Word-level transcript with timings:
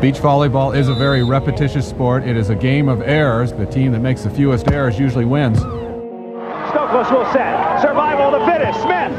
Beach 0.00 0.16
volleyball 0.16 0.74
is 0.76 0.88
a 0.88 0.94
very 0.94 1.22
repetitious 1.22 1.88
sport. 1.88 2.24
It 2.24 2.36
is 2.36 2.50
a 2.50 2.54
game 2.54 2.88
of 2.88 3.02
errors. 3.02 3.52
The 3.52 3.66
team 3.66 3.92
that 3.92 4.00
makes 4.00 4.22
the 4.22 4.30
fewest 4.30 4.70
errors 4.70 4.98
usually 4.98 5.24
wins. 5.24 5.58
Stokos 5.58 7.10
will 7.10 7.30
set. 7.32 7.80
Survival 7.80 8.34
of 8.34 8.40
the 8.40 8.46
fittest. 8.46 8.80
Smith. 8.80 9.12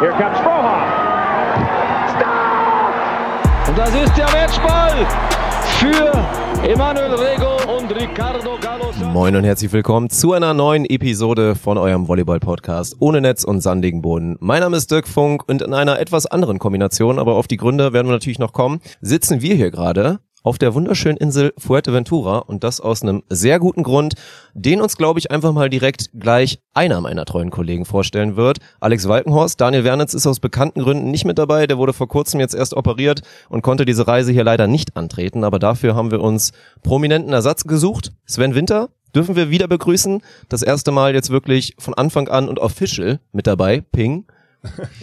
Here 0.00 0.12
comes 0.12 0.38
Frohoff. 0.38 0.88
Stop! 2.16 3.68
Und 3.68 3.78
das 3.78 3.94
ist 3.94 4.16
der 4.16 4.30
Matchball 4.32 5.06
für 5.78 6.12
Emanuel 6.68 7.14
Rego 7.14 7.56
und 7.71 7.71
Ricardo 7.71 7.71
Gallo. 7.71 7.71
Moin 9.12 9.36
und 9.36 9.44
herzlich 9.44 9.70
willkommen 9.70 10.08
zu 10.08 10.32
einer 10.32 10.54
neuen 10.54 10.86
Episode 10.86 11.54
von 11.54 11.76
eurem 11.76 12.08
Volleyball-Podcast 12.08 12.96
ohne 13.00 13.20
Netz 13.20 13.44
und 13.44 13.60
sandigen 13.60 14.00
Boden. 14.00 14.38
Mein 14.40 14.60
Name 14.60 14.78
ist 14.78 14.90
Dirk 14.90 15.06
Funk 15.06 15.46
und 15.46 15.60
in 15.60 15.74
einer 15.74 15.98
etwas 15.98 16.24
anderen 16.24 16.58
Kombination, 16.58 17.18
aber 17.18 17.34
auf 17.34 17.48
die 17.48 17.58
Gründe 17.58 17.92
werden 17.92 18.06
wir 18.06 18.12
natürlich 18.12 18.38
noch 18.38 18.54
kommen, 18.54 18.80
sitzen 19.02 19.42
wir 19.42 19.54
hier 19.54 19.70
gerade 19.70 20.20
auf 20.42 20.58
der 20.58 20.74
wunderschönen 20.74 21.16
Insel 21.16 21.52
Fuerteventura 21.58 22.38
und 22.38 22.64
das 22.64 22.80
aus 22.80 23.02
einem 23.02 23.22
sehr 23.28 23.58
guten 23.58 23.82
Grund, 23.82 24.14
den 24.54 24.80
uns, 24.80 24.96
glaube 24.96 25.18
ich, 25.18 25.30
einfach 25.30 25.52
mal 25.52 25.70
direkt 25.70 26.10
gleich 26.18 26.60
einer 26.74 27.00
meiner 27.00 27.24
treuen 27.24 27.50
Kollegen 27.50 27.84
vorstellen 27.84 28.36
wird. 28.36 28.58
Alex 28.80 29.08
Walkenhorst. 29.08 29.60
Daniel 29.60 29.84
Wernitz 29.84 30.14
ist 30.14 30.26
aus 30.26 30.40
bekannten 30.40 30.82
Gründen 30.82 31.10
nicht 31.10 31.24
mit 31.24 31.38
dabei. 31.38 31.66
Der 31.66 31.78
wurde 31.78 31.92
vor 31.92 32.08
kurzem 32.08 32.40
jetzt 32.40 32.54
erst 32.54 32.74
operiert 32.74 33.22
und 33.48 33.62
konnte 33.62 33.84
diese 33.84 34.06
Reise 34.06 34.32
hier 34.32 34.44
leider 34.44 34.66
nicht 34.66 34.96
antreten. 34.96 35.44
Aber 35.44 35.58
dafür 35.58 35.94
haben 35.94 36.10
wir 36.10 36.20
uns 36.20 36.52
prominenten 36.82 37.32
Ersatz 37.32 37.64
gesucht. 37.64 38.12
Sven 38.26 38.54
Winter 38.54 38.88
dürfen 39.14 39.36
wir 39.36 39.50
wieder 39.50 39.68
begrüßen. 39.68 40.22
Das 40.48 40.62
erste 40.62 40.90
Mal 40.90 41.14
jetzt 41.14 41.30
wirklich 41.30 41.74
von 41.78 41.94
Anfang 41.94 42.28
an 42.28 42.48
und 42.48 42.58
official 42.58 43.20
mit 43.32 43.46
dabei. 43.46 43.82
Ping. 43.92 44.26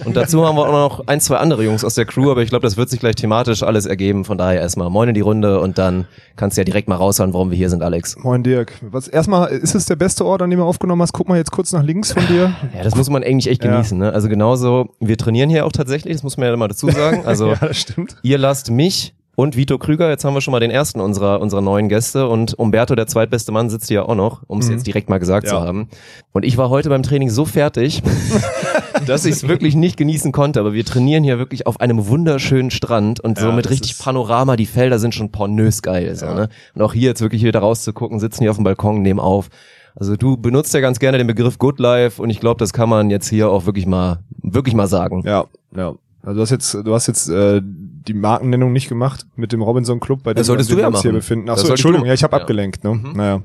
Und 0.05 0.15
dazu 0.15 0.45
haben 0.45 0.55
wir 0.55 0.67
auch 0.67 0.71
noch 0.71 1.07
ein, 1.07 1.19
zwei 1.19 1.35
andere 1.37 1.63
Jungs 1.65 1.83
aus 1.83 1.95
der 1.95 2.05
Crew, 2.05 2.31
aber 2.31 2.41
ich 2.41 2.49
glaube, 2.49 2.63
das 2.63 2.77
wird 2.77 2.89
sich 2.89 2.99
gleich 2.99 3.15
thematisch 3.15 3.61
alles 3.63 3.85
ergeben. 3.85 4.23
Von 4.23 4.37
daher 4.37 4.61
erstmal 4.61 4.89
Moin 4.89 5.09
in 5.09 5.15
die 5.15 5.21
Runde 5.21 5.59
und 5.59 5.77
dann 5.77 6.05
kannst 6.37 6.55
du 6.57 6.61
ja 6.61 6.65
direkt 6.65 6.87
mal 6.87 6.95
raushauen, 6.95 7.33
warum 7.33 7.51
wir 7.51 7.57
hier 7.57 7.69
sind, 7.69 7.83
Alex. 7.83 8.15
Moin 8.23 8.41
Dirk. 8.43 8.73
Was, 8.81 9.07
erstmal, 9.09 9.49
ist 9.49 9.75
es 9.75 9.85
der 9.85 9.97
beste 9.97 10.25
Ort, 10.25 10.41
an 10.41 10.49
dem 10.49 10.59
du 10.59 10.65
aufgenommen 10.65 11.01
hast? 11.01 11.11
Guck 11.11 11.27
mal 11.27 11.37
jetzt 11.37 11.51
kurz 11.51 11.73
nach 11.73 11.83
links 11.83 12.13
von 12.13 12.25
dir. 12.27 12.53
Ja, 12.75 12.83
das 12.83 12.95
muss 12.95 13.09
man 13.09 13.23
eigentlich 13.23 13.49
echt 13.49 13.61
genießen. 13.61 13.97
Ne? 13.97 14.13
Also 14.13 14.29
genauso, 14.29 14.89
wir 14.99 15.17
trainieren 15.17 15.49
hier 15.49 15.65
auch 15.65 15.71
tatsächlich, 15.71 16.13
das 16.13 16.23
muss 16.23 16.37
man 16.37 16.47
ja 16.47 16.53
immer 16.53 16.67
dazu 16.67 16.89
sagen. 16.89 17.25
Also 17.25 17.49
ja, 17.51 17.55
das 17.55 17.77
stimmt. 17.77 18.15
ihr 18.21 18.37
lasst 18.37 18.69
mich 18.71 19.13
und 19.35 19.55
Vito 19.55 19.77
Krüger, 19.77 20.09
jetzt 20.09 20.25
haben 20.25 20.33
wir 20.33 20.41
schon 20.41 20.51
mal 20.51 20.59
den 20.59 20.69
ersten 20.71 20.99
unserer, 20.99 21.39
unserer 21.41 21.61
neuen 21.61 21.87
Gäste 21.89 22.27
und 22.27 22.53
Umberto, 22.59 22.93
der 22.95 23.07
zweitbeste 23.07 23.51
Mann, 23.53 23.69
sitzt 23.69 23.87
hier 23.87 24.07
auch 24.07 24.15
noch, 24.15 24.41
um 24.47 24.59
es 24.59 24.67
Mhm. 24.67 24.73
jetzt 24.73 24.87
direkt 24.87 25.09
mal 25.09 25.17
gesagt 25.17 25.47
Ja. 25.47 25.53
zu 25.53 25.59
haben. 25.61 25.87
Und 26.33 26.43
ich 26.43 26.57
war 26.57 26.69
heute 26.69 26.89
beim 26.89 27.03
Training 27.03 27.29
so 27.29 27.45
fertig, 27.45 28.03
dass 29.05 29.25
ich 29.25 29.33
es 29.35 29.47
wirklich 29.47 29.75
nicht 29.75 29.97
genießen 29.97 30.31
konnte. 30.31 30.59
Aber 30.59 30.73
wir 30.73 30.85
trainieren 30.85 31.23
hier 31.23 31.37
wirklich 31.39 31.67
auf 31.67 31.79
einem 31.79 32.07
wunderschönen 32.07 32.71
Strand 32.71 33.19
und 33.19 33.37
so 33.39 33.47
Ja, 33.47 33.55
mit 33.55 33.65
das 33.65 33.71
richtig 33.71 33.97
Panorama. 33.97 34.55
Die 34.55 34.65
Felder 34.65 34.99
sind 34.99 35.15
schon 35.15 35.31
pornös 35.31 35.81
geil. 35.81 36.15
So, 36.15 36.25
ne? 36.27 36.49
Und 36.75 36.81
auch 36.81 36.93
hier 36.93 37.09
jetzt 37.09 37.21
wirklich 37.21 37.43
wieder 37.43 37.59
rauszugucken, 37.59 38.19
sitzen 38.19 38.41
hier 38.43 38.51
auf 38.51 38.57
dem 38.57 38.63
Balkon, 38.63 39.01
nehmen 39.01 39.19
auf. 39.19 39.49
Also 39.95 40.15
du 40.15 40.37
benutzt 40.37 40.73
ja 40.73 40.79
ganz 40.79 40.99
gerne 40.99 41.17
den 41.17 41.27
Begriff 41.27 41.57
Good 41.57 41.79
Life 41.79 42.21
und 42.21 42.29
ich 42.29 42.39
glaube, 42.39 42.59
das 42.59 42.73
kann 42.73 42.89
man 42.89 43.09
jetzt 43.09 43.27
hier 43.27 43.49
auch 43.49 43.65
wirklich 43.65 43.85
mal, 43.85 44.19
wirklich 44.41 44.75
mal 44.75 44.87
sagen. 44.87 45.23
Ja, 45.25 45.45
ja. 45.75 45.93
Also 46.21 46.35
du 46.35 46.41
hast 46.41 46.49
jetzt, 46.51 46.73
du 46.73 46.93
hast 46.93 47.07
jetzt 47.07 47.29
äh, 47.29 47.61
die 47.63 48.13
Markennennung 48.13 48.71
nicht 48.73 48.89
gemacht 48.89 49.25
mit 49.35 49.51
dem 49.51 49.61
Robinson 49.61 49.99
Club, 49.99 50.23
bei 50.23 50.33
dem 50.33 50.37
Das 50.37 50.47
solltest 50.47 50.69
wir 50.69 50.79
ja 50.79 50.87
uns 50.87 51.01
hier 51.01 51.11
befinden. 51.13 51.49
Achso, 51.49 51.67
Entschuldigung, 51.69 52.03
du. 52.03 52.07
ja, 52.09 52.13
ich 52.13 52.23
habe 52.23 52.35
Ja. 52.35 52.41
abgelenkt. 52.41 52.83
Ne? 52.83 52.91
Mhm. 52.95 53.13
Naja. 53.15 53.41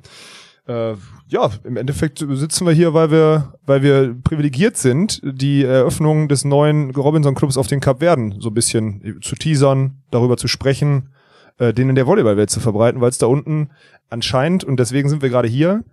Äh, 0.67 0.95
ja, 1.29 1.51
im 1.65 1.77
Endeffekt 1.77 2.19
sitzen 2.19 2.67
wir 2.67 2.73
hier, 2.73 2.95
weil 2.95 3.11
wir, 3.11 3.55
weil 3.67 3.83
wir 3.83 4.17
privilegiert 4.25 4.77
sind, 4.77 5.21
die 5.23 5.63
Eröffnung 5.63 6.29
des 6.29 6.45
neuen 6.45 6.91
Robinson 6.91 7.35
Clubs 7.35 7.59
auf 7.59 7.67
den 7.67 7.81
Kap 7.81 7.99
Verden 7.99 8.37
so 8.41 8.49
ein 8.49 8.55
bisschen 8.55 9.19
zu 9.21 9.35
teasern, 9.35 10.03
darüber 10.11 10.37
zu 10.37 10.49
sprechen, 10.49 11.11
äh, 11.59 11.75
den 11.75 11.91
in 11.91 11.95
der 11.95 12.07
Volleyballwelt 12.07 12.51
zu 12.51 12.61
verbreiten, 12.61 13.01
weil 13.01 13.11
es 13.11 13.19
da 13.19 13.27
unten 13.27 13.71
anscheinend, 14.09 14.65
und 14.65 14.79
deswegen 14.81 15.09
sind 15.09 15.23
wir 15.23 15.29
gerade 15.29 15.49
hier, 15.49 15.85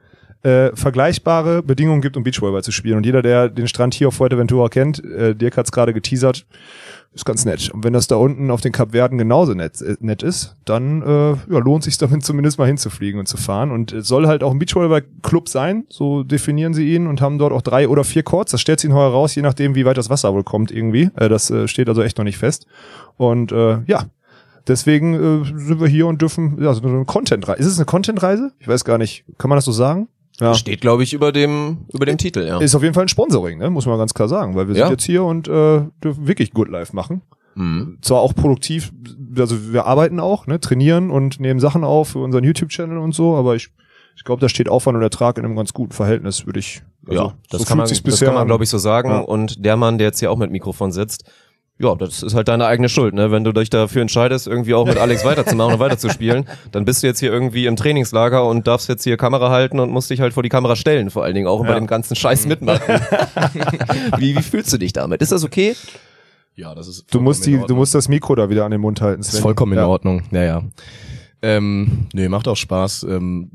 äh, 0.44 0.76
vergleichbare 0.76 1.62
Bedingungen 1.62 2.02
gibt, 2.02 2.18
um 2.18 2.24
Beachvolleyball 2.24 2.64
zu 2.64 2.72
spielen. 2.72 2.98
Und 2.98 3.06
jeder, 3.06 3.22
der 3.22 3.50
den 3.50 3.68
Strand 3.68 3.94
hier 3.94 4.08
auf 4.08 4.16
Fuerteventura 4.16 4.70
kennt, 4.70 5.04
äh, 5.04 5.36
Dirk 5.36 5.58
hat 5.58 5.68
es 5.68 5.72
gerade 5.72 5.94
geteasert, 5.94 6.46
ist 7.14 7.26
ganz 7.26 7.46
nett. 7.46 7.70
Und 7.70 7.84
wenn 7.84 7.94
das 7.94 8.08
da 8.08 8.16
unten 8.16 8.50
auf 8.50 8.62
den 8.62 8.72
Kap 8.72 8.92
Verden 8.92 9.18
genauso 9.18 9.54
nett, 9.54 9.82
äh, 9.82 9.98
nett 10.00 10.24
ist, 10.24 10.56
dann 10.66 11.02
äh, 11.02 11.54
ja, 11.54 11.60
lohnt 11.60 11.84
sich 11.84 11.98
damit 11.98 12.24
zumindest 12.24 12.58
mal 12.58 12.68
hinzufliegen 12.68 13.20
und 13.20 13.28
zu 13.28 13.38
fahren. 13.38 13.72
Und 13.72 13.92
es 13.92 14.08
soll 14.08 14.28
halt 14.28 14.44
auch 14.44 14.52
ein 14.52 14.60
Beachvolleyball-Club 14.60 15.50
sein, 15.50 15.86
so 15.90 16.24
definieren 16.24 16.74
sie 16.74 16.94
ihn 16.96 17.08
und 17.08 17.22
haben 17.22 17.38
dort 17.38 17.54
auch 17.54 17.62
drei 17.62 17.88
oder 17.88 18.04
vier 18.04 18.24
Courts. 18.24 18.52
Das 18.52 18.62
stellt 18.62 18.80
sich 18.80 18.92
heuer 18.92 19.12
raus, 19.12 19.36
je 19.36 19.42
nachdem, 19.42 19.76
wie 19.76 19.86
weit 19.86 19.98
das 19.98 20.10
Wasser 20.10 20.34
wohl 20.34 20.44
kommt 20.44 20.72
irgendwie. 20.72 21.12
Äh, 21.16 21.30
das 21.30 21.52
äh, 21.52 21.68
steht 21.68 21.90
also 21.90 22.02
echt 22.02 22.18
noch 22.18 22.26
nicht 22.26 22.38
fest. 22.38 22.66
Und 23.18 23.52
äh, 23.52 23.80
ja, 23.86 24.06
deswegen 24.68 25.14
äh, 25.14 25.46
sind 25.46 25.80
wir 25.80 25.88
hier 25.88 26.08
und 26.08 26.22
dürfen, 26.22 26.58
ja, 26.62 26.74
so 26.74 26.82
eine 26.82 27.06
Content-Reise. 27.06 27.60
Ist 27.60 27.68
es 27.68 27.78
eine 27.78 27.86
Content-Reise? 27.86 28.54
Ich 28.60 28.68
weiß 28.68 28.86
gar 28.86 28.98
nicht. 28.98 29.26
Kann 29.38 29.50
man 29.50 29.58
das 29.58 29.66
so 29.66 29.72
sagen? 29.72 30.08
Ja. 30.42 30.56
Steht, 30.56 30.82
glaube 30.82 31.04
ich, 31.04 31.14
über 31.14 31.32
dem, 31.32 31.86
über 31.94 32.06
dem 32.06 32.18
Titel, 32.18 32.42
ja. 32.46 32.60
Ist 32.60 32.74
auf 32.76 32.82
jeden 32.82 32.96
Fall 32.96 33.06
ein 33.06 33.10
Sponsoring, 33.10 33.60
ne? 33.60 33.70
muss 33.70 33.86
man 33.86 33.98
ganz 34.00 34.14
klar 34.14 34.28
sagen, 34.28 34.56
weil 34.56 34.68
wir 34.68 34.76
Ja. 34.76 34.86
sind 34.88 34.94
jetzt 34.94 35.06
hier 35.06 35.24
und 35.24 35.48
äh, 35.48 35.82
dürfen 36.04 36.28
wirklich 36.28 36.52
Good 36.52 36.68
Life 36.68 36.96
machen. 36.96 37.22
Mhm. 37.54 38.00
Zwar 38.02 38.22
auch 38.22 38.34
produktiv, 38.34 38.92
also 39.38 39.72
wir 39.72 39.86
arbeiten 39.86 40.20
auch, 40.20 40.48
ne, 40.48 40.60
trainieren 40.60 41.12
und 41.12 41.40
nehmen 41.40 41.60
Sachen 41.60 41.84
auf 41.84 42.10
für 42.10 42.20
unseren 42.20 42.44
YouTube-Channel 42.44 42.98
und 42.98 43.14
so, 43.14 43.36
aber 43.36 43.56
ich, 43.56 43.70
ich 44.16 44.24
glaube, 44.24 44.42
da 44.42 44.50
steht 44.50 44.68
Aufwand 44.68 44.98
und 44.98 45.04
Ertrag 45.04 45.38
in 45.38 45.46
einem 45.46 45.56
ganz 45.56 45.74
guten 45.74 45.92
Verhältnis, 45.92 46.46
würde 46.46 46.60
ich. 46.60 46.82
Also, 47.08 47.22
ja, 47.22 47.34
das 47.50 47.62
so 47.62 47.68
kann 47.68 47.78
man, 47.78 47.88
das 47.88 48.20
kann 48.20 48.34
man, 48.34 48.38
an. 48.44 48.48
glaube 48.48 48.64
ich, 48.64 48.70
so 48.70 48.78
sagen. 48.78 49.10
Ja. 49.10 49.20
Und 49.20 49.64
der 49.66 49.76
Mann, 49.76 49.98
der 49.98 50.08
jetzt 50.08 50.20
hier 50.20 50.32
auch 50.32 50.38
mit 50.38 50.52
Mikrofon 50.52 50.92
sitzt, 50.92 51.30
ja, 51.82 51.96
das 51.96 52.22
ist 52.24 52.36
halt 52.36 52.48
deine 52.48 52.66
eigene 52.66 52.90
Schuld, 52.90 53.14
ne? 53.14 53.32
Wenn 53.32 53.44
du 53.44 53.52
dich 53.52 53.70
dafür 53.70 54.02
entscheidest, 54.02 54.48
irgendwie 54.48 54.74
auch 54.74 54.86
mit 54.86 54.98
Alex 54.98 55.26
weiterzumachen 55.26 55.74
und 55.74 55.80
weiterzuspielen, 55.80 56.46
dann 56.72 56.86
bist 56.86 57.02
du 57.04 57.08
jetzt 57.08 57.20
hier 57.20 57.32
irgendwie 57.32 57.66
im 57.66 57.76
Trainingslager 57.76 58.46
und 58.46 58.68
darfst 58.68 58.88
jetzt 58.90 59.04
hier 59.04 59.18
Kamera 59.18 59.50
halten 59.50 59.80
und 59.80 59.90
musst 59.92 60.10
dich 60.10 60.20
halt 60.22 60.34
vor 60.34 60.44
die 60.44 60.50
Kamera 60.50 60.76
stellen, 60.76 61.10
vor 61.10 61.24
allen 61.24 61.36
Dingen 61.36 61.48
auch 61.48 61.60
und 61.60 61.68
bei 61.68 61.74
Ja. 61.74 61.80
dem 61.80 61.88
ganzen 61.88 62.16
Scheiß 62.16 62.46
mitmachen. 62.46 62.82
wie, 64.18 64.36
wie 64.38 64.42
fühlst 64.42 64.72
du 64.74 64.78
dich 64.78 64.94
damit? 64.94 65.22
Ist 65.22 65.32
das 65.32 65.44
okay? 65.44 65.76
Ja, 66.56 66.76
das 66.76 66.88
ist 66.88 67.06
Du 67.14 67.22
musst 67.22 67.46
die, 67.46 67.58
du 67.58 67.76
musst 67.76 67.96
das 67.96 68.08
Mikro 68.10 68.36
da 68.36 68.50
wieder 68.50 68.66
an 68.66 68.72
den 68.72 68.82
Mund 68.82 69.02
halten. 69.02 69.22
Das 69.22 69.30
Sven. 69.30 69.38
ist 69.38 69.42
vollkommen 69.42 69.74
in 69.74 69.80
ja. 69.80 69.88
Ordnung. 69.88 70.24
Ja, 70.32 70.44
ja. 70.44 70.64
Ähm, 71.42 72.08
nee, 72.14 72.28
macht 72.30 72.48
auch 72.48 72.58
Spaß. 72.58 73.04
Ähm, 73.10 73.50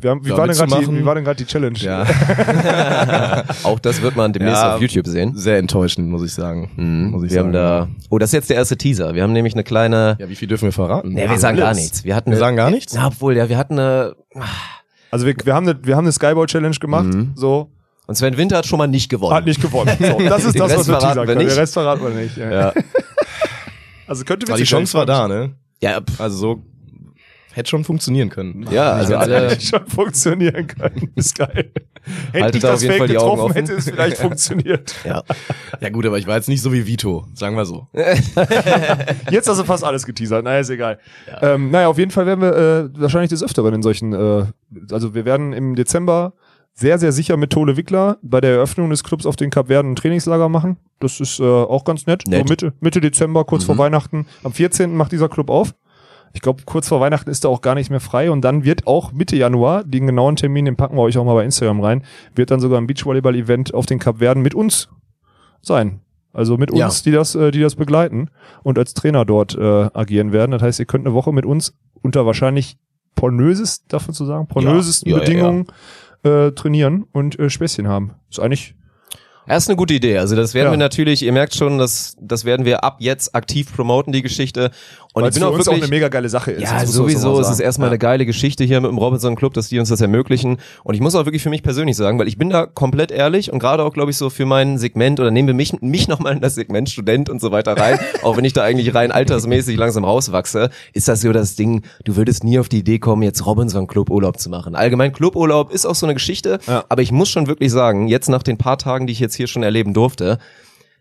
Wir 0.00 0.10
haben, 0.10 0.24
wie, 0.24 0.30
war 0.30 0.46
denn 0.48 0.56
grad 0.56 0.80
die, 0.80 0.88
wie 0.92 1.04
war 1.04 1.14
denn 1.14 1.24
gerade 1.24 1.36
die 1.36 1.44
Challenge? 1.46 1.78
ja, 1.78 2.04
Auch 3.62 3.78
das 3.78 4.02
wird 4.02 4.16
man 4.16 4.32
demnächst 4.32 4.60
Ja. 4.62 4.74
auf 4.74 4.80
YouTube 4.80 5.06
sehen. 5.06 5.36
sehr 5.36 5.58
enttäuschend, 5.58 6.08
muss 6.10 6.22
ich 6.24 6.32
sagen. 6.34 6.70
Mhm. 6.76 7.10
Muss 7.10 7.22
ich 7.24 7.30
wir 7.30 7.36
sagen. 7.36 7.46
haben 7.48 7.52
da, 7.52 7.88
oh, 8.10 8.18
das 8.18 8.30
ist 8.30 8.34
jetzt 8.34 8.50
der 8.50 8.56
erste 8.56 8.76
Teaser. 8.76 9.14
Wir 9.14 9.22
haben 9.22 9.32
nämlich 9.32 9.54
eine 9.54 9.64
kleine, 9.64 10.16
Ja, 10.18 10.28
wie 10.28 10.34
viel 10.34 10.48
dürfen 10.48 10.64
wir 10.64 10.72
verraten? 10.72 11.10
nee, 11.12 11.28
wir 11.28 11.38
sagen 11.38 11.56
gar 11.56 11.68
Alles. 11.68 11.78
nichts. 11.82 12.04
Wir 12.04 12.16
hatten 12.16 12.30
Wir 12.30 12.36
eine, 12.36 12.40
sagen 12.40 12.56
gar 12.56 12.70
nichts? 12.70 12.94
ja, 12.94 13.06
obwohl, 13.06 13.36
ja, 13.36 13.48
wir 13.48 13.56
hatten 13.58 13.78
eine, 13.78 14.14
Also 15.10 15.26
wir, 15.26 15.34
wir 15.44 15.54
haben 15.54 15.68
eine, 15.68 15.78
wir 15.84 15.96
haben 15.96 16.04
eine 16.04 16.12
Skyboy-Challenge 16.12 16.76
gemacht, 16.80 17.04
Mhm. 17.06 17.32
so, 17.36 17.70
und 18.06 18.14
Sven 18.16 18.36
Winter 18.36 18.56
hat 18.58 18.66
schon 18.66 18.78
mal 18.78 18.86
nicht 18.88 19.08
gewonnen. 19.10 19.34
hat 19.34 19.44
nicht 19.46 19.60
gewonnen. 19.60 19.92
So, 20.00 20.18
das 20.28 20.44
ist 20.44 20.58
das, 20.58 20.76
was 20.76 20.88
wir 20.88 20.94
verraten 20.94 21.06
teasern 21.08 21.28
wir 21.28 21.34
können. 21.36 21.46
Der 21.48 21.56
Rest 21.56 21.72
verraten 21.74 22.02
wir 22.02 22.10
nicht. 22.10 22.36
Ja. 22.36 22.50
Ja. 22.50 22.72
Also 24.06 24.24
könnte 24.24 24.46
Aber 24.48 24.56
die 24.56 24.64
Chance 24.64 24.96
war 24.96 25.04
da, 25.04 25.28
ne? 25.28 25.50
Ja, 25.82 26.00
pff, 26.00 26.18
Also 26.18 26.36
so 26.38 26.62
hätte 27.58 27.70
schon 27.70 27.84
funktionieren 27.84 28.30
können. 28.30 28.66
ja, 28.70 28.92
also 28.92 29.16
alle, 29.16 29.50
Hätte 29.50 29.60
schon 29.66 29.86
funktionieren 29.86 30.66
können. 30.66 31.10
Ist 31.14 31.36
geil. 31.36 31.70
Hätte 32.32 32.56
ich 32.56 32.62
da 32.62 32.72
das 32.72 32.84
Fake 32.84 33.06
getroffen, 33.06 33.40
offen. 33.40 33.54
hätte 33.54 33.74
es 33.74 33.84
vielleicht 33.84 34.16
funktioniert. 34.18 34.94
ja. 35.04 35.22
Ja 35.80 35.90
gut, 35.90 36.06
aber 36.06 36.18
ich 36.18 36.26
war 36.26 36.36
jetzt 36.36 36.48
nicht 36.48 36.62
so 36.62 36.72
wie 36.72 36.86
Vito, 36.86 37.26
sagen 37.34 37.56
wir 37.56 37.66
so. 37.66 37.86
Jetzt 39.30 39.48
hast 39.48 39.60
du 39.60 39.64
fast 39.64 39.84
alles 39.84 40.06
geteasert. 40.06 40.42
Naja, 40.42 40.60
ist 40.60 40.70
egal. 40.70 40.98
Ähm, 41.42 41.70
naja, 41.70 41.88
auf 41.88 41.98
jeden 41.98 42.10
Fall 42.10 42.24
werden 42.24 42.40
wir 42.40 42.56
äh, 42.56 43.00
wahrscheinlich 43.00 43.28
des 43.28 43.42
Öfteren 43.42 43.74
in 43.74 43.82
solchen, 43.82 44.14
äh, 44.14 44.46
also 44.90 45.14
wir 45.14 45.26
werden 45.26 45.52
im 45.52 45.74
Dezember 45.74 46.32
sehr, 46.72 46.98
sehr 46.98 47.12
sicher 47.12 47.36
mit 47.36 47.50
Tole 47.50 47.76
Wickler 47.76 48.18
bei 48.22 48.40
der 48.40 48.52
Eröffnung 48.52 48.88
des 48.90 49.02
Clubs 49.02 49.26
auf 49.26 49.36
den 49.36 49.50
Kap 49.50 49.66
Verden 49.66 49.92
ein 49.92 49.96
Trainingslager 49.96 50.48
machen. 50.48 50.76
Das 51.00 51.18
ist 51.20 51.40
äh, 51.40 51.44
auch 51.44 51.84
ganz 51.84 52.06
nett. 52.06 52.22
Nett. 52.28 52.46
So 52.46 52.52
Mitte, 52.52 52.72
Mitte 52.80 53.00
Dezember, 53.00 53.44
kurz 53.44 53.64
vor 53.64 53.76
Weihnachten. 53.78 54.26
Am 54.44 54.52
14. 54.52 54.96
macht 54.96 55.12
dieser 55.12 55.28
Club 55.28 55.50
auf. 55.50 55.74
Ich 56.32 56.40
glaube, 56.40 56.62
kurz 56.64 56.88
vor 56.88 57.00
Weihnachten 57.00 57.30
ist 57.30 57.44
er 57.44 57.50
auch 57.50 57.60
gar 57.62 57.74
nicht 57.74 57.90
mehr 57.90 58.00
frei 58.00 58.30
und 58.30 58.42
dann 58.42 58.64
wird 58.64 58.86
auch 58.86 59.12
Mitte 59.12 59.36
Januar, 59.36 59.84
den 59.84 60.06
genauen 60.06 60.36
Termin, 60.36 60.64
den 60.66 60.76
packen 60.76 60.96
wir 60.96 61.02
euch 61.02 61.16
auch 61.18 61.24
mal 61.24 61.34
bei 61.34 61.44
Instagram 61.44 61.80
rein, 61.80 62.02
wird 62.34 62.50
dann 62.50 62.60
sogar 62.60 62.80
ein 62.80 62.86
Beachvolleyball-Event 62.86 63.74
auf 63.74 63.86
den 63.86 63.98
Kap 63.98 64.18
Verden 64.18 64.42
mit 64.42 64.54
uns 64.54 64.88
sein. 65.62 66.00
Also 66.32 66.56
mit 66.56 66.70
uns, 66.70 66.78
Ja. 66.80 67.02
die 67.04 67.10
das, 67.10 67.34
äh, 67.34 67.50
die 67.50 67.60
das 67.60 67.74
begleiten 67.74 68.30
und 68.62 68.78
als 68.78 68.94
Trainer 68.94 69.24
dort 69.24 69.56
äh, 69.56 69.88
agieren 69.94 70.32
werden. 70.32 70.52
Das 70.52 70.62
heißt, 70.62 70.78
ihr 70.78 70.84
könnt 70.86 71.06
eine 71.06 71.14
Woche 71.14 71.32
mit 71.32 71.46
uns 71.46 71.74
unter 72.02 72.26
wahrscheinlich 72.26 72.76
pornöses, 73.14 73.84
man 73.90 74.00
so 74.12 74.24
sagen, 74.24 74.46
pornösesten 74.46 75.10
Ja, 75.10 75.16
ja, 75.18 75.24
Bedingungen 75.24 75.66
Äh, 76.24 76.50
trainieren 76.50 77.04
und 77.12 77.38
äh, 77.38 77.48
Späßchen 77.48 77.86
haben. 77.86 78.14
Ist 78.28 78.40
eigentlich 78.40 78.74
Ja, 79.46 79.54
ist 79.56 79.68
eine 79.68 79.76
gute 79.76 79.94
Idee. 79.94 80.18
Also 80.18 80.34
das 80.36 80.52
werden 80.52 80.66
Ja. 80.66 80.72
wir 80.72 80.76
natürlich, 80.78 81.22
ihr 81.22 81.32
merkt 81.32 81.54
schon, 81.54 81.78
das, 81.78 82.16
das 82.20 82.44
werden 82.44 82.66
wir 82.66 82.82
ab 82.84 82.96
jetzt 82.98 83.34
aktiv 83.36 83.72
promoten, 83.74 84.12
die 84.12 84.20
Geschichte. 84.22 84.70
Und 85.18 85.24
Weil 85.24 85.30
ich 85.30 85.34
es 85.34 85.40
bin 85.40 85.48
auch 85.48 85.52
wirklich, 85.52 85.68
auch 85.68 85.82
eine 85.82 85.88
mega 85.88 86.06
geile 86.06 86.28
Sache 86.28 86.52
ist. 86.52 86.62
Ja, 86.62 86.86
sowieso. 86.86 87.40
Es 87.40 87.48
ist 87.48 87.56
sagen. 87.56 87.64
erstmal 87.64 87.88
ja. 87.88 87.90
eine 87.90 87.98
geile 87.98 88.24
Geschichte 88.24 88.62
hier 88.62 88.80
mit 88.80 88.88
dem 88.88 88.98
Robinson 88.98 89.34
Club, 89.34 89.52
dass 89.52 89.68
die 89.68 89.80
uns 89.80 89.88
das 89.88 90.00
ermöglichen. 90.00 90.58
Und 90.84 90.94
ich 90.94 91.00
muss 91.00 91.16
auch 91.16 91.24
wirklich 91.24 91.42
für 91.42 91.50
mich 91.50 91.64
persönlich 91.64 91.96
sagen, 91.96 92.20
weil 92.20 92.28
ich 92.28 92.38
bin 92.38 92.50
da 92.50 92.66
komplett 92.66 93.10
ehrlich 93.10 93.52
und 93.52 93.58
gerade 93.58 93.82
auch, 93.82 93.92
glaube 93.92 94.12
ich, 94.12 94.16
so 94.16 94.30
für 94.30 94.46
mein 94.46 94.78
Segment 94.78 95.18
oder 95.18 95.32
nehmen 95.32 95.48
wir 95.48 95.54
mich, 95.54 95.72
mich 95.80 96.06
nochmal 96.06 96.34
in 96.34 96.40
das 96.40 96.54
Segment 96.54 96.88
Student 96.88 97.30
und 97.30 97.40
so 97.40 97.50
weiter 97.50 97.76
rein, 97.76 97.98
auch 98.22 98.36
wenn 98.36 98.44
ich 98.44 98.52
da 98.52 98.62
eigentlich 98.62 98.94
rein 98.94 99.10
altersmäßig 99.10 99.76
langsam 99.76 100.04
rauswachse, 100.04 100.70
ist 100.92 101.08
das 101.08 101.22
so 101.22 101.32
das 101.32 101.56
Ding, 101.56 101.82
du 102.04 102.14
würdest 102.14 102.44
nie 102.44 102.60
auf 102.60 102.68
die 102.68 102.78
Idee 102.78 103.00
kommen, 103.00 103.24
jetzt 103.24 103.44
Robinson 103.44 103.88
Club 103.88 104.10
Urlaub 104.10 104.38
zu 104.38 104.50
machen. 104.50 104.76
Allgemein 104.76 105.12
Cluburlaub 105.12 105.72
ist 105.72 105.84
auch 105.84 105.96
so 105.96 106.06
eine 106.06 106.14
Geschichte, 106.14 106.60
Ja. 106.68 106.84
aber 106.88 107.02
ich 107.02 107.10
muss 107.10 107.28
schon 107.28 107.48
wirklich 107.48 107.72
sagen, 107.72 108.06
jetzt 108.06 108.28
nach 108.28 108.44
den 108.44 108.56
paar 108.56 108.78
Tagen, 108.78 109.08
die 109.08 109.12
ich 109.12 109.18
jetzt 109.18 109.34
hier 109.34 109.48
schon 109.48 109.64
erleben 109.64 109.94
durfte, 109.94 110.38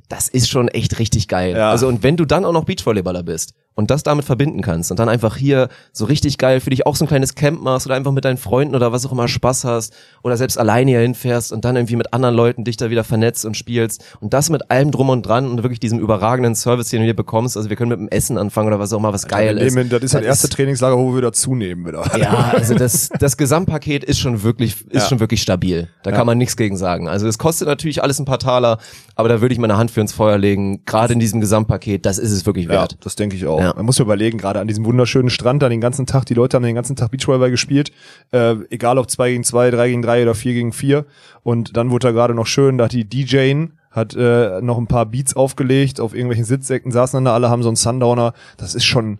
das 0.10 0.28
ist 0.30 0.50
schon 0.50 0.68
echt 0.69 1.00
richtig 1.00 1.28
geil. 1.28 1.56
Ja. 1.56 1.69
Also 1.69 1.88
und 1.88 2.02
wenn 2.02 2.18
du 2.18 2.25
dann 2.25 2.46
auch 2.46 2.54
noch 2.54 2.64
Beachvolleyballer 2.64 3.24
bist 3.24 3.54
und 3.78 3.92
das 3.92 4.02
damit 4.04 4.26
verbinden 4.26 4.62
kannst 4.62 4.90
und 4.92 5.00
dann 5.00 5.08
einfach 5.08 5.38
hier 5.38 5.70
so 5.94 6.06
richtig 6.06 6.38
geil 6.40 6.60
für 6.60 6.72
dich 6.72 6.86
auch 6.88 6.96
so 6.96 7.06
ein 7.06 7.08
kleines 7.08 7.36
Camp 7.36 7.62
machst 7.62 7.86
oder 7.86 7.96
einfach 7.96 8.12
mit 8.12 8.26
deinen 8.26 8.38
Freunden 8.38 8.76
oder 8.76 8.92
was 8.92 9.06
auch 9.06 9.12
immer 9.12 9.28
Spaß 9.28 9.64
hast 9.66 9.94
oder 10.24 10.36
selbst 10.36 10.58
alleine 10.58 10.92
hier 10.92 11.00
hinfährst 11.00 11.54
und 11.54 11.64
dann 11.64 11.76
irgendwie 11.76 11.96
mit 11.96 12.12
anderen 12.14 12.36
Leuten 12.36 12.64
dich 12.64 12.76
da 12.76 12.90
wieder 12.90 13.04
vernetzt 13.04 13.46
und 13.46 13.56
spielst 13.56 14.04
und 14.20 14.34
das 14.34 14.50
mit 14.50 14.72
allem 14.72 14.90
drum 14.92 15.10
und 15.10 15.22
dran 15.22 15.48
und 15.50 15.62
wirklich 15.64 15.80
diesem 15.80 16.00
überragenden 16.00 16.56
Service, 16.56 16.90
den 16.90 17.00
du 17.02 17.06
hier 17.06 17.16
bekommst. 17.16 17.56
Also 17.56 17.70
wir 17.70 17.78
können 17.78 17.90
mit 17.90 18.00
dem 18.00 18.10
Essen 18.10 18.38
anfangen 18.40 18.68
oder 18.68 18.80
was 18.80 18.92
auch 18.94 18.98
immer, 18.98 19.14
was 19.14 19.28
geil 19.28 19.56
Wir 19.58 19.64
ist. 19.68 19.76
nehmen- 19.76 19.90
das 19.90 20.02
ist 20.02 20.14
das 20.16 20.24
erste 20.24 20.50
Trainingslager, 20.50 20.98
wo 20.98 21.14
wir 21.14 21.22
dazunehmen 21.22 21.86
wieder. 21.86 22.04
Ja, 22.18 22.50
also 22.56 22.74
das, 22.74 23.10
das 23.20 23.38
Gesamtpaket 23.38 24.04
ist 24.04 24.18
schon 24.20 24.42
wirklich, 24.42 24.76
ist 24.90 25.04
Ja. 25.04 25.08
schon 25.08 25.20
wirklich 25.20 25.42
stabil. 25.44 25.88
Da 26.02 26.10
Ja. 26.10 26.16
kann 26.18 26.26
man 26.26 26.40
nichts 26.40 26.58
gegen 26.58 26.78
sagen. 26.78 27.08
Also 27.08 27.28
es 27.28 27.38
kostet 27.38 27.68
natürlich 27.68 28.02
alles 28.02 28.18
ein 28.20 28.26
paar 28.26 28.40
Taler, 28.40 28.80
aber 29.16 29.30
da 29.30 29.40
würde 29.40 29.54
ich 29.54 29.60
meine 29.60 29.78
Hand 29.78 29.92
für 29.92 30.02
ins 30.02 30.14
Feuer 30.14 30.40
legen. 30.40 30.82
Gerade 30.86 31.14
in 31.14 31.20
diesem 31.20 31.42
Gesamtpaket, 31.42 32.08
das 32.08 32.18
ist 32.18 32.32
es 32.32 32.46
wirklich 32.48 32.66
Ja, 32.66 32.72
wert. 32.72 32.98
das 33.02 33.16
denke 33.16 33.36
ich 33.36 33.46
auch. 33.46 33.67
Ja. 33.68 33.74
Man 33.75 33.86
muss 33.86 34.00
überlegen, 34.00 34.38
gerade 34.38 34.62
an 34.62 34.68
diesem 34.69 34.86
wunderschönen 34.86 35.30
Strand, 35.30 35.62
da 35.62 35.68
den 35.68 35.81
ganzen 35.81 36.06
Tag, 36.06 36.25
die 36.25 36.34
Leute 36.34 36.56
haben 36.56 36.64
den 36.64 36.75
ganzen 36.75 36.96
Tag 36.96 37.12
Beachvolleyball 37.12 37.52
gespielt, 37.52 37.92
äh, 38.31 38.56
egal 38.69 38.98
ob 38.98 39.12
2 39.12 39.31
gegen 39.31 39.44
2, 39.44 39.72
3 39.72 39.90
gegen 39.90 40.02
3 40.02 40.24
oder 40.24 40.36
4 40.36 40.54
gegen 40.54 40.72
4. 40.72 41.06
Und 41.44 41.75
dann 41.75 41.92
wurde 41.92 42.08
da 42.08 42.12
gerade 42.14 42.34
noch 42.34 42.48
schön, 42.48 42.78
da 42.78 42.86
hat 42.86 42.94
die 42.94 43.04
DJ 43.04 43.66
hat 43.92 44.16
äh, 44.16 44.62
noch 44.62 44.78
ein 44.78 44.88
paar 44.88 45.06
Beats 45.08 45.36
aufgelegt, 45.36 46.00
auf 46.00 46.14
irgendwelchen 46.14 46.46
Sitzsäcken 46.46 46.92
saßen 46.92 47.18
dann 47.18 47.25
da 47.25 47.34
alle, 47.34 47.50
haben 47.50 47.64
so 47.64 47.69
einen 47.69 47.75
Sundowner. 47.75 48.34
Das 48.56 48.74
ist 48.74 48.86
schon, 48.86 49.19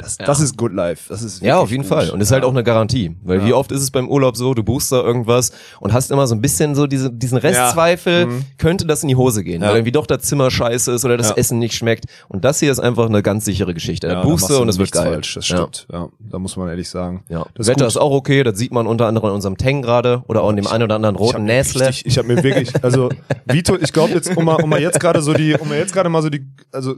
das, 0.00 0.16
das 0.18 0.40
ist 0.40 0.56
Good 0.56 0.72
Life. 0.72 1.04
Das 1.08 1.22
ist 1.22 1.42
Ja, 1.42 1.58
auf 1.58 1.70
jeden 1.70 1.82
gut. 1.82 1.88
Fall. 1.90 2.10
Und 2.10 2.20
ist 2.20 2.32
halt 2.32 2.44
auch 2.44 2.50
eine 2.50 2.64
Garantie. 2.64 3.16
Weil 3.22 3.44
wie 3.44 3.52
oft 3.52 3.70
ist 3.72 3.82
es 3.82 3.90
beim 3.90 4.08
Urlaub 4.08 4.36
so, 4.36 4.54
du 4.54 4.62
buchst 4.62 4.90
da 4.92 5.00
irgendwas 5.02 5.52
und 5.80 5.92
hast 5.92 6.10
immer 6.10 6.26
so 6.26 6.34
ein 6.34 6.40
bisschen 6.40 6.74
so 6.74 6.86
diese, 6.86 7.10
diesen 7.10 7.38
Restzweifel, 7.38 8.28
könnte 8.58 8.86
das 8.86 9.02
in 9.02 9.08
die 9.08 9.16
Hose 9.16 9.44
gehen, 9.44 9.58
Mhm. 9.58 9.62
Ja. 9.62 9.68
weil 9.70 9.76
irgendwie 9.78 9.92
doch 9.92 10.06
das 10.06 10.22
Zimmer 10.22 10.50
scheiße 10.50 10.92
ist 10.92 11.04
oder 11.04 11.16
das 11.16 11.30
Ja. 11.30 11.36
Essen 11.36 11.58
nicht 11.58 11.74
schmeckt. 11.74 12.04
Und 12.28 12.44
das 12.44 12.60
hier 12.60 12.70
ist 12.72 12.80
einfach 12.80 13.06
eine 13.06 13.22
ganz 13.22 13.44
sichere 13.44 13.74
Geschichte. 13.74 14.08
Da 14.08 14.14
Ja, 14.14 14.22
buchst 14.22 14.48
du 14.50 14.58
und 14.60 14.68
es 14.68 14.78
wird 14.78 14.92
geil. 14.92 15.12
Falsch. 15.12 15.34
Das 15.34 15.48
Ja. 15.48 15.56
stimmt. 15.56 15.86
Ja. 15.92 16.08
da 16.30 16.38
muss 16.38 16.56
man 16.56 16.68
ehrlich 16.68 16.88
sagen. 16.88 17.24
Ja. 17.28 17.44
Das 17.54 17.66
Wetter 17.66 17.80
gut. 17.84 17.88
ist 17.88 17.96
auch 17.96 18.12
okay, 18.12 18.42
das 18.44 18.56
sieht 18.58 18.72
man 18.72 18.86
unter 18.86 19.06
anderem 19.06 19.28
in 19.30 19.34
unserem 19.34 19.56
Tang 19.56 19.82
gerade 19.82 20.22
oder 20.28 20.42
auch 20.42 20.50
in 20.50 20.56
dem 20.56 20.66
einen 20.66 20.84
oder 20.84 20.94
anderen 20.94 21.16
Ich 21.16 21.20
roten 21.20 21.44
Näsle. 21.44 21.88
richtig- 21.88 22.06
Ich 22.06 22.18
habe 22.18 22.28
mir 22.28 22.42
wirklich, 22.42 22.70
also 22.84 23.08
Vito, 23.46 23.76
ich 23.80 23.92
glaube 23.92 24.12
jetzt, 24.14 24.36
um 24.36 24.44
mal, 24.44 24.56
um 24.62 24.70
mal 24.70 24.80
jetzt 24.80 25.00
gerade 25.00 25.20
so 25.22 25.32
die, 25.32 25.54
um 25.54 25.68
mal 25.68 25.78
jetzt 25.78 25.92
gerade 25.92 26.08
mal 26.08 26.22
so 26.22 26.30
die, 26.30 26.46
also 26.72 26.94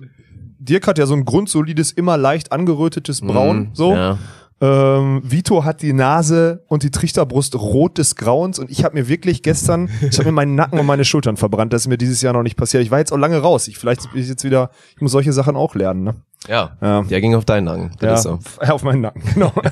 Dirk 0.64 0.86
hat 0.86 0.98
ja 0.98 1.06
so 1.06 1.14
ein 1.14 1.24
grundsolides, 1.24 1.92
immer 1.92 2.16
leicht 2.16 2.52
angerötetes 2.52 3.20
Braun, 3.20 3.58
Mhm, 3.58 3.68
so. 3.74 3.92
Ja. 3.94 4.18
Ähm, 4.60 5.22
Vito 5.24 5.64
hat 5.64 5.82
die 5.82 5.92
Nase 5.92 6.62
und 6.68 6.84
die 6.84 6.92
Trichterbrust 6.92 7.56
rot 7.56 7.98
des 7.98 8.14
Grauens 8.14 8.60
und 8.60 8.70
ich 8.70 8.84
habe 8.84 8.94
mir 8.96 9.08
wirklich 9.08 9.42
gestern, 9.42 9.90
ich 10.08 10.16
habe 10.18 10.26
mir 10.26 10.32
meinen 10.32 10.54
Nacken 10.54 10.78
und 10.78 10.86
meine 10.86 11.04
Schultern 11.04 11.36
verbrannt. 11.36 11.72
Das 11.72 11.82
ist 11.82 11.88
mir 11.88 11.98
dieses 11.98 12.22
Jahr 12.22 12.32
noch 12.32 12.44
nicht 12.44 12.56
passiert. 12.56 12.80
Ich 12.84 12.92
war 12.92 13.00
jetzt 13.00 13.12
auch 13.12 13.16
lange 13.18 13.38
raus. 13.38 13.66
Ich 13.66 13.76
vielleicht 13.76 14.12
bin 14.12 14.22
ich 14.22 14.28
jetzt 14.28 14.44
wieder, 14.44 14.70
ich 14.94 15.00
muss 15.00 15.10
solche 15.10 15.32
Sachen 15.32 15.56
auch 15.56 15.74
lernen. 15.74 16.04
Ne? 16.04 16.14
Ja. 16.48 16.76
Ja. 16.80 17.02
Der 17.02 17.20
ging 17.20 17.34
auf 17.34 17.44
deinen 17.44 17.64
Nacken. 17.64 17.90
Das 17.98 18.24
Ja, 18.24 18.34
ist 18.36 18.42
so. 18.44 18.58
auf 18.72 18.84
meinen 18.84 19.00
Nacken, 19.00 19.22
genau. 19.34 19.52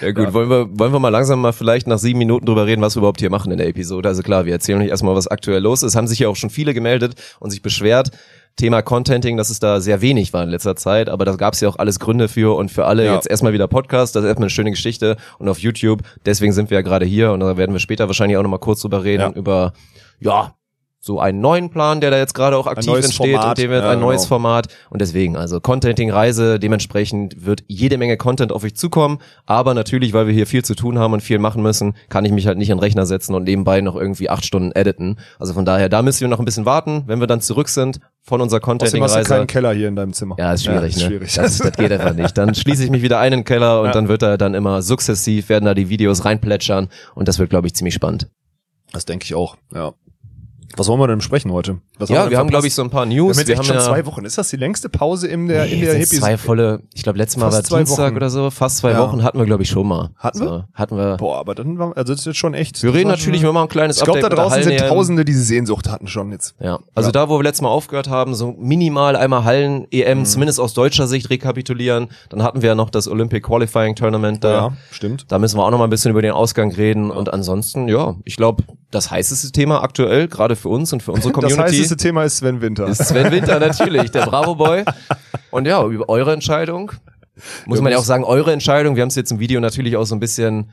Ja 0.00 0.10
gut, 0.10 0.32
Wollen, 0.32 0.48
wir, 0.50 0.68
wollen 0.78 0.92
wir 0.92 0.98
mal 0.98 1.08
langsam 1.10 1.40
mal 1.40 1.52
vielleicht 1.52 1.86
nach 1.86 1.98
sieben 1.98 2.18
Minuten 2.18 2.46
drüber 2.46 2.66
reden, 2.66 2.82
was 2.82 2.96
wir 2.96 2.98
überhaupt 3.00 3.20
hier 3.20 3.30
machen 3.30 3.52
in 3.52 3.58
der 3.58 3.68
Episode. 3.68 4.08
Also 4.08 4.22
klar, 4.22 4.44
wir 4.44 4.52
erzählen 4.52 4.80
euch 4.80 4.88
erstmal, 4.88 5.14
was 5.14 5.28
aktuell 5.28 5.62
los 5.62 5.82
ist. 5.84 5.94
Haben 5.94 6.08
sich 6.08 6.18
ja 6.18 6.28
auch 6.28 6.34
schon 6.36 6.50
viele 6.50 6.74
gemeldet 6.74 7.14
und 7.38 7.50
sich 7.50 7.62
beschwert. 7.62 8.10
Thema 8.56 8.82
Contenting, 8.82 9.36
dass 9.36 9.50
es 9.50 9.58
da 9.60 9.80
sehr 9.80 10.00
wenig 10.02 10.32
war 10.32 10.42
in 10.44 10.50
letzter 10.50 10.76
Zeit, 10.76 11.08
aber 11.08 11.24
da 11.24 11.34
gab 11.36 11.54
es 11.54 11.60
ja 11.60 11.68
auch 11.68 11.76
alles 11.76 11.98
Gründe 11.98 12.28
für 12.28 12.54
und 12.56 12.70
für 12.70 12.84
alle 12.84 13.04
Ja. 13.06 13.14
jetzt 13.14 13.28
erstmal 13.28 13.52
wieder 13.52 13.66
Podcast, 13.68 14.14
das 14.14 14.22
ist 14.24 14.28
erstmal 14.28 14.44
eine 14.46 14.50
schöne 14.50 14.70
Geschichte 14.70 15.16
und 15.38 15.48
auf 15.48 15.58
YouTube, 15.58 16.02
deswegen 16.26 16.52
sind 16.52 16.70
wir 16.70 16.76
ja 16.78 16.82
gerade 16.82 17.06
hier 17.06 17.32
und 17.32 17.40
da 17.40 17.56
werden 17.56 17.72
wir 17.72 17.80
später 17.80 18.06
wahrscheinlich 18.08 18.36
auch 18.36 18.42
nochmal 18.42 18.58
kurz 18.60 18.80
drüber 18.82 19.04
reden, 19.04 19.22
Ja. 19.22 19.30
über, 19.32 19.72
ja, 20.20 20.54
so 21.04 21.18
einen 21.18 21.40
neuen 21.40 21.68
Plan, 21.68 22.00
der 22.00 22.12
da 22.12 22.16
jetzt 22.18 22.32
gerade 22.32 22.56
auch 22.56 22.68
aktiv 22.68 22.94
entsteht 22.94 23.32
Format. 23.32 23.48
und 23.48 23.58
dem 23.58 23.70
wird 23.72 23.82
Ja, 23.82 23.90
ein 23.90 23.98
neues 23.98 24.22
genau. 24.22 24.28
Format 24.28 24.68
und 24.88 25.02
deswegen, 25.02 25.36
also 25.36 25.60
Contenting-Reise, 25.60 26.60
dementsprechend 26.60 27.44
wird 27.44 27.64
jede 27.66 27.98
Menge 27.98 28.16
Content 28.16 28.52
auf 28.52 28.62
euch 28.62 28.76
zukommen, 28.76 29.18
aber 29.44 29.74
natürlich, 29.74 30.12
weil 30.12 30.28
wir 30.28 30.32
hier 30.32 30.46
viel 30.46 30.64
zu 30.64 30.76
tun 30.76 31.00
haben 31.00 31.12
und 31.12 31.20
viel 31.20 31.40
machen 31.40 31.60
müssen, 31.60 31.94
kann 32.08 32.24
ich 32.24 32.30
mich 32.30 32.46
halt 32.46 32.56
nicht 32.56 32.70
an 32.70 32.78
den 32.78 32.84
Rechner 32.84 33.04
setzen 33.04 33.34
und 33.34 33.42
nebenbei 33.42 33.80
noch 33.80 33.96
irgendwie 33.96 34.30
acht 34.30 34.46
Stunden 34.46 34.70
editen. 34.76 35.18
Also 35.40 35.54
von 35.54 35.64
daher, 35.64 35.88
da 35.88 36.02
müssen 36.02 36.20
wir 36.20 36.28
noch 36.28 36.38
ein 36.38 36.44
bisschen 36.44 36.66
warten, 36.66 37.02
wenn 37.06 37.18
wir 37.18 37.26
dann 37.26 37.40
zurück 37.40 37.68
sind 37.68 37.98
von 38.22 38.40
unserer 38.40 38.60
Außerdem 38.62 39.02
hast 39.02 39.16
du 39.16 39.22
keinen 39.24 39.48
Keller 39.48 39.72
hier 39.74 39.88
in 39.88 39.96
deinem 39.96 40.12
Zimmer. 40.12 40.36
Ja, 40.38 40.52
ist 40.52 40.64
schwierig, 40.64 40.94
ist 40.94 41.02
ne? 41.02 41.08
schwierig. 41.08 41.34
Das, 41.34 41.58
das 41.58 41.72
geht 41.72 41.90
einfach 41.90 42.14
nicht. 42.14 42.38
Dann 42.38 42.54
schließe 42.54 42.84
ich 42.84 42.90
mich 42.90 43.02
wieder 43.02 43.18
ein 43.18 43.32
in 43.32 43.40
den 43.40 43.44
Keller 43.44 43.80
und 43.80 43.86
Ja. 43.86 43.92
dann 43.92 44.06
wird 44.06 44.22
da 44.22 44.36
dann 44.36 44.54
immer 44.54 44.82
sukzessiv 44.82 45.48
werden 45.48 45.64
da 45.64 45.74
die 45.74 45.88
Videos 45.88 46.24
reinplätschern 46.24 46.88
und 47.16 47.26
das 47.26 47.40
wird, 47.40 47.50
glaube 47.50 47.66
ich, 47.66 47.74
ziemlich 47.74 47.94
spannend. 47.94 48.28
Das 48.92 49.04
denke 49.04 49.24
ich 49.24 49.34
auch, 49.34 49.56
ja. 49.74 49.94
Was 50.76 50.88
wollen 50.88 51.00
wir 51.00 51.06
denn 51.06 51.18
besprechen 51.18 51.52
heute? 51.52 51.78
Was 51.98 52.08
ja, 52.08 52.22
denn 52.22 52.30
wir 52.30 52.38
haben, 52.38 52.48
glaube 52.48 52.66
ich, 52.66 52.74
so 52.74 52.82
ein 52.82 52.90
paar 52.90 53.06
wir 53.08 53.10
haben 53.10 53.26
News. 53.26 53.36
Wir 53.36 53.48
echt 53.48 53.58
haben 53.58 53.64
schon 53.64 53.76
ja 53.76 53.82
zwei 53.82 54.06
Wochen. 54.06 54.24
Ist 54.24 54.38
das 54.38 54.48
die 54.50 54.56
längste 54.56 54.88
Pause 54.88 55.28
in 55.28 55.48
der, 55.48 55.66
in 55.66 55.80
Nee, 55.80 55.84
der 55.86 55.98
jetzt 55.98 56.10
sind 56.10 56.20
zwei 56.20 56.36
volle, 56.38 56.82
ich 56.94 57.02
glaube, 57.02 57.18
letztes 57.18 57.36
Mal 57.38 57.46
Fast 57.50 57.56
war 57.56 57.64
zwei 57.64 57.84
Dienstag 57.84 58.06
Wochen. 58.06 58.16
oder 58.16 58.30
so, 58.30 58.50
fast 58.50 58.76
zwei 58.78 58.92
Ja. 58.92 59.00
Wochen 59.00 59.22
hatten 59.22 59.38
wir, 59.38 59.44
glaube 59.46 59.62
ich, 59.62 59.68
schon 59.68 59.86
mal. 59.86 60.10
Hatten 60.16 60.38
so, 60.38 60.44
wir? 60.44 60.68
Hatten 60.74 60.96
wir. 60.96 61.16
Boah, 61.18 61.38
aber 61.38 61.54
dann 61.54 61.78
war, 61.78 61.96
also 61.96 62.12
das 62.12 62.20
ist 62.20 62.26
jetzt 62.26 62.36
schon 62.38 62.54
echt. 62.54 62.82
Wir 62.82 62.94
reden 62.94 63.08
natürlich 63.08 63.42
immer 63.42 63.52
mal 63.52 63.62
ein 63.62 63.68
kleines 63.68 63.98
Ich 63.98 64.04
glaube, 64.04 64.20
da 64.20 64.26
Update 64.28 64.38
mit 64.38 64.38
der 64.38 64.58
draußen 64.58 64.78
sind. 64.78 64.88
Tausende, 64.88 65.24
die 65.24 65.32
diese 65.32 65.44
Sehnsucht 65.44 65.88
hatten 65.90 66.06
schon 66.08 66.30
jetzt. 66.32 66.54
Ja, 66.60 66.78
also 66.94 67.08
Ja. 67.08 67.12
da, 67.12 67.28
wo 67.28 67.38
wir 67.38 67.42
letztes 67.42 67.62
Mal 67.62 67.68
aufgehört 67.70 68.08
haben, 68.08 68.34
so 68.34 68.54
minimal 68.58 69.16
einmal 69.16 69.44
Hallen-EM, 69.44 70.20
Mhm. 70.20 70.24
zumindest 70.24 70.60
aus 70.60 70.74
deutscher 70.74 71.06
Sicht 71.06 71.30
rekapitulieren. 71.30 72.08
Dann 72.30 72.42
hatten 72.42 72.62
wir 72.62 72.68
ja 72.70 72.74
noch 72.74 72.90
das 72.90 73.08
Olympic 73.08 73.46
Qualifying 73.46 73.94
Tournament 73.96 74.42
da. 74.44 74.52
Ja, 74.52 74.72
stimmt. 74.90 75.26
Da 75.28 75.38
müssen 75.38 75.56
wir 75.58 75.64
auch 75.64 75.70
noch 75.70 75.78
mal 75.78 75.84
ein 75.84 75.90
bisschen 75.90 76.10
über 76.10 76.22
den 76.22 76.32
Ausgang 76.32 76.72
reden. 76.72 77.10
Und 77.10 77.32
ansonsten, 77.32 77.88
ja, 77.88 78.14
ich 78.24 78.36
glaube, 78.36 78.64
das 78.90 79.10
heißeste 79.10 79.52
Thema 79.52 79.82
aktuell, 79.82 80.28
gerade 80.28 80.54
für 80.62 80.68
uns 80.68 80.92
und 80.92 81.02
für 81.02 81.12
unsere 81.12 81.32
Das 81.32 81.40
Community, 81.40 81.76
heißeste 81.76 81.96
Thema 81.96 82.24
ist 82.24 82.38
Sven 82.38 82.60
Winter. 82.60 82.86
ist 82.86 83.06
Sven 83.06 83.30
Winter 83.30 83.60
natürlich, 83.60 84.10
der 84.10 84.26
Bravo 84.26 84.54
Boy. 84.54 84.84
Und 85.50 85.66
ja, 85.66 85.84
über 85.84 86.08
eure 86.08 86.32
Entscheidung. 86.32 86.92
Muss 87.66 87.80
man 87.80 87.92
ja 87.92 87.98
auch 87.98 88.04
sagen, 88.04 88.24
eure 88.24 88.52
Entscheidung, 88.52 88.96
wir 88.96 89.02
haben 89.02 89.08
es 89.08 89.16
jetzt 89.16 89.32
im 89.32 89.38
Video 89.40 89.60
natürlich 89.60 89.96
auch 89.96 90.04
so 90.04 90.14
ein 90.14 90.20
bisschen, 90.20 90.70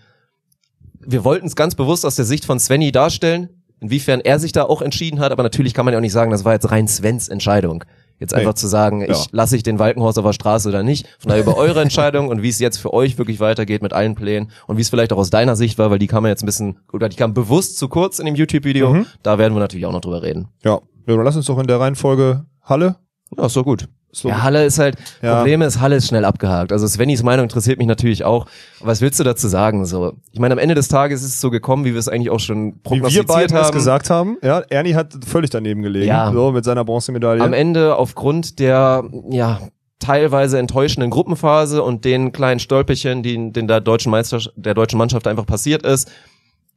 wir 1.00 1.24
wollten 1.24 1.48
es 1.48 1.56
ganz 1.56 1.76
bewusst 1.76 2.06
aus 2.06 2.16
der 2.16 2.26
Sicht 2.26 2.46
von 2.46 2.60
Svenny 2.60 2.92
darstellen, 2.92 3.50
inwiefern 3.80 4.22
er 4.22 4.40
sich 4.40 4.52
da 4.52 4.64
auch 4.64 4.82
entschieden 4.82 5.20
hat, 5.20 5.32
aber 5.32 5.44
natürlich 5.44 5.74
kann 5.74 5.86
man 5.86 5.94
ja 5.94 5.98
auch 5.98 6.02
nicht 6.02 6.12
sagen, 6.12 6.32
das 6.32 6.46
war 6.46 6.54
jetzt 6.54 6.70
rein 6.70 6.88
Svens 6.88 7.30
Entscheidung. 7.30 7.84
Jetzt 8.20 8.34
einfach 8.34 8.52
Nee. 8.52 8.56
zu 8.56 8.68
sagen, 8.68 9.02
Ja. 9.02 9.08
ich 9.12 9.28
lasse 9.32 9.56
ich 9.56 9.64
den 9.64 9.80
Walkenhorst 9.80 10.20
auf 10.20 10.26
der 10.26 10.34
Straße 10.34 10.68
oder 10.70 10.84
nicht. 10.84 11.08
Von 11.20 11.30
daher 11.30 11.44
über 11.44 11.56
eure 11.58 11.82
Entscheidung 11.82 12.28
und 12.28 12.42
wie 12.42 12.50
es 12.50 12.60
jetzt 12.60 12.78
für 12.78 12.94
euch 12.94 13.18
wirklich 13.18 13.40
weitergeht 13.40 13.82
mit 13.82 13.94
allen 13.94 14.16
Plänen 14.16 14.52
und 14.68 14.78
wie 14.78 14.82
es 14.82 14.90
vielleicht 14.90 15.14
auch 15.14 15.18
aus 15.18 15.30
deiner 15.30 15.56
Sicht 15.56 15.78
war, 15.78 15.90
weil 15.90 16.00
die 16.00 16.08
kam 16.08 16.26
ja 16.26 16.30
jetzt 16.30 16.44
ein 16.44 16.46
bisschen, 16.46 16.80
oder 16.92 17.08
die 17.10 17.16
kam 17.16 17.34
bewusst 17.34 17.78
zu 17.78 17.88
kurz 17.88 18.20
in 18.20 18.26
dem 18.26 18.36
YouTube-Video. 18.36 18.94
Mhm. 18.94 19.06
Da 19.24 19.38
werden 19.38 19.54
wir 19.54 19.60
natürlich 19.62 19.86
auch 19.86 19.94
noch 19.94 20.02
drüber 20.02 20.22
reden. 20.22 20.50
Ja. 20.64 20.80
lass 21.06 21.36
uns 21.36 21.46
doch 21.48 21.58
in 21.60 21.68
der 21.68 21.80
Reihenfolge 21.80 22.46
Halle. 22.62 22.98
Ja, 23.38 23.46
ist 23.46 23.56
doch 23.56 23.64
gut. 23.64 23.88
So. 24.12 24.28
Ja, 24.30 24.42
Halle 24.42 24.66
ist 24.66 24.80
halt, 24.80 24.96
Ja. 25.22 25.38
Problem 25.38 25.62
ist, 25.62 25.80
Halle 25.80 25.96
ist 25.98 26.08
schnell 26.08 26.26
abgehakt. 26.26 26.72
Also 26.72 26.88
Svennys 26.88 27.22
Meinung 27.22 27.44
interessiert 27.44 27.78
mich 27.78 27.88
natürlich 27.88 28.24
auch. 28.24 28.48
Was 28.80 29.02
willst 29.02 29.20
du 29.20 29.24
dazu 29.24 29.48
sagen? 29.48 29.86
So, 29.86 30.14
ich 30.32 30.40
meine, 30.40 30.54
am 30.54 30.58
Ende 30.60 30.74
des 30.76 30.88
Tages 30.88 31.22
ist 31.22 31.34
es 31.36 31.42
so 31.42 31.50
gekommen, 31.52 31.86
wie 31.86 31.94
wir 31.94 32.00
es 32.00 32.08
eigentlich 32.08 32.30
auch 32.32 32.40
schon 32.40 32.58
Wie 32.58 32.72
wir 32.74 32.82
prognostiziert 32.84 33.28
beiden 33.28 33.58
es 33.58 33.64
haben. 33.66 33.74
gesagt 33.74 34.10
haben. 34.10 34.38
Ja, 34.42 34.60
Ernie 34.70 34.96
hat 34.96 35.14
völlig 35.26 35.52
daneben 35.52 35.82
gelegen. 35.84 36.08
Ja. 36.08 36.32
So, 36.32 36.52
mit 36.52 36.66
seiner 36.66 36.84
Bronzemedaille. 36.86 37.42
Am 37.44 37.54
Ende 37.54 37.96
aufgrund 37.98 38.58
der, 38.60 39.04
ja, 39.30 39.60
teilweise 40.00 40.58
enttäuschenden 40.58 41.10
Gruppenphase 41.12 41.84
und 41.84 42.06
den 42.06 42.32
kleinen 42.32 42.60
Stolperchen, 42.60 43.22
die 43.22 43.52
den 43.52 43.68
der 43.68 43.82
deutschen 43.82 44.12
Meister, 44.12 44.40
der 44.56 44.74
deutschen 44.74 44.98
Mannschaft 44.98 45.28
einfach 45.28 45.46
passiert 45.46 45.84
ist, 45.86 46.10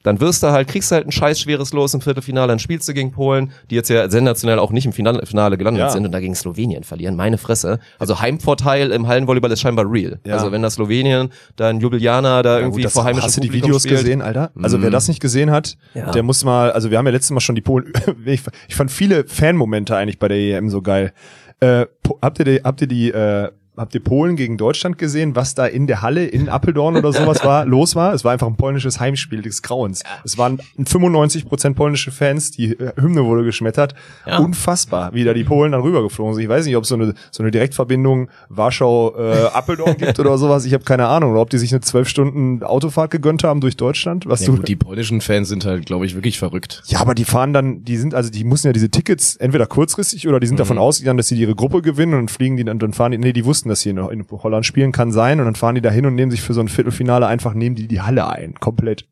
dann 0.02 0.20
wirst 0.20 0.42
du 0.42 0.48
halt, 0.48 0.68
kriegst 0.68 0.90
du 0.90 0.96
halt 0.96 1.06
ein 1.06 1.12
scheiß 1.12 1.40
schweres 1.40 1.72
Los 1.72 1.94
im 1.94 2.00
Viertelfinale, 2.00 2.48
dann 2.48 2.58
spielst 2.58 2.88
du 2.88 2.94
gegen 2.94 3.12
Polen, 3.12 3.52
die 3.70 3.74
jetzt 3.74 3.88
ja 3.88 4.08
sensationell 4.10 4.58
auch 4.58 4.70
nicht 4.72 4.86
im 4.86 4.92
Finale, 4.92 5.56
gelandet 5.56 5.80
Ja. 5.80 5.90
sind 5.90 6.04
und 6.04 6.12
da 6.12 6.20
gegen 6.20 6.34
Slowenien 6.34 6.84
verlieren. 6.84 7.14
Meine 7.16 7.38
Fresse. 7.38 7.78
Also 7.98 8.20
Heimvorteil 8.20 8.90
im 8.90 9.06
Hallenvolleyball 9.08 9.50
ist 9.52 9.60
scheinbar 9.60 9.90
real. 9.90 10.18
Ja. 10.26 10.34
Also 10.34 10.50
wenn 10.52 10.62
da 10.62 10.70
Slowenien, 10.70 11.30
da 11.56 11.68
ein 11.68 11.80
Ljubljana 11.80 12.42
da 12.42 12.54
Ja, 12.54 12.58
irgendwie 12.60 12.78
gut, 12.82 12.86
das- 12.86 12.92
vor 12.94 13.04
heimischem 13.04 13.26
Hast 13.26 13.36
du 13.36 13.40
die 13.40 13.52
Videos 13.52 13.82
spielt. 13.82 14.00
gesehen, 14.00 14.22
Alter? 14.22 14.50
Also 14.60 14.80
wer 14.80 14.88
Mhm. 14.88 14.92
das 14.92 15.08
nicht 15.08 15.20
gesehen 15.20 15.50
hat, 15.50 15.76
Ja. 15.94 16.10
der 16.10 16.22
muss 16.22 16.44
mal, 16.44 16.72
also 16.72 16.90
wir 16.90 16.98
haben 16.98 17.06
ja 17.06 17.12
letztes 17.12 17.30
Mal 17.30 17.40
schon 17.40 17.54
die 17.54 17.60
Polen, 17.62 17.92
ich, 18.24 18.42
fand 18.74 18.90
viele 18.90 19.24
Fanmomente 19.26 19.96
eigentlich 19.96 20.18
bei 20.18 20.28
der 20.28 20.36
EM 20.38 20.68
so 20.68 20.82
geil. 20.82 21.12
Äh, 21.60 21.86
habt 22.20 22.38
ihr 22.40 22.44
die, 22.44 22.60
habt 22.64 22.80
ihr 22.80 22.88
die, 22.88 23.10
äh, 23.12 23.50
habt 23.76 23.94
ihr 23.94 24.02
Polen 24.02 24.36
gegen 24.36 24.58
Deutschland 24.58 24.98
gesehen, 24.98 25.34
was 25.34 25.54
da 25.54 25.66
in 25.66 25.86
der 25.86 26.02
Halle 26.02 26.26
in 26.26 26.48
Appeldorn 26.48 26.96
oder 26.96 27.12
sowas 27.12 27.44
war, 27.44 27.64
los 27.66 27.96
war? 27.96 28.12
Es 28.12 28.24
war 28.24 28.32
einfach 28.32 28.46
ein 28.46 28.56
polnisches 28.56 29.00
Heimspiel 29.00 29.42
des 29.42 29.62
Grauens. 29.62 30.02
Es 30.24 30.36
waren 30.36 30.60
95 30.76 31.46
Prozent 31.46 31.76
polnische 31.76 32.10
Fans, 32.10 32.50
die 32.50 32.72
äh, 32.72 32.92
Hymne 33.00 33.24
wurde 33.24 33.44
geschmettert. 33.44 33.94
Ja. 34.26 34.38
Unfassbar, 34.38 35.14
wie 35.14 35.24
da 35.24 35.32
die 35.32 35.44
Polen 35.44 35.72
dann 35.72 35.80
rübergeflogen 35.80 36.34
sind. 36.34 36.42
Ich 36.42 36.48
weiß 36.48 36.66
nicht, 36.66 36.76
ob 36.76 36.82
es 36.84 36.88
so 36.88 36.96
eine, 36.96 37.14
so 37.30 37.42
eine 37.42 37.50
Direktverbindung 37.50 38.28
Warschau-Appeldorn 38.50 39.96
gibt 39.96 40.18
oder 40.20 40.36
sowas. 40.38 40.64
Ich 40.64 40.74
habe 40.74 40.84
keine 40.84 41.06
Ahnung. 41.06 41.32
Oder 41.32 41.40
ob 41.40 41.50
die 41.50 41.58
sich 41.58 41.72
eine 41.72 41.80
zwölf 41.80 42.08
Stunden 42.08 42.62
Autofahrt 42.62 43.10
gegönnt 43.10 43.44
haben 43.44 43.60
durch 43.60 43.76
Deutschland. 43.76 44.26
Was 44.26 44.40
Ja, 44.40 44.46
du 44.46 44.56
gut, 44.56 44.68
die 44.68 44.76
polnischen 44.76 45.20
Fans 45.20 45.48
sind 45.48 45.64
halt, 45.64 45.86
glaube 45.86 46.06
ich, 46.06 46.14
wirklich 46.14 46.38
verrückt. 46.38 46.82
ja, 46.86 47.00
aber 47.00 47.14
die 47.14 47.24
fahren 47.24 47.52
dann, 47.52 47.84
die 47.84 47.96
sind, 47.96 48.14
also 48.14 48.30
die 48.30 48.44
müssen 48.44 48.66
ja 48.66 48.72
diese 48.72 48.90
Tickets 48.90 49.36
entweder 49.36 49.66
kurzfristig 49.66 50.28
oder 50.28 50.40
die 50.40 50.46
sind 50.46 50.60
davon 50.60 50.78
ausgegangen, 50.78 51.16
dass 51.16 51.28
sie 51.28 51.36
ihre 51.36 51.54
Gruppe 51.54 51.82
gewinnen 51.82 52.14
und 52.14 52.30
fliegen 52.30 52.56
die 52.56 52.64
dann, 52.64 52.78
dann 52.78 52.92
fahren 52.92 53.12
die, 53.12 53.18
nee, 53.18 53.32
die 53.32 53.44
wussten, 53.44 53.61
dass 53.68 53.80
sie 53.80 53.90
in, 53.90 53.98
in 53.98 54.26
Holland 54.30 54.66
spielen 54.66 54.92
kann 54.92 55.12
sein 55.12 55.38
und 55.40 55.46
dann 55.46 55.54
fahren 55.54 55.74
die 55.74 55.80
da 55.80 55.90
hin 55.90 56.06
und 56.06 56.14
nehmen 56.14 56.30
sich 56.30 56.42
für 56.42 56.54
so 56.54 56.60
ein 56.60 56.68
Viertelfinale 56.68 57.26
einfach, 57.26 57.54
nehmen 57.54 57.76
die 57.76 57.88
die 57.88 58.00
Halle 58.00 58.28
ein, 58.28 58.54
komplett. 58.54 59.06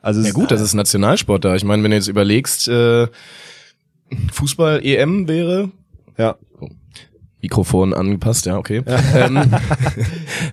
Also 0.00 0.20
Ja 0.20 0.32
gut, 0.32 0.50
das 0.50 0.60
ist 0.60 0.74
Nationalsport 0.74 1.44
da. 1.44 1.54
Ich 1.54 1.64
meine, 1.64 1.82
wenn 1.82 1.92
du 1.92 1.96
jetzt 1.96 2.08
überlegst, 2.08 2.68
äh, 2.68 3.06
Fußball-EM 4.32 5.28
wäre, 5.28 5.70
ja. 6.18 6.36
Mikrofon 7.40 7.92
angepasst, 7.92 8.46
ja, 8.46 8.56
okay. 8.56 8.82
ähm, 9.14 9.52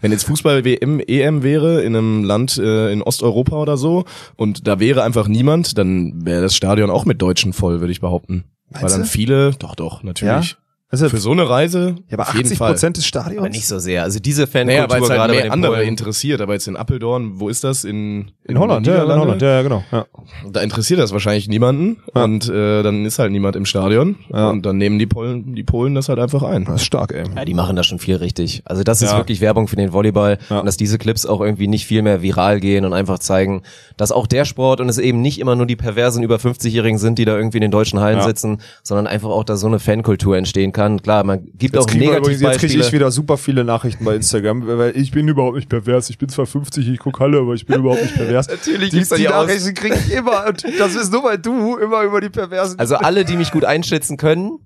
wenn 0.01 0.11
jetzt 0.11 0.23
Fußball-WM, 0.23 0.99
EM 0.99 1.43
wäre 1.43 1.81
in 1.83 1.95
einem 1.95 2.23
Land 2.23 2.57
äh, 2.57 2.91
in 2.91 3.03
Osteuropa 3.03 3.57
oder 3.57 3.77
so 3.77 4.05
und 4.35 4.67
da 4.67 4.79
wäre 4.79 5.03
einfach 5.03 5.27
niemand, 5.27 5.77
dann 5.77 6.25
wäre 6.25 6.41
das 6.41 6.55
Stadion 6.55 6.89
auch 6.89 7.05
mit 7.05 7.21
Deutschen 7.21 7.53
voll, 7.53 7.79
würde 7.79 7.91
ich 7.91 8.01
behaupten. 8.01 8.45
Weil 8.69 8.81
Meinst 8.81 8.95
dann 8.95 9.01
du? 9.03 9.07
viele, 9.07 9.51
doch, 9.51 9.75
doch, 9.75 10.03
natürlich. 10.03 10.57
Also, 10.91 11.07
Für 11.07 11.17
so 11.17 11.31
eine 11.31 11.47
Reise, 11.47 11.97
ja, 12.09 12.17
aber 12.17 12.23
auf 12.23 12.33
jeden 12.33 12.47
80 12.47 12.57
Fall. 12.57 12.71
Prozent 12.71 12.97
des 12.97 13.05
Stadions? 13.05 13.37
Aber 13.37 13.49
nicht 13.49 13.67
so 13.67 13.77
sehr. 13.77 14.01
Also 14.01 14.17
diese 14.19 14.47
Naja, 14.51 14.87
Fankultur 14.87 15.03
es 15.03 15.09
halt 15.11 15.17
gerade 15.19 15.27
bei 15.33 15.33
mehr 15.35 15.43
den 15.43 15.51
andere 15.51 15.71
Polen, 15.75 15.87
interessiert, 15.87 16.41
aber 16.41 16.53
jetzt 16.53 16.67
in 16.67 16.75
Appeldorn, 16.75 17.39
wo 17.39 17.47
ist 17.47 17.63
das? 17.63 17.83
In, 17.83 18.31
in 18.43 18.57
Holland, 18.57 18.87
den 18.87 18.95
ja, 18.95 19.03
in? 19.03 19.19
Holland, 19.19 19.39
ja, 19.39 19.49
ja, 19.57 19.61
genau. 19.61 19.83
Ja. 19.91 20.07
Da 20.51 20.61
interessiert 20.61 20.99
das 20.99 21.11
wahrscheinlich 21.11 21.47
niemanden 21.47 21.97
Ja. 22.15 22.23
und 22.23 22.49
äh, 22.49 22.81
dann 22.81 23.05
ist 23.05 23.19
halt 23.19 23.31
niemand 23.31 23.55
im 23.55 23.65
Stadion 23.65 24.15
Ja. 24.33 24.49
und 24.49 24.65
dann 24.65 24.77
nehmen 24.77 24.97
die 24.97 25.05
Polen, 25.05 25.53
die 25.53 25.61
Polen 25.63 25.93
das 25.93 26.09
halt 26.09 26.17
einfach 26.17 26.41
ein. 26.41 26.65
Das 26.65 26.77
ist 26.81 26.85
stark, 26.85 27.11
ey. 27.13 27.23
Ja, 27.35 27.45
die 27.45 27.53
machen 27.53 27.75
da 27.75 27.83
schon 27.83 27.99
viel 27.99 28.15
richtig. 28.15 28.63
Also 28.65 28.81
das 28.81 29.03
ist 29.03 29.15
wirklich 29.15 29.41
Werbung 29.41 29.67
für 29.67 29.75
den 29.75 29.93
Volleyball 29.93 30.39
Ja. 30.49 30.59
und 30.61 30.65
dass 30.65 30.75
diese 30.77 30.97
Clips 30.97 31.27
auch 31.27 31.41
irgendwie 31.41 31.67
nicht 31.67 31.85
viel 31.85 32.01
mehr 32.01 32.23
viral 32.23 32.59
gehen 32.59 32.83
und 32.83 32.93
einfach 32.93 33.19
zeigen, 33.19 33.61
dass 33.97 34.11
auch 34.11 34.25
der 34.25 34.43
Sport 34.43 34.81
und 34.81 34.89
es 34.89 34.97
eben 34.97 35.21
nicht 35.21 35.37
immer 35.39 35.55
nur 35.55 35.67
die 35.67 35.75
perversen 35.75 36.23
über 36.23 36.37
50-Jährigen 36.37 36.97
sind, 36.97 37.19
die 37.19 37.25
da 37.25 37.37
irgendwie 37.37 37.57
in 37.59 37.61
den 37.61 37.69
deutschen 37.71 37.99
Hallen 37.99 38.17
Ja. 38.17 38.23
sitzen, 38.23 38.59
sondern 38.81 39.05
einfach 39.05 39.29
auch 39.29 39.43
da 39.43 39.55
so 39.55 39.67
eine 39.67 39.77
Fankultur 39.77 40.35
entstehen 40.35 40.71
kann. 40.71 40.78
Klar, 40.79 41.23
man 41.23 41.43
gibt 41.57 41.75
Jetzt 41.75 41.77
auch 41.77 41.93
übrigens, 41.93 42.41
jetzt 42.41 42.59
kriege 42.59 42.79
ich 42.79 42.91
wieder 42.91 43.11
super 43.11 43.37
viele 43.37 43.63
Nachrichten 43.63 44.05
bei 44.05 44.15
Instagram, 44.15 44.65
weil 44.65 44.95
ich 44.95 45.11
bin 45.11 45.27
überhaupt 45.27 45.55
nicht 45.55 45.69
pervers. 45.69 46.09
Ich 46.09 46.17
bin 46.17 46.29
zwar 46.29 46.45
50, 46.45 46.87
ich 46.87 46.99
guck 46.99 47.19
Halle, 47.19 47.39
aber 47.39 47.53
ich 47.53 47.65
bin 47.65 47.79
überhaupt 47.79 48.01
nicht 48.01 48.15
pervers. 48.15 48.47
Natürlich 48.49 48.91
die, 48.91 49.03
die 49.03 49.23
Nachrichten 49.23 49.73
kriege 49.73 49.95
ich 49.95 50.13
immer 50.13 50.45
und 50.47 50.63
das 50.79 50.95
ist 50.95 51.11
nur, 51.11 51.23
weil 51.23 51.37
du 51.37 51.77
immer 51.77 52.03
über 52.03 52.21
die 52.21 52.29
perversen 52.29 52.79
Also 52.79 52.95
alle, 52.95 53.25
die 53.25 53.35
mich 53.35 53.51
gut 53.51 53.65
einschätzen 53.65 54.17
können, 54.17 54.59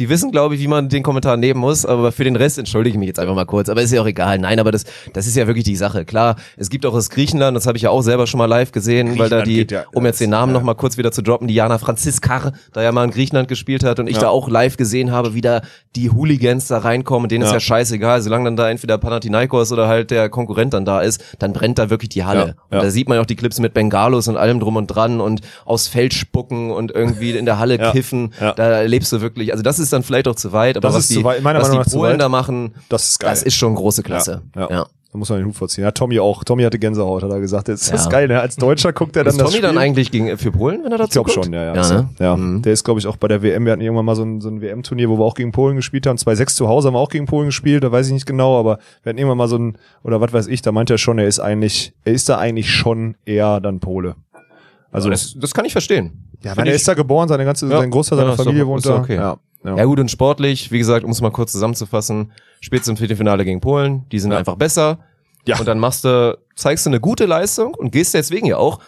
die 0.00 0.08
wissen, 0.08 0.32
glaube 0.32 0.54
ich, 0.56 0.60
wie 0.60 0.66
man 0.66 0.88
den 0.88 1.02
Kommentar 1.04 1.36
nehmen 1.36 1.60
muss, 1.60 1.86
aber 1.86 2.10
für 2.10 2.24
den 2.24 2.34
Rest 2.34 2.58
entschuldige 2.58 2.94
ich 2.94 2.98
mich 2.98 3.06
jetzt 3.06 3.20
einfach 3.20 3.34
mal 3.34 3.44
kurz. 3.46 3.68
Aber 3.68 3.80
ist 3.82 3.92
ja 3.92 4.02
auch 4.02 4.06
egal. 4.06 4.38
Nein, 4.38 4.58
aber 4.58 4.72
das, 4.72 4.84
das 5.12 5.26
ist 5.28 5.36
ja 5.36 5.46
wirklich 5.46 5.64
die 5.64 5.76
Sache. 5.76 6.04
Klar, 6.04 6.36
es 6.56 6.70
gibt 6.70 6.84
auch 6.86 6.94
aus 6.94 7.10
Griechenland, 7.10 7.56
das 7.56 7.66
habe 7.66 7.76
ich 7.76 7.82
ja 7.82 7.90
auch 7.90 8.02
selber 8.02 8.26
schon 8.26 8.38
mal 8.38 8.46
live 8.46 8.72
gesehen, 8.72 9.18
weil 9.18 9.28
da 9.28 9.42
die, 9.42 9.66
ja- 9.70 9.84
um 9.92 10.04
jetzt 10.06 10.20
den 10.20 10.30
Namen 10.30 10.52
ja. 10.52 10.58
noch 10.58 10.64
mal 10.64 10.74
kurz 10.74 10.96
wieder 10.96 11.12
zu 11.12 11.22
droppen, 11.22 11.46
die 11.46 11.54
Jana 11.54 11.78
Franziskar, 11.78 12.52
da 12.72 12.82
ja 12.82 12.90
mal 12.92 13.04
in 13.04 13.10
Griechenland 13.10 13.46
gespielt 13.48 13.84
hat 13.84 14.00
und 14.00 14.08
ich 14.08 14.16
Ja. 14.16 14.22
da 14.22 14.28
auch 14.30 14.48
live 14.48 14.76
gesehen 14.76 15.12
habe, 15.12 15.34
wie 15.34 15.42
da 15.42 15.60
die 15.96 16.10
Hooligans 16.10 16.66
da 16.68 16.78
reinkommen, 16.78 17.28
denen 17.28 17.42
ist 17.44 17.50
Ja. 17.50 17.56
ja 17.56 17.60
scheißegal, 17.60 18.22
solange 18.22 18.44
dann 18.46 18.56
da 18.56 18.70
entweder 18.70 18.96
Panathinaikos 18.96 19.70
oder 19.70 19.86
halt 19.86 20.10
der 20.10 20.28
Konkurrent 20.30 20.72
dann 20.72 20.84
da 20.84 21.00
ist, 21.02 21.22
dann 21.38 21.52
brennt 21.52 21.78
da 21.78 21.90
wirklich 21.90 22.08
die 22.08 22.24
Halle. 22.24 22.40
Ja, 22.40 22.46
Und 22.70 22.76
ja. 22.78 22.82
da 22.82 22.90
sieht 22.90 23.08
man 23.08 23.16
ja 23.16 23.22
auch 23.22 23.26
die 23.26 23.36
Clips 23.36 23.58
mit 23.60 23.74
Bengalos 23.74 24.28
und 24.28 24.36
allem 24.38 24.60
drum 24.60 24.76
und 24.76 24.86
dran 24.86 25.20
und 25.20 25.42
aus 25.66 25.88
Feld 25.88 26.14
spucken 26.14 26.70
und 26.70 26.90
irgendwie 26.90 27.32
in 27.32 27.44
der 27.44 27.58
Halle 27.58 27.78
Ja. 27.80 27.92
kiffen. 27.92 28.32
Ja. 28.40 28.52
Da 28.52 28.64
erlebst 28.70 29.12
du 29.12 29.20
wirklich, 29.20 29.52
also 29.52 29.62
das 29.62 29.78
ist 29.78 29.89
dann 29.90 30.02
vielleicht 30.02 30.28
auch 30.28 30.34
zu 30.36 30.52
weit, 30.52 30.76
aber 30.76 30.88
Das 30.88 30.94
was 30.96 31.10
ist 31.10 31.16
die, 31.18 31.24
weit, 31.24 31.42
was 31.44 31.70
die 31.70 31.78
Polen 31.96 32.18
da 32.18 32.28
machen, 32.28 32.74
Das 32.88 33.10
ist 33.10 33.20
geil. 33.20 33.30
das 33.30 33.42
ist 33.42 33.54
schon 33.54 33.74
große 33.74 34.02
Klasse. 34.02 34.42
Ja, 34.56 34.68
ja. 34.70 34.86
Da 35.12 35.18
muss 35.18 35.28
man 35.28 35.40
den 35.40 35.48
Hut 35.48 35.56
vorziehen. 35.56 35.82
Ja, 35.82 35.90
Tommy 35.90 36.20
auch. 36.20 36.44
Tommy 36.44 36.62
hatte 36.62 36.78
Gänsehaut, 36.78 37.24
hat 37.24 37.30
er 37.32 37.40
gesagt. 37.40 37.66
Das 37.66 37.88
Ja. 37.88 37.96
ist 37.96 38.08
geil, 38.10 38.28
ne? 38.28 38.40
Als 38.40 38.54
Deutscher 38.54 38.92
guckt 38.92 39.16
er 39.16 39.24
dann 39.24 39.32
Ist 39.32 39.40
das 39.40 39.44
Tommy 39.46 39.56
Spiel. 39.56 39.62
dann 39.68 39.76
eigentlich 39.76 40.12
gegen, 40.12 40.38
für 40.38 40.52
Polen, 40.52 40.84
wenn 40.84 40.92
er 40.92 40.98
dazu 40.98 41.08
Ich 41.08 41.12
glaube 41.26 41.30
schon, 41.44 41.52
ja, 41.52 41.64
ja. 41.64 41.74
Ja, 41.74 41.80
Ist 41.80 41.90
ne? 41.90 42.08
ja. 42.20 42.36
Mhm. 42.36 42.62
Der 42.62 42.72
ist, 42.72 42.84
glaube 42.84 43.00
ich, 43.00 43.08
auch 43.08 43.16
bei 43.16 43.26
der 43.26 43.42
WM. 43.42 43.64
Wir 43.64 43.72
hatten 43.72 43.80
irgendwann 43.82 44.04
mal 44.04 44.14
so 44.14 44.22
ein, 44.22 44.40
so 44.40 44.48
ein 44.48 44.60
WM-Turnier, 44.60 45.10
wo 45.10 45.18
wir 45.18 45.24
auch 45.24 45.34
gegen 45.34 45.50
Polen 45.50 45.74
gespielt 45.74 46.06
haben. 46.06 46.16
2-6 46.16 46.54
zu 46.54 46.68
Hause 46.68 46.86
haben 46.86 46.94
wir 46.94 47.00
auch 47.00 47.08
gegen 47.08 47.26
Polen 47.26 47.46
gespielt, 47.46 47.82
da 47.82 47.90
weiß 47.90 48.06
ich 48.06 48.12
nicht 48.12 48.26
genau, 48.26 48.56
aber 48.60 48.78
wir 49.02 49.10
hatten 49.10 49.18
irgendwann 49.18 49.38
mal 49.38 49.48
so 49.48 49.58
ein, 49.58 49.78
oder 50.04 50.20
was 50.20 50.32
weiß 50.32 50.46
ich, 50.46 50.62
da 50.62 50.70
meint 50.70 50.90
er 50.90 50.98
schon, 50.98 51.18
er 51.18 51.26
ist 51.26 51.40
eigentlich, 51.40 51.92
er 52.04 52.12
ist 52.12 52.28
da 52.28 52.38
eigentlich 52.38 52.70
schon 52.70 53.16
eher 53.24 53.58
dann 53.60 53.80
Pole. 53.80 54.14
Also, 54.92 55.10
das, 55.10 55.34
das 55.36 55.54
kann 55.54 55.64
ich 55.64 55.72
verstehen. 55.72 56.28
ja, 56.44 56.56
weil 56.56 56.68
er 56.68 56.74
ist 56.74 56.86
da 56.86 56.94
geboren, 56.94 57.26
seine 57.28 57.44
ganze, 57.44 57.66
Ja. 57.68 57.78
sein 57.78 57.90
Großteil 57.90 58.16
Ja, 58.18 58.22
seiner 58.24 58.32
ist 58.34 58.38
Familie 58.44 58.62
ist 58.62 58.68
wohnt 58.68 58.86
da. 58.86 58.96
okay. 58.96 59.14
Ja, 59.16 59.36
ja. 59.64 59.76
Ja 59.76 59.84
gut, 59.84 60.00
und 60.00 60.10
sportlich, 60.10 60.70
wie 60.70 60.78
gesagt, 60.78 61.04
um 61.04 61.10
es 61.10 61.20
mal 61.20 61.30
kurz 61.30 61.52
zusammenzufassen, 61.52 62.32
spielst 62.60 62.86
du 62.86 62.92
im 62.92 62.96
Viertelfinale 62.96 63.44
gegen 63.44 63.60
Polen, 63.60 64.04
die 64.12 64.18
sind 64.18 64.32
Ja. 64.32 64.38
einfach 64.38 64.56
besser. 64.56 64.98
Ja. 65.46 65.58
Und 65.58 65.66
dann 65.66 65.78
machst 65.78 66.04
du, 66.04 66.38
zeigst 66.54 66.84
du 66.86 66.90
eine 66.90 67.00
gute 67.00 67.24
Leistung 67.26 67.74
und 67.74 67.92
gehst 67.92 68.12
deswegen 68.14 68.46
ja 68.46 68.56
auch 68.58 68.78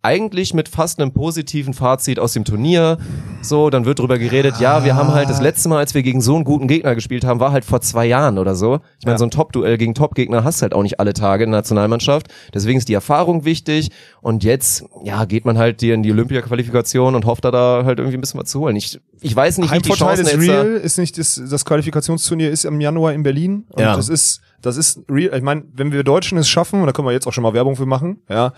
eigentlich 0.00 0.54
mit 0.54 0.68
fast 0.68 1.00
einem 1.00 1.12
positiven 1.12 1.74
Fazit 1.74 2.20
aus 2.20 2.32
dem 2.32 2.44
Turnier. 2.44 2.98
So, 3.42 3.68
dann 3.68 3.84
wird 3.84 3.98
drüber 3.98 4.16
geredet, 4.16 4.54
ja, 4.60 4.84
wir 4.84 4.94
haben 4.94 5.12
halt 5.12 5.28
das 5.28 5.40
letzte 5.40 5.68
Mal, 5.68 5.78
als 5.78 5.92
wir 5.92 6.04
gegen 6.04 6.20
so 6.20 6.36
einen 6.36 6.44
guten 6.44 6.68
Gegner 6.68 6.94
gespielt 6.94 7.24
haben, 7.24 7.40
war 7.40 7.50
halt 7.50 7.64
vor 7.64 7.80
zwei 7.80 8.06
Jahren 8.06 8.38
oder 8.38 8.54
so. 8.54 8.76
Ich 9.00 9.06
meine, 9.06 9.14
Ja. 9.14 9.18
so 9.18 9.24
ein 9.26 9.32
Top-Duell 9.32 9.76
gegen 9.76 9.94
Top-Gegner 9.94 10.44
hast 10.44 10.62
halt 10.62 10.72
auch 10.72 10.84
nicht 10.84 11.00
alle 11.00 11.14
Tage 11.14 11.42
in 11.44 11.50
der 11.50 11.58
Nationalmannschaft. 11.58 12.28
Deswegen 12.54 12.78
ist 12.78 12.88
die 12.88 12.94
Erfahrung 12.94 13.44
wichtig. 13.44 13.90
Und 14.22 14.44
jetzt, 14.44 14.84
ja, 15.02 15.24
geht 15.24 15.44
man 15.44 15.58
halt 15.58 15.80
dir 15.80 15.94
in 15.94 16.04
die 16.04 16.12
Olympia-Qualifikation 16.12 17.16
und 17.16 17.24
hofft 17.26 17.44
da, 17.44 17.50
da 17.50 17.82
halt 17.84 17.98
irgendwie 17.98 18.18
ein 18.18 18.20
bisschen 18.20 18.40
was 18.40 18.48
zu 18.48 18.60
holen. 18.60 18.76
Ich, 18.76 19.00
ich 19.20 19.34
weiß 19.34 19.58
nicht, 19.58 19.72
wie 19.72 19.78
die 19.80 19.90
Chancen 19.92 20.26
ist 20.26 20.38
real, 20.38 20.72
ist 20.74 20.98
nicht 20.98 21.18
das, 21.18 21.40
das 21.50 21.64
Qualifikationsturnier 21.64 22.50
ist 22.50 22.64
im 22.64 22.80
Januar 22.80 23.12
in 23.12 23.22
Berlin 23.22 23.64
und 23.70 23.80
Ja. 23.82 23.96
das 23.96 24.08
ist 24.08 24.40
das 24.62 24.76
ist 24.76 25.00
real. 25.08 25.36
Ich 25.36 25.42
meine, 25.42 25.62
wenn 25.74 25.92
wir 25.92 26.02
Deutschen 26.02 26.36
es 26.38 26.48
schaffen, 26.48 26.80
und 26.80 26.86
da 26.86 26.92
können 26.92 27.06
wir 27.06 27.12
jetzt 27.12 27.26
auch 27.28 27.32
schon 27.32 27.42
mal 27.42 27.54
Werbung 27.54 27.76
für 27.76 27.86
machen, 27.86 28.18
ja, 28.28 28.52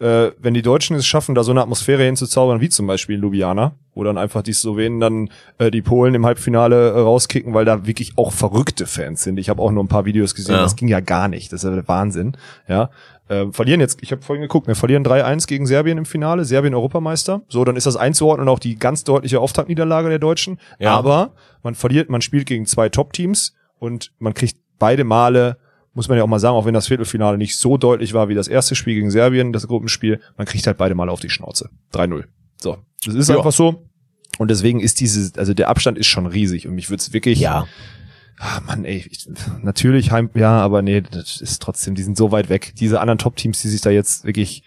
äh, 0.00 0.32
wenn 0.40 0.52
die 0.54 0.62
Deutschen 0.62 0.96
es 0.96 1.06
schaffen, 1.06 1.36
da 1.36 1.44
so 1.44 1.52
eine 1.52 1.62
Atmosphäre 1.62 2.02
hinzuzaubern, 2.02 2.60
wie 2.60 2.68
zum 2.68 2.88
Beispiel 2.88 3.14
in 3.14 3.22
Ljubljana, 3.22 3.76
wo 3.94 4.02
dann 4.02 4.18
einfach 4.18 4.42
die 4.42 4.52
Slowenen 4.52 4.98
dann 4.98 5.30
äh, 5.58 5.70
die 5.70 5.82
Polen 5.82 6.14
im 6.16 6.26
Halbfinale 6.26 6.90
äh, 6.90 6.98
rauskicken, 6.98 7.54
weil 7.54 7.64
da 7.64 7.86
wirklich 7.86 8.14
auch 8.18 8.32
verrückte 8.32 8.86
Fans 8.86 9.22
sind. 9.22 9.38
Ich 9.38 9.48
habe 9.48 9.62
auch 9.62 9.70
nur 9.70 9.84
ein 9.84 9.88
paar 9.88 10.04
Videos 10.04 10.34
gesehen, 10.34 10.56
Ja. 10.56 10.62
das 10.62 10.74
ging 10.74 10.88
ja 10.88 10.98
gar 10.98 11.28
nicht, 11.28 11.52
das 11.52 11.62
ist 11.62 11.68
ja 11.70 11.74
der 11.76 11.86
Wahnsinn, 11.86 12.36
ja. 12.68 12.90
Äh, 13.28 13.46
verlieren 13.52 13.80
jetzt, 13.80 14.02
ich 14.02 14.12
habe 14.12 14.20
vorhin 14.22 14.42
geguckt, 14.42 14.66
wir 14.66 14.74
verlieren 14.74 15.02
3-1 15.04 15.46
gegen 15.46 15.66
Serbien 15.66 15.96
im 15.96 16.04
Finale, 16.04 16.44
Serbien 16.44 16.74
Europameister. 16.74 17.42
So, 17.48 17.64
dann 17.64 17.76
ist 17.76 17.86
das 17.86 17.96
einzuordnen 17.96 18.48
auch 18.48 18.58
die 18.58 18.76
ganz 18.78 19.02
deutliche 19.04 19.40
Auftaktniederlage 19.40 20.10
der 20.10 20.18
Deutschen. 20.18 20.58
Ja. 20.78 20.94
Aber 20.94 21.32
man 21.62 21.74
verliert, 21.74 22.10
man 22.10 22.20
spielt 22.20 22.46
gegen 22.46 22.66
zwei 22.66 22.90
Top-Teams 22.90 23.54
und 23.78 24.12
man 24.18 24.34
kriegt 24.34 24.58
beide 24.78 25.04
Male, 25.04 25.56
muss 25.94 26.08
man 26.08 26.18
ja 26.18 26.24
auch 26.24 26.28
mal 26.28 26.38
sagen, 26.38 26.54
auch 26.56 26.66
wenn 26.66 26.74
das 26.74 26.88
Viertelfinale 26.88 27.38
nicht 27.38 27.56
so 27.56 27.78
deutlich 27.78 28.12
war 28.12 28.28
wie 28.28 28.34
das 28.34 28.48
erste 28.48 28.74
Spiel 28.74 28.94
gegen 28.96 29.10
Serbien, 29.10 29.52
das 29.52 29.66
Gruppenspiel, 29.68 30.20
man 30.36 30.46
kriegt 30.46 30.66
halt 30.66 30.76
beide 30.76 30.94
Male 30.94 31.10
auf 31.10 31.20
die 31.20 31.30
Schnauze. 31.30 31.70
3-0. 31.94 32.24
So. 32.60 32.76
Das 33.06 33.14
ist 33.14 33.28
Ja. 33.28 33.36
einfach 33.38 33.52
so. 33.52 33.86
Und 34.38 34.50
deswegen 34.50 34.80
ist 34.80 35.00
dieses, 35.00 35.38
also 35.38 35.54
der 35.54 35.68
Abstand 35.68 35.96
ist 35.96 36.08
schon 36.08 36.26
riesig 36.26 36.66
und 36.66 36.74
mich 36.74 36.90
würde 36.90 37.00
es 37.00 37.12
wirklich, 37.12 37.38
Ja. 37.38 37.66
Ah, 38.38 38.60
Mann, 38.66 38.84
ey, 38.84 39.04
ich, 39.10 39.28
natürlich 39.62 40.10
heim, 40.10 40.28
ja, 40.34 40.60
aber 40.60 40.82
nee, 40.82 41.00
das 41.00 41.40
ist 41.40 41.62
trotzdem, 41.62 41.94
die 41.94 42.02
sind 42.02 42.16
so 42.16 42.32
weit 42.32 42.48
weg. 42.48 42.74
Diese 42.78 43.00
anderen 43.00 43.18
Top-Teams, 43.18 43.62
die 43.62 43.68
sich 43.68 43.80
da 43.80 43.90
jetzt 43.90 44.24
wirklich 44.24 44.62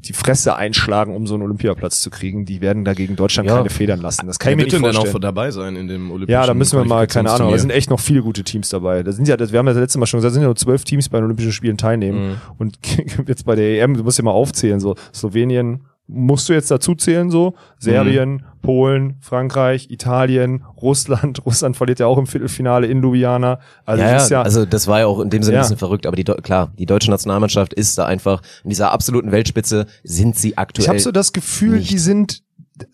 die 0.00 0.12
Fresse 0.12 0.54
einschlagen, 0.54 1.14
um 1.14 1.26
so 1.26 1.34
einen 1.34 1.42
Olympiaplatz 1.42 2.00
zu 2.00 2.08
kriegen, 2.10 2.44
die 2.44 2.60
werden 2.60 2.84
da 2.84 2.94
gegen 2.94 3.16
Deutschland 3.16 3.48
Ja. 3.48 3.56
keine 3.56 3.68
Federn 3.70 4.00
lassen. 4.00 4.26
Das 4.26 4.38
kann 4.38 4.48
Wer 4.48 4.52
ich 4.52 4.56
mir 4.58 4.62
nicht 4.64 4.72
denn 4.74 4.82
dann 4.82 4.92
auch 4.92 5.00
vorstellen. 5.00 5.22
dabei 5.22 5.50
sein 5.50 5.76
in 5.76 5.88
dem 5.88 6.10
Olympischen 6.10 6.32
Ja, 6.32 6.46
da 6.46 6.54
müssen 6.54 6.78
wir 6.78 6.84
mal, 6.84 7.06
keine 7.08 7.30
Ahnung, 7.30 7.52
es 7.52 7.62
sind 7.62 7.70
echt 7.70 7.90
noch 7.90 7.98
viele 7.98 8.22
gute 8.22 8.44
Teams 8.44 8.68
dabei. 8.68 9.02
Da 9.02 9.12
sind 9.12 9.26
ja, 9.26 9.36
das, 9.36 9.50
wir 9.52 9.58
haben 9.58 9.66
ja 9.66 9.72
das 9.74 9.80
letzte 9.80 9.98
Mal 9.98 10.06
schon 10.06 10.18
gesagt, 10.18 10.30
es 10.30 10.34
sind 10.34 10.42
ja 10.42 10.48
nur 10.48 10.56
zwölf 10.56 10.84
Teams 10.84 11.08
bei 11.08 11.18
den 11.18 11.24
Olympischen 11.24 11.52
Spielen 11.52 11.76
teilnehmen. 11.76 12.28
Mhm. 12.28 12.36
Und 12.58 12.78
jetzt 13.26 13.44
bei 13.44 13.56
der 13.56 13.82
EM, 13.82 13.94
du 13.96 14.04
musst 14.04 14.18
ja 14.18 14.24
mal 14.24 14.30
aufzählen, 14.30 14.78
so 14.78 14.94
Slowenien 15.12 15.80
musst 16.10 16.48
du 16.48 16.54
jetzt 16.54 16.70
dazu 16.70 16.94
zählen, 16.94 17.30
so 17.30 17.54
Serbien, 17.78 18.30
Mhm. 18.32 18.42
Polen, 18.62 19.16
Frankreich, 19.20 19.90
Italien, 19.90 20.64
Russland. 20.80 21.40
Russland 21.46 21.76
verliert 21.76 22.00
ja 22.00 22.06
auch 22.06 22.18
im 22.18 22.26
Viertelfinale 22.26 22.86
in 22.86 23.02
Ljubljana. 23.02 23.60
Also 23.84 24.02
ja, 24.02 24.16
ja, 24.16 24.26
ja, 24.26 24.42
also 24.42 24.64
das 24.64 24.86
war 24.88 25.00
ja 25.00 25.06
auch 25.06 25.20
in 25.20 25.30
dem 25.30 25.42
Sinne 25.42 25.56
Ja. 25.56 25.60
ein 25.60 25.64
bisschen 25.64 25.76
verrückt, 25.78 26.06
aber 26.06 26.16
die 26.16 26.24
klar, 26.24 26.72
die 26.78 26.86
deutsche 26.86 27.10
Nationalmannschaft 27.10 27.74
ist 27.74 27.96
da 27.98 28.06
einfach 28.06 28.42
in 28.64 28.70
dieser 28.70 28.90
absoluten 28.90 29.30
Weltspitze 29.32 29.86
sind 30.02 30.34
sie 30.36 30.56
aktuell. 30.58 30.84
ich 30.84 30.88
habe 30.88 30.98
so 30.98 31.12
das 31.12 31.32
Gefühl, 31.32 31.78
nicht. 31.78 31.90
die 31.90 31.98
sind 31.98 32.42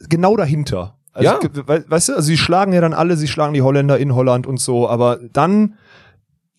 genau 0.09 0.37
dahinter. 0.37 0.97
Also, 1.12 1.30
Ja. 1.30 1.38
weißt 1.88 2.09
du, 2.09 2.12
also 2.14 2.26
sie 2.26 2.37
schlagen 2.37 2.73
ja 2.73 2.80
dann 2.80 2.92
alle, 2.92 3.16
sie 3.16 3.28
schlagen 3.28 3.54
die 3.54 3.62
Holländer 3.62 3.97
in 3.99 4.14
Holland 4.14 4.47
und 4.49 4.59
so, 4.59 4.88
aber 4.88 5.21
dann 5.33 5.75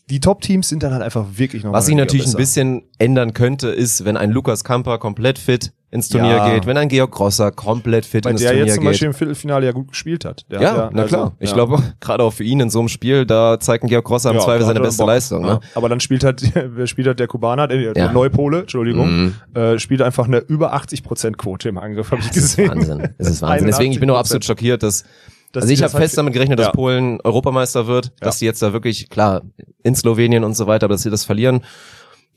die 0.09 0.19
Top-Teams 0.19 0.69
sind 0.69 0.83
dann 0.83 0.93
halt 0.93 1.01
einfach 1.01 1.25
wirklich 1.35 1.63
noch 1.63 1.73
Was 1.73 1.87
sich 1.87 1.95
natürlich 1.95 2.25
Liga 2.25 2.37
ein 2.37 2.39
bisschen 2.39 2.83
ändern 2.99 3.33
könnte, 3.33 3.69
ist, 3.69 4.05
wenn 4.05 4.17
ein 4.17 4.29
Lukas 4.31 4.63
Kamper 4.63 4.97
komplett 4.99 5.39
fit 5.39 5.73
ins 5.95 6.09
Turnier 6.09 6.35
Ja. 6.35 6.53
geht, 6.53 6.67
wenn 6.67 6.77
ein 6.77 6.89
Georg 6.89 7.11
Grosser 7.11 7.51
komplett 7.51 8.05
fit 8.05 8.25
Weil 8.25 8.33
ins 8.33 8.41
der 8.41 8.51
Turnier 8.51 8.65
jetzt 8.65 8.75
zum 8.75 8.83
geht. 8.83 8.91
Beispiel 8.91 9.07
im 9.07 9.13
Viertelfinale 9.15 9.65
ja 9.65 9.71
gut 9.71 9.87
gespielt 9.89 10.25
hat. 10.25 10.45
Der 10.51 10.61
ja, 10.61 10.71
hat 10.77 10.93
na 10.93 11.01
also, 11.03 11.15
klar. 11.15 11.31
Ich 11.39 11.49
ja. 11.49 11.55
glaube, 11.55 11.81
gerade 11.99 12.23
auch 12.23 12.33
für 12.33 12.43
ihn 12.43 12.59
in 12.59 12.69
so 12.69 12.79
einem 12.79 12.89
Spiel, 12.89 13.25
da 13.25 13.59
zeigt 13.59 13.83
ein 13.83 13.87
Georg 13.87 14.05
Grosser 14.05 14.29
im 14.29 14.35
Ja, 14.37 14.41
Zweifel 14.43 14.65
seine 14.65 14.79
beste 14.81 14.99
Bock. 14.99 15.07
Leistung. 15.07 15.45
Ja. 15.45 15.53
Ne? 15.55 15.59
Aber 15.73 15.89
dann 15.89 15.99
spielt 15.99 16.23
halt, 16.23 16.43
wer 16.75 16.85
spielt 16.87 17.07
halt 17.07 17.19
der 17.19 17.27
Kubaner, 17.27 17.67
der, 17.67 17.93
der 17.93 18.05
Ja. 18.05 18.11
Neupole, 18.11 18.59
Entschuldigung, 18.61 19.05
Mhm. 19.25 19.35
äh, 19.55 19.79
spielt 19.79 20.01
einfach 20.01 20.25
eine 20.27 20.37
über 20.39 20.73
80% 20.75 21.37
Quote 21.37 21.69
im 21.69 21.77
Angriff, 21.77 22.11
habe 22.11 22.21
ich 22.21 22.27
Das 22.27 22.37
ist 22.37 22.55
gesehen. 22.57 22.69
Wahnsinn. 22.69 23.09
Das 23.17 23.29
ist 23.29 23.41
Wahnsinn. 23.41 23.67
Deswegen, 23.67 23.91
ich 23.91 23.99
bin 23.99 24.07
nur 24.07 24.17
absolut 24.19 24.45
schockiert, 24.45 24.83
dass 24.83 25.03
Dass 25.51 25.63
also 25.63 25.73
ich 25.73 25.81
habe 25.83 25.93
halt 25.93 26.03
fest 26.03 26.17
damit 26.17 26.33
gerechnet, 26.33 26.59
dass 26.59 26.65
ja. 26.67 26.71
Polen 26.73 27.21
Europameister 27.21 27.87
wird, 27.87 28.11
dass 28.19 28.39
die 28.39 28.45
jetzt 28.45 28.61
da 28.61 28.73
wirklich, 28.73 29.09
klar, 29.09 29.41
in 29.83 29.95
Slowenien 29.95 30.43
und 30.43 30.53
so 30.57 30.67
weiter, 30.67 30.85
aber 30.85 30.95
dass 30.95 31.03
sie 31.03 31.09
das 31.09 31.23
verlieren, 31.23 31.61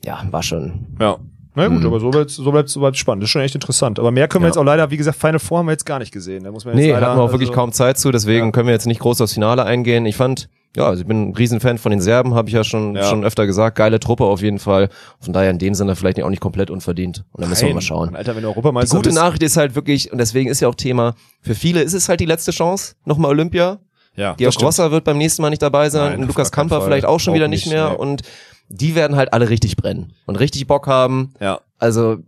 ja, 0.05 0.23
war 0.31 0.41
schon. 0.43 0.87
Ja. 1.01 1.17
Na 1.59 1.67
gut, 1.67 1.79
Mhm. 1.81 1.85
aber 1.87 1.99
so 1.99 2.09
bleibt 2.09 2.29
so 2.29 2.51
bleibt 2.51 2.69
so 2.69 2.79
bleibt's 2.79 2.99
spannend. 2.99 3.23
Das 3.23 3.27
ist 3.27 3.31
schon 3.31 3.41
echt 3.41 3.55
interessant. 3.55 3.99
Aber 3.99 4.11
mehr 4.11 4.27
können 4.27 4.43
wir 4.43 4.47
Ja. 4.47 4.51
jetzt 4.51 4.57
auch 4.57 4.63
leider, 4.63 4.89
wie 4.91 4.97
gesagt, 4.97 5.17
Final 5.19 5.39
Four 5.39 5.59
haben 5.59 5.65
wir 5.67 5.71
jetzt 5.73 5.85
gar 5.85 5.99
nicht 5.99 6.11
gesehen. 6.11 6.43
Da 6.43 6.51
muss 6.51 6.65
man 6.65 6.75
jetzt 6.75 6.85
Nee, 6.85 6.91
leider, 6.91 7.07
hatten 7.07 7.19
wir 7.19 7.23
auch 7.23 7.31
wirklich 7.31 7.49
also- 7.49 7.59
kaum 7.59 7.71
Zeit 7.71 7.97
zu, 7.97 8.11
deswegen 8.11 8.45
Ja. 8.47 8.51
können 8.51 8.67
wir 8.67 8.73
jetzt 8.73 8.85
nicht 8.87 8.99
groß 9.01 9.21
aufs 9.21 9.33
Finale 9.33 9.63
eingehen. 9.65 10.05
Ich 10.05 10.15
fand, 10.15 10.49
ja, 10.75 10.85
also 10.87 11.01
ich 11.01 11.07
bin 11.07 11.29
ein 11.29 11.35
Riesenfan 11.35 11.77
von 11.77 11.91
den 11.91 11.99
Serben, 12.01 12.33
habe 12.35 12.47
ich 12.49 12.53
ja 12.55 12.63
schon, 12.63 12.95
Ja. 12.95 13.03
schon 13.03 13.23
öfter 13.25 13.45
gesagt. 13.45 13.75
Geile 13.77 13.99
Truppe 13.99 14.23
auf 14.25 14.41
jeden 14.41 14.59
Fall. 14.59 14.89
Von 15.19 15.33
daher 15.33 15.49
in 15.51 15.57
dem 15.59 15.73
Sinne 15.73 15.95
vielleicht 15.95 16.21
auch 16.21 16.29
nicht 16.29 16.41
komplett 16.41 16.69
unverdient. 16.69 17.23
Und 17.31 17.41
dann 17.41 17.49
müssen 17.49 17.61
wir 17.63 17.69
Nein, 17.69 17.75
mal 17.75 17.81
schauen. 17.81 18.15
Alter, 18.15 18.35
wenn 18.35 18.43
du 18.43 18.47
Die 18.49 18.53
Europameister 18.53 18.95
gute. 18.97 19.11
Nachricht 19.13 19.43
ist 19.43 19.57
halt 19.57 19.75
wirklich, 19.75 20.11
und 20.11 20.17
deswegen 20.19 20.49
ist 20.49 20.59
ja 20.61 20.67
auch 20.67 20.75
Thema, 20.75 21.15
für 21.41 21.55
viele 21.55 21.81
ist 21.81 21.93
es 21.93 22.07
halt 22.07 22.19
die 22.19 22.25
letzte 22.25 22.51
Chance, 22.51 22.95
nochmal 23.05 23.31
Olympia. 23.31 23.79
Ja, 24.15 24.33
Georg. 24.33 24.55
Grosser 24.55 24.91
wird 24.91 25.05
beim 25.05 25.17
nächsten 25.17 25.41
Mal 25.41 25.49
nicht 25.49 25.61
dabei 25.61 25.89
sein, 25.89 26.19
Nein, 26.19 26.27
Lukas 26.27 26.51
Kamper 26.51 26.81
vielleicht 26.81 27.05
auch 27.05 27.19
schon 27.19 27.31
Auch 27.31 27.35
wieder 27.35 27.47
nicht 27.47 27.65
nicht, 27.65 27.73
mehr. 27.73 27.91
nee. 27.91 27.95
Und 27.95 28.21
die 28.69 28.95
werden 28.95 29.17
halt 29.17 29.33
alle 29.33 29.49
richtig 29.49 29.75
brennen 29.75 30.13
und 30.25 30.37
richtig 30.37 30.67
Bock 30.67 30.87
haben. 30.87 31.33
Ja. 31.39 31.59
Also 31.77 32.19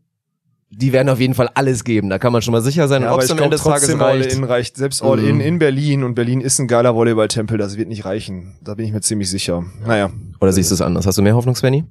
die 0.73 0.93
werden 0.93 1.09
auf 1.09 1.19
jeden 1.19 1.33
Fall 1.33 1.49
alles 1.53 1.83
geben, 1.83 2.09
da 2.09 2.17
kann 2.17 2.31
man 2.31 2.41
schon 2.41 2.53
mal 2.53 2.61
sicher 2.61 2.87
sein. 2.87 3.01
Ja, 3.01 3.09
aber 3.09 3.19
es 3.19 3.25
ich 3.25 3.31
am 3.31 3.37
glaube 3.37 3.55
Ende 3.55 3.57
des 3.57 3.63
Tages 3.63 3.81
trotzdem 3.83 4.01
All 4.01 4.17
reicht. 4.17 4.33
In 4.33 4.43
reicht. 4.43 4.77
Selbst 4.77 5.03
All 5.03 5.17
Mhm. 5.17 5.27
In 5.27 5.41
in 5.41 5.59
Berlin 5.59 6.03
und 6.03 6.15
Berlin 6.15 6.41
ist 6.41 6.59
ein 6.59 6.67
geiler 6.67 6.95
Volleyballtempel, 6.95 7.57
das 7.57 7.77
wird 7.77 7.89
nicht 7.89 8.05
reichen. 8.05 8.55
Da 8.61 8.75
bin 8.75 8.85
ich 8.85 8.93
mir 8.93 9.01
ziemlich 9.01 9.29
sicher. 9.29 9.65
Naja. 9.85 10.09
Oder 10.39 10.53
siehst 10.53 10.71
du 10.71 10.75
es 10.75 10.81
anders? 10.81 11.05
Hast 11.05 11.17
du 11.17 11.21
mehr 11.21 11.35
Hoffnung, 11.35 11.55
Svenny? 11.55 11.83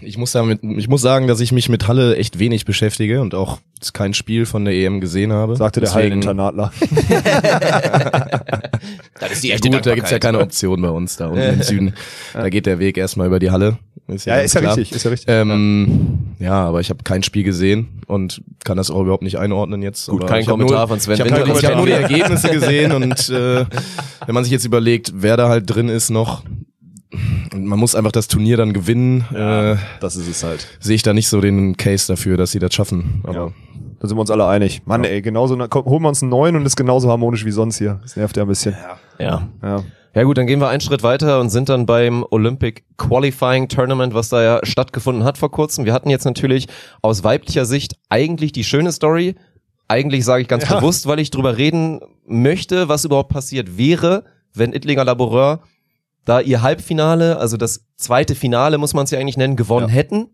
Ich 0.00 0.16
muss, 0.16 0.32
damit, 0.32 0.60
ich 0.62 0.88
muss 0.88 1.02
sagen, 1.02 1.26
dass 1.26 1.40
ich 1.40 1.52
mich 1.52 1.68
mit 1.68 1.88
Halle 1.88 2.16
echt 2.16 2.38
wenig 2.38 2.64
beschäftige 2.64 3.20
und 3.20 3.34
auch 3.34 3.58
kein 3.92 4.14
Spiel 4.14 4.46
von 4.46 4.64
der 4.64 4.74
EM 4.74 5.00
gesehen 5.00 5.32
habe. 5.32 5.56
Sagte 5.56 5.80
der 5.80 5.92
Halleninternatler. 5.92 6.72
Das 9.20 9.32
ist 9.32 9.42
die 9.42 9.48
Ja 9.48 9.56
gut, 9.56 9.84
da 9.84 9.94
gibt's 9.94 10.10
ja 10.10 10.18
keine 10.18 10.38
Option 10.38 10.80
bei 10.80 10.90
uns 10.90 11.16
da 11.16 11.26
unten 11.26 11.40
im 11.42 11.62
Süden. 11.62 11.94
Da 12.32 12.48
geht 12.48 12.66
der 12.66 12.78
Weg 12.78 12.96
erstmal 12.96 13.26
über 13.26 13.38
die 13.38 13.50
Halle. 13.50 13.78
Ist 14.06 14.26
Ja, 14.26 14.36
ganz 14.36 14.54
ist 14.54 14.54
ja 14.54 14.60
richtig, 14.60 14.92
ist 14.92 15.04
ja 15.04 15.10
richtig. 15.10 15.28
Ähm, 15.28 16.18
ja, 16.38 16.64
aber 16.64 16.80
ich 16.80 16.88
habe 16.90 17.02
kein 17.02 17.22
Spiel 17.22 17.42
gesehen 17.42 17.88
und 18.06 18.42
kann 18.64 18.76
das 18.76 18.90
auch 18.90 19.02
überhaupt 19.02 19.22
nicht 19.22 19.38
einordnen 19.38 19.82
jetzt. 19.82 20.06
Gut, 20.08 20.22
aber 20.22 20.30
kein 20.30 20.46
Kommentar 20.46 20.78
nur, 20.78 20.88
von 20.88 21.00
Sven 21.00 21.14
Ich 21.14 21.20
habe 21.20 21.32
hab 21.32 21.76
nur 21.76 21.86
die 21.86 21.92
Ja. 21.92 21.98
Ergebnisse 21.98 22.48
gesehen 22.48 22.92
und 22.92 23.28
äh, 23.28 23.66
wenn 24.26 24.34
man 24.34 24.44
sich 24.44 24.52
jetzt 24.52 24.64
überlegt, 24.64 25.12
wer 25.16 25.36
da 25.36 25.48
halt 25.48 25.68
drin 25.68 25.88
ist 25.88 26.10
noch, 26.10 26.42
und 27.54 27.64
man 27.66 27.78
muss 27.78 27.94
einfach 27.94 28.12
das 28.12 28.28
Turnier 28.28 28.56
dann 28.56 28.72
gewinnen, 28.72 29.24
äh, 29.34 29.76
das 30.00 30.16
ist 30.16 30.28
es 30.28 30.42
halt. 30.44 30.66
sehe 30.80 30.94
ich 30.94 31.02
da 31.02 31.12
nicht 31.14 31.28
so 31.28 31.40
den 31.40 31.76
Case 31.76 32.06
dafür, 32.12 32.36
dass 32.36 32.50
sie 32.52 32.58
das 32.58 32.74
schaffen. 32.74 33.20
Aber 33.24 33.34
Ja. 33.34 33.48
Da 34.00 34.06
sind 34.06 34.16
wir 34.16 34.20
uns 34.20 34.30
alle 34.30 34.46
einig. 34.46 34.82
Mann, 34.84 35.02
ey, 35.02 35.20
genauso, 35.22 35.56
komm, 35.68 35.84
holen 35.86 36.02
wir 36.02 36.08
uns 36.08 36.22
einen 36.22 36.30
neuen 36.30 36.54
und 36.54 36.64
ist 36.64 36.76
genauso 36.76 37.10
harmonisch 37.10 37.44
wie 37.44 37.50
sonst 37.50 37.78
hier. 37.78 37.98
Das 38.02 38.14
nervt 38.14 38.36
ja 38.36 38.44
ein 38.44 38.48
bisschen. 38.48 38.76
Ja. 39.18 39.48
Ja. 39.60 39.82
Ja 40.14 40.22
gut, 40.22 40.38
dann 40.38 40.46
gehen 40.46 40.60
wir 40.60 40.68
einen 40.68 40.80
Schritt 40.80 41.02
weiter 41.02 41.40
und 41.40 41.50
sind 41.50 41.68
dann 41.68 41.84
beim 41.84 42.24
Olympic 42.30 42.82
Qualifying 42.96 43.66
Tournament, 43.68 44.14
was 44.14 44.28
da 44.28 44.40
ja 44.42 44.60
stattgefunden 44.62 45.24
hat 45.24 45.36
vor 45.36 45.50
kurzem. 45.50 45.84
Wir 45.84 45.92
hatten 45.94 46.10
jetzt 46.10 46.24
natürlich 46.24 46.66
aus 47.02 47.24
weiblicher 47.24 47.64
Sicht 47.64 47.96
eigentlich 48.08 48.52
die 48.52 48.62
schöne 48.64 48.92
Story. 48.92 49.34
Eigentlich 49.88 50.24
sage 50.24 50.42
ich 50.42 50.48
ganz 50.48 50.68
Ja. 50.68 50.76
bewusst, 50.76 51.06
weil 51.08 51.18
ich 51.18 51.30
drüber 51.30 51.56
reden 51.56 52.00
möchte, 52.26 52.88
was 52.88 53.04
überhaupt 53.04 53.30
passiert 53.30 53.78
wäre, 53.78 54.24
wenn 54.54 54.72
Ittlinger 54.72 55.04
Laboureur 55.04 55.60
da 56.28 56.40
ihr 56.40 56.60
Halbfinale, 56.62 57.38
also 57.38 57.56
das 57.56 57.86
zweite 57.96 58.34
Finale 58.34 58.76
muss 58.78 58.92
man 58.94 59.04
es 59.04 59.10
ja 59.10 59.18
eigentlich 59.18 59.36
nennen, 59.38 59.56
gewonnen 59.56 59.88
Ja. 59.88 59.94
hätten. 59.94 60.28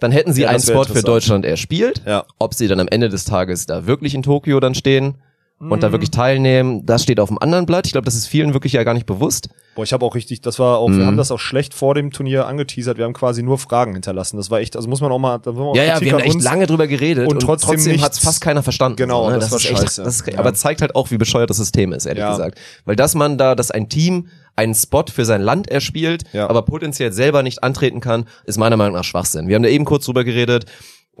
Dann 0.00 0.12
hätten 0.12 0.32
sie 0.32 0.42
Ja, 0.42 0.48
einen 0.48 0.60
Spot 0.60 0.84
für. 0.84 1.02
Deutschland 1.02 1.44
erspielt. 1.44 2.02
Ja. 2.06 2.24
Ob 2.38 2.54
sie 2.54 2.66
dann 2.68 2.80
am 2.80 2.88
Ende 2.88 3.08
des 3.08 3.24
Tages 3.24 3.66
da 3.66 3.86
wirklich 3.86 4.14
in 4.14 4.22
Tokio 4.22 4.58
dann 4.58 4.74
stehen 4.74 5.18
und 5.60 5.82
da 5.82 5.92
wirklich 5.92 6.10
teilnehmen, 6.10 6.86
das 6.86 7.02
steht 7.02 7.20
auf 7.20 7.28
dem 7.28 7.36
anderen 7.38 7.66
Blatt. 7.66 7.86
Ich 7.86 7.92
glaube, 7.92 8.06
das 8.06 8.14
ist 8.14 8.26
vielen 8.26 8.54
wirklich 8.54 8.72
ja 8.72 8.82
gar 8.82 8.94
nicht 8.94 9.04
bewusst. 9.04 9.50
Boah, 9.74 9.82
ich 9.84 9.92
habe 9.92 10.04
auch 10.06 10.14
richtig, 10.14 10.40
das 10.40 10.58
war 10.58 10.78
auch, 10.78 10.88
wir 10.88 10.96
Mhm. 10.96 11.06
haben 11.06 11.16
das 11.18 11.30
auch 11.30 11.38
schlecht 11.38 11.74
vor 11.74 11.94
dem 11.94 12.10
Turnier 12.10 12.46
angeteasert. 12.46 12.96
Wir 12.96 13.04
haben 13.04 13.12
quasi 13.12 13.42
nur 13.42 13.58
Fragen 13.58 13.92
hinterlassen. 13.92 14.38
Das 14.38 14.50
war 14.50 14.60
echt, 14.60 14.74
also 14.74 14.88
muss 14.88 15.00
man 15.02 15.12
auch 15.12 15.18
mal, 15.18 15.38
da 15.38 15.52
muss 15.52 15.58
man 15.60 15.68
auch 15.68 15.76
Ja, 15.76 15.84
ja, 15.84 16.00
wir 16.00 16.12
haben 16.12 16.20
echt 16.20 16.42
lange 16.42 16.66
drüber 16.66 16.86
geredet 16.86 17.28
und 17.28 17.34
und 17.34 17.40
trotzdem 17.42 17.68
trotzdem, 17.74 17.92
nichts- 17.92 18.04
hat's 18.06 18.18
fast 18.18 18.40
keiner 18.40 18.62
verstanden. 18.62 18.96
Genau, 18.96 19.28
ne? 19.28 19.38
das 19.38 19.50
war 19.50 19.58
ist 19.58 19.66
echt, 19.70 19.78
scheiße. 19.78 20.02
Das 20.02 20.20
ist, 20.20 20.26
Ja. 20.26 20.38
Aber 20.38 20.54
zeigt 20.54 20.80
halt 20.80 20.94
auch, 20.96 21.10
wie 21.10 21.18
bescheuert 21.18 21.50
das 21.50 21.58
System 21.58 21.92
ist, 21.92 22.06
ehrlich 22.06 22.22
Ja. 22.22 22.30
gesagt. 22.30 22.58
Weil 22.86 22.96
dass 22.96 23.14
man 23.14 23.36
da, 23.36 23.54
dass 23.54 23.70
ein 23.70 23.88
Team 23.90 24.28
einen 24.56 24.74
Spot 24.74 25.04
für 25.12 25.24
sein 25.26 25.42
Land 25.42 25.68
erspielt, 25.70 26.24
Ja. 26.32 26.48
aber 26.48 26.62
potenziell 26.62 27.12
selber 27.12 27.42
nicht 27.42 27.62
antreten 27.62 28.00
kann, 28.00 28.24
ist 28.44 28.58
meiner 28.58 28.76
Meinung 28.78 28.94
nach 28.96 29.04
Schwachsinn. 29.04 29.46
Wir 29.48 29.56
haben 29.56 29.62
da 29.62 29.68
eben 29.68 29.84
kurz 29.84 30.06
drüber 30.06 30.24
geredet. 30.24 30.64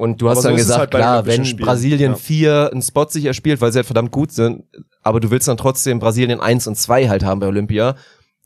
Und 0.00 0.20
du 0.22 0.28
hast 0.28 0.38
Aber 0.38 0.42
so 0.42 0.48
dann 0.48 0.56
es 0.56 0.62
gesagt, 0.62 0.78
halt 0.80 0.90
klar, 0.92 1.26
wenn 1.26 1.44
Spielen. 1.44 1.66
Brasilien 1.66 2.12
Ja. 2.12 2.16
4 2.16 2.70
einen 2.72 2.82
Spot 2.82 3.06
sich 3.08 3.24
erspielt, 3.26 3.60
weil 3.60 3.70
sie 3.72 3.76
halt 3.78 3.86
verdammt 3.86 4.10
gut 4.10 4.32
sind, 4.32 4.64
aber 5.02 5.20
du 5.20 5.30
willst 5.30 5.46
dann 5.48 5.56
trotzdem 5.56 5.98
Brasilien 5.98 6.40
1 6.40 6.66
und 6.66 6.76
2 6.76 7.08
halt 7.08 7.24
haben 7.24 7.40
bei 7.40 7.46
Olympia, 7.46 7.96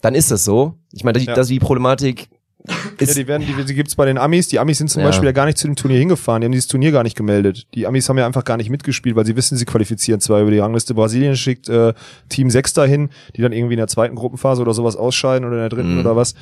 dann 0.02 0.14
ist 0.14 0.30
das 0.30 0.44
so. 0.44 0.74
Ich 0.92 1.04
meine, 1.04 1.18
die, 1.18 1.26
Ja. 1.26 1.34
das 1.34 1.46
die 1.48 1.58
Problematik 1.60 2.28
Ja, 2.66 2.74
ist, 2.98 3.16
die 3.18 3.26
werden, 3.28 3.46
die, 3.46 3.62
die 3.64 3.74
gibt's 3.74 3.94
bei 3.94 4.06
den 4.06 4.16
Amis. 4.18 4.48
Die 4.48 4.58
Amis 4.58 4.78
sind 4.78 4.88
zum 4.88 5.00
Ja. 5.02 5.08
Beispiel 5.08 5.26
ja 5.26 5.32
gar 5.32 5.44
nicht 5.46 5.58
zu 5.58 5.66
dem 5.66 5.76
Turnier 5.76 5.98
hingefahren. 5.98 6.40
Die 6.40 6.46
haben 6.46 6.52
dieses 6.52 6.66
Turnier 6.66 6.92
gar 6.92 7.02
nicht 7.02 7.14
gemeldet. 7.16 7.66
Die 7.74 7.86
Amis 7.86 8.08
haben 8.08 8.16
ja 8.18 8.24
einfach 8.26 8.44
gar 8.44 8.56
nicht 8.56 8.70
mitgespielt, 8.70 9.14
weil 9.16 9.26
sie 9.26 9.36
wissen, 9.36 9.56
sie 9.58 9.64
qualifizieren 9.66 10.20
zwar 10.20 10.40
über 10.40 10.50
die 10.50 10.58
Rangliste. 10.60 10.94
Brasilien 10.94 11.36
schickt 11.36 11.68
äh, 11.68 11.92
Team 12.30 12.48
6 12.50 12.72
dahin, 12.72 13.10
die 13.36 13.42
dann 13.42 13.52
irgendwie 13.52 13.74
in 13.74 13.78
der 13.78 13.86
zweiten 13.88 14.14
Gruppenphase 14.16 14.62
oder 14.62 14.72
sowas 14.72 14.96
ausscheiden 14.96 15.46
oder 15.46 15.56
in 15.56 15.60
der 15.60 15.68
dritten 15.68 15.94
Mhm. 15.94 16.00
oder 16.00 16.16
was. 16.16 16.34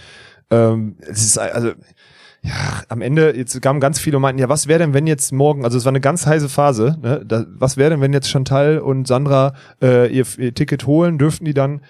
Ähm, 0.50 0.96
es 1.00 1.22
ist 1.22 1.38
also 1.38 1.72
ja, 2.44 2.82
am 2.88 3.02
Ende, 3.02 3.36
jetzt 3.36 3.60
kamen 3.62 3.78
ganz 3.78 4.00
viele 4.00 4.16
und 4.16 4.22
meinten, 4.22 4.40
ja, 4.40 4.48
was 4.48 4.66
wäre 4.66 4.80
denn, 4.80 4.94
wenn 4.94 5.06
jetzt 5.06 5.32
morgen, 5.32 5.64
also 5.64 5.78
es 5.78 5.84
war 5.84 5.92
eine 5.92 6.00
ganz 6.00 6.26
heiße 6.26 6.48
Phase, 6.48 6.98
ne? 7.00 7.22
da, 7.24 7.46
was 7.48 7.76
wäre 7.76 7.90
denn, 7.90 8.00
wenn 8.00 8.12
jetzt 8.12 8.28
Chantal 8.28 8.78
und 8.78 9.06
Sandra 9.06 9.54
äh, 9.80 10.12
ihr, 10.12 10.26
ihr 10.38 10.52
Ticket 10.52 10.86
holen, 10.86 11.18
dürften 11.18 11.44
die 11.44 11.54
dann, 11.54 11.82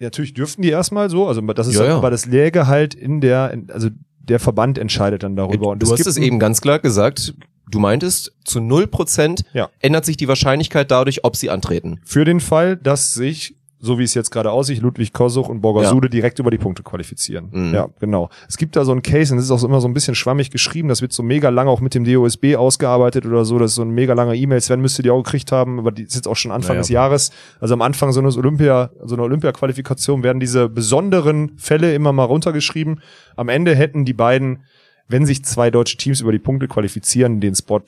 natürlich 0.00 0.32
dürften 0.34 0.62
die 0.62 0.70
erstmal 0.70 1.10
so, 1.10 1.28
also 1.28 1.40
das 1.42 1.66
ist 1.66 1.74
Ja, 1.76 1.84
ja. 1.84 1.96
aber 1.98 2.10
das 2.10 2.24
läge 2.26 2.66
halt 2.66 2.94
in 2.94 3.20
der, 3.20 3.54
also 3.68 3.90
der 4.18 4.40
Verband 4.40 4.78
entscheidet 4.78 5.24
dann 5.24 5.36
darüber. 5.36 5.68
Und 5.68 5.82
du 5.82 5.86
es 5.86 5.92
hast 5.92 6.06
es 6.06 6.16
eben 6.16 6.38
ganz 6.38 6.60
klar 6.60 6.78
gesagt. 6.78 7.34
Du 7.70 7.78
meintest, 7.78 8.32
zu 8.44 8.60
0% 8.60 9.44
Ja. 9.52 9.68
ändert 9.80 10.04
sich 10.04 10.16
die 10.16 10.28
Wahrscheinlichkeit 10.28 10.90
dadurch, 10.90 11.24
ob 11.24 11.36
sie 11.36 11.50
antreten. 11.50 12.00
für 12.04 12.24
den 12.24 12.40
Fall, 12.40 12.76
dass 12.76 13.14
sich, 13.14 13.56
so 13.84 13.98
wie 13.98 14.04
es 14.04 14.14
jetzt 14.14 14.30
gerade 14.30 14.52
aussieht, 14.52 14.80
Ludwig 14.80 15.12
Kosuch 15.12 15.48
und 15.48 15.60
Borgasude 15.60 16.08
direkt 16.08 16.38
über 16.38 16.52
die 16.52 16.56
Punkte 16.56 16.84
qualifizieren. 16.84 17.48
Mhm. 17.50 17.74
Ja, 17.74 17.88
genau. 17.98 18.30
Es 18.48 18.56
gibt 18.56 18.76
da 18.76 18.84
so 18.84 18.92
ein 18.92 19.02
Case, 19.02 19.34
und 19.34 19.38
das 19.38 19.46
ist 19.46 19.50
auch 19.50 19.64
immer 19.64 19.80
so 19.80 19.88
ein 19.88 19.92
bisschen 19.92 20.14
schwammig 20.14 20.50
geschrieben, 20.52 20.88
das 20.88 21.02
wird 21.02 21.12
so 21.12 21.24
mega 21.24 21.48
lange 21.48 21.68
auch 21.68 21.80
mit 21.80 21.92
dem 21.94 22.04
DOSB 22.04 22.54
ausgearbeitet 22.54 23.26
oder 23.26 23.44
so, 23.44 23.58
das 23.58 23.72
ist 23.72 23.74
so 23.74 23.82
ein 23.82 23.90
mega 23.90 24.14
langer 24.14 24.34
E-Mail, 24.34 24.60
Sven 24.60 24.80
müsste 24.80 25.02
die 25.02 25.10
auch 25.10 25.20
gekriegt 25.24 25.50
haben, 25.50 25.80
aber 25.80 25.90
die 25.90 26.04
ist 26.04 26.14
jetzt 26.14 26.28
auch 26.28 26.36
schon 26.36 26.52
Anfang 26.52 26.76
Naja. 26.76 26.82
des 26.82 26.88
Jahres. 26.90 27.32
Also 27.58 27.74
am 27.74 27.82
Anfang 27.82 28.12
so 28.12 28.20
eines 28.20 28.36
Olympia, 28.36 28.90
so 29.02 29.16
einer 29.16 29.24
Olympia-Qualifikation 29.24 30.22
werden 30.22 30.38
diese 30.38 30.68
besonderen 30.68 31.50
Fälle 31.56 31.92
immer 31.92 32.12
mal 32.12 32.24
runtergeschrieben. 32.24 33.00
Am 33.34 33.48
Ende 33.48 33.74
hätten 33.74 34.04
die 34.04 34.12
beiden, 34.14 34.60
wenn 35.08 35.26
sich 35.26 35.44
zwei 35.44 35.72
deutsche 35.72 35.96
Teams 35.96 36.20
über 36.20 36.30
die 36.30 36.38
Punkte 36.38 36.68
qualifizieren, 36.68 37.40
den 37.40 37.56
Spot 37.56 37.80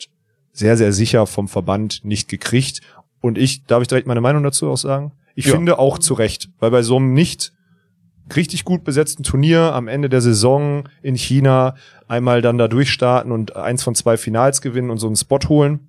sehr, 0.52 0.76
sehr 0.76 0.92
sicher 0.92 1.26
vom 1.28 1.46
Verband 1.46 2.04
nicht 2.04 2.28
gekriegt. 2.28 2.80
Und 3.20 3.38
ich, 3.38 3.64
darf 3.64 3.80
ich 3.83 3.88
direkt 3.88 4.09
meine 4.09 4.20
Meinung 4.20 4.42
dazu 4.42 4.68
auch 4.68 4.76
sagen? 4.76 5.12
Ich 5.35 5.47
Ja. 5.47 5.53
finde 5.55 5.79
auch 5.79 5.99
zu 5.99 6.14
Recht, 6.14 6.49
weil 6.59 6.70
bei 6.70 6.83
so 6.83 6.97
einem 6.97 7.12
nicht 7.12 7.53
richtig 8.37 8.64
gut 8.64 8.85
besetzten 8.85 9.23
Turnier 9.23 9.73
am 9.75 9.87
Ende 9.88 10.09
der 10.09 10.20
Saison 10.20 10.88
in 11.03 11.14
China 11.14 11.75
einmal 12.09 12.40
dann 12.40 12.57
da 12.59 12.68
durchstarten 12.68 13.33
und 13.33 13.55
eins 13.57 13.83
von 13.83 13.94
zwei 13.94 14.16
Finals 14.16 14.61
gewinnen 14.62 14.90
und 14.90 14.99
so 14.99 15.07
einen 15.07 15.16
Spot 15.16 15.40
holen, 15.49 15.88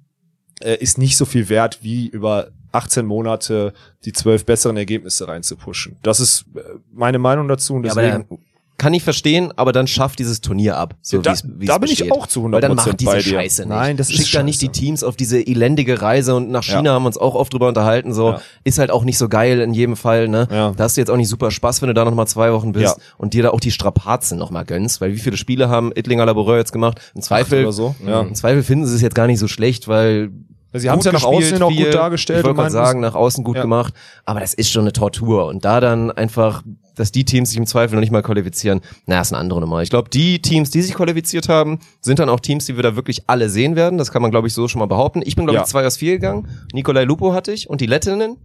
äh, 0.62 0.76
ist 0.76 0.98
nicht 0.98 1.16
so 1.18 1.26
viel 1.26 1.48
wert, 1.50 1.80
wie 1.82 2.08
über 2.08 2.50
18 2.74 3.06
Monate 3.06 3.72
die 4.04 4.12
zwölf 4.12 4.46
besseren 4.46 4.76
Ergebnisse 4.76 5.28
reinzupushen. 5.30 5.96
Das 6.04 6.20
ist 6.20 6.46
äh, 6.56 6.60
meine 6.92 7.20
Meinung 7.20 7.48
dazu 7.48 7.76
und 7.76 7.86
Ja, 7.86 7.94
deswegen. 7.94 8.26
dann 8.30 8.40
kann 8.78 8.94
ich 8.94 9.04
verstehen, 9.04 9.54
aber 9.56 9.72
dann 9.72 9.88
schafft 9.88 10.20
dieses 10.20 10.42
Turnier 10.42 10.78
ab. 10.78 10.96
So 11.02 11.18
Ja, 11.18 11.22
da- 11.24 11.32
wie's- 11.32 11.44
wie's 11.48 11.68
da 11.68 11.78
bin 11.78 11.90
ich 11.92 12.12
auch 12.12 12.28
zu 12.28 12.42
100% 12.42 12.52
Weil 12.54 12.62
dann 12.62 12.76
macht 12.76 13.00
diese 13.00 13.10
bei 13.12 13.18
dir. 13.20 13.24
Scheiße 13.24 13.62
nicht. 13.62 13.70
Nein, 13.70 13.96
das 13.98 14.10
ist 14.10 14.18
Schickt 14.18 14.36
da 14.36 14.44
nicht 14.44 14.62
die. 14.62 14.70
Teams 14.70 15.04
auf 15.04 15.16
diese 15.16 15.40
elendige 15.40 16.02
Reise 16.02 16.36
und 16.36 16.50
nach 16.52 16.64
China 16.64 16.84
Ja. 16.84 16.94
haben 16.96 17.04
wir 17.04 17.08
uns 17.08 17.18
auch 17.18 17.36
oft 17.36 17.54
drüber 17.54 17.70
unterhalten. 17.70 18.14
So 18.14 18.32
Ja. 18.32 18.42
ist 18.66 18.78
halt 18.78 18.92
auch 18.92 19.04
nicht 19.06 19.18
so 19.18 19.30
geil 19.30 19.62
in 19.62 19.74
jedem 19.74 19.96
Fall. 19.96 20.28
Ne, 20.28 20.48
Ja. 20.52 20.74
da 20.76 20.84
hast 20.84 20.98
du 20.98 21.02
jetzt 21.02 21.10
auch 21.10 21.16
nicht 21.18 21.30
super 21.30 21.52
Spaß, 21.52 21.82
wenn 21.82 21.88
du 21.88 21.94
da 21.94 22.04
noch 22.04 22.14
mal 22.14 22.26
zwei 22.26 22.52
Wochen 22.52 22.74
bist 22.74 22.98
Ja. 22.98 23.04
und 23.18 23.34
dir 23.34 23.44
da 23.44 23.50
auch 23.52 23.60
die 23.62 23.72
Strapazen 23.72 24.38
noch 24.38 24.52
mal 24.52 24.64
gönnst. 24.66 25.00
Weil 25.00 25.14
wie 25.14 25.20
viele 25.20 25.38
Spiele 25.38 25.70
haben 25.70 25.92
Ittlinger 25.96 26.26
Laboureur 26.26 26.58
jetzt 26.58 26.74
gemacht? 26.74 27.00
Im 27.16 27.22
Zweifel 27.22 27.72
so, 27.72 27.96
ja. 28.06 28.22
Im 28.22 28.36
Zweifel 28.36 28.62
finden 28.64 28.86
sie 28.86 28.96
es 28.96 29.02
jetzt 29.02 29.16
gar 29.16 29.28
nicht 29.28 29.40
so 29.40 29.48
schlecht, 29.48 29.88
weil 29.88 30.32
Sie 30.80 30.90
haben 30.90 31.00
es 31.00 31.06
ja 31.06 31.12
nach 31.12 31.24
außen 31.24 31.62
auch 31.62 31.70
gut 31.72 31.94
dargestellt 31.94 32.40
Ich 32.40 32.46
wollte 32.46 32.58
gerade 32.58 32.72
sagen, 32.72 33.00
nach 33.00 33.16
außen 33.16 33.44
gut 33.44 33.56
Ja. 33.58 33.62
gemacht. 33.64 33.94
Aber 34.26 34.40
das 34.40 34.54
ist 34.54 34.72
schon 34.72 34.82
eine 34.82 34.94
Tortur. 34.94 35.48
Und 35.48 35.66
da 35.66 35.80
dann 35.80 36.12
einfach, 36.12 36.64
dass 36.96 37.12
die 37.12 37.26
Teams 37.26 37.50
sich 37.50 37.58
im 37.58 37.66
Zweifel 37.66 37.96
noch 37.96 38.02
nicht 38.02 38.12
mal 38.12 38.22
qualifizieren, 38.22 38.82
na, 39.06 39.20
ist 39.22 39.32
eine 39.34 39.40
andere 39.40 39.60
Nummer. 39.62 39.82
Ich 39.82 39.90
glaube, 39.90 40.10
die 40.10 40.42
Teams, 40.42 40.70
die 40.72 40.82
sich 40.82 40.94
qualifiziert 40.96 41.50
haben, 41.50 41.80
sind 42.02 42.20
dann 42.20 42.30
auch 42.30 42.40
Teams, 42.40 42.66
die 42.66 42.76
wir 42.76 42.84
da 42.84 42.96
wirklich 42.96 43.24
alle 43.28 43.50
sehen 43.50 43.76
werden. 43.76 43.98
Das 43.98 44.12
kann 44.12 44.22
man, 44.22 44.32
glaube 44.32 44.48
ich, 44.48 44.54
so 44.54 44.68
schon 44.68 44.80
mal 44.80 44.86
behaupten. 44.86 45.22
Ich 45.26 45.36
bin, 45.36 45.46
glaube 45.46 45.58
Ja. 45.58 45.62
ich, 45.64 45.68
zwei 45.70 45.86
aus 45.86 45.98
vier 45.98 46.14
gegangen. 46.14 46.48
Nikolai 46.74 47.04
Lupo 47.04 47.34
hatte 47.34 47.52
ich 47.52 47.70
und 47.70 47.82
die 47.82 47.86
Lettinnen 47.88 48.22
habe 48.32 48.40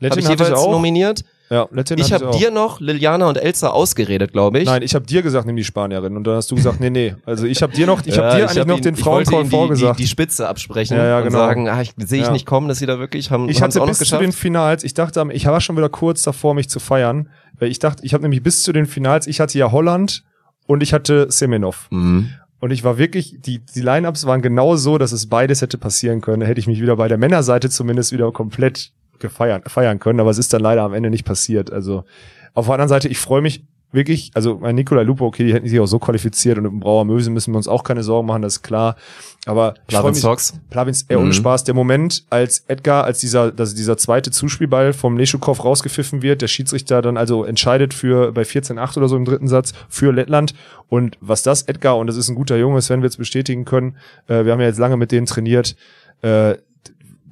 Lettin 0.00 0.18
ich 0.20 0.24
hatte 0.26 0.34
ich 0.34 0.40
jeweils 0.48 0.58
auch. 0.58 0.70
nominiert. 0.72 1.24
Ja, 1.52 1.66
Lettin 1.72 1.98
Ich 1.98 2.12
habe 2.12 2.30
dir 2.30 2.52
noch 2.52 2.78
Liliana 2.78 3.28
und 3.28 3.36
Elsa 3.36 3.70
ausgeredet, 3.70 4.30
glaube 4.32 4.60
ich. 4.60 4.66
Nein, 4.66 4.82
ich 4.82 4.94
habe 4.94 5.04
dir 5.04 5.20
gesagt, 5.22 5.46
nimm 5.46 5.56
die 5.56 5.64
Spanierin. 5.64 6.16
Und 6.16 6.24
dann 6.24 6.36
hast 6.36 6.48
du 6.52 6.54
gesagt, 6.54 6.78
nee, 6.78 6.90
nee. 6.90 7.16
Also 7.26 7.44
ich 7.44 7.60
habe 7.60 7.72
dir 7.72 7.88
noch, 7.88 8.06
ich 8.06 8.16
habe 8.18 8.28
Ja, 8.28 8.36
dir 8.36 8.42
eigentlich 8.44 8.58
hab 8.60 8.68
noch 8.68 8.76
ihn- 8.76 8.82
den 8.82 8.94
die, 8.94 9.02
vorgesagt. 9.50 9.98
Die, 9.98 10.02
die 10.04 10.08
Spitze 10.08 10.48
absprechen 10.48 10.96
Ja, 10.96 11.04
ja, 11.06 11.18
und 11.18 11.24
genau. 11.24 11.38
sagen, 11.38 11.68
ah, 11.68 11.82
ich 11.82 11.92
sehe 11.98 12.20
ich 12.20 12.26
Ja. 12.26 12.32
nicht 12.32 12.46
kommen, 12.46 12.68
dass 12.68 12.78
sie 12.78 12.86
da 12.86 13.00
wirklich 13.00 13.32
haben. 13.32 13.48
ich 13.48 13.62
hatte 13.62 13.82
auch 13.82 13.86
bis 13.88 13.98
zu 13.98 14.04
geschafft. 14.04 14.22
den 14.22 14.30
Finals, 14.32 14.84
ich 14.84 14.94
dachte, 14.94 15.26
ich 15.32 15.44
war 15.46 15.60
schon 15.60 15.76
wieder 15.76 15.88
kurz 15.88 16.22
davor, 16.22 16.54
mich 16.54 16.68
zu 16.68 16.78
feiern. 16.78 17.28
Weil 17.58 17.68
ich 17.70 17.80
dachte, 17.80 18.06
ich 18.06 18.14
habe 18.14 18.22
nämlich 18.22 18.44
bis 18.44 18.62
zu 18.62 18.72
den 18.72 18.86
Finals, 18.86 19.26
ich 19.26 19.40
hatte 19.40 19.58
ja 19.58 19.72
Holland 19.72 20.22
und 20.66 20.84
ich 20.84 20.92
hatte 20.92 21.32
Semenov. 21.32 21.88
Mhm. 21.90 22.30
Und 22.60 22.70
ich 22.70 22.84
war 22.84 22.96
wirklich, 22.96 23.38
die, 23.40 23.58
die 23.58 23.80
Line-Ups 23.80 24.24
waren 24.26 24.40
genau 24.40 24.76
so, 24.76 24.98
dass 24.98 25.10
es 25.12 25.26
beides 25.28 25.62
hätte 25.62 25.78
passieren 25.78 26.20
können. 26.20 26.40
Da 26.40 26.46
hätte 26.46 26.60
ich 26.60 26.66
mich 26.68 26.80
wieder 26.80 26.94
bei 26.96 27.08
der 27.08 27.18
Männerseite 27.18 27.70
zumindest 27.70 28.12
wieder 28.12 28.30
komplett 28.32 28.92
gefeiern, 29.20 29.62
feiern 29.66 29.98
können, 30.00 30.20
aber 30.20 30.30
es 30.30 30.38
ist 30.38 30.52
dann 30.52 30.62
leider 30.62 30.82
am 30.82 30.94
Ende 30.94 31.10
nicht 31.10 31.24
passiert. 31.24 31.72
Also 31.72 32.04
auf 32.54 32.66
der 32.66 32.74
anderen 32.74 32.88
Seite, 32.88 33.08
ich 33.08 33.18
freue 33.18 33.42
mich 33.42 33.64
wirklich, 33.92 34.30
also 34.34 34.56
mein 34.60 34.76
Nikolai 34.76 35.02
Lupo, 35.02 35.26
okay, 35.26 35.44
die 35.44 35.52
hätten 35.52 35.66
sich 35.66 35.80
auch 35.80 35.86
so 35.86 35.98
qualifiziert 35.98 36.56
und 36.58 36.62
mit 36.62 36.70
dem 36.72 36.78
Brauer 36.78 37.04
Möse 37.04 37.28
müssen 37.28 37.52
wir 37.52 37.56
uns 37.56 37.66
auch 37.66 37.82
keine 37.82 38.04
Sorgen 38.04 38.28
machen, 38.28 38.42
das 38.42 38.54
ist 38.58 38.62
klar. 38.62 38.94
Aber 39.46 39.74
Plavin 39.88 40.10
mich- 40.12 40.20
Sox. 40.20 40.54
Plavins, 40.70 41.06
ey, 41.08 41.16
ohne 41.16 41.26
Mhm. 41.26 41.32
Spaß, 41.32 41.64
der 41.64 41.74
Moment, 41.74 42.24
als 42.30 42.64
Edgar, 42.68 43.02
als 43.02 43.18
dieser, 43.18 43.50
dass 43.50 43.74
dieser 43.74 43.96
zweite 43.96 44.30
Zuspielball 44.30 44.92
vom 44.92 45.16
Leschukov 45.18 45.64
rausgepfiffen 45.64 46.22
wird, 46.22 46.40
der 46.40 46.46
Schiedsrichter 46.46 47.02
dann 47.02 47.16
also 47.16 47.42
entscheidet 47.44 47.92
für 47.92 48.30
bei 48.30 48.42
14-8 48.44 48.96
oder 48.96 49.08
so 49.08 49.16
im 49.16 49.24
dritten 49.24 49.48
Satz 49.48 49.72
für 49.88 50.12
Lettland. 50.12 50.54
Und 50.88 51.16
was 51.20 51.42
das 51.42 51.62
Edgar, 51.62 51.96
und 51.98 52.06
das 52.06 52.16
ist 52.16 52.28
ein 52.28 52.36
guter 52.36 52.56
Junge, 52.58 52.76
das 52.76 52.90
werden 52.90 53.00
wir 53.02 53.06
jetzt 53.08 53.16
bestätigen 53.18 53.64
können, 53.64 53.96
äh, 54.28 54.44
wir 54.44 54.52
haben 54.52 54.60
ja 54.60 54.66
jetzt 54.68 54.78
lange 54.78 54.96
mit 54.98 55.10
denen 55.10 55.26
trainiert, 55.26 55.74
äh, 56.22 56.54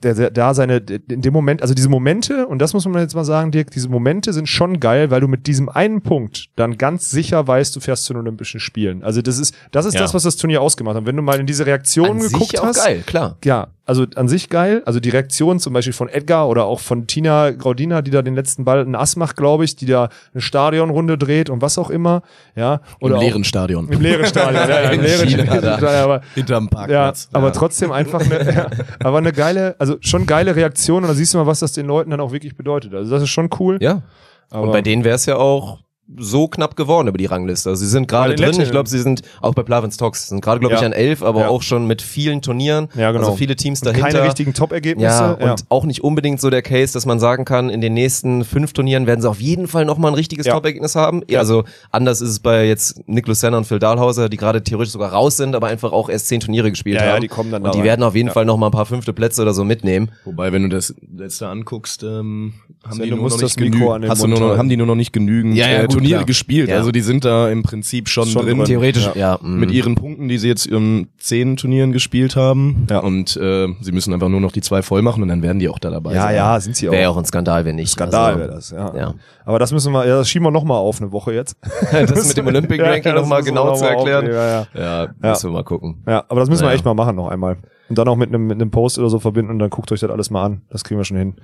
der, 0.02 0.14
der, 0.14 0.30
da 0.30 0.54
seine, 0.54 0.76
in 0.76 1.22
dem 1.22 1.32
Moment, 1.32 1.62
also 1.62 1.74
diese 1.74 1.88
Momente, 1.88 2.46
und 2.46 2.58
das 2.60 2.72
muss 2.74 2.86
man 2.86 3.00
jetzt 3.02 3.14
mal 3.14 3.24
sagen, 3.24 3.50
Dirk, 3.50 3.70
diese 3.70 3.88
Momente 3.88 4.32
sind 4.32 4.48
schon 4.48 4.80
geil, 4.80 5.10
weil 5.10 5.20
du 5.20 5.28
mit 5.28 5.46
diesem 5.46 5.68
einen 5.68 6.00
Punkt 6.02 6.46
dann 6.56 6.78
ganz 6.78 7.10
sicher 7.10 7.46
weißt, 7.46 7.74
du 7.76 7.80
fährst 7.80 8.04
zu 8.04 8.12
den 8.14 8.20
Olympischen 8.22 8.60
Spielen. 8.60 9.02
Also 9.02 9.22
das 9.22 9.38
ist, 9.38 9.54
das 9.72 9.86
ist 9.86 9.94
Ja. 9.94 10.00
das, 10.00 10.14
was 10.14 10.22
das 10.22 10.36
Turnier 10.36 10.62
ausgemacht 10.62 10.96
hat. 10.96 11.06
Wenn 11.06 11.16
du 11.16 11.22
mal 11.22 11.38
in 11.40 11.46
diese 11.46 11.66
Reaktion 11.66 12.10
An 12.10 12.18
geguckt 12.18 12.50
sich 12.50 12.60
auch 12.60 12.66
hast. 12.66 12.84
geil, 12.84 13.02
klar. 13.06 13.36
Ja, 13.44 13.68
also 13.84 14.04
an 14.16 14.28
sich 14.28 14.50
geil. 14.50 14.82
Also 14.84 15.00
die 15.00 15.08
Reaktion 15.08 15.58
zum 15.60 15.72
Beispiel 15.72 15.94
von 15.94 16.10
Edgar 16.10 16.48
oder 16.48 16.64
auch 16.66 16.80
von 16.80 17.06
Tina 17.06 17.50
Graudina, 17.52 18.02
die 18.02 18.10
da 18.10 18.20
den 18.20 18.34
letzten 18.34 18.64
Ball 18.66 18.80
einen 18.82 18.94
Ass 18.94 19.16
macht, 19.16 19.36
glaube 19.36 19.64
ich, 19.64 19.76
die 19.76 19.86
da 19.86 20.10
eine 20.34 20.42
Stadionrunde 20.42 21.16
dreht 21.16 21.48
und 21.48 21.62
was 21.62 21.78
auch 21.78 21.88
immer. 21.88 22.20
Ja, 22.54 22.82
oder 23.00 23.14
Im 23.14 23.20
leeren 23.22 23.44
Stadion. 23.44 23.88
Im 23.88 24.00
leeren 24.02 24.26
Stadion, 24.26 24.68
ja, 24.68 24.78
im 24.90 25.00
leeren 25.00 25.26
China, 25.28 25.44
Stadion. 25.46 25.84
Aber, 25.84 26.20
Hinterm 26.34 26.64
ja, 26.64 26.76
Parkplatz. 26.76 27.28
aber 27.32 27.52
trotzdem 27.52 27.90
einfach 27.90 28.20
eine, 28.20 28.52
ja, 28.54 28.66
aber 29.02 29.18
eine 29.18 29.32
geile, 29.32 29.74
also 29.78 29.87
schon 30.00 30.26
geile 30.26 30.54
Reaktion 30.54 31.02
und 31.02 31.08
da 31.08 31.14
siehst 31.14 31.34
du 31.34 31.38
mal, 31.38 31.46
was 31.46 31.60
das 31.60 31.72
den 31.72 31.86
Leuten 31.86 32.10
dann 32.10 32.20
auch 32.20 32.32
wirklich 32.32 32.56
bedeutet. 32.56 32.94
Also 32.94 33.10
das 33.10 33.22
ist 33.22 33.30
schon 33.30 33.48
cool. 33.58 33.78
Ja. 33.80 34.02
aber 34.50 34.62
Und 34.62 34.72
bei 34.72 34.82
denen 34.82 35.04
wäre 35.04 35.16
es 35.16 35.26
ja 35.26 35.36
auch 35.36 35.78
so 36.16 36.48
knapp 36.48 36.74
geworden 36.74 37.08
über 37.08 37.18
die 37.18 37.26
Rangliste. 37.26 37.68
Also 37.70 37.84
sie 37.84 37.90
sind 37.90 38.08
gerade 38.08 38.34
drin. 38.34 38.58
Ich 38.60 38.70
glaube, 38.70 38.88
sie 38.88 38.98
sind 38.98 39.22
auch 39.42 39.54
bei 39.54 39.62
Plavins 39.62 39.96
Talks. 39.98 40.28
Sind 40.28 40.40
gerade, 40.40 40.58
glaube 40.60 40.74
ich, 40.74 40.80
Ja. 40.80 40.86
an 40.86 40.92
elf, 40.92 41.22
aber 41.22 41.42
Ja. 41.42 41.48
auch 41.48 41.60
schon 41.62 41.86
mit 41.86 42.00
vielen 42.00 42.40
Turnieren. 42.40 42.88
Ja, 42.94 43.12
genau. 43.12 43.24
Also 43.26 43.36
viele 43.36 43.56
Teams 43.56 43.80
Und 43.82 43.86
dahinter. 43.88 44.08
keine 44.10 44.24
richtigen 44.24 44.54
Top-Ergebnisse. 44.54 45.36
ja, 45.40 45.50
und 45.52 45.64
auch 45.68 45.84
nicht 45.84 46.02
unbedingt 46.02 46.40
so 46.40 46.48
der 46.50 46.62
Case, 46.62 46.92
dass 46.94 47.04
man 47.04 47.20
sagen 47.20 47.44
kann, 47.44 47.68
in 47.68 47.80
den 47.80 47.92
nächsten 47.94 48.44
fünf 48.44 48.72
Turnieren 48.72 49.06
werden 49.06 49.20
sie 49.20 49.28
auf 49.28 49.40
jeden 49.40 49.68
Fall 49.68 49.84
nochmal 49.84 50.10
ein 50.12 50.14
richtiges 50.14 50.46
Ja. 50.46 50.54
Top-Ergebnis 50.54 50.94
haben. 50.96 51.22
Ja. 51.28 51.40
Also 51.40 51.64
anders 51.90 52.20
ist 52.22 52.30
es 52.30 52.38
bei 52.40 52.66
jetzt 52.66 53.06
Niklas 53.06 53.40
Senner 53.40 53.58
und 53.58 53.66
Phil 53.66 53.78
Dahlhauser, 53.78 54.28
die 54.28 54.36
gerade 54.38 54.62
theoretisch 54.62 54.92
sogar 54.92 55.12
raus 55.12 55.36
sind, 55.36 55.54
aber 55.54 55.66
einfach 55.66 55.92
auch 55.92 56.08
erst 56.08 56.28
zehn 56.28 56.40
Turniere 56.40 56.70
gespielt 56.70 56.96
Ja, 56.96 57.04
ja, 57.06 57.12
haben. 57.14 57.20
die 57.20 57.28
kommen 57.28 57.50
dann 57.50 57.62
da 57.62 57.68
und 57.68 57.74
die 57.74 57.80
rein. 57.80 57.86
werden 57.88 58.02
auf 58.02 58.14
jeden 58.14 58.28
Ja. 58.28 58.32
Fall 58.34 58.44
nochmal 58.46 58.70
ein 58.70 58.72
paar 58.72 58.86
fünfte 58.86 59.12
Plätze 59.12 59.42
oder 59.42 59.52
so 59.52 59.64
mitnehmen. 59.64 60.10
Wobei, 60.24 60.52
wenn 60.52 60.62
du 60.62 60.68
das 60.70 60.94
letzte 61.14 61.48
anguckst, 61.48 62.02
ähm, 62.02 62.54
haben, 62.88 63.02
die 63.02 63.10
nur 63.10 63.18
noch 63.18 63.30
das 63.30 63.56
nicht 63.56 63.60
Mikro 63.60 63.70
genügend, 63.78 63.94
an 63.94 64.02
den 64.02 64.10
hast 64.10 64.22
du 64.22 64.26
nur 64.26 64.40
noch, 64.40 64.58
haben 64.58 64.68
die 64.68 64.76
nur 64.76 64.86
noch 64.86 64.94
nicht 64.94 65.12
genügend 65.12 65.56
Ja, 65.56 65.68
ja, 65.68 65.78
äh, 65.78 65.80
gut, 65.82 65.92
Turniere 65.92 66.14
klar. 66.18 66.26
gespielt. 66.26 66.68
Ja. 66.68 66.76
Also 66.76 66.90
die 66.90 67.00
sind 67.00 67.24
da 67.24 67.48
im 67.48 67.62
Prinzip 67.62 68.08
schon, 68.08 68.26
Schon 68.26 68.44
drin. 68.44 68.64
Theoretisch, 68.64 69.06
Ja. 69.14 69.14
ja. 69.14 69.38
mm. 69.40 69.58
Mit 69.58 69.70
ihren 69.70 69.94
Punkten, 69.94 70.28
die 70.28 70.38
sie 70.38 70.48
jetzt 70.48 70.66
in 70.66 71.08
zehn 71.18 71.56
Turnieren 71.56 71.92
gespielt 71.92 72.36
haben. 72.36 72.86
Ja. 72.90 72.98
Und 73.00 73.36
äh, 73.36 73.68
sie 73.80 73.92
müssen 73.92 74.12
einfach 74.12 74.28
nur 74.28 74.40
noch 74.40 74.52
die 74.52 74.60
zwei 74.60 74.82
voll 74.82 75.02
machen 75.02 75.22
und 75.22 75.28
dann 75.28 75.42
werden 75.42 75.58
die 75.58 75.68
auch 75.68 75.78
da 75.78 75.90
dabei 75.90 76.14
ja, 76.14 76.22
sein. 76.22 76.36
ja, 76.36 76.60
sind 76.60 76.76
sie 76.76 76.88
auch. 76.88 76.92
Wäre 76.92 77.02
ja 77.02 77.08
auch 77.10 77.16
ein 77.16 77.24
Skandal, 77.24 77.64
wenn 77.64 77.76
nicht. 77.76 77.90
Skandal 77.90 78.32
Also, 78.34 78.38
wäre 78.40 78.50
das, 78.50 78.70
ja. 78.70 78.94
Ja. 78.96 79.14
Aber 79.44 79.58
das 79.58 79.72
müssen 79.72 79.92
wir, 79.92 80.06
ja, 80.06 80.16
das 80.18 80.28
schieben 80.28 80.46
wir 80.46 80.50
nochmal 80.50 80.78
auf 80.78 81.00
eine 81.00 81.12
Woche 81.12 81.32
jetzt. 81.32 81.56
Das 81.92 82.28
mit 82.28 82.36
dem 82.36 82.46
Olympic 82.48 82.80
Ranking 82.82 83.14
das 83.14 83.22
nochmal 83.22 83.40
müssen 83.40 83.54
wir 83.54 83.60
genau 83.60 83.66
noch 83.70 83.76
zu 83.76 83.84
mal 83.84 83.90
erklären. 83.90 84.26
Ja, 84.26 84.48
ja. 84.48 84.66
Ja, 84.74 85.30
müssen 85.30 85.48
wir 85.50 85.52
mal 85.54 85.64
gucken. 85.64 86.02
ja, 86.06 86.24
aber 86.28 86.40
das 86.40 86.48
müssen 86.48 86.64
wir 86.64 86.72
echt 86.72 86.84
mal 86.84 86.94
machen 86.94 87.16
noch 87.16 87.28
einmal. 87.28 87.56
Und 87.88 87.96
dann 87.96 88.08
auch 88.08 88.16
mit 88.16 88.28
einem, 88.28 88.46
mit 88.46 88.60
einem 88.60 88.70
Post 88.70 88.98
oder 88.98 89.08
so 89.08 89.18
verbinden 89.18 89.50
und 89.50 89.58
dann 89.58 89.70
guckt 89.70 89.90
euch 89.92 90.00
das 90.00 90.10
alles 90.10 90.30
mal 90.30 90.44
an. 90.44 90.62
Das 90.70 90.84
kriegen 90.84 91.00
wir 91.00 91.04
schon 91.04 91.16
hin. 91.16 91.34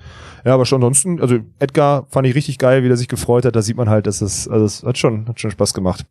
Ja, 0.45 0.55
aber 0.55 0.67
schon 0.67 0.77
ansonsten, 0.77 1.21
also 1.21 1.39
Edgar 1.59 2.07
fand 2.11 2.27
ich 2.27 2.35
richtig 2.35 2.59
geil, 2.59 2.83
wie 2.83 2.89
der 2.89 2.97
sich 2.97 3.09
gefreut 3.09 3.45
hat. 3.45 3.57
Da 3.57 3.63
sieht 3.63 3.77
man 3.77 3.89
halt, 3.89 4.07
dass 4.07 4.21
es, 4.21 4.47
also 4.47 4.65
es 4.65 4.83
hat 4.83 4.99
schon, 4.99 5.27
hat 5.27 5.41
schon 5.41 5.51
Spaß 5.51 5.73
gemacht, 5.73 6.05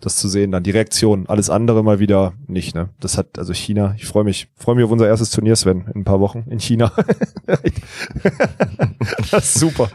das 0.00 0.16
zu 0.16 0.28
sehen. 0.28 0.52
Dann 0.52 0.62
die 0.62 0.70
Reaktion. 0.70 1.26
Alles 1.26 1.50
andere 1.50 1.82
mal 1.82 1.98
wieder 1.98 2.32
nicht, 2.46 2.74
ne? 2.74 2.90
Das 3.00 3.18
hat, 3.18 3.38
also 3.38 3.52
China, 3.52 3.94
ich 3.96 4.06
freue 4.06 4.24
mich, 4.24 4.48
freue 4.56 4.76
mich 4.76 4.84
auf 4.84 4.90
unser 4.90 5.08
erstes 5.08 5.30
Turnier, 5.30 5.56
Sven, 5.56 5.86
in 5.94 6.02
ein 6.02 6.04
paar 6.04 6.20
Wochen 6.20 6.44
in 6.48 6.60
China. 6.60 6.92
das 9.30 9.32
ist 9.32 9.54
super. 9.54 9.88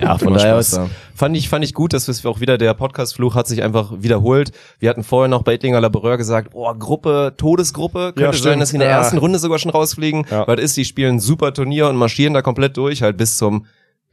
Ja, 0.00 0.18
von 0.18 0.28
Immer 0.28 0.36
daher 0.38 0.52
Spaß 0.54 0.68
ist, 0.68 0.76
da. 0.76 0.88
Fand 1.16 1.36
ich 1.36 1.48
fand 1.48 1.64
ich 1.64 1.74
gut, 1.74 1.92
dass 1.92 2.06
wir 2.22 2.30
auch 2.30 2.40
wieder 2.40 2.58
der 2.58 2.74
Podcast-Fluch 2.74 3.34
hat 3.34 3.46
sich 3.46 3.62
einfach 3.62 3.92
wiederholt. 3.98 4.52
Wir 4.78 4.90
hatten 4.90 5.02
vorher 5.02 5.28
noch 5.28 5.42
bei 5.42 5.54
Ettlinger 5.54 5.80
Laboureur 5.80 6.16
gesagt, 6.16 6.50
oh, 6.54 6.72
Gruppe, 6.74 7.34
Todesgruppe, 7.36 8.12
könnte 8.14 8.36
Ja, 8.36 8.42
sein, 8.42 8.60
dass 8.60 8.68
sie 8.70 8.76
in 8.76 8.80
der 8.80 8.90
Ja. 8.90 8.98
ersten 8.98 9.18
Runde 9.18 9.38
sogar 9.38 9.58
schon 9.58 9.70
rausfliegen, 9.70 10.26
Ja. 10.30 10.46
weil 10.46 10.56
das 10.56 10.66
ist, 10.66 10.76
die 10.76 10.84
spielen 10.84 11.16
ein 11.16 11.20
super 11.20 11.52
Turnier 11.54 11.88
und 11.88 11.96
marschieren 11.96 12.34
da 12.34 12.42
komplett 12.42 12.76
durch, 12.76 13.02
halt 13.02 13.16
bis 13.16 13.36
zum 13.38 13.66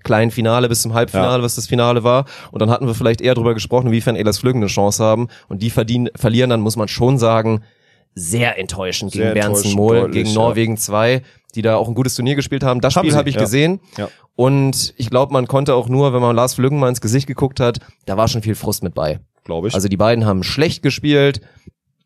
kleinen 0.04 0.32
Finale, 0.32 0.68
bis 0.68 0.82
zum 0.82 0.94
Halbfinale, 0.94 1.44
was 1.44 1.56
das 1.56 1.68
Finale 1.68 2.04
war. 2.04 2.26
Und 2.52 2.62
dann 2.62 2.70
hatten 2.70 2.88
wir 2.88 2.94
vielleicht 2.94 3.22
eher 3.22 3.36
drüber 3.36 3.54
gesprochen, 3.54 3.88
inwiefern 3.88 4.16
Elas 4.16 4.39
Flüggen 4.39 4.62
eine 4.62 4.68
Chance 4.70 5.04
haben. 5.04 5.28
Und 5.48 5.62
die 5.62 5.70
verdienen, 5.70 6.10
verlieren 6.16 6.50
dann, 6.50 6.60
muss 6.62 6.76
man 6.76 6.88
schon 6.89 7.18
sagen, 7.18 7.62
sehr 8.15 8.58
enttäuschend 8.60 9.12
Sehr 9.12 9.34
gegen 9.34 9.34
Bernsen 9.34 9.71
enttäuschend, 9.71 9.76
Mohl, 9.76 10.12
gegen 10.12 10.30
ja. 10.30 10.36
Norwegen 10.36 10.78
2, 10.78 11.21
die 11.56 11.62
da 11.62 11.76
auch 11.76 11.88
ein 11.88 11.95
gutes 11.95 12.15
Turnier 12.15 12.36
gespielt 12.36 12.63
haben. 12.63 12.82
Das 12.82 12.95
Haben 12.95 13.06
Spiel 13.06 13.17
habe 13.17 13.30
ich 13.30 13.36
ja. 13.36 13.41
gesehen. 13.41 13.80
Ja. 13.97 14.10
Und 14.36 14.93
ich 14.97 15.10
glaube, 15.10 15.34
man 15.34 15.47
konnte 15.47 15.76
auch 15.76 15.89
nur, 15.89 16.13
wenn 16.13 16.21
man 16.21 16.36
Lars 16.36 16.56
Flüggen 16.56 16.80
mal 16.80 16.89
ins 16.89 17.02
Gesicht 17.02 17.28
geguckt 17.28 17.60
hat, 17.60 17.80
da 18.06 18.17
war 18.17 18.28
schon 18.28 18.41
viel 18.41 18.56
Frust 18.56 18.84
mit 18.84 18.93
bei. 18.93 19.19
Glaube 19.43 19.67
ich. 19.67 19.76
Also 19.76 19.88
die 19.88 19.97
beiden 19.97 20.26
haben 20.26 20.43
schlecht 20.43 20.82
gespielt. 20.82 21.41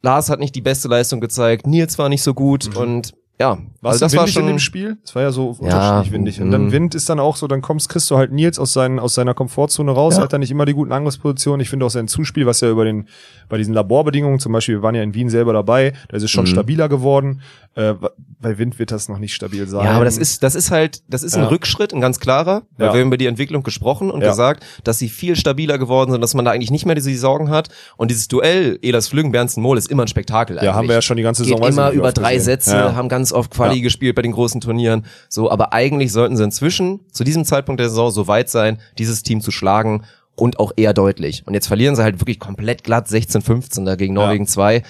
Lars 0.02 0.30
hat 0.30 0.40
nicht 0.40 0.56
die 0.56 0.62
beste 0.62 0.88
Leistung 0.88 1.22
gezeigt. 1.22 1.68
Nils 1.68 1.98
war 1.98 2.10
nicht 2.10 2.24
so 2.24 2.34
gut 2.34 2.76
und 2.76 3.14
ja, 3.40 3.50
War 3.82 3.92
also 3.92 3.94
es 3.94 4.00
das 4.00 4.12
windig 4.14 4.20
war 4.20 4.28
schon 4.28 4.44
in 4.44 4.48
dem 4.56 4.60
Spiel? 4.60 4.98
Es 5.04 5.14
war 5.14 5.22
ja 5.22 5.32
so 5.32 5.56
Ja, 5.62 5.66
unterschiedlich 5.66 6.12
windig. 6.12 6.42
Und 6.42 6.50
dann 6.50 6.68
mm. 6.68 6.72
Wind 6.72 6.96
ist 6.96 7.08
dann 7.08 7.20
auch 7.20 7.36
so, 7.36 7.46
dann 7.48 7.62
kommst, 7.62 7.88
kriegst 7.88 8.10
du 8.10 8.18
halt 8.18 8.32
Nils 8.32 8.58
aus, 8.58 8.74
seinen, 8.74 8.98
aus 8.98 9.14
seiner 9.14 9.36
Komfortzone 9.36 9.92
raus, 9.92 10.18
Ja. 10.18 10.24
hat 10.24 10.34
dann 10.34 10.40
nicht 10.42 10.50
immer 10.50 10.66
die 10.66 10.74
guten 10.74 10.92
Angriffspositionen. 10.92 11.62
Ich 11.62 11.70
finde 11.70 11.86
auch 11.86 11.92
sein 11.92 12.08
Zuspiel, 12.08 12.48
was 12.48 12.62
ja 12.62 12.70
über 12.70 12.84
den, 12.84 13.08
bei 13.48 13.58
diesen 13.58 13.76
Laborbedingungen, 13.76 14.40
zum 14.40 14.54
Beispiel, 14.54 14.78
wir 14.78 14.82
waren 14.82 14.96
ja 14.96 15.04
in 15.04 15.14
Wien 15.14 15.30
selber 15.30 15.54
dabei, 15.54 15.94
da 16.10 16.18
ist 16.18 16.24
es 16.24 16.32
schon 16.32 16.46
Mhm. 16.46 16.48
stabiler 16.50 16.90
geworden. 16.90 17.42
Äh, 17.78 17.94
bei 18.40 18.58
Wind 18.58 18.80
wird 18.80 18.92
das 18.92 19.08
noch 19.08 19.20
nicht 19.20 19.36
stabil 19.36 19.68
sein. 19.68 19.86
Ja, 19.86 19.92
aber 19.92 20.06
das 20.06 20.18
ist, 20.18 20.42
das 20.42 20.56
ist 20.56 20.72
halt, 20.72 21.04
das 21.08 21.22
ist 21.22 21.36
ein 21.36 21.44
Ja. 21.44 21.50
Rückschritt, 21.50 21.94
ein 21.94 22.02
ganz 22.02 22.20
klarer, 22.20 22.64
weil 22.78 22.88
Ja. 22.88 22.94
wir 22.94 23.00
haben 23.02 23.08
über 23.08 23.18
die 23.18 23.28
Entwicklung 23.28 23.62
gesprochen 23.62 24.10
und 24.10 24.22
Ja. 24.22 24.30
gesagt, 24.30 24.66
dass 24.84 24.98
sie 24.98 25.10
viel 25.10 25.36
stabiler 25.36 25.78
geworden 25.78 26.12
sind, 26.12 26.22
dass 26.22 26.34
man 26.34 26.44
da 26.44 26.52
eigentlich 26.52 26.72
nicht 26.72 26.86
mehr 26.88 26.96
diese 26.96 27.16
Sorgen 27.18 27.50
hat. 27.52 27.70
Und 27.96 28.10
dieses 28.10 28.28
Duell 28.28 28.80
Elas 28.82 29.08
Flüggen, 29.10 29.32
Bernsten 29.32 29.62
Mohl 29.62 29.78
ist 29.78 29.92
immer 29.92 30.04
ein 30.04 30.08
Spektakel 30.08 30.58
Ja, 30.62 30.74
haben 30.74 30.88
wir 30.88 30.96
ja 30.96 31.02
schon 31.04 31.18
die 31.18 31.24
ganze 31.24 31.44
Saison. 31.44 31.62
Geht 31.62 31.70
immer 31.70 31.92
über 31.92 32.12
drei 32.12 32.34
gesehen. 32.34 32.46
Sätze, 32.46 32.96
haben 32.96 33.10
ganz 33.10 33.32
oft 33.32 33.52
Quali 33.52 33.82
gespielt 33.82 34.16
bei 34.16 34.24
den 34.24 34.32
großen 34.32 34.60
Turnieren. 34.60 35.06
So, 35.30 35.52
aber 35.52 35.72
eigentlich 35.74 36.12
sollten 36.12 36.36
sie 36.36 36.44
inzwischen 36.44 37.02
zu 37.12 37.24
diesem 37.24 37.46
Zeitpunkt 37.46 37.80
der 37.80 37.90
Saison 37.90 38.10
so 38.10 38.28
weit 38.28 38.50
sein, 38.50 38.80
dieses 38.98 39.22
Team 39.22 39.40
zu 39.42 39.52
schlagen 39.52 40.04
und 40.36 40.60
auch 40.60 40.72
eher 40.78 40.94
deutlich. 40.94 41.44
Und 41.46 41.54
jetzt 41.54 41.68
verlieren 41.68 41.96
sie 41.96 42.02
halt 42.04 42.20
wirklich 42.22 42.40
komplett 42.40 42.84
glatt 42.84 43.08
16-15 43.08 43.86
da 43.86 43.96
gegen. 43.96 44.14
Norwegen 44.16 44.48
2. 44.48 44.82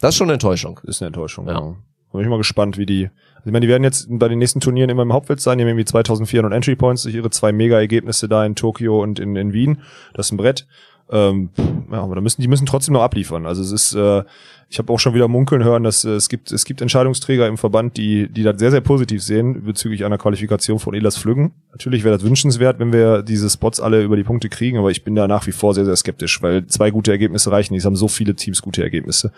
Das 0.00 0.10
ist 0.10 0.16
schon 0.16 0.26
eine 0.26 0.34
Enttäuschung. 0.34 0.78
Ist 0.84 1.00
eine 1.00 1.06
Enttäuschung. 1.08 1.46
Ja. 1.46 1.52
Ja. 1.54 1.74
Bin 2.12 2.22
ich 2.22 2.28
mal 2.28 2.38
gespannt, 2.38 2.78
wie 2.78 2.86
die. 2.86 3.10
Also 3.34 3.46
ich 3.46 3.52
meine, 3.52 3.66
die 3.66 3.68
werden 3.68 3.84
jetzt 3.84 4.06
bei 4.08 4.28
den 4.28 4.38
nächsten 4.38 4.60
Turnieren 4.60 4.90
immer 4.90 5.02
im 5.02 5.12
Hauptfeld 5.12 5.40
sein. 5.40 5.58
Die 5.58 5.64
haben 5.64 5.68
irgendwie 5.68 5.84
2400 5.84 6.52
Entry 6.52 6.76
Points 6.76 7.02
durch 7.02 7.14
ihre 7.14 7.30
zwei 7.30 7.52
Mega-Ergebnisse 7.52 8.28
da 8.28 8.44
in 8.44 8.54
Tokio 8.54 9.02
und 9.02 9.18
in, 9.18 9.36
in 9.36 9.52
Wien. 9.52 9.78
Das 10.14 10.26
ist 10.26 10.32
ein 10.32 10.38
Brett. 10.38 10.66
Ähm, 11.10 11.50
ja, 11.90 12.02
aber 12.02 12.16
da 12.16 12.20
müssen 12.20 12.42
die 12.42 12.48
müssen 12.48 12.66
trotzdem 12.66 12.94
noch 12.94 13.02
abliefern. 13.02 13.46
Also 13.46 13.62
es 13.62 13.70
ist, 13.70 13.94
äh, 13.94 14.24
ich 14.68 14.78
habe 14.78 14.92
auch 14.92 14.98
schon 14.98 15.14
wieder 15.14 15.28
munkeln 15.28 15.62
hören, 15.62 15.84
dass 15.84 16.04
äh, 16.04 16.10
es 16.10 16.28
gibt 16.28 16.50
es 16.50 16.64
gibt 16.64 16.80
Entscheidungsträger 16.80 17.46
im 17.46 17.58
Verband, 17.58 17.96
die 17.96 18.28
die 18.28 18.42
das 18.42 18.58
sehr 18.58 18.72
sehr 18.72 18.80
positiv 18.80 19.22
sehen 19.22 19.64
bezüglich 19.64 20.04
einer 20.04 20.18
Qualifikation 20.18 20.80
von 20.80 20.94
Elas 20.94 21.16
Flüggen. 21.16 21.52
Natürlich 21.70 22.02
wäre 22.02 22.16
das 22.16 22.26
wünschenswert, 22.26 22.80
wenn 22.80 22.92
wir 22.92 23.22
diese 23.22 23.48
Spots 23.48 23.80
alle 23.80 24.02
über 24.02 24.16
die 24.16 24.24
Punkte 24.24 24.48
kriegen, 24.48 24.78
aber 24.78 24.90
ich 24.90 25.04
bin 25.04 25.14
da 25.14 25.28
nach 25.28 25.46
wie 25.46 25.52
vor 25.52 25.74
sehr 25.74 25.84
sehr 25.84 25.94
skeptisch, 25.94 26.42
weil 26.42 26.66
zwei 26.66 26.90
gute 26.90 27.12
Ergebnisse 27.12 27.52
reichen. 27.52 27.72
nicht. 27.72 27.82
Es 27.82 27.86
haben 27.86 27.96
so 27.96 28.08
viele 28.08 28.34
Teams 28.34 28.60
gute 28.60 28.82
Ergebnisse. 28.82 29.28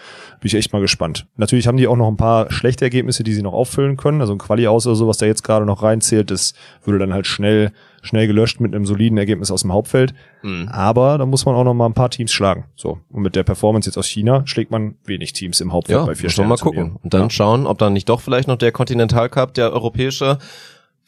Bin 0.40 0.46
ich 0.46 0.54
echt 0.54 0.72
mal 0.72 0.80
gespannt. 0.80 1.26
Natürlich 1.36 1.66
haben 1.66 1.76
die 1.76 1.86
auch 1.86 1.96
noch 1.96 2.08
ein 2.08 2.16
paar 2.16 2.50
schlechte 2.50 2.86
Ergebnisse, 2.86 3.24
die 3.24 3.34
sie 3.34 3.42
noch 3.42 3.52
auffüllen 3.52 3.98
können. 3.98 4.22
Also 4.22 4.32
ein 4.32 4.38
Quali 4.38 4.66
aus 4.66 4.86
oder 4.86 4.96
so, 4.96 5.06
was 5.06 5.18
da 5.18 5.26
jetzt 5.26 5.44
gerade 5.44 5.66
noch 5.66 5.82
reinzählt, 5.82 6.30
das 6.30 6.54
würde 6.84 6.98
dann 6.98 7.12
halt 7.12 7.26
schnell 7.26 7.72
schnell 8.02 8.26
gelöscht 8.26 8.60
mit 8.60 8.74
einem 8.74 8.86
soliden 8.86 9.18
Ergebnis 9.18 9.50
aus 9.50 9.62
dem 9.62 9.72
Hauptfeld. 9.72 10.14
Mhm. 10.42 10.68
Aber 10.70 11.18
da 11.18 11.26
muss 11.26 11.44
man 11.46 11.54
auch 11.54 11.64
noch 11.64 11.74
mal 11.74 11.86
ein 11.86 11.94
paar 11.94 12.10
Teams 12.10 12.32
schlagen. 12.32 12.64
So. 12.76 12.98
Und 13.10 13.22
mit 13.22 13.36
der 13.36 13.42
Performance 13.44 13.88
jetzt 13.88 13.96
aus 13.96 14.06
China 14.06 14.42
schlägt 14.46 14.70
man 14.70 14.96
wenig 15.04 15.32
Teams 15.32 15.60
im 15.60 15.72
Hauptfeld 15.72 15.98
Ja, 15.98 16.04
bei 16.06 16.14
vier 16.14 16.30
man 16.38 16.48
mal 16.48 16.56
gucken. 16.58 16.96
Und 17.02 17.14
dann 17.14 17.22
Ja. 17.22 17.30
schauen, 17.30 17.66
ob 17.66 17.78
dann 17.78 17.92
nicht 17.92 18.08
doch 18.08 18.20
vielleicht 18.20 18.48
noch 18.48 18.56
der 18.56 18.72
Continental 18.72 19.28
Cup, 19.28 19.54
der 19.54 19.72
europäische, 19.72 20.38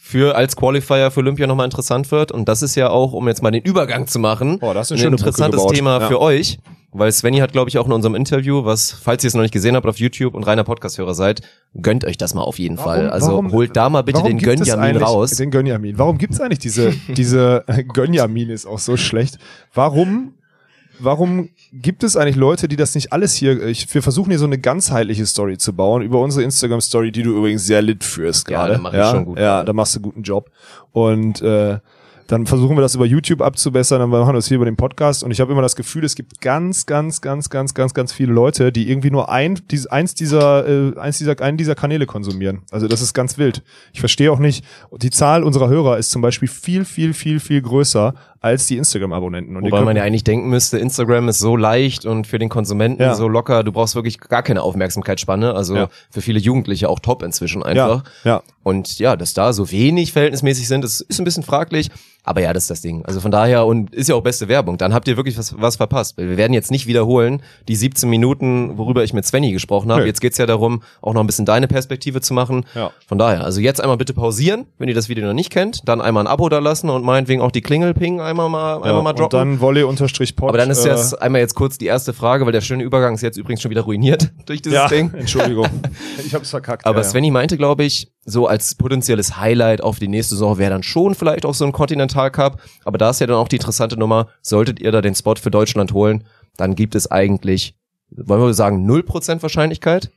für 0.02 0.34
als 0.34 0.56
Qualifier 0.56 1.10
für 1.10 1.20
Olympia 1.20 1.46
nochmal 1.46 1.66
interessant 1.66 2.10
wird. 2.10 2.32
Und 2.32 2.48
das 2.48 2.62
ist 2.62 2.74
ja 2.74 2.88
auch, 2.88 3.12
um 3.12 3.28
jetzt 3.28 3.42
mal 3.42 3.50
den 3.50 3.62
Übergang 3.62 4.06
zu 4.06 4.18
machen, 4.18 4.58
Oh, 4.62 4.72
da 4.72 4.80
hast 4.80 4.90
du 4.90 4.94
eine 4.94 5.04
ein 5.04 5.10
Brücke 5.10 5.28
interessantes. 5.28 5.66
Thema 5.66 6.00
Ja. 6.00 6.08
für 6.08 6.20
euch. 6.20 6.58
Weil 6.92 7.12
Svenny 7.12 7.38
hat, 7.38 7.52
glaube 7.52 7.68
ich, 7.70 7.78
auch 7.78 7.86
in 7.86 7.92
unserem 7.92 8.16
Interview, 8.16 8.64
was, 8.64 8.90
falls 8.90 9.22
ihr 9.22 9.28
es 9.28 9.34
noch 9.34 9.42
nicht 9.42 9.52
gesehen 9.52 9.76
habt 9.76 9.86
auf 9.86 9.98
YouTube 10.00 10.34
und 10.34 10.42
reiner 10.42 10.64
Podcast-Hörer 10.64 11.14
seid, 11.14 11.40
gönnt 11.80 12.04
euch 12.04 12.18
das 12.18 12.34
mal 12.34 12.42
auf 12.42 12.58
jeden 12.58 12.78
Fall. 12.78 13.08
Also 13.10 13.28
warum- 13.28 13.52
holt 13.52 13.76
da 13.76 13.88
mal 13.88 14.02
bitte 14.02 14.18
warum 14.18 14.30
den 14.30 14.38
gibt 14.38 14.60
es 14.60 14.68
Gönjamin 14.68 14.96
raus. 14.96 15.30
Den 15.30 15.52
Gönjamin. 15.52 15.96
Warum 15.98 16.18
gibt's 16.18 16.40
eigentlich 16.40 16.58
diese, 16.58 16.92
diese 17.16 17.64
Gönjamin 17.92 18.50
ist 18.50 18.66
auch 18.66 18.80
so 18.80 18.96
schlecht. 18.96 19.38
Warum, 19.72 20.34
warum 20.98 21.50
gibt 21.72 22.02
es 22.02 22.16
eigentlich 22.16 22.34
Leute, 22.34 22.66
die 22.66 22.74
das 22.74 22.96
nicht 22.96 23.12
alles 23.12 23.34
hier, 23.34 23.64
ich, 23.68 23.94
wir 23.94 24.02
versuchen 24.02 24.30
hier 24.30 24.40
so 24.40 24.46
eine 24.46 24.58
ganzheitliche 24.58 25.26
Story 25.26 25.58
zu 25.58 25.72
bauen 25.72 26.02
über 26.02 26.20
unsere 26.20 26.42
Instagram-Story, 26.42 27.12
die 27.12 27.22
du 27.22 27.36
übrigens 27.36 27.64
sehr 27.66 27.82
lit 27.82 28.02
führst 28.02 28.50
Ja, 28.50 28.66
gerade. 28.66 28.72
da 28.74 28.78
mach 28.80 28.92
ich 28.94 29.04
schon 29.10 29.24
gut 29.26 29.38
Ja, 29.38 29.62
da 29.62 29.72
machst 29.72 29.94
du 29.94 29.98
einen 29.98 30.02
guten 30.02 30.22
Job. 30.24 30.50
Und, 30.90 31.40
äh, 31.40 31.78
dann 32.30 32.46
versuchen 32.46 32.76
wir 32.76 32.80
das 32.82 32.94
über 32.94 33.06
YouTube 33.06 33.40
abzubessern, 33.42 33.98
dann 33.98 34.08
machen 34.10 34.28
wir 34.28 34.32
das 34.34 34.46
hier 34.46 34.54
über 34.56 34.64
den 34.64 34.76
Podcast 34.76 35.24
und 35.24 35.32
ich 35.32 35.40
habe 35.40 35.50
immer 35.50 35.62
das 35.62 35.74
Gefühl, 35.74 36.04
es 36.04 36.14
gibt 36.14 36.40
ganz, 36.40 36.86
ganz, 36.86 37.20
ganz, 37.20 37.50
ganz, 37.50 37.74
ganz, 37.74 37.92
ganz 37.92 38.12
viele 38.12 38.32
Leute, 38.32 38.70
die 38.70 38.88
irgendwie 38.88 39.10
nur 39.10 39.30
ein, 39.30 39.60
dies, 39.70 39.86
eins 39.86 40.14
dieser, 40.14 40.66
äh, 40.68 40.96
eins 40.98 41.18
dieser, 41.18 41.40
einen 41.40 41.56
dieser 41.56 41.74
Kanäle 41.74 42.06
konsumieren. 42.06 42.62
Also 42.70 42.86
das 42.86 43.00
ist 43.02 43.14
ganz 43.14 43.36
wild. 43.36 43.62
Ich 43.92 44.00
verstehe 44.00 44.30
auch 44.30 44.38
nicht, 44.38 44.64
die 44.96 45.10
Zahl 45.10 45.42
unserer 45.42 45.68
Hörer 45.68 45.98
ist 45.98 46.10
zum 46.12 46.22
Beispiel 46.22 46.48
viel, 46.48 46.84
viel, 46.84 47.14
viel, 47.14 47.40
viel 47.40 47.62
größer 47.62 48.14
als 48.42 48.66
die 48.66 48.78
Instagram-Abonnenten. 48.78 49.54
Wobei 49.62 49.82
man 49.82 49.96
ja 49.96 50.02
eigentlich 50.02 50.24
denken 50.24 50.48
müsste, 50.48 50.78
Instagram 50.78 51.28
ist 51.28 51.40
so 51.40 51.56
leicht 51.56 52.06
und 52.06 52.26
für 52.26 52.38
den 52.38 52.48
Konsumenten 52.48 53.02
Ja. 53.02 53.14
so 53.14 53.28
locker, 53.28 53.62
du 53.64 53.72
brauchst 53.72 53.94
wirklich 53.94 54.18
gar 54.18 54.42
keine 54.42 54.62
Aufmerksamkeitsspanne. 54.62 55.52
Also 55.54 55.76
Ja. 55.76 55.88
für 56.10 56.22
viele 56.22 56.38
Jugendliche 56.38 56.88
auch 56.88 57.00
top 57.00 57.22
inzwischen 57.22 57.60
ja, 57.60 57.66
einfach. 57.66 58.04
ja. 58.24 58.42
Und 58.62 58.98
ja, 58.98 59.16
dass 59.16 59.34
da 59.34 59.52
so 59.52 59.70
wenig 59.70 60.12
verhältnismäßig 60.12 60.68
sind, 60.68 60.84
das 60.84 61.00
ist 61.02 61.18
ein 61.20 61.24
bisschen 61.24 61.42
fraglich. 61.42 61.90
Aber 62.24 62.40
ja, 62.42 62.52
das 62.52 62.64
ist 62.64 62.70
das 62.70 62.80
Ding. 62.82 63.04
Also 63.04 63.20
von 63.20 63.30
daher, 63.30 63.66
und 63.66 63.94
ist 63.94 64.08
ja 64.08 64.14
auch 64.14 64.22
beste 64.22 64.48
Werbung, 64.48 64.76
dann 64.78 64.92
habt 64.92 65.08
ihr 65.08 65.16
wirklich 65.16 65.38
was, 65.38 65.58
was 65.60 65.76
verpasst. 65.76 66.18
Weil 66.18 66.28
Wir 66.28 66.36
werden 66.36 66.52
jetzt 66.52 66.70
nicht 66.70 66.86
wiederholen, 66.86 67.42
die 67.68 67.76
17 67.76 68.08
Minuten, 68.08 68.76
worüber 68.76 69.02
ich 69.02 69.12
mit 69.12 69.24
Svenny 69.24 69.52
gesprochen 69.52 69.90
habe. 69.90 70.02
Nö. 70.02 70.06
Jetzt 70.06 70.20
geht's 70.20 70.38
ja 70.38 70.46
darum, 70.46 70.82
auch 71.00 71.14
noch 71.14 71.22
ein 71.22 71.26
bisschen 71.26 71.46
deine 71.46 71.66
Perspektive 71.66 72.20
zu 72.20 72.34
machen. 72.34 72.66
Ja. 72.74 72.90
Von 73.06 73.18
daher, 73.18 73.44
also 73.44 73.60
jetzt 73.60 73.80
einmal 73.80 73.96
bitte 73.96 74.12
pausieren, 74.12 74.66
wenn 74.78 74.88
ihr 74.88 74.94
das 74.94 75.08
Video 75.08 75.26
noch 75.26 75.34
nicht 75.34 75.50
kennt, 75.50 75.88
dann 75.88 76.00
einmal 76.00 76.24
ein 76.24 76.26
Abo 76.26 76.48
da 76.48 76.58
lassen 76.58 76.90
und 76.90 77.04
meinetwegen 77.04 77.40
auch 77.40 77.50
die 77.50 77.62
Klingel 77.62 77.94
pingen 77.94 78.20
einmal 78.20 78.48
mal, 78.48 78.76
einmal 78.76 78.92
ja. 78.92 79.02
mal 79.02 79.10
Und 79.10 79.18
droppen. 79.18 79.38
dann 79.38 79.60
Wolle 79.60 79.86
unterstrich. 79.86 80.34
Aber 80.40 80.58
dann 80.58 80.70
ist 80.70 80.84
äh, 80.84 80.90
jetzt 80.90 81.20
einmal 81.20 81.40
jetzt 81.40 81.54
kurz 81.54 81.78
die 81.78 81.86
erste 81.86 82.12
Frage, 82.12 82.44
weil 82.44 82.52
der 82.52 82.60
schöne 82.60 82.82
Übergang 82.82 83.14
ist 83.14 83.22
jetzt 83.22 83.38
übrigens 83.38 83.62
schon 83.62 83.70
wieder 83.70 83.82
ruiniert 83.82 84.30
durch 84.46 84.62
dieses 84.62 84.76
ja, 84.76 84.88
Ding. 84.88 85.12
Entschuldigung. 85.14 85.68
ich 86.24 86.34
hab's 86.34 86.50
verkackt. 86.50 86.86
Aber 86.86 86.98
ja. 86.98 87.04
Svenny 87.04 87.30
meinte, 87.30 87.56
glaube 87.56 87.84
ich, 87.84 88.10
so 88.24 88.46
als 88.46 88.74
potenzielles 88.74 89.36
Highlight 89.38 89.80
auf 89.82 89.98
die 89.98 90.08
nächste 90.08 90.34
Saison 90.34 90.58
wäre 90.58 90.70
dann 90.70 90.82
schon 90.82 91.14
vielleicht 91.14 91.44
auch 91.46 91.54
so 91.54 91.64
ein 91.64 91.72
Continental 91.72 92.30
Cup. 92.30 92.60
Aber 92.84 92.98
da 92.98 93.10
ist 93.10 93.20
ja 93.20 93.26
dann 93.26 93.36
auch 93.36 93.48
die 93.48 93.56
interessante 93.56 93.96
Nummer, 93.96 94.28
solltet 94.42 94.78
ihr 94.80 94.92
da 94.92 95.00
den 95.00 95.14
Spot 95.14 95.36
für 95.36 95.50
Deutschland 95.50 95.92
holen, 95.92 96.24
dann 96.56 96.74
gibt 96.74 96.94
es 96.94 97.10
eigentlich, 97.10 97.74
wollen 98.10 98.42
wir 98.42 98.52
sagen, 98.54 98.88
0% 98.90 99.42
Wahrscheinlichkeit, 99.42 100.10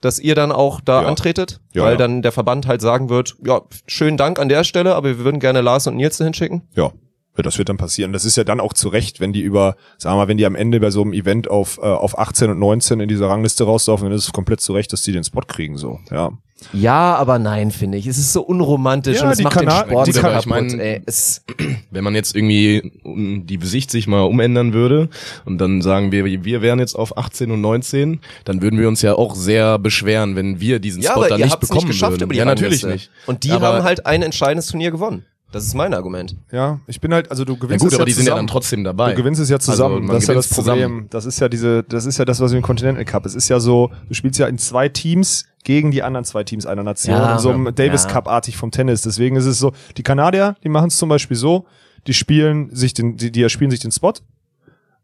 dass 0.00 0.18
ihr 0.18 0.34
dann 0.34 0.52
auch 0.52 0.80
da 0.80 1.02
Ja. 1.02 1.08
antretet, 1.08 1.60
Ja, 1.72 1.82
weil 1.84 1.92
ja. 1.92 1.96
dann 1.98 2.22
der 2.22 2.32
Verband 2.32 2.66
halt 2.66 2.80
sagen 2.80 3.08
wird, 3.08 3.36
ja, 3.44 3.62
schönen 3.86 4.16
Dank 4.16 4.38
an 4.38 4.48
der 4.48 4.64
Stelle, 4.64 4.94
aber 4.94 5.08
wir 5.08 5.18
würden 5.24 5.40
gerne 5.40 5.60
Lars 5.60 5.86
und 5.86 5.96
Nils 5.96 6.16
dahin 6.18 6.34
schicken. 6.34 6.62
Ja. 6.74 6.92
Ja, 7.36 7.42
Das 7.42 7.58
wird 7.58 7.68
dann 7.68 7.78
passieren. 7.78 8.12
Das 8.12 8.24
ist 8.24 8.36
ja 8.36 8.44
dann 8.44 8.60
auch 8.60 8.72
zu 8.74 8.88
Recht, 8.88 9.18
wenn 9.18 9.32
die 9.32 9.40
über, 9.40 9.74
sagen 9.98 10.14
wir 10.16 10.22
mal, 10.22 10.28
wenn 10.28 10.36
die 10.36 10.46
am 10.46 10.54
Ende 10.54 10.78
bei 10.78 10.90
so 10.92 11.02
einem 11.02 11.12
Event 11.12 11.50
auf, 11.50 11.78
äh, 11.78 11.80
auf 11.80 12.16
18 12.16 12.48
und 12.50 12.60
19 12.60 13.00
in 13.00 13.08
dieser 13.08 13.28
Rangliste 13.28 13.64
rauslaufen, 13.64 14.06
dann 14.08 14.16
ist 14.16 14.24
es 14.26 14.32
komplett 14.32 14.60
zu 14.60 14.72
Recht, 14.72 14.92
dass 14.92 15.02
die 15.02 15.10
den 15.10 15.24
Spot 15.24 15.40
kriegen, 15.40 15.76
so. 15.76 15.98
Ja. 16.12 16.30
Ja, 16.72 17.14
aber 17.16 17.38
nein, 17.38 17.70
finde 17.70 17.98
ich. 17.98 18.06
Es 18.06 18.16
ist 18.16 18.32
so 18.32 18.40
unromantisch 18.42 19.18
Ja, 19.18 19.26
und 19.26 19.32
es 19.32 19.42
macht 19.42 19.54
Kana- 19.54 19.82
den 19.82 19.90
Sport 19.90 20.12
so 20.14 20.20
kaputt. 20.20 20.40
ich 20.40 20.46
mein- 20.46 20.80
ey. 20.80 21.02
Es, 21.04 21.44
Wenn 21.90 22.04
man 22.04 22.14
jetzt 22.14 22.34
irgendwie 22.34 22.92
die 23.04 23.58
Sicht 23.62 23.90
sich 23.90 24.06
mal 24.06 24.22
umändern 24.22 24.72
würde 24.72 25.08
und 25.44 25.58
dann 25.58 25.82
sagen 25.82 26.10
wir, 26.10 26.24
wir 26.24 26.62
wären 26.62 26.78
jetzt 26.78 26.94
auf 26.94 27.18
18 27.18 27.50
und 27.50 27.60
19, 27.60 28.20
dann 28.44 28.62
würden 28.62 28.78
wir 28.80 28.88
uns 28.88 29.02
ja 29.02 29.14
auch 29.14 29.34
sehr 29.34 29.78
beschweren, 29.78 30.36
wenn 30.36 30.58
wir 30.60 30.78
diesen 30.78 31.02
ja, 31.02 31.10
Spot 31.10 31.20
aber 31.20 31.28
dann 31.28 31.38
ihr 31.40 31.44
nicht 31.46 31.60
bekommen 31.60 31.80
nicht 31.80 31.88
geschafft 31.88 32.12
würden. 32.14 32.22
über 32.24 32.32
die 32.32 32.38
ja, 32.38 32.44
natürlich 32.44 32.84
nicht. 32.84 33.10
Und 33.26 33.44
die 33.44 33.50
Aber- 33.50 33.66
haben 33.68 33.82
halt 33.84 34.06
ein 34.06 34.22
entscheidendes 34.22 34.66
Turnier 34.68 34.90
gewonnen. 34.90 35.24
Das 35.54 35.64
ist 35.64 35.74
mein 35.74 35.94
Argument. 35.94 36.36
Ja, 36.50 36.80
ich 36.86 37.00
bin 37.00 37.14
halt, 37.14 37.30
also 37.30 37.44
du 37.44 37.54
Ja 37.54 37.58
gewinnst 37.60 37.82
gut, 37.82 37.92
es 37.92 37.98
aber 37.98 38.02
ja 38.02 38.06
die 38.06 38.12
sind 38.12 38.24
ja 38.24 38.32
zusammen. 38.32 38.46
dann 38.46 38.52
trotzdem 38.52 38.84
dabei. 38.84 39.10
Du 39.10 39.16
gewinnst 39.16 39.40
es 39.40 39.48
ja 39.48 39.58
zusammen. 39.58 40.10
Also, 40.10 40.12
das 40.12 40.22
ist 40.24 40.28
ja 40.28 40.34
das 40.34 40.48
Problem. 40.48 40.74
zusammen. 40.76 41.06
Das 41.10 41.24
ist 41.26 41.40
ja 41.40 41.48
diese, 41.48 41.82
das 41.84 42.06
ist 42.06 42.18
ja 42.18 42.24
das, 42.24 42.40
was 42.40 42.50
wir 42.52 42.58
im 42.58 42.62
Continental 42.64 43.04
Cup. 43.04 43.24
Es 43.26 43.34
ist 43.34 43.48
ja 43.48 43.60
so, 43.60 43.90
du 44.08 44.14
spielst 44.14 44.38
ja 44.40 44.46
in 44.48 44.58
zwei 44.58 44.88
Teams 44.88 45.46
gegen 45.62 45.90
die 45.90 46.02
anderen 46.02 46.24
zwei 46.24 46.44
Teams 46.44 46.66
einer 46.66 46.82
Nation 46.82 47.14
Ja, 47.16 47.32
in 47.34 47.38
so 47.38 47.50
einem 47.50 47.66
ja. 47.66 47.72
Davis 47.72 48.04
Ja. 48.04 48.10
Cup 48.10 48.28
artig 48.28 48.56
vom 48.56 48.70
Tennis. 48.70 49.02
Deswegen 49.02 49.36
ist 49.36 49.46
es 49.46 49.58
so, 49.58 49.72
die 49.96 50.02
Kanadier, 50.02 50.56
die 50.62 50.68
machen 50.68 50.88
es 50.88 50.96
zum 50.96 51.08
Beispiel 51.08 51.36
so, 51.36 51.66
die 52.06 52.14
spielen 52.14 52.68
sich 52.74 52.92
den, 52.92 53.16
die, 53.16 53.30
die 53.30 53.42
erspielen 53.42 53.70
sich 53.70 53.80
den 53.80 53.92
Spot. 53.92 54.12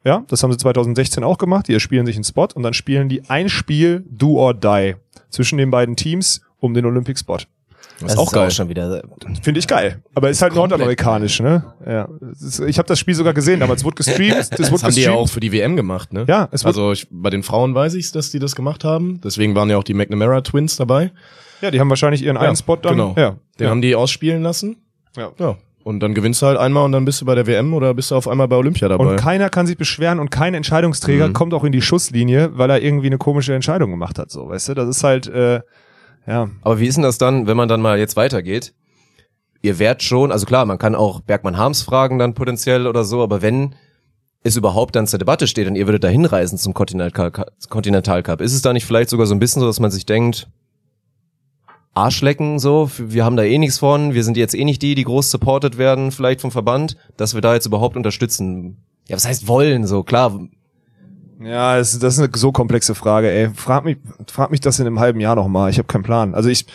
Ja, 0.04 0.24
das 0.28 0.42
haben 0.42 0.50
sie 0.50 0.58
2016 0.58 1.22
auch 1.24 1.38
gemacht. 1.38 1.68
Die 1.68 1.74
erspielen 1.74 2.06
sich 2.06 2.16
einen 2.16 2.24
Spot 2.24 2.48
und 2.54 2.62
dann 2.62 2.74
spielen 2.74 3.08
die 3.08 3.28
ein 3.28 3.48
Spiel 3.48 4.04
Do 4.10 4.38
or 4.38 4.54
Die 4.54 4.96
zwischen 5.28 5.58
den 5.58 5.70
beiden 5.70 5.94
Teams 5.96 6.40
um 6.58 6.74
den 6.74 6.84
Olympic 6.86 7.18
Spot. 7.20 7.38
Das 8.00 8.12
ist 8.12 8.18
auch 8.18 8.32
geil. 8.32 8.50
schon 8.50 8.68
wieder. 8.68 9.02
Finde 9.42 9.60
ich 9.60 9.66
geil. 9.68 10.02
Aber 10.14 10.30
ist 10.30 10.42
halt 10.42 10.54
nordamerikanisch, 10.54 11.40
ne? 11.40 11.64
Ja. 11.86 12.08
Es 12.32 12.58
Ich 12.60 12.78
habe 12.78 12.86
das 12.88 12.98
Spiel 12.98 13.14
sogar 13.14 13.34
gesehen, 13.34 13.60
damals 13.60 13.84
wurde 13.84 13.96
gestreamt. 13.96 14.36
Das, 14.36 14.50
Das 14.50 14.72
wurde 14.72 14.82
haben 14.84 14.94
die 14.94 15.02
ja 15.02 15.12
auch 15.12 15.28
für 15.28 15.40
die 15.40 15.52
WM 15.52 15.76
gemacht, 15.76 16.12
ne? 16.12 16.24
Ja, 16.28 16.48
es 16.52 16.64
Also 16.64 16.92
ich, 16.92 17.06
bei 17.10 17.30
den 17.30 17.42
Frauen 17.42 17.74
weiß 17.74 17.94
ich 17.94 18.10
dass 18.12 18.30
die 18.30 18.38
das 18.38 18.56
gemacht 18.56 18.84
haben. 18.84 19.20
Deswegen 19.22 19.54
waren 19.54 19.70
ja 19.70 19.76
auch 19.76 19.84
die 19.84 19.94
McNamara 19.94 20.40
Twins 20.40 20.76
dabei. 20.76 21.12
Ja, 21.60 21.70
die 21.70 21.78
haben 21.78 21.90
wahrscheinlich 21.90 22.22
ihren 22.22 22.36
einen 22.36 22.56
Spot 22.56 22.76
dann. 22.76 22.92
Genau. 22.96 23.14
Ja. 23.16 23.36
Den 23.58 23.64
ja. 23.64 23.70
haben 23.70 23.82
die 23.82 23.94
ausspielen 23.94 24.42
lassen. 24.42 24.76
Ja. 25.16 25.30
Ja. 25.38 25.56
Und 25.82 26.00
dann 26.00 26.14
gewinnst 26.14 26.42
du 26.42 26.46
halt 26.46 26.58
einmal 26.58 26.84
und 26.84 26.92
dann 26.92 27.04
bist 27.04 27.20
du 27.20 27.24
bei 27.24 27.34
der 27.34 27.46
WM 27.46 27.72
oder 27.72 27.94
bist 27.94 28.10
du 28.10 28.14
auf 28.14 28.28
einmal 28.28 28.48
bei 28.48 28.56
Olympia 28.56 28.88
dabei. 28.88 29.04
Und 29.04 29.16
keiner 29.16 29.48
kann 29.48 29.66
sich 29.66 29.78
beschweren 29.78 30.18
und 30.20 30.30
kein 30.30 30.52
Entscheidungsträger 30.54 31.28
Mhm. 31.28 31.32
kommt 31.32 31.54
auch 31.54 31.64
in 31.64 31.72
die 31.72 31.80
Schusslinie, 31.82 32.50
weil 32.54 32.68
er 32.70 32.82
irgendwie 32.82 33.06
eine 33.06 33.18
komische 33.18 33.54
Entscheidung 33.54 33.90
gemacht 33.90 34.18
hat, 34.18 34.30
so, 34.30 34.48
weißt 34.48 34.68
du? 34.70 34.74
Das 34.74 34.88
ist 34.88 35.04
halt, 35.04 35.26
äh, 35.28 35.60
ja. 36.26 36.50
Aber 36.62 36.80
wie 36.80 36.86
ist 36.86 36.96
denn 36.96 37.02
das 37.02 37.18
dann, 37.18 37.46
wenn 37.46 37.56
man 37.56 37.68
dann 37.68 37.80
mal 37.80 37.98
jetzt 37.98 38.16
weitergeht? 38.16 38.74
Ihr 39.62 39.78
wärt 39.78 40.02
schon, 40.02 40.32
also 40.32 40.46
klar, 40.46 40.64
man 40.64 40.78
kann 40.78 40.94
auch 40.94 41.20
Bergmann 41.20 41.58
Harms 41.58 41.82
fragen 41.82 42.18
dann 42.18 42.34
potenziell 42.34 42.86
oder 42.86 43.04
so, 43.04 43.22
aber 43.22 43.42
wenn 43.42 43.74
es 44.42 44.56
überhaupt 44.56 44.96
dann 44.96 45.06
zur 45.06 45.18
Debatte 45.18 45.46
steht 45.46 45.68
und 45.68 45.76
ihr 45.76 45.86
würdet 45.86 46.04
da 46.04 46.08
hinreisen 46.08 46.56
zum 46.56 46.72
Continental 46.72 47.30
Cup, 47.30 47.52
Continental 47.68 48.22
Cup, 48.22 48.40
ist 48.40 48.54
es 48.54 48.62
da 48.62 48.72
nicht 48.72 48.86
vielleicht 48.86 49.10
sogar 49.10 49.26
so 49.26 49.34
ein 49.34 49.38
bisschen 49.38 49.60
so, 49.60 49.66
dass 49.66 49.80
man 49.80 49.90
sich 49.90 50.06
denkt, 50.06 50.48
Arschlecken 51.92 52.58
so, 52.58 52.90
wir 52.96 53.24
haben 53.24 53.36
da 53.36 53.42
eh 53.42 53.58
nichts 53.58 53.78
von, 53.78 54.14
wir 54.14 54.24
sind 54.24 54.36
jetzt 54.36 54.54
eh 54.54 54.64
nicht 54.64 54.80
die, 54.80 54.94
die 54.94 55.04
groß 55.04 55.30
supported 55.30 55.76
werden, 55.76 56.12
vielleicht 56.12 56.40
vom 56.40 56.50
Verband, 56.50 56.96
dass 57.16 57.34
wir 57.34 57.40
da 57.40 57.54
jetzt 57.54 57.66
überhaupt 57.66 57.96
unterstützen. 57.96 58.78
Ja, 59.08 59.16
was 59.16 59.26
heißt 59.26 59.48
wollen 59.48 59.86
so, 59.86 60.04
klar, 60.04 60.40
Ja, 61.42 61.78
das, 61.78 61.98
das 61.98 62.14
ist 62.14 62.20
eine 62.20 62.30
so 62.36 62.52
komplexe 62.52 62.94
Frage, 62.94 63.30
ey. 63.30 63.50
Frag 63.54 63.84
mich, 63.84 63.96
frag 64.30 64.50
mich 64.50 64.60
das 64.60 64.78
in 64.78 64.86
einem 64.86 65.00
halben 65.00 65.20
Jahr 65.20 65.36
nochmal. 65.36 65.70
Ich 65.70 65.78
habe 65.78 65.88
keinen 65.88 66.02
Plan. 66.02 66.34
Also 66.34 66.48
ich, 66.48 66.66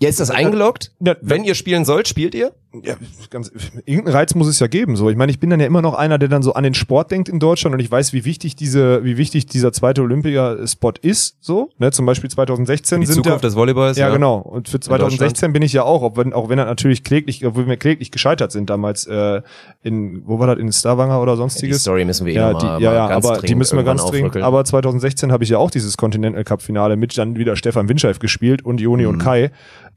ja, 0.00 0.08
ist 0.08 0.18
das 0.18 0.30
eingeloggt? 0.30 0.92
Ja, 1.00 1.16
Wenn 1.20 1.44
ihr 1.44 1.54
spielen 1.54 1.84
sollt, 1.84 2.08
spielt 2.08 2.34
ihr? 2.34 2.52
Ja, 2.84 2.94
ganz, 3.30 3.50
irgendeinen 3.84 4.14
Reiz 4.14 4.34
muss 4.34 4.46
es 4.46 4.60
ja 4.60 4.68
geben. 4.68 4.94
So, 4.94 5.10
ich 5.10 5.16
meine, 5.16 5.32
ich 5.32 5.40
bin 5.40 5.50
dann 5.50 5.58
ja 5.58 5.66
immer 5.66 5.82
noch 5.82 5.94
einer, 5.94 6.18
der 6.18 6.28
dann 6.28 6.42
so 6.42 6.54
an 6.54 6.62
den 6.62 6.74
Sport 6.74 7.10
denkt 7.10 7.28
in 7.28 7.40
Deutschland 7.40 7.74
und 7.74 7.80
ich 7.80 7.90
weiß, 7.90 8.12
wie 8.12 8.24
wichtig 8.24 8.54
diese, 8.54 9.02
wie 9.04 9.16
wichtig 9.16 9.46
dieser 9.46 9.72
zweite 9.72 10.02
Olympia-Spot 10.02 10.92
ist. 11.02 11.36
So, 11.40 11.70
ne, 11.78 11.90
zum 11.90 12.06
Beispiel 12.06 12.30
2016 12.30 13.00
Die 13.00 13.06
sind 13.06 13.16
Zukunft 13.16 13.42
ja, 13.42 13.48
des 13.48 13.56
Volleyballs? 13.56 13.98
Ja, 13.98 14.10
genau. 14.10 14.36
Und 14.38 14.68
für 14.68 14.78
2016 14.78 15.52
bin 15.52 15.62
ich 15.62 15.72
ja 15.72 15.82
auch, 15.82 16.02
auch 16.02 16.16
wenn, 16.16 16.32
auch 16.32 16.48
wenn 16.48 16.58
er 16.58 16.66
natürlich 16.66 17.02
kläglich, 17.02 17.44
obwohl 17.44 17.66
wir 17.66 17.76
kläglich 17.76 18.10
gescheitert 18.12 18.52
sind 18.52 18.70
damals 18.70 19.06
äh, 19.06 19.42
in, 19.82 20.22
wo 20.26 20.38
war 20.38 20.46
das, 20.46 20.58
in 20.58 20.70
Stavanger 20.72 21.20
oder 21.20 21.32
Die 21.32 21.38
sonstiges. 21.38 21.80
Story 21.80 22.04
müssen 22.04 22.26
wir 22.26 22.34
eh 22.34 22.36
ja, 22.36 22.54
die, 22.54 22.66
mal, 22.66 22.80
ja, 22.82 22.92
ja, 22.92 23.08
ganz 23.08 23.26
aber 23.26 23.40
die 23.42 23.54
müssen 23.56 23.76
wir 23.76 23.84
ganz 23.84 24.04
dringend. 24.06 24.36
Aber 24.36 24.64
2016 24.64 25.32
habe 25.32 25.42
ich 25.42 25.50
ja 25.50 25.58
auch 25.58 25.70
dieses 25.70 25.96
Continental 25.96 26.44
Cup 26.44 26.62
Finale 26.62 26.96
mit 26.96 27.18
dann 27.18 27.36
wieder 27.36 27.56
Stefan 27.56 27.88
Winscheif 27.88 28.20
gespielt 28.20 28.64
und 28.64 28.80
Joni 28.80 29.02
Mhm. 29.02 29.08
und 29.08 29.18
Kai 29.18 29.50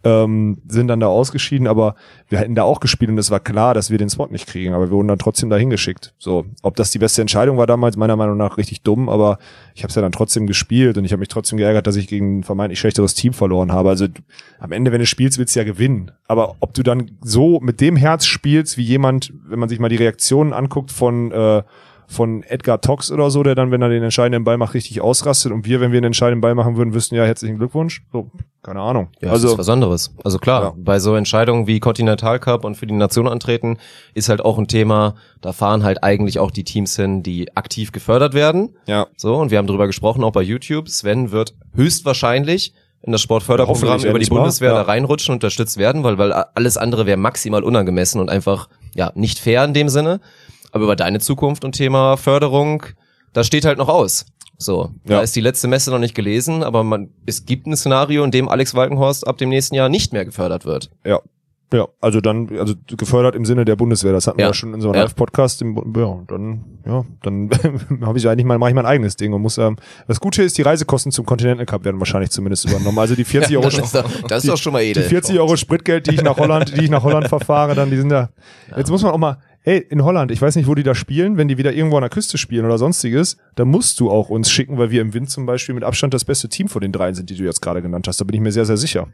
ähm, 0.03 0.57
sind 0.67 0.87
dann 0.87 0.99
da 0.99 1.07
ausgeschieden, 1.07 1.67
aber 1.67 1.95
wir 2.27 2.37
hätten 2.39 2.55
da 2.55 2.62
da 2.63 2.67
auch 2.67 2.79
gespielt 2.79 3.11
und 3.11 3.17
es 3.17 3.31
war 3.31 3.39
klar, 3.39 3.73
dass 3.73 3.89
wir 3.89 3.97
den 3.97 4.09
Spot 4.09 4.27
nicht 4.27 4.47
kriegen, 4.47 4.73
aber 4.73 4.85
wir 4.89 4.91
wurden 4.91 5.07
dann 5.07 5.19
trotzdem 5.19 5.49
dahin 5.49 5.69
geschickt. 5.69 6.13
So, 6.17 6.45
ob 6.61 6.75
das 6.75 6.91
die 6.91 6.99
beste 6.99 7.21
Entscheidung 7.21 7.57
war 7.57 7.67
damals, 7.67 7.97
meiner 7.97 8.15
Meinung 8.15 8.37
nach 8.37 8.57
richtig 8.57 8.81
dumm, 8.81 9.09
aber 9.09 9.37
ich 9.75 9.83
habe 9.83 9.89
es 9.89 9.95
ja 9.95 10.01
dann 10.01 10.11
trotzdem 10.11 10.47
gespielt 10.47 10.97
und 10.97 11.05
ich 11.05 11.11
habe 11.11 11.19
mich 11.19 11.29
trotzdem 11.29 11.57
geärgert, 11.57 11.87
dass 11.87 11.95
ich 11.95 12.07
gegen 12.07 12.39
ein 12.39 12.43
vermeintlich 12.43 12.79
schlechteres 12.79 13.13
Team 13.13 13.33
verloren 13.33 13.71
habe. 13.71 13.89
Also 13.89 14.07
am 14.59 14.71
Ende, 14.71 14.91
wenn 14.91 14.99
du 14.99 15.05
spielst, 15.05 15.37
willst 15.37 15.55
du 15.55 15.59
ja 15.59 15.65
gewinnen. 15.65 16.11
Aber 16.27 16.55
ob 16.59 16.73
du 16.73 16.83
dann 16.83 17.11
so 17.21 17.59
mit 17.59 17.81
dem 17.81 17.95
Herz 17.95 18.25
spielst, 18.25 18.77
wie 18.77 18.83
jemand, 18.83 19.33
wenn 19.47 19.59
man 19.59 19.69
sich 19.69 19.79
mal 19.79 19.89
die 19.89 19.97
Reaktionen 19.97 20.53
anguckt 20.53 20.91
von 20.91 21.31
äh, 21.31 21.63
von 22.13 22.43
Edgar 22.43 22.79
Tox 22.79 23.11
oder 23.11 23.29
so, 23.29 23.43
der 23.43 23.55
dann, 23.55 23.71
wenn 23.71 23.81
er 23.81 23.89
den 23.89 24.03
entscheidenden 24.03 24.43
Ball 24.45 24.57
macht, 24.57 24.73
richtig 24.73 25.01
ausrastet. 25.01 25.51
Und 25.51 25.65
wir, 25.65 25.81
wenn 25.81 25.91
wir 25.91 25.97
einen 25.97 26.05
entscheidenden 26.05 26.39
Ball 26.41 26.55
machen 26.55 26.77
würden, 26.77 26.93
wüssten 26.93 27.15
ja 27.15 27.25
herzlichen 27.25 27.57
Glückwunsch. 27.57 28.03
So, 28.13 28.31
keine 28.61 28.79
Ahnung. 28.79 29.09
Ja, 29.21 29.31
also 29.31 29.43
das 29.47 29.53
ist 29.53 29.57
was 29.59 29.69
anderes. 29.69 30.15
Also 30.23 30.37
klar, 30.39 30.63
Ja. 30.63 30.73
bei 30.77 30.99
so 30.99 31.15
Entscheidungen 31.15 31.67
wie 31.67 31.79
Continental 31.81 32.39
Cup 32.39 32.63
und 32.63 32.75
für 32.75 32.87
die 32.87 32.93
Nation 32.93 33.27
antreten, 33.27 33.77
ist 34.13 34.29
halt 34.29 34.39
auch 34.45 34.57
ein 34.57 34.67
Thema, 34.67 35.15
da 35.41 35.51
fahren 35.51 35.83
halt 35.83 36.03
eigentlich 36.03 36.39
auch 36.39 36.51
die 36.51 36.63
Teams 36.63 36.95
hin, 36.95 37.23
die 37.23 37.55
aktiv 37.57 37.91
gefördert 37.91 38.33
werden. 38.33 38.75
ja, 38.85 39.07
So, 39.17 39.35
und 39.35 39.51
wir 39.51 39.57
haben 39.57 39.67
drüber 39.67 39.87
gesprochen, 39.87 40.23
auch 40.23 40.31
bei 40.31 40.41
YouTube. 40.43 40.87
Sven 40.89 41.31
wird 41.31 41.53
höchstwahrscheinlich 41.75 42.73
in 43.01 43.11
das 43.11 43.21
Sportförderprogramm 43.21 44.01
über 44.05 44.17
die 44.19 44.29
Bundeswehr 44.29 44.69
ja. 44.71 44.75
da 44.75 44.81
reinrutschen, 44.83 45.33
unterstützt 45.33 45.77
werden, 45.77 46.03
weil, 46.03 46.17
weil 46.17 46.31
alles 46.31 46.77
andere 46.77 47.05
wäre 47.05 47.17
maximal 47.17 47.63
unangemessen 47.63 48.21
und 48.21 48.29
einfach, 48.29 48.69
ja, 48.95 49.11
nicht 49.15 49.39
fair 49.39 49.63
in 49.65 49.73
dem 49.73 49.89
Sinne. 49.89 50.21
Aber 50.73 50.83
über 50.83 50.95
deine 50.95 51.19
Zukunft 51.19 51.63
und 51.63 51.73
Thema 51.73 52.17
Förderung, 52.17 52.83
das 53.31 53.47
steht 53.47 53.63
halt 53.63 53.77
noch 53.77 53.89
aus. 53.89 54.25
So, 54.57 54.91
da 55.05 55.15
Ja. 55.15 55.21
ist 55.21 55.35
die 55.35 55.41
letzte 55.41 55.67
Messe 55.67 55.91
noch 55.91 55.99
nicht 55.99 56.15
gelesen, 56.15 56.63
aber 56.63 56.83
man, 56.83 57.09
es 57.25 57.45
gibt 57.45 57.67
ein 57.67 57.75
Szenario, 57.77 58.23
in 58.23 58.31
dem 58.31 58.49
Alex 58.49 58.75
Walkenhorst 58.75 59.27
ab 59.27 59.37
dem 59.37 59.49
nächsten 59.49 59.75
Jahr 59.75 59.89
nicht 59.89 60.13
mehr 60.13 60.25
gefördert 60.25 60.65
wird. 60.65 60.89
ja. 61.05 61.19
Ja, 61.73 61.87
also 62.01 62.21
dann, 62.21 62.55
also 62.59 62.75
gefördert 62.85 63.33
im 63.35 63.45
Sinne 63.45 63.65
der 63.65 63.75
Bundeswehr, 63.75 64.11
das 64.13 64.27
hatten 64.27 64.37
wir 64.37 64.43
Ja. 64.43 64.49
ja 64.49 64.53
schon 64.53 64.69
in 64.69 64.75
unserem 64.75 64.93
Ja. 64.93 65.01
Live-Podcast. 65.01 65.61
Ja, 65.61 66.19
dann, 66.27 66.63
ja, 66.85 67.03
dann 67.23 67.49
habe 68.05 68.15
ich 68.19 68.29
eigentlich 68.29 68.45
mal, 68.45 68.59
mache 68.59 68.69
ich 68.69 68.75
mein 68.75 68.85
eigenes 68.85 69.15
Ding 69.15 69.33
und 69.33 69.41
muss, 69.41 69.57
ähm, 69.57 69.77
das 70.07 70.19
Gute 70.19 70.43
ist, 70.43 70.55
die 70.59 70.61
Reisekosten 70.61 71.11
zum 71.11 71.25
Continental 71.25 71.65
Cup 71.65 71.83
werden 71.83 71.97
wahrscheinlich 71.99 72.29
zumindest 72.29 72.69
übernommen. 72.69 72.99
Also 72.99 73.15
die 73.15 73.23
40 73.25 73.57
Euro, 73.57 73.69
das 73.69 73.79
ist 73.79 73.95
doch, 73.95 74.07
das 74.27 74.43
ist 74.43 74.51
doch 74.51 74.57
schon 74.57 74.73
mal 74.73 74.83
die 74.83 74.91
edel. 74.91 75.01
40 75.01 75.39
Euro 75.39 75.55
Spritgeld, 75.57 76.05
die 76.05 76.13
ich 76.13 76.21
nach 76.21 76.37
Holland, 76.37 76.77
die 76.77 76.83
ich 76.83 76.91
nach 76.91 77.01
Holland 77.01 77.27
verfahre, 77.27 77.73
dann, 77.73 77.89
die 77.89 77.97
sind 77.97 78.09
da. 78.09 78.29
Jetzt 78.77 78.91
muss 78.91 79.01
man 79.01 79.11
auch 79.11 79.17
mal, 79.17 79.37
ey, 79.63 79.77
in 79.77 80.03
Holland, 80.03 80.31
ich 80.31 80.41
weiß 80.41 80.55
nicht, 80.55 80.67
wo 80.67 80.75
die 80.75 80.83
da 80.83 80.93
spielen, 80.95 81.37
wenn 81.37 81.47
die 81.47 81.57
wieder 81.57 81.73
irgendwo 81.73 81.97
an 81.97 82.01
der 82.01 82.09
Küste 82.09 82.37
spielen 82.37 82.65
oder 82.65 82.77
sonstiges, 82.77 83.37
da 83.55 83.65
musst 83.65 83.99
du 83.99 84.09
auch 84.11 84.29
uns 84.29 84.49
schicken, 84.51 84.77
weil 84.77 84.91
wir 84.91 85.01
im 85.01 85.13
Wind 85.13 85.29
zum 85.29 85.45
Beispiel 85.45 85.75
mit 85.75 85.83
Abstand 85.83 86.13
das 86.13 86.25
beste 86.25 86.49
Team 86.49 86.67
von 86.67 86.81
den 86.81 86.91
dreien 86.91 87.15
sind, 87.15 87.29
die 87.29 87.35
du 87.35 87.43
jetzt 87.43 87.61
gerade 87.61 87.81
genannt 87.81 88.07
hast. 88.07 88.19
Da 88.21 88.25
bin 88.25 88.35
ich 88.35 88.41
mir 88.41 88.51
sehr, 88.51 88.65
sehr 88.65 88.77
sicher. 88.77 89.07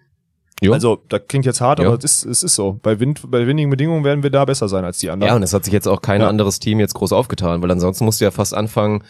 Jo. 0.61 0.73
Also, 0.73 1.01
da 1.07 1.19
klingt 1.19 1.45
jetzt 1.45 1.61
hart, 1.61 1.79
Ja. 1.79 1.87
aber 1.87 1.97
es 1.97 2.03
ist, 2.03 2.25
es 2.25 2.43
ist 2.43 2.55
so. 2.55 2.79
Bei 2.83 2.99
Wind, 2.99 3.21
bei 3.31 3.47
windigen 3.47 3.69
Bedingungen 3.69 4.03
werden 4.03 4.23
wir 4.23 4.29
da 4.29 4.43
besser 4.43 4.67
sein 4.67 4.83
als 4.83 4.97
die 4.97 5.09
anderen. 5.09 5.29
Ja, 5.29 5.35
und 5.37 5.43
es 5.43 5.53
hat 5.53 5.63
sich 5.63 5.73
jetzt 5.73 5.87
auch 5.87 6.01
kein 6.01 6.19
Ja. 6.21 6.27
anderes 6.27 6.59
Team 6.59 6.79
jetzt 6.81 6.95
groß 6.95 7.13
aufgetan, 7.13 7.61
weil 7.61 7.71
ansonsten 7.71 8.03
musst 8.03 8.19
du 8.19 8.25
ja 8.25 8.31
fast 8.31 8.53
anfangen, 8.53 9.03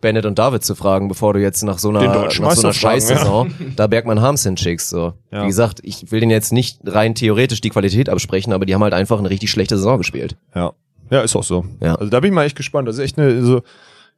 Bennett 0.00 0.26
und 0.26 0.38
David 0.38 0.62
zu 0.64 0.74
fragen, 0.74 1.08
bevor 1.08 1.32
du 1.32 1.40
jetzt 1.40 1.62
nach 1.62 1.78
so 1.78 1.88
einer, 1.90 2.02
nach 2.02 2.30
so 2.30 2.42
einer 2.64 2.72
Scheißsaison 2.74 3.54
da 3.76 3.86
Bergmann 3.86 4.20
Harms 4.20 4.42
hinschickst. 4.42 4.90
So. 4.90 5.14
Ja. 5.30 5.44
Wie 5.44 5.46
gesagt, 5.46 5.78
ich 5.84 6.10
will 6.10 6.20
denen 6.20 6.32
jetzt 6.32 6.52
nicht 6.52 6.80
rein 6.84 7.14
theoretisch 7.14 7.60
die 7.60 7.70
Qualität 7.70 8.08
absprechen, 8.08 8.52
aber 8.52 8.66
die 8.66 8.74
haben 8.74 8.82
halt 8.82 8.92
einfach 8.92 9.18
eine 9.18 9.30
richtig 9.30 9.50
schlechte 9.50 9.76
Saison 9.76 9.98
gespielt. 9.98 10.36
Ja. 10.54 10.72
Ja, 11.10 11.20
ist 11.22 11.36
auch 11.36 11.44
so. 11.44 11.64
Ja. 11.80 11.94
Also 11.94 12.10
da 12.10 12.20
bin 12.20 12.30
ich 12.30 12.34
mal 12.34 12.44
echt 12.44 12.56
gespannt. 12.56 12.88
Das 12.88 12.96
ist 12.96 13.02
echt 13.02 13.18
eine, 13.18 13.42
so, 13.42 13.62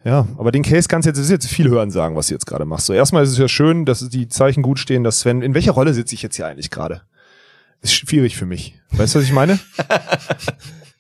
ja, 0.05 0.27
aber 0.39 0.53
den 0.53 0.63
Case 0.63 0.89
kannst 0.89 1.07
du 1.07 1.11
jetzt, 1.11 1.29
jetzt 1.31 1.47
viel 1.49 1.69
hören 1.69 1.91
sagen, 1.91 2.15
was 2.17 2.29
du 2.29 2.35
jetzt 2.35 2.47
gerade 2.47 2.65
machst. 2.65 2.87
So, 2.87 2.93
erstmal 2.93 3.25
ist 3.25 3.31
es 3.31 3.39
ja 3.39 3.49
schön, 3.49 3.85
dass 3.85 4.09
die 4.09 4.29
Zeichen 4.29 4.63
gut 4.63 4.79
stehen, 4.79 5.05
dass 5.05 5.21
Sven, 5.21 5.43
in 5.43 5.55
welcher 5.55 5.73
Rolle 5.73 5.93
sitze 5.93 6.15
ich 6.15 6.23
jetzt 6.23 6.37
hier 6.37 6.47
eigentlich 6.47 6.71
gerade? 6.71 7.03
Ist 7.81 7.95
schwierig 7.95 8.37
für 8.37 8.47
mich. 8.47 8.75
Weißt 8.91 9.15
du, 9.15 9.19
was 9.19 9.27
ich 9.27 9.33
meine? 9.33 9.59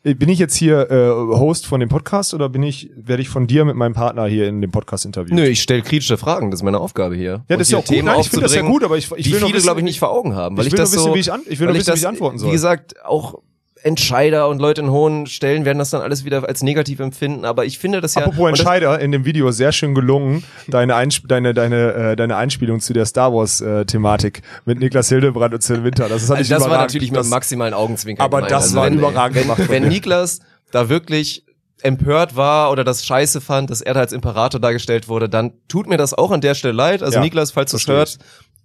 bin 0.03 0.29
ich 0.29 0.39
jetzt 0.39 0.55
hier 0.55 0.91
äh, 0.91 1.11
Host 1.11 1.67
von 1.67 1.81
dem 1.81 1.89
Podcast 1.89 2.33
oder 2.35 2.49
bin 2.49 2.63
ich, 2.63 2.91
werde 2.97 3.21
ich 3.21 3.29
von 3.29 3.47
dir 3.47 3.65
mit 3.65 3.77
meinem 3.77 3.95
Partner 3.95 4.27
hier 4.27 4.49
in 4.49 4.61
dem 4.61 4.71
Podcast 4.71 5.05
interviewt? 5.05 5.35
Nö, 5.35 5.45
ich 5.45 5.61
stelle 5.61 5.83
kritische 5.83 6.17
Fragen, 6.17 6.51
das 6.51 6.61
ist 6.61 6.65
meine 6.65 6.79
Aufgabe 6.79 7.17
hier. 7.17 7.45
Ja, 7.49 7.57
das 7.57 7.69
ist 7.69 7.73
ja 7.73 7.79
auch 7.79 7.85
gut. 7.85 8.05
Nein, 8.05 8.21
ich 8.21 8.31
finde 8.31 8.45
das 8.45 8.55
ja 8.55 8.63
gut, 8.63 8.85
aber 8.85 8.97
ich, 8.97 9.11
ich 9.17 9.33
will 9.33 9.41
viele, 9.41 9.61
glaube 9.61 9.81
ich, 9.81 9.85
nicht 9.85 9.99
vor 9.99 10.11
Augen 10.11 10.35
haben. 10.35 10.57
Weil 10.57 10.67
ich 10.67 10.69
ich, 10.69 10.73
will 10.73 10.79
das 10.79 10.93
nur 10.93 11.01
wissen, 11.01 11.11
so, 11.11 11.15
wie 11.15 11.21
ich 11.21 11.33
an- 11.33 11.43
ich 11.47 11.59
will 11.59 11.67
nur 11.67 11.75
wissen, 11.77 11.87
wie 11.87 11.91
das, 11.91 12.01
ich 12.01 12.09
antworten 12.09 12.39
soll. 12.39 12.49
Wie 12.49 12.53
gesagt, 12.53 13.05
auch 13.05 13.41
Entscheider 13.83 14.49
und 14.49 14.61
Leute 14.61 14.81
in 14.81 14.91
hohen 14.91 15.27
Stellen 15.27 15.65
werden 15.65 15.79
das 15.79 15.91
dann 15.91 16.01
alles 16.03 16.25
wieder 16.25 16.47
als 16.49 16.63
negativ 16.63 17.01
empfinden, 17.01 17.45
aber 17.45 17.65
ich 17.65 17.79
finde 17.79 18.01
das 18.01 18.15
ja... 18.15 18.23
Apropos 18.23 18.51
das- 18.51 18.61
Entscheider, 18.61 18.99
in 19.01 19.13
dem 19.13 19.25
Video 19.25 19.51
sehr 19.51 19.73
schön 19.73 19.95
gelungen, 19.95 20.43
deine, 20.67 20.95
Einsp 20.97 21.27
deine, 21.29 21.55
deine, 21.55 21.93
äh, 21.93 22.17
deine 22.17 22.37
Einspielung 22.37 22.81
zu 22.81 22.93
der 22.93 23.07
Star 23.07 23.33
Wars 23.33 23.61
äh, 23.61 23.85
Thematik 23.85 24.43
mit 24.65 24.79
Niklas 24.81 25.09
Hildebrand 25.09 25.55
und 25.55 25.63
Sven 25.63 25.85
Winter. 25.85 26.09
Das, 26.09 26.23
ist 26.23 26.31
Also 26.31 26.53
das 26.55 26.63
war 26.69 26.79
natürlich 26.79 27.11
mit 27.11 27.19
das, 27.21 27.27
dem 27.29 27.31
maximalen 27.31 27.75
Augenzwinkern 27.75 28.25
Aber 28.25 28.39
gemeint. 28.39 28.53
das 28.53 28.65
Also 28.65 28.77
war 28.77 28.87
wenn, 28.87 28.99
überragend 28.99 29.37
wenn, 29.37 29.43
gemacht 29.43 29.63
Wenn. 29.69 29.89
Niklas 29.89 30.41
da 30.73 30.89
wirklich 30.89 31.45
empört 31.83 32.35
war 32.35 32.73
oder 32.73 32.83
das 32.83 33.05
scheiße 33.07 33.41
fand, 33.41 33.71
dass 33.71 33.81
er 33.81 33.95
da 33.95 34.01
als 34.01 34.13
Imperator 34.13 34.61
dargestellt 34.61 35.07
wurde, 35.07 35.29
dann 35.29 35.53
tut 35.69 35.87
mir 35.89 35.97
das 35.97 36.13
auch 36.13 36.33
an 36.33 36.41
der 36.41 36.55
Stelle 36.57 36.75
leid. 36.75 37.03
Also 37.05 37.19
Ja, 37.19 37.21
Niklas, 37.23 37.53
falls 37.53 37.71
du 37.71 37.79
hört, 37.93 38.19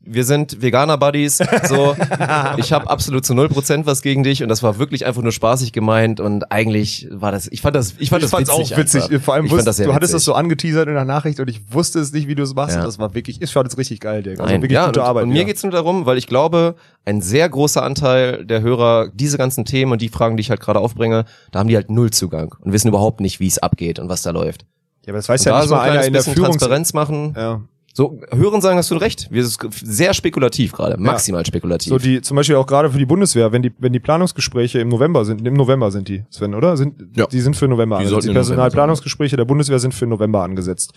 wir 0.05 0.25
sind 0.25 0.61
Veganer-Buddies. 0.61 1.37
So, 1.63 1.95
ich 2.57 2.73
habe 2.73 2.89
absolut 2.89 3.25
zu 3.25 3.33
null 3.33 3.49
Prozent 3.49 3.85
was 3.85 4.01
gegen 4.01 4.23
dich 4.23 4.43
und 4.43 4.49
das 4.49 4.61
war 4.61 4.77
wirklich 4.77 5.05
einfach 5.05 5.21
nur 5.21 5.31
spaßig 5.31 5.71
gemeint 5.71 6.19
und 6.19 6.51
eigentlich 6.51 7.07
war 7.11 7.31
das, 7.31 7.47
ich 7.47 7.61
fand 7.61 7.75
das, 7.75 7.95
ich 7.99 8.09
fand 8.09 8.23
ich 8.23 8.29
das 8.29 8.39
witzig 8.39 8.53
auch 8.53 8.77
witzig. 8.77 9.03
Einfach. 9.03 9.21
Vor 9.21 9.33
allem, 9.33 9.45
ich 9.45 9.51
wusst, 9.51 9.59
fand 9.59 9.67
das 9.67 9.77
sehr 9.77 9.87
du 9.87 9.93
hattest 9.93 10.13
das 10.13 10.21
witzig. 10.21 10.25
so 10.25 10.33
angeteasert 10.33 10.87
in 10.87 10.93
der 10.95 11.05
Nachricht 11.05 11.39
und 11.39 11.49
ich 11.49 11.61
wusste 11.71 11.99
es 11.99 12.11
nicht, 12.11 12.27
wie 12.27 12.35
du 12.35 12.43
es 12.43 12.53
machst. 12.53 12.75
Ja. 12.75 12.83
Das 12.83 12.99
war 12.99 13.13
wirklich, 13.15 13.41
ich 13.41 13.51
fand 13.51 13.67
es 13.67 13.77
richtig 13.77 14.01
geil, 14.01 14.23
Digga. 14.23 14.43
Also 14.43 14.53
Nein, 14.53 14.61
wirklich 14.61 14.75
ja, 14.75 14.87
gute 14.87 15.01
und, 15.01 15.07
Arbeit. 15.07 15.23
und 15.23 15.29
mir 15.29 15.35
wieder. 15.35 15.45
geht's 15.45 15.63
nur 15.63 15.71
darum, 15.71 16.05
weil 16.05 16.17
ich 16.17 16.27
glaube, 16.27 16.75
ein 17.05 17.21
sehr 17.21 17.47
großer 17.47 17.81
Anteil 17.81 18.45
der 18.45 18.61
Hörer, 18.61 19.09
diese 19.13 19.37
ganzen 19.37 19.65
Themen 19.65 19.93
und 19.93 20.01
die 20.01 20.09
Fragen, 20.09 20.37
die 20.37 20.41
ich 20.41 20.49
halt 20.49 20.59
gerade 20.59 20.79
aufbringe, 20.79 21.25
da 21.51 21.59
haben 21.59 21.67
die 21.67 21.75
halt 21.75 21.89
null 21.89 22.11
Zugang 22.11 22.55
und 22.59 22.73
wissen 22.73 22.89
überhaupt 22.89 23.21
nicht, 23.21 23.39
wie 23.39 23.47
es 23.47 23.59
abgeht 23.59 23.99
und 23.99 24.09
was 24.09 24.21
da 24.21 24.31
läuft. 24.31 24.65
Ja, 25.05 25.11
aber 25.11 25.17
das 25.17 25.29
weiß 25.29 25.41
Und 25.41 25.45
ja 25.45 25.51
da 25.51 25.59
nicht 25.59 25.69
so 25.69 25.75
mal 25.75 25.81
ein 25.81 25.91
einer 25.91 26.01
kleines 26.01 26.07
in 26.07 26.13
der 26.13 26.23
Führungs... 26.23 26.57
Transparenz 26.57 26.93
machen. 26.93 27.33
Ja. 27.35 27.61
So, 27.95 28.19
hören 28.31 28.59
sagen, 28.59 28.77
hast 28.77 28.89
du 28.89 28.95
recht. 28.95 29.27
Wir 29.29 29.45
sind 29.45 29.71
sehr 29.71 30.15
spekulativ 30.15 30.71
gerade, 30.71 30.97
maximal 30.97 31.45
spekulativ. 31.45 31.89
So 31.89 31.99
die, 31.99 32.21
zum 32.21 32.35
Beispiel 32.35 32.55
auch 32.55 32.65
gerade 32.65 32.89
für 32.89 32.97
die 32.97 33.05
Bundeswehr, 33.05 33.51
wenn 33.51 33.61
die, 33.61 33.71
wenn 33.77 33.93
die 33.93 33.99
Planungsgespräche 33.99 34.79
im 34.79 34.89
November 34.89 35.25
sind, 35.25 35.45
im 35.45 35.53
November 35.53 35.91
sind 35.91 36.07
die, 36.07 36.23
Sven, 36.31 36.55
oder? 36.55 36.75
Sind, 36.75 37.15
Ja. 37.15 37.27
Die 37.27 37.39
sind 37.39 37.55
für 37.55 37.67
November 37.67 37.99
Die 37.99 38.05
angesetzt. 38.05 38.27
Die 38.27 38.33
Personalplanungsgespräche 38.33 39.37
der 39.37 39.45
Bundeswehr 39.45 39.77
sind 39.77 39.93
für 39.93 40.07
November 40.07 40.41
angesetzt. 40.41 40.93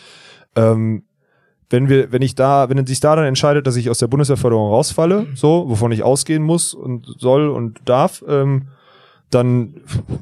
Ähm, 0.55 1.03
wenn 1.69 1.91
wir, 1.91 2.13
wenn 2.13 2.23
ich 2.23 2.35
da, 2.35 2.71
wenn 2.71 2.87
sich 2.87 3.01
da 3.01 3.15
dann 3.15 3.27
entscheidet, 3.27 3.67
dass 3.67 3.77
ich 3.77 3.91
aus 3.91 3.99
der 3.99 4.07
Bundeswehrförderung 4.07 4.71
rausfalle, 4.71 5.27
so, 5.35 5.69
wovon 5.69 5.93
ich 5.93 6.03
ausgehen 6.03 6.43
muss 6.43 6.73
und 6.73 7.07
soll 7.19 7.49
und 7.51 7.81
darf, 7.85 8.25
ähm, 8.27 8.69
dann, 9.31 9.75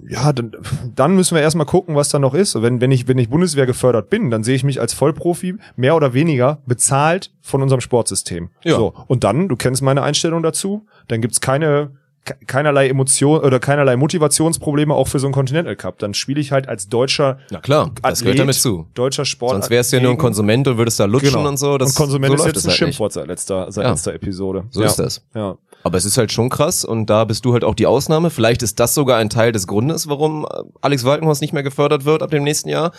ja, 0.08 0.32
dann, 0.32 0.52
dann 0.94 1.14
müssen 1.14 1.34
wir 1.34 1.42
erstmal 1.42 1.66
gucken, 1.66 1.94
was 1.94 2.08
da 2.08 2.18
noch 2.18 2.32
ist. 2.34 2.60
Wenn, 2.60 2.80
wenn 2.80 2.90
ich, 2.90 3.06
wenn 3.06 3.18
ich 3.18 3.28
Bundeswehr 3.28 3.66
gefördert 3.66 4.08
bin, 4.08 4.30
dann 4.30 4.42
sehe 4.44 4.54
ich 4.56 4.64
mich 4.64 4.80
als 4.80 4.94
Vollprofi 4.94 5.56
mehr 5.76 5.94
oder 5.94 6.14
weniger 6.14 6.58
bezahlt 6.66 7.30
von 7.42 7.62
unserem 7.62 7.80
Sportsystem. 7.82 8.48
Ja. 8.64 8.76
So. 8.76 8.94
Und 9.06 9.22
dann, 9.24 9.48
du 9.48 9.56
kennst 9.56 9.82
meine 9.82 10.02
Einstellung 10.02 10.42
dazu, 10.42 10.86
dann 11.08 11.20
gibt's 11.20 11.42
keine, 11.42 11.90
ke- 12.24 12.36
keinerlei 12.46 12.88
Emotion 12.88 13.40
oder 13.40 13.60
keinerlei 13.60 13.96
Motivationsprobleme 13.96 14.94
auch 14.94 15.06
für 15.08 15.18
so 15.18 15.26
einen 15.26 15.34
Continental 15.34 15.76
Cup. 15.76 15.98
Dann 15.98 16.14
spiele 16.14 16.40
ich 16.40 16.50
halt 16.50 16.66
als 16.66 16.88
deutscher 16.88 17.38
Na 17.50 17.60
klar, 17.60 17.90
das 18.02 18.20
gehört 18.22 18.38
damit 18.38 18.54
zu. 18.54 18.86
Deutscher 18.94 19.26
Sport. 19.26 19.52
Sonst 19.52 19.68
wärst 19.68 19.92
du 19.92 19.96
ja 19.98 20.02
nur 20.02 20.12
ein 20.12 20.18
Konsument 20.18 20.66
und 20.66 20.78
würdest 20.78 20.98
da 20.98 21.04
lutschen 21.04 21.30
Genau. 21.34 21.46
und 21.48 21.58
so. 21.58 21.76
Das, 21.76 21.90
und 21.90 21.96
Konsument 21.96 22.38
so 22.38 22.44
ist 22.46 22.54
jetzt 22.54 22.64
ein 22.64 22.68
halt. 22.70 22.78
Schimpfwort 22.78 23.12
seit 23.12 23.26
letzter, 23.26 23.70
seit 23.70 23.84
Ja. 23.84 23.90
letzter 23.90 24.14
Episode. 24.14 24.64
So 24.70 24.80
ja. 24.80 24.86
ist 24.86 24.96
das. 24.98 25.22
Ja. 25.34 25.56
Aber 25.84 25.98
es 25.98 26.04
ist 26.06 26.16
halt 26.18 26.32
schon 26.32 26.48
krass 26.48 26.84
und 26.84 27.10
da 27.10 27.24
bist 27.24 27.44
du 27.44 27.52
halt 27.52 27.62
auch 27.62 27.74
die 27.74 27.86
Ausnahme. 27.86 28.30
Vielleicht 28.30 28.62
ist 28.62 28.80
das 28.80 28.94
sogar 28.94 29.18
ein 29.18 29.28
Teil 29.30 29.52
des 29.52 29.66
Grundes, 29.66 30.08
warum 30.08 30.44
äh, 30.46 30.62
Alex 30.80 31.04
Walkenhorst 31.04 31.40
nicht 31.42 31.52
mehr 31.52 31.62
gefördert 31.62 32.04
wird 32.06 32.22
ab 32.22 32.30
dem 32.30 32.42
nächsten 32.42 32.70
Jahr. 32.70 32.90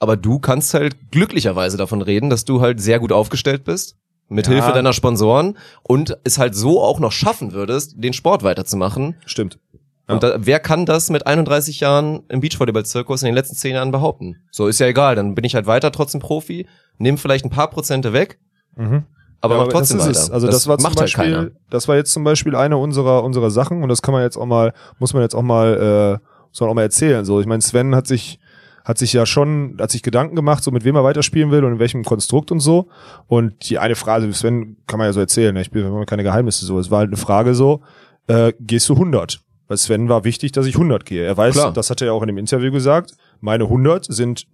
Aber 0.00 0.16
du 0.16 0.38
kannst 0.40 0.74
halt 0.74 1.12
glücklicherweise 1.12 1.76
davon 1.76 2.02
reden, 2.02 2.30
dass 2.30 2.44
du 2.44 2.60
halt 2.60 2.80
sehr 2.80 2.98
gut 2.98 3.12
aufgestellt 3.12 3.62
bist. 3.64 3.96
Mit 4.28 4.46
Ja. 4.46 4.54
Hilfe 4.54 4.72
deiner 4.72 4.94
Sponsoren 4.94 5.58
und 5.82 6.16
es 6.24 6.38
halt 6.38 6.54
so 6.56 6.80
auch 6.82 6.98
noch 6.98 7.12
schaffen 7.12 7.52
würdest, 7.52 7.94
den 8.02 8.14
Sport 8.14 8.42
weiterzumachen. 8.42 9.16
Stimmt. 9.26 9.58
Und 10.06 10.22
da, 10.22 10.36
wer 10.38 10.60
kann 10.60 10.86
das 10.86 11.10
mit 11.10 11.26
31 11.26 11.80
Jahren 11.80 12.22
im 12.28 12.40
Beachvolleyball-Zirkus 12.40 13.22
in 13.22 13.26
den 13.26 13.34
letzten 13.34 13.56
10 13.56 13.74
Jahren 13.74 13.90
behaupten? 13.90 14.36
So, 14.50 14.66
ist 14.66 14.78
ja 14.80 14.86
egal, 14.86 15.14
dann 15.14 15.34
bin 15.34 15.44
ich 15.44 15.54
halt 15.54 15.66
weiter 15.66 15.92
trotzdem 15.92 16.20
Profi, 16.20 16.66
nimm 16.98 17.16
vielleicht 17.18 17.44
ein 17.44 17.50
paar 17.50 17.68
Prozente 17.70 18.12
weg, 18.14 18.38
Mhm. 18.76 19.04
Aber 19.44 19.56
Ja, 19.56 19.60
mach 19.64 19.68
trotzdem 19.68 19.98
das 19.98 20.08
ist 20.08 20.18
es. 20.18 20.30
Also 20.30 20.46
das, 20.46 20.66
war 20.66 20.78
zum 20.78 20.86
halt 20.88 20.96
Beispiel, 20.96 21.24
keiner. 21.24 21.50
das 21.70 21.86
war 21.88 21.96
jetzt 21.96 22.12
zum 22.12 22.24
Beispiel 22.24 22.56
eine 22.56 22.76
unserer 22.76 23.22
unserer 23.24 23.50
Sachen 23.50 23.82
und 23.82 23.88
das 23.88 24.02
kann 24.02 24.12
man 24.14 24.22
jetzt 24.22 24.36
auch 24.36 24.46
mal, 24.46 24.72
muss 24.98 25.12
man 25.12 25.22
jetzt 25.22 25.34
auch 25.34 25.42
mal, 25.42 26.20
äh, 26.20 26.26
muss 26.48 26.60
man 26.60 26.70
auch 26.70 26.74
mal 26.74 26.82
erzählen. 26.82 27.24
So, 27.24 27.40
ich 27.40 27.46
meine, 27.46 27.62
Sven 27.62 27.94
hat 27.94 28.06
sich 28.06 28.40
hat 28.84 28.98
sich 28.98 29.14
ja 29.14 29.24
schon, 29.24 29.78
hat 29.80 29.90
sich 29.90 30.02
Gedanken 30.02 30.36
gemacht, 30.36 30.62
so 30.62 30.70
mit 30.70 30.84
wem 30.84 30.94
er 30.94 31.04
weiterspielen 31.04 31.50
will 31.50 31.64
und 31.64 31.72
in 31.72 31.78
welchem 31.78 32.04
Konstrukt 32.04 32.52
und 32.52 32.60
so. 32.60 32.88
Und 33.26 33.70
die 33.70 33.78
eine 33.78 33.94
Frage, 33.94 34.30
Sven 34.34 34.76
kann 34.86 34.98
man 34.98 35.08
ja 35.08 35.12
so 35.14 35.20
erzählen, 35.20 35.54
ne? 35.54 35.62
ich 35.62 35.70
bin 35.70 36.04
keine 36.04 36.22
Geheimnisse 36.22 36.66
so. 36.66 36.78
Es 36.78 36.90
war 36.90 36.98
halt 36.98 37.08
eine 37.08 37.16
Frage 37.16 37.54
so, 37.54 37.80
äh, 38.26 38.52
gehst 38.60 38.88
du 38.90 38.92
100? 38.92 39.40
Weil 39.68 39.78
Sven 39.78 40.10
war 40.10 40.24
wichtig, 40.24 40.52
dass 40.52 40.66
ich 40.66 40.74
100 40.74 41.06
gehe. 41.06 41.24
Er 41.24 41.34
weiß, 41.34 41.54
Klar. 41.54 41.72
das 41.72 41.88
hat 41.88 42.02
er 42.02 42.08
ja 42.08 42.12
auch 42.12 42.22
in 42.22 42.26
dem 42.26 42.36
Interview 42.36 42.70
gesagt, 42.70 43.12
meine 43.40 43.64
100 43.64 44.04
sind 44.04 44.46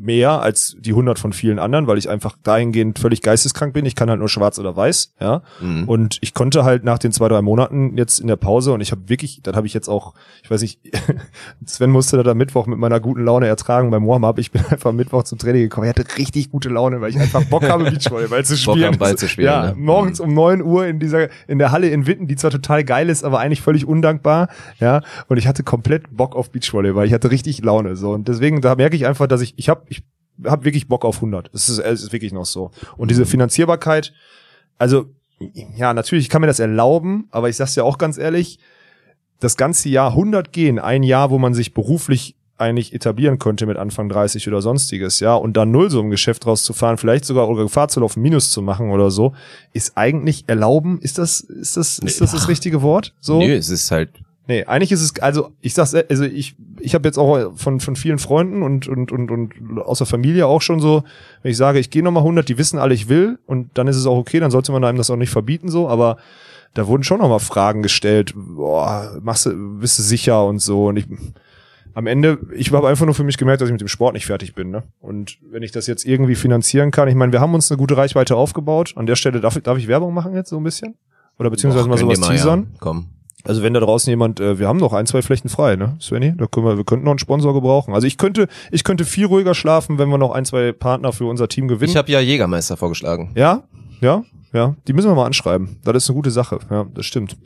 mehr 0.00 0.40
als 0.42 0.76
die 0.80 0.90
100 0.90 1.18
von 1.18 1.32
vielen 1.32 1.58
anderen, 1.58 1.86
weil 1.86 1.98
ich 1.98 2.08
einfach 2.08 2.36
dahingehend 2.42 2.98
völlig 2.98 3.22
geisteskrank 3.22 3.72
bin. 3.72 3.86
Ich 3.86 3.94
kann 3.94 4.08
halt 4.10 4.18
nur 4.18 4.28
schwarz 4.28 4.58
oder 4.58 4.76
weiß, 4.76 5.14
ja. 5.20 5.42
Mhm. 5.60 5.84
Und 5.88 6.18
ich 6.20 6.34
konnte 6.34 6.64
halt 6.64 6.84
nach 6.84 6.98
den 6.98 7.12
zwei, 7.12 7.28
drei 7.28 7.42
Monaten 7.42 7.96
jetzt 7.96 8.18
in 8.20 8.26
der 8.26 8.36
Pause 8.36 8.72
und 8.72 8.80
ich 8.80 8.90
habe 8.92 9.08
wirklich, 9.08 9.40
dann 9.42 9.56
habe 9.56 9.66
ich 9.66 9.74
jetzt 9.74 9.88
auch, 9.88 10.14
ich 10.42 10.50
weiß 10.50 10.62
nicht, 10.62 10.80
Sven 11.66 11.90
musste 11.90 12.22
da 12.22 12.30
am 12.30 12.38
Mittwoch 12.38 12.66
mit 12.66 12.78
meiner 12.78 13.00
guten 13.00 13.24
Laune 13.24 13.46
ertragen 13.46 13.90
beim 13.90 14.06
Warm-Up. 14.06 14.38
Ich 14.38 14.50
bin 14.50 14.64
einfach 14.70 14.92
Mittwoch 14.92 15.24
zum 15.24 15.38
Training 15.38 15.62
gekommen. 15.62 15.86
Ich 15.88 15.96
hatte 15.98 16.16
richtig 16.18 16.50
gute 16.50 16.68
Laune, 16.68 17.00
weil 17.00 17.10
ich 17.10 17.18
einfach 17.18 17.44
Bock 17.44 17.68
habe, 17.68 17.84
Beachvolleyball 17.84 18.44
zu 18.44 18.54
Bock 18.64 18.76
spielen. 18.76 18.94
am 18.94 18.98
Ball 18.98 19.16
zu 19.16 19.28
spielen, 19.28 19.46
Ja, 19.46 19.66
ne? 19.68 19.74
morgens 19.76 20.20
um 20.20 20.32
neun 20.34 20.62
Uhr 20.62 20.86
in 20.86 20.98
dieser, 20.98 21.28
in 21.48 21.58
der 21.58 21.72
Halle 21.72 21.88
in 21.88 22.06
Witten, 22.06 22.26
die 22.26 22.36
zwar 22.36 22.50
total 22.50 22.84
geil 22.84 23.08
ist, 23.08 23.24
aber 23.24 23.40
eigentlich 23.40 23.60
völlig 23.62 23.86
undankbar, 23.86 24.48
ja. 24.80 25.02
Und 25.28 25.36
ich 25.36 25.46
hatte 25.46 25.62
komplett 25.62 26.14
Bock 26.16 26.34
auf 26.36 26.50
Beachvolleyball. 26.50 27.06
Ich 27.06 27.12
hatte 27.12 27.30
richtig 27.30 27.62
Laune, 27.62 27.96
so. 27.96 28.10
Und 28.12 28.28
deswegen, 28.28 28.60
da 28.60 28.74
merke 28.74 28.96
ich 28.96 29.06
einfach, 29.06 29.26
dass 29.26 29.40
ich, 29.40 29.54
ich 29.56 29.68
habe, 29.68 29.81
ich 29.88 30.02
habe 30.44 30.64
wirklich 30.64 30.88
Bock 30.88 31.04
auf 31.04 31.16
100. 31.16 31.50
Es 31.54 31.68
ist, 31.68 31.78
es 31.78 32.02
ist 32.02 32.12
wirklich 32.12 32.32
noch 32.32 32.46
so. 32.46 32.70
Und 32.96 33.10
diese 33.10 33.26
Finanzierbarkeit, 33.26 34.12
also, 34.78 35.06
ja, 35.76 35.92
natürlich 35.94 36.28
kann 36.28 36.40
mir 36.40 36.46
das 36.46 36.60
erlauben, 36.60 37.28
aber 37.30 37.48
ich 37.48 37.56
sag's 37.56 37.74
ja 37.74 37.82
auch 37.82 37.98
ganz 37.98 38.18
ehrlich, 38.18 38.58
das 39.40 39.56
ganze 39.56 39.88
Jahr 39.88 40.10
100 40.10 40.52
gehen, 40.52 40.78
ein 40.78 41.02
Jahr, 41.02 41.30
wo 41.30 41.38
man 41.38 41.54
sich 41.54 41.74
beruflich 41.74 42.36
eigentlich 42.58 42.94
etablieren 42.94 43.38
könnte 43.38 43.66
mit 43.66 43.76
Anfang 43.76 44.08
30 44.08 44.46
oder 44.46 44.62
sonstiges, 44.62 45.18
ja, 45.18 45.34
und 45.34 45.56
dann 45.56 45.72
null 45.72 45.90
so 45.90 46.00
im 46.00 46.10
Geschäft 46.10 46.46
rauszufahren, 46.46 46.96
vielleicht 46.96 47.24
sogar 47.24 47.48
oder 47.48 47.64
Gefahr 47.64 47.88
zu 47.88 48.00
laufen, 48.00 48.22
Minus 48.22 48.52
zu 48.52 48.62
machen 48.62 48.90
oder 48.90 49.10
so, 49.10 49.34
ist 49.72 49.96
eigentlich 49.96 50.44
erlauben, 50.46 51.00
ist 51.00 51.18
das, 51.18 51.40
ist 51.40 51.76
das, 51.76 51.98
ist 51.98 52.20
das 52.20 52.30
das 52.30 52.48
richtige 52.48 52.82
Wort? 52.82 53.14
So? 53.20 53.40
Nö, 53.40 53.52
es 53.52 53.68
ist 53.68 53.90
halt, 53.90 54.10
Nee, 54.48 54.64
eigentlich 54.64 54.90
ist 54.90 55.02
es, 55.02 55.18
also 55.20 55.52
ich 55.60 55.72
sag's, 55.72 55.94
also 55.94 56.24
ich, 56.24 56.56
ich 56.82 56.94
habe 56.94 57.08
jetzt 57.08 57.18
auch 57.18 57.52
von, 57.56 57.80
von 57.80 57.96
vielen 57.96 58.18
Freunden 58.18 58.62
und, 58.62 58.88
und, 58.88 59.12
und, 59.12 59.30
und 59.30 59.52
aus 59.78 59.98
der 59.98 60.06
Familie 60.06 60.46
auch 60.46 60.62
schon 60.62 60.80
so, 60.80 61.04
wenn 61.42 61.50
ich 61.50 61.56
sage, 61.56 61.78
ich 61.78 61.90
gehe 61.90 62.02
nochmal 62.02 62.22
100, 62.22 62.48
die 62.48 62.58
wissen 62.58 62.78
alle, 62.78 62.94
ich 62.94 63.08
will 63.08 63.38
und 63.46 63.70
dann 63.74 63.88
ist 63.88 63.96
es 63.96 64.06
auch 64.06 64.18
okay, 64.18 64.40
dann 64.40 64.50
sollte 64.50 64.72
man 64.72 64.84
einem 64.84 64.98
das 64.98 65.10
auch 65.10 65.16
nicht 65.16 65.30
verbieten 65.30 65.68
so, 65.68 65.88
aber 65.88 66.16
da 66.74 66.86
wurden 66.86 67.02
schon 67.02 67.20
nochmal 67.20 67.40
Fragen 67.40 67.82
gestellt, 67.82 68.32
boah, 68.34 69.18
machst 69.22 69.46
du, 69.46 69.78
bist 69.78 69.98
du 69.98 70.02
sicher 70.02 70.44
und 70.44 70.58
so 70.58 70.86
und 70.88 70.96
ich, 70.96 71.06
am 71.94 72.06
Ende, 72.06 72.38
ich 72.54 72.72
habe 72.72 72.88
einfach 72.88 73.04
nur 73.04 73.14
für 73.14 73.24
mich 73.24 73.36
gemerkt, 73.36 73.60
dass 73.60 73.68
ich 73.68 73.72
mit 73.72 73.80
dem 73.80 73.88
Sport 73.88 74.14
nicht 74.14 74.26
fertig 74.26 74.54
bin. 74.54 74.70
Ne? 74.70 74.82
Und 75.00 75.38
wenn 75.50 75.62
ich 75.62 75.72
das 75.72 75.86
jetzt 75.86 76.06
irgendwie 76.06 76.34
finanzieren 76.34 76.90
kann, 76.90 77.08
ich 77.08 77.14
meine, 77.14 77.32
wir 77.32 77.40
haben 77.40 77.54
uns 77.54 77.70
eine 77.70 77.78
gute 77.78 77.96
Reichweite 77.96 78.34
aufgebaut. 78.34 78.94
An 78.96 79.06
der 79.06 79.16
Stelle 79.16 79.40
darf 79.40 79.56
ich, 79.56 79.62
darf 79.62 79.76
ich 79.76 79.88
Werbung 79.88 80.14
machen 80.14 80.34
jetzt 80.34 80.48
so 80.48 80.56
ein 80.56 80.64
bisschen? 80.64 80.94
Oder 81.38 81.50
beziehungsweise 81.50 81.88
mal 81.88 81.98
gönn 81.98 82.08
dir 82.08 82.16
sowas 82.16 82.28
mal, 82.28 82.34
teasern? 82.34 82.66
Ja. 82.72 82.78
Komm. 82.80 83.08
Also 83.44 83.62
wenn 83.62 83.74
da 83.74 83.80
draußen 83.80 84.08
jemand, 84.10 84.40
äh, 84.40 84.58
wir 84.58 84.68
haben 84.68 84.78
noch 84.78 84.92
ein, 84.92 85.06
zwei 85.06 85.22
Flächen 85.22 85.48
frei, 85.48 85.76
ne, 85.76 85.96
Svenny? 86.00 86.34
Da 86.36 86.46
können 86.46 86.66
wir, 86.66 86.76
wir 86.76 86.84
könnten 86.84 87.04
noch 87.04 87.12
einen 87.12 87.18
Sponsor 87.18 87.52
gebrauchen. 87.54 87.94
Also 87.94 88.06
ich 88.06 88.18
könnte, 88.18 88.48
ich 88.70 88.84
könnte 88.84 89.04
viel 89.04 89.26
ruhiger 89.26 89.54
schlafen, 89.54 89.98
wenn 89.98 90.08
wir 90.08 90.18
noch 90.18 90.30
ein, 90.32 90.44
zwei 90.44 90.72
Partner 90.72 91.12
für 91.12 91.26
unser 91.26 91.48
Team 91.48 91.68
gewinnen. 91.68 91.90
Ich 91.90 91.96
habe 91.96 92.10
ja 92.10 92.20
Jägermeister 92.20 92.76
vorgeschlagen. 92.76 93.32
ja, 93.34 93.64
ja, 94.00 94.24
ja. 94.52 94.74
Die 94.86 94.92
müssen 94.92 95.08
wir 95.08 95.14
mal 95.14 95.26
anschreiben. 95.26 95.78
Das 95.84 95.96
ist 95.96 96.10
eine 96.10 96.16
gute 96.16 96.30
Sache. 96.30 96.58
Ja, 96.70 96.86
das 96.92 97.06
stimmt. 97.06 97.36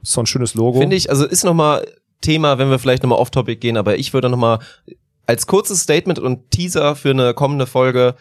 Das 0.00 0.10
ist 0.10 0.14
so 0.14 0.20
ein 0.20 0.26
schönes 0.26 0.54
Logo. 0.54 0.78
Finde 0.78 0.96
ich, 0.96 1.08
also 1.08 1.26
ist 1.26 1.44
nochmal 1.44 1.86
Thema, 2.20 2.58
wenn 2.58 2.70
wir 2.70 2.78
vielleicht 2.78 3.02
nochmal 3.02 3.18
off-topic 3.18 3.60
gehen, 3.60 3.76
aber 3.76 3.96
ich 3.98 4.12
würde 4.12 4.28
nochmal 4.28 4.58
als 5.26 5.46
kurzes 5.46 5.80
Statement 5.80 6.18
und 6.18 6.50
Teaser 6.50 6.96
für 6.96 7.10
eine 7.10 7.34
kommende 7.34 7.66
Folge, 7.66 8.14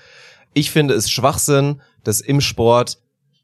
ich 0.54 0.72
finde 0.72 0.94
es 0.94 1.10
Schwachsinn, 1.10 1.82
dass 2.04 2.22
im 2.22 2.42
Sport 2.42 3.00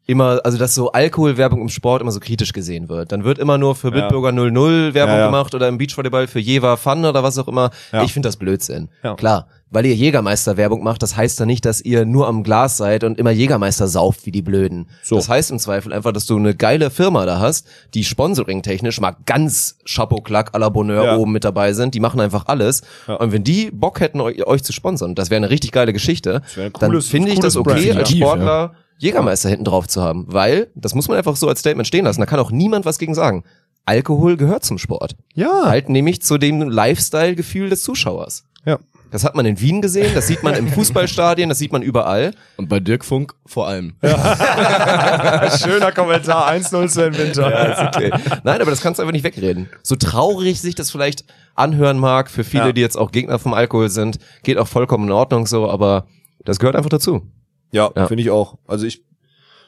immer, 0.10 0.42
also 0.44 0.58
dass 0.58 0.74
so 0.76 0.92
Alkoholwerbung 0.92 1.62
im 1.62 1.70
Sport 1.70 2.02
immer 2.02 2.12
so 2.12 2.20
kritisch 2.20 2.52
gesehen 2.52 2.90
wird. 2.90 3.12
Dann 3.12 3.24
wird 3.24 3.38
immer 3.38 3.58
nur 3.58 3.76
für. 3.76 3.92
Bitburger 3.92 4.32
00 4.32 4.94
Werbung 4.94 5.14
Ja, 5.16 5.20
ja. 5.22 5.26
gemacht 5.28 5.54
oder 5.56 5.68
im 5.68 5.78
Beachvolleyball 5.78 6.28
für 6.28 6.40
Jever 6.40 6.78
Fun 6.78 7.06
oder 7.06 7.24
was 7.24 7.38
auch 7.38 7.48
immer. 7.48 7.70
Ja. 7.92 8.04
Ich 8.04 8.14
finde 8.14 8.28
das 8.28 8.38
Blödsinn. 8.38 8.90
Klar, 9.18 9.48
weil 9.72 9.86
ihr 9.86 9.94
Jägermeister 9.96 10.58
Werbung 10.58 10.84
macht, 10.84 11.04
das 11.04 11.16
heißt 11.16 11.40
ja 11.40 11.46
nicht, 11.46 11.64
dass 11.66 11.80
ihr 11.82 12.06
nur 12.06 12.28
am 12.28 12.44
Glas 12.44 12.78
seid 12.78 13.04
und 13.04 13.20
immer 13.20 13.30
Jägermeister 13.32 13.88
sauft 13.88 14.26
wie 14.26 14.32
die 14.32 14.42
Blöden. 14.42 14.88
So. 15.04 15.16
Das 15.16 15.30
heißt 15.30 15.52
im 15.52 15.60
Zweifel 15.60 15.94
einfach, 15.94 16.12
dass 16.12 16.26
du 16.26 16.38
eine 16.38 16.56
geile 16.56 16.90
Firma 16.90 17.26
da 17.26 17.40
hast, 17.40 17.68
die 17.94 18.04
sponsoring-technisch 18.04 19.00
mal 19.02 19.16
ganz 19.26 19.78
Chapeau-Klack 19.86 20.56
à 20.56 20.60
la 20.60 20.70
Bonheur 20.70 21.04
Ja. 21.04 21.16
oben 21.18 21.32
mit 21.34 21.44
dabei 21.44 21.74
sind. 21.74 21.94
Die 21.94 22.00
machen 22.00 22.20
einfach 22.20 22.46
alles. 22.48 22.82
Ja. 23.08 23.16
Und 23.16 23.32
wenn 23.32 23.44
die 23.44 23.70
Bock 23.72 24.00
hätten, 24.00 24.22
euch, 24.22 24.46
euch 24.48 24.64
zu 24.64 24.74
sponsern, 24.74 25.14
das 25.16 25.30
wäre 25.30 25.38
eine 25.38 25.50
richtig 25.50 25.72
geile 25.72 25.94
Geschichte, 25.94 26.42
dann 26.80 27.02
finde 27.02 27.32
ich 27.32 27.40
das 27.40 27.56
okay, 27.56 27.86
Brand. 27.92 27.98
als 28.00 28.12
Sportler 28.12 28.74
Jägermeister 29.00 29.50
hinten 29.50 29.66
drauf 29.66 29.88
zu 29.88 30.02
haben. 30.04 30.26
Weil, 30.28 30.68
das 30.76 30.94
muss 30.94 31.08
man 31.08 31.18
einfach 31.18 31.36
so 31.36 31.48
als 31.50 31.60
Statement 31.62 31.88
stehen 31.88 32.06
lassen, 32.06 32.20
da 32.20 32.26
kann 32.28 32.40
auch 32.40 32.52
niemand 32.52 32.86
was 32.86 33.00
gegen 33.00 33.16
sagen. 33.16 33.44
Alkohol 33.86 34.38
gehört 34.38 34.64
zum 34.64 34.78
Sport. 34.78 35.16
ja. 35.34 35.64
Halt 35.66 35.90
nämlich 35.90 36.22
zu 36.22 36.38
dem 36.38 36.62
Lifestyle-Gefühl 36.70 37.70
des 37.70 37.82
Zuschauers. 37.82 38.44
Ja. 38.66 38.78
Das 39.12 39.24
hat 39.24 39.34
man 39.34 39.48
in 39.48 39.60
Wien 39.60 39.82
gesehen, 39.82 40.12
das 40.14 40.28
sieht 40.28 40.44
man 40.44 40.54
im 40.54 40.68
Fußballstadien, 40.68 41.50
das 41.50 41.58
sieht 41.58 41.72
man 41.72 41.82
überall. 41.82 42.32
Und 42.58 42.70
bei 42.70 42.80
Dirk 42.80 43.04
Funk 43.04 43.34
vor 43.48 43.68
allem. 43.68 43.96
Schöner 44.04 45.92
Kommentar. 45.92 46.52
1-0 46.52 46.88
Sven 46.90 47.18
Winter. 47.18 47.88
Okay. 47.88 48.12
Nein, 48.44 48.62
aber 48.62 48.70
das 48.70 48.82
kannst 48.82 49.00
du 49.00 49.04
einfach 49.04 49.14
nicht 49.14 49.24
wegreden. 49.24 49.70
So 49.82 49.96
traurig 49.96 50.62
sich 50.62 50.76
das 50.76 50.92
vielleicht 50.92 51.24
anhören 51.56 51.98
mag, 51.98 52.30
für 52.30 52.44
viele, 52.44 52.68
Ja. 52.68 52.72
die 52.74 52.82
jetzt 52.82 52.98
auch 52.98 53.12
Gegner 53.12 53.40
vom 53.40 53.54
Alkohol 53.54 53.90
sind, 53.90 54.20
geht 54.44 54.58
auch 54.60 54.68
vollkommen 54.68 55.06
in 55.06 55.12
Ordnung 55.12 55.48
so, 55.48 55.70
aber 55.70 56.06
das 56.46 56.60
gehört 56.60 56.76
einfach 56.76 56.90
dazu. 56.90 57.24
Ja, 57.72 57.90
Ja. 57.96 58.08
finde 58.08 58.24
ich 58.24 58.30
auch. 58.30 58.56
Also 58.68 58.86
ich, 58.86 59.02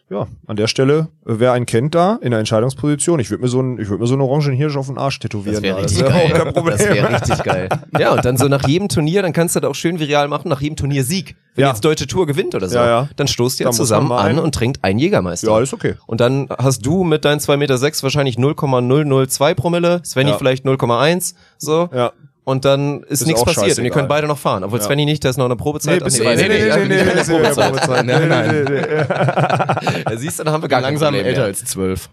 ja, 0.10 0.28
an 0.46 0.58
der 0.58 0.68
Stelle, 0.68 1.08
äh, 1.26 1.36
wer 1.38 1.54
einen 1.54 1.66
kennt 1.66 1.96
da 1.96 2.20
in 2.22 2.32
der 2.32 2.40
Entscheidungsposition, 2.40 3.20
ich 3.22 3.30
würde 3.30 3.44
mir 3.44 3.48
so 3.50 3.62
ein, 3.62 3.80
ich 3.80 3.88
würde 3.88 4.02
mir 4.02 4.08
so 4.08 4.14
einen 4.16 4.22
orangen 4.24 4.52
Hirsch 4.54 4.76
auf 4.76 4.88
den 4.88 4.98
Arsch 4.98 5.20
tätowieren. 5.20 5.54
Das 5.56 5.64
wäre 5.64 5.78
richtig 5.82 6.02
wär 6.02 6.10
geil. 6.10 6.32
auch 6.34 6.38
kein 6.44 6.54
Problem. 6.54 6.78
Das 6.78 6.86
wäre 6.88 7.10
richtig 7.14 7.44
geil. 7.44 7.70
Ja, 7.98 8.12
und 8.14 8.26
dann 8.26 8.36
so 8.38 8.48
nach 8.50 8.68
jedem 8.68 8.90
Turnier, 8.90 9.22
dann 9.22 9.32
kannst 9.32 9.56
du 9.56 9.60
das 9.62 9.70
auch 9.72 9.76
schön 9.76 10.00
viral 10.00 10.28
machen, 10.28 10.50
nach 10.50 10.60
jedem 10.60 10.76
Turniersieg. 10.76 11.36
Wenn 11.56 11.64
Ja. 11.64 11.70
jetzt 11.70 11.84
Deutsche 11.86 12.08
Tour 12.08 12.28
gewinnt 12.28 12.56
oder 12.56 12.68
so, 12.68 12.76
Ja, 12.78 12.86
ja. 12.88 13.10
dann 13.16 13.28
stoßt 13.28 13.60
ihr 13.62 13.66
Da 13.66 13.70
muss 13.70 13.78
man 13.78 13.86
zusammen 13.86 14.12
an 14.12 14.40
und 14.40 14.54
trinkt 14.56 14.84
einen 14.84 15.00
Jägermeister. 15.00 15.48
Ja, 15.50 15.60
ist 15.62 15.74
okay. 15.74 15.96
Und 16.08 16.20
dann 16.20 16.48
hast 16.58 16.86
du 16.86 17.04
mit 17.06 17.24
deinen 17.24 17.40
2,6 17.40 17.58
Meter 17.58 17.78
sechs 17.78 18.04
wahrscheinlich 18.04 18.38
0,002 18.38 19.54
Promille, 19.54 20.02
Svenny 20.04 20.34
vielleicht 20.38 20.66
0,1, 20.66 21.36
so. 21.58 21.90
Ja. 21.94 22.12
Und 22.44 22.66
dann 22.66 23.04
ist, 23.04 23.22
Ist 23.22 23.28
nichts 23.28 23.44
passiert 23.44 23.58
und 23.60 23.64
ihr 23.68 23.70
scheißegal. 23.76 23.92
könnt 23.92 24.10
beide 24.10 24.26
noch 24.28 24.38
fahren. 24.38 24.64
Obwohl 24.64 24.80
Ja. 24.80 24.86
Svenny 24.86 25.06
nicht, 25.06 25.24
der 25.24 25.30
ist 25.30 25.38
noch 25.38 25.46
in 25.46 25.50
der 25.50 25.56
Probezeit. 25.58 26.02
Nee, 26.02 26.10
nee, 26.20 26.36
nee, 26.36 26.36
nee, 26.36 26.48
nee, 26.48 26.58
nee, 26.58 26.88
nee, 26.88 27.04
nee, 27.04 27.14
nee, 27.14 27.24
Probezeit. 27.24 28.06
Nein, 28.06 28.28
nein. 28.30 28.66
Nee, 28.68 28.72
nee. 28.72 30.02
Ja, 30.10 30.18
siehst 30.18 30.40
du, 30.40 30.44
dann 30.44 30.54
haben 30.54 30.62
wir 30.64 30.68
gar 30.70 30.82
Langsam 30.82 31.10
Problem 31.14 31.26
älter 31.28 31.40
mehr. 31.42 31.48
als 31.48 31.64
zwölf. 31.66 32.10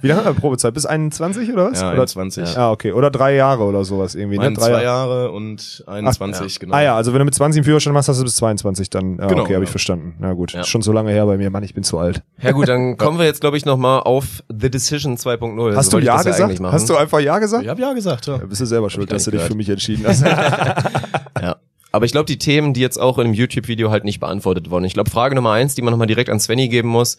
Wie 0.00 0.08
lange 0.08 0.24
haben 0.24 0.34
wir 0.36 0.40
Probezeit? 0.40 0.74
Bis 0.74 0.86
21 0.86 1.52
oder 1.52 1.70
was? 1.70 1.80
Ja, 1.80 1.88
oder, 1.88 1.92
21. 2.00 2.56
Ah, 2.56 2.70
okay. 2.72 2.92
Oder 2.92 3.10
drei 3.10 3.34
Jahre 3.34 3.64
oder 3.64 3.84
sowas 3.84 4.14
irgendwie. 4.14 4.38
Ne? 4.38 4.52
zwei 4.54 4.70
Drei 4.70 4.82
Jahre 4.84 5.30
und 5.30 5.84
21, 5.86 6.54
Ach, 6.56 6.60
genau. 6.60 6.74
Ah 6.74 6.82
ja, 6.82 6.96
also 6.96 7.12
wenn 7.12 7.18
du 7.20 7.24
mit 7.24 7.34
20 7.34 7.58
einen 7.60 7.64
Führerschein 7.64 7.92
machst, 7.92 8.08
hast 8.08 8.18
du 8.18 8.24
bis 8.24 8.36
22 8.36 8.90
dann. 8.90 9.18
Ja, 9.18 9.26
Genau, 9.26 9.42
okay, 9.42 9.54
habe 9.54 9.64
ich 9.64 9.68
ja. 9.70 9.72
verstanden. 9.72 10.14
Na 10.18 10.32
gut, 10.32 10.52
Ja. 10.52 10.60
ist 10.60 10.68
schon 10.68 10.82
so 10.82 10.92
lange 10.92 11.10
her 11.10 11.26
bei 11.26 11.36
mir. 11.36 11.50
Mann, 11.50 11.62
ich 11.62 11.74
bin 11.74 11.84
zu 11.84 11.98
alt. 11.98 12.22
Ja 12.40 12.52
gut, 12.52 12.68
dann 12.68 12.96
kommen 12.96 13.18
wir 13.18 13.26
jetzt, 13.26 13.40
glaube 13.40 13.56
ich, 13.56 13.64
nochmal 13.64 14.00
auf 14.00 14.42
The 14.48 14.70
Decision 14.70 15.16
2.0. 15.16 15.76
Hast 15.76 15.92
du 15.92 15.98
Ja 15.98 16.22
gesagt? 16.22 16.60
Hast 16.62 16.88
du 16.88 16.96
einfach 16.96 17.20
Ja 17.20 17.38
gesagt? 17.38 17.64
Ich 17.64 17.68
hab 17.68 17.78
ja 17.78 17.92
gesagt, 17.92 18.26
ja. 18.26 18.37
Ja, 18.38 18.46
bist 18.46 18.60
du 18.60 18.66
selber 18.66 18.90
schuld, 18.90 19.10
dass 19.12 19.24
du 19.24 19.30
dich 19.30 19.38
gehört. 19.38 19.52
für 19.52 19.56
mich 19.56 19.68
entschieden 19.68 20.06
hast. 20.06 20.22
Ja. 21.40 21.56
Aber 21.92 22.04
ich 22.04 22.12
glaube, 22.12 22.26
die 22.26 22.36
Themen, 22.38 22.74
die 22.74 22.80
jetzt 22.80 22.98
auch 22.98 23.16
in 23.18 23.24
dem 23.24 23.32
YouTube-Video 23.32 23.90
halt 23.90 24.04
nicht 24.04 24.20
beantwortet 24.20 24.70
wurden. 24.70 24.84
Ich 24.84 24.92
glaube, 24.92 25.08
Frage 25.08 25.34
Nummer 25.34 25.52
eins, 25.52 25.74
die 25.74 25.82
man 25.82 25.92
nochmal 25.92 26.06
direkt 26.08 26.30
an 26.30 26.40
Svenny 26.40 26.68
geben 26.68 26.88
muss, 26.88 27.16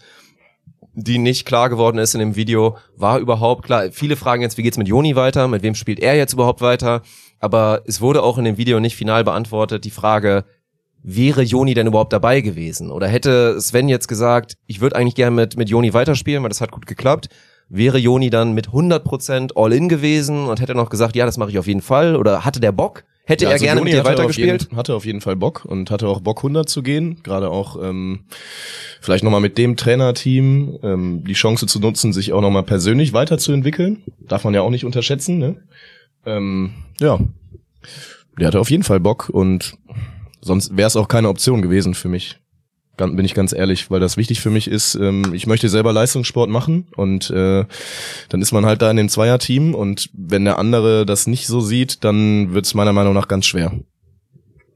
die 0.93 1.17
nicht 1.17 1.45
klar 1.45 1.69
geworden 1.69 1.97
ist 1.97 2.13
in 2.13 2.19
dem 2.19 2.35
Video, 2.35 2.77
war 2.95 3.19
überhaupt 3.19 3.63
klar. 3.63 3.91
Viele 3.91 4.15
fragen 4.15 4.41
jetzt, 4.41 4.57
wie 4.57 4.63
geht's 4.63 4.77
mit 4.77 4.87
Joni 4.87 5.15
weiter? 5.15 5.47
Mit 5.47 5.63
wem 5.63 5.73
spielt 5.73 5.99
er 5.99 6.15
jetzt 6.15 6.33
überhaupt 6.33 6.61
weiter? 6.61 7.01
Aber 7.39 7.81
es 7.85 8.01
wurde 8.01 8.21
auch 8.21 8.37
in 8.37 8.43
dem 8.43 8.57
Video 8.57 8.79
nicht 8.79 8.95
final 8.95 9.23
beantwortet, 9.23 9.85
die 9.85 9.91
Frage, 9.91 10.43
wäre 11.01 11.41
Joni 11.41 11.73
denn 11.73 11.87
überhaupt 11.87 12.13
dabei 12.13 12.41
gewesen? 12.41 12.91
Oder 12.91 13.07
hätte 13.07 13.59
Sven 13.61 13.87
jetzt 13.87 14.07
gesagt, 14.07 14.57
ich 14.67 14.81
würde 14.81 14.95
eigentlich 14.95 15.15
gerne 15.15 15.35
mit, 15.35 15.57
mit 15.57 15.69
Joni 15.69 15.93
weiterspielen, 15.93 16.43
weil 16.43 16.49
das 16.49 16.61
hat 16.61 16.71
gut 16.71 16.85
geklappt. 16.85 17.29
Wäre 17.69 17.97
Joni 17.99 18.29
dann 18.29 18.53
mit 18.53 18.69
100% 18.69 19.51
All-In 19.55 19.89
gewesen 19.89 20.45
und 20.47 20.59
hätte 20.59 20.73
noch 20.75 20.89
gesagt, 20.89 21.15
ja, 21.15 21.25
das 21.25 21.37
mache 21.37 21.51
ich 21.51 21.59
auf 21.59 21.67
jeden 21.67 21.81
Fall? 21.81 22.15
Oder 22.15 22.43
hatte 22.43 22.59
der 22.59 22.71
Bock? 22.71 23.03
Hätte 23.25 23.43
Ja, 23.43 23.51
er 23.51 23.53
also 23.53 23.65
gerne 23.65 23.79
Joni 23.81 23.91
mit 23.91 23.93
dir 23.93 23.99
hatte 23.99 24.09
auf 24.09 24.17
weitergespielt? 24.17 24.61
jeden- 24.63 24.75
Hatte 24.77 24.95
auf 24.95 25.05
jeden 25.05 25.21
Fall 25.21 25.35
Bock 25.35 25.65
und 25.65 25.91
hatte 25.91 26.07
auch 26.07 26.19
Bock 26.21 26.39
100 26.39 26.67
zu 26.67 26.81
gehen. 26.81 27.21
Gerade 27.21 27.51
auch 27.51 27.77
ähm, 27.79 28.21
vielleicht 29.01 29.23
nochmal 29.23 29.39
mit 29.41 29.59
dem 29.59 29.77
Trainerteam 29.77 30.79
ähm, 30.81 31.23
die 31.25 31.33
Chance 31.33 31.67
zu 31.67 31.79
nutzen, 31.79 32.11
sich 32.11 32.33
auch 32.33 32.41
nochmal 32.41 32.63
persönlich 32.63 33.13
weiterzuentwickeln. 33.13 34.01
Darf 34.27 34.43
man 34.45 34.55
ja 34.55 34.61
auch 34.61 34.71
nicht 34.71 34.83
unterschätzen. 34.85 35.37
Ne? 35.37 35.57
Ähm, 36.25 36.73
ja, 36.99 37.19
der 38.39 38.47
hatte 38.47 38.59
auf 38.59 38.71
jeden 38.71 38.83
Fall 38.83 38.99
Bock 38.99 39.29
und 39.29 39.77
sonst 40.41 40.75
wäre 40.75 40.87
es 40.87 40.95
auch 40.95 41.07
keine 41.07 41.29
Option 41.29 41.61
gewesen 41.61 41.93
für 41.93 42.07
mich. 42.09 42.39
Bin 43.07 43.25
ich 43.25 43.33
ganz 43.33 43.53
ehrlich, 43.53 43.89
weil 43.91 43.99
das 43.99 44.17
wichtig 44.17 44.41
für 44.41 44.49
mich 44.49 44.67
ist. 44.69 44.95
Ähm, 44.95 45.33
ich 45.33 45.47
möchte 45.47 45.69
selber 45.69 45.93
Leistungssport 45.93 46.49
machen 46.49 46.87
und 46.95 47.29
äh, 47.29 47.65
dann 48.29 48.41
ist 48.41 48.51
man 48.51 48.65
halt 48.65 48.81
da 48.81 48.91
in 48.91 48.97
dem 48.97 49.09
Zweierteam 49.09 49.73
und 49.75 50.09
wenn 50.13 50.45
der 50.45 50.57
andere 50.59 51.05
das 51.05 51.27
nicht 51.27 51.47
so 51.47 51.59
sieht, 51.61 52.03
dann 52.03 52.53
wird 52.53 52.65
es 52.65 52.73
meiner 52.73 52.93
Meinung 52.93 53.13
nach 53.13 53.27
ganz 53.27 53.45
schwer. 53.45 53.71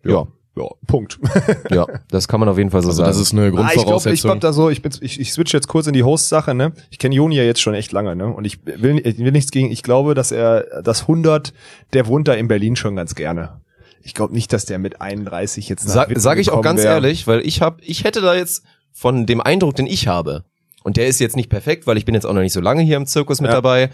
ja. 0.05 0.25
Ja, 0.55 0.65
Punkt. 0.85 1.17
Ja, 1.71 1.87
das 2.11 2.27
kann 2.27 2.39
man 2.39 2.47
auf 2.47 2.59
jeden 2.59 2.69
Fall 2.69 2.83
so 2.83 2.89
Also 2.89 2.97
sagen. 2.97 3.07
das 3.09 3.19
ist 3.19 3.33
eine 3.33 3.41
Ah, 3.41 3.47
ich 3.47 3.51
glaube, 3.53 3.69
ich 3.69 3.73
Grundvoraussetzung. 3.75 4.29
glaub 4.29 4.39
da 4.41 4.53
so, 4.53 4.69
ich, 4.69 4.83
bin, 4.83 4.91
ich, 5.01 5.19
ich 5.19 5.33
switch 5.33 5.51
jetzt 5.51 5.67
kurz 5.67 5.87
in 5.87 5.93
die 5.93 6.03
Host-Sache, 6.03 6.53
ne? 6.53 6.73
Ich 6.91 6.99
kenne 6.99 7.15
Joni 7.15 7.35
ja 7.35 7.41
jetzt 7.43 7.59
schon 7.59 7.73
echt 7.73 7.91
lange, 7.91 8.15
ne? 8.15 8.27
Und 8.27 8.45
ich 8.45 8.59
will, 8.63 9.01
ich 9.03 9.17
will 9.17 9.31
nichts 9.31 9.49
gegen, 9.49 9.71
ich 9.71 9.81
glaube, 9.81 10.13
dass 10.13 10.31
er 10.31 10.83
das 10.83 11.01
100, 11.01 11.53
der 11.93 12.05
wohnt 12.05 12.27
da 12.27 12.35
in 12.35 12.47
Berlin 12.47 12.75
schon 12.75 12.95
ganz 12.95 13.15
gerne. 13.15 13.61
Ich 14.03 14.13
glaube 14.13 14.33
nicht, 14.33 14.51
dass 14.53 14.65
der 14.65 14.79
mit 14.79 15.01
31 15.01 15.69
jetzt 15.69 15.87
nach 15.87 15.93
Sag, 15.93 16.09
Witten 16.09 16.19
sag 16.21 16.37
ich 16.37 16.51
auch 16.51 16.61
ganz 16.61 16.83
wär. 16.83 16.91
ehrlich, 16.91 17.25
weil 17.27 17.39
ich 17.45 17.61
hab, 17.61 17.81
ich 17.81 18.03
hätte 18.03 18.21
da 18.21 18.35
jetzt 18.35 18.63
von 18.91 19.25
dem 19.25 19.41
Eindruck, 19.41 19.75
den 19.75 19.87
ich 19.87 20.07
habe, 20.07 20.43
und 20.83 20.97
der 20.97 21.07
ist 21.07 21.19
jetzt 21.19 21.35
nicht 21.35 21.49
perfekt, 21.49 21.87
weil 21.87 21.97
ich 21.97 22.05
bin 22.05 22.13
jetzt 22.13 22.25
auch 22.25 22.33
noch 22.33 22.41
nicht 22.41 22.53
so 22.53 22.59
lange 22.61 22.81
hier 22.83 22.97
im 22.97 23.05
Zirkus 23.05 23.39
mit 23.41 23.49
Ja. 23.49 23.55
dabei, 23.55 23.89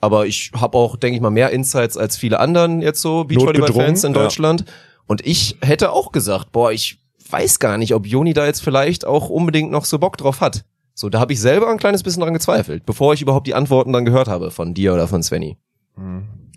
aber 0.00 0.26
ich 0.26 0.50
habe 0.54 0.76
auch, 0.76 0.96
denke 0.96 1.16
ich 1.16 1.22
mal, 1.22 1.30
mehr 1.30 1.50
Insights 1.50 1.96
als 1.96 2.16
viele 2.16 2.40
anderen 2.40 2.82
jetzt 2.82 3.00
so 3.00 3.24
Beachvolleyball-Fans 3.24 4.04
in 4.04 4.12
Notgedrungen, 4.12 4.14
ja. 4.16 4.22
Deutschland. 4.22 4.64
Und 5.06 5.24
ich 5.24 5.56
hätte 5.62 5.92
auch 5.92 6.10
gesagt, 6.12 6.50
boah, 6.52 6.72
ich 6.72 6.98
weiß 7.30 7.60
gar 7.60 7.78
nicht, 7.78 7.94
ob 7.94 8.06
Joni 8.06 8.32
da 8.34 8.44
jetzt 8.44 8.62
vielleicht 8.62 9.04
auch 9.04 9.28
unbedingt 9.30 9.70
noch 9.70 9.84
so 9.84 9.98
Bock 9.98 10.16
drauf 10.16 10.40
hat. 10.40 10.64
So, 10.94 11.08
da 11.08 11.20
habe 11.20 11.32
ich 11.32 11.40
selber 11.40 11.70
ein 11.70 11.78
kleines 11.78 12.02
bisschen 12.02 12.22
dran 12.22 12.34
gezweifelt, 12.34 12.84
bevor 12.86 13.14
ich 13.14 13.22
überhaupt 13.22 13.46
die 13.46 13.54
Antworten 13.54 13.92
dann 13.92 14.04
gehört 14.04 14.28
habe 14.28 14.50
von 14.50 14.74
dir 14.74 14.94
oder 14.94 15.06
von 15.06 15.22
Svenny. 15.22 15.56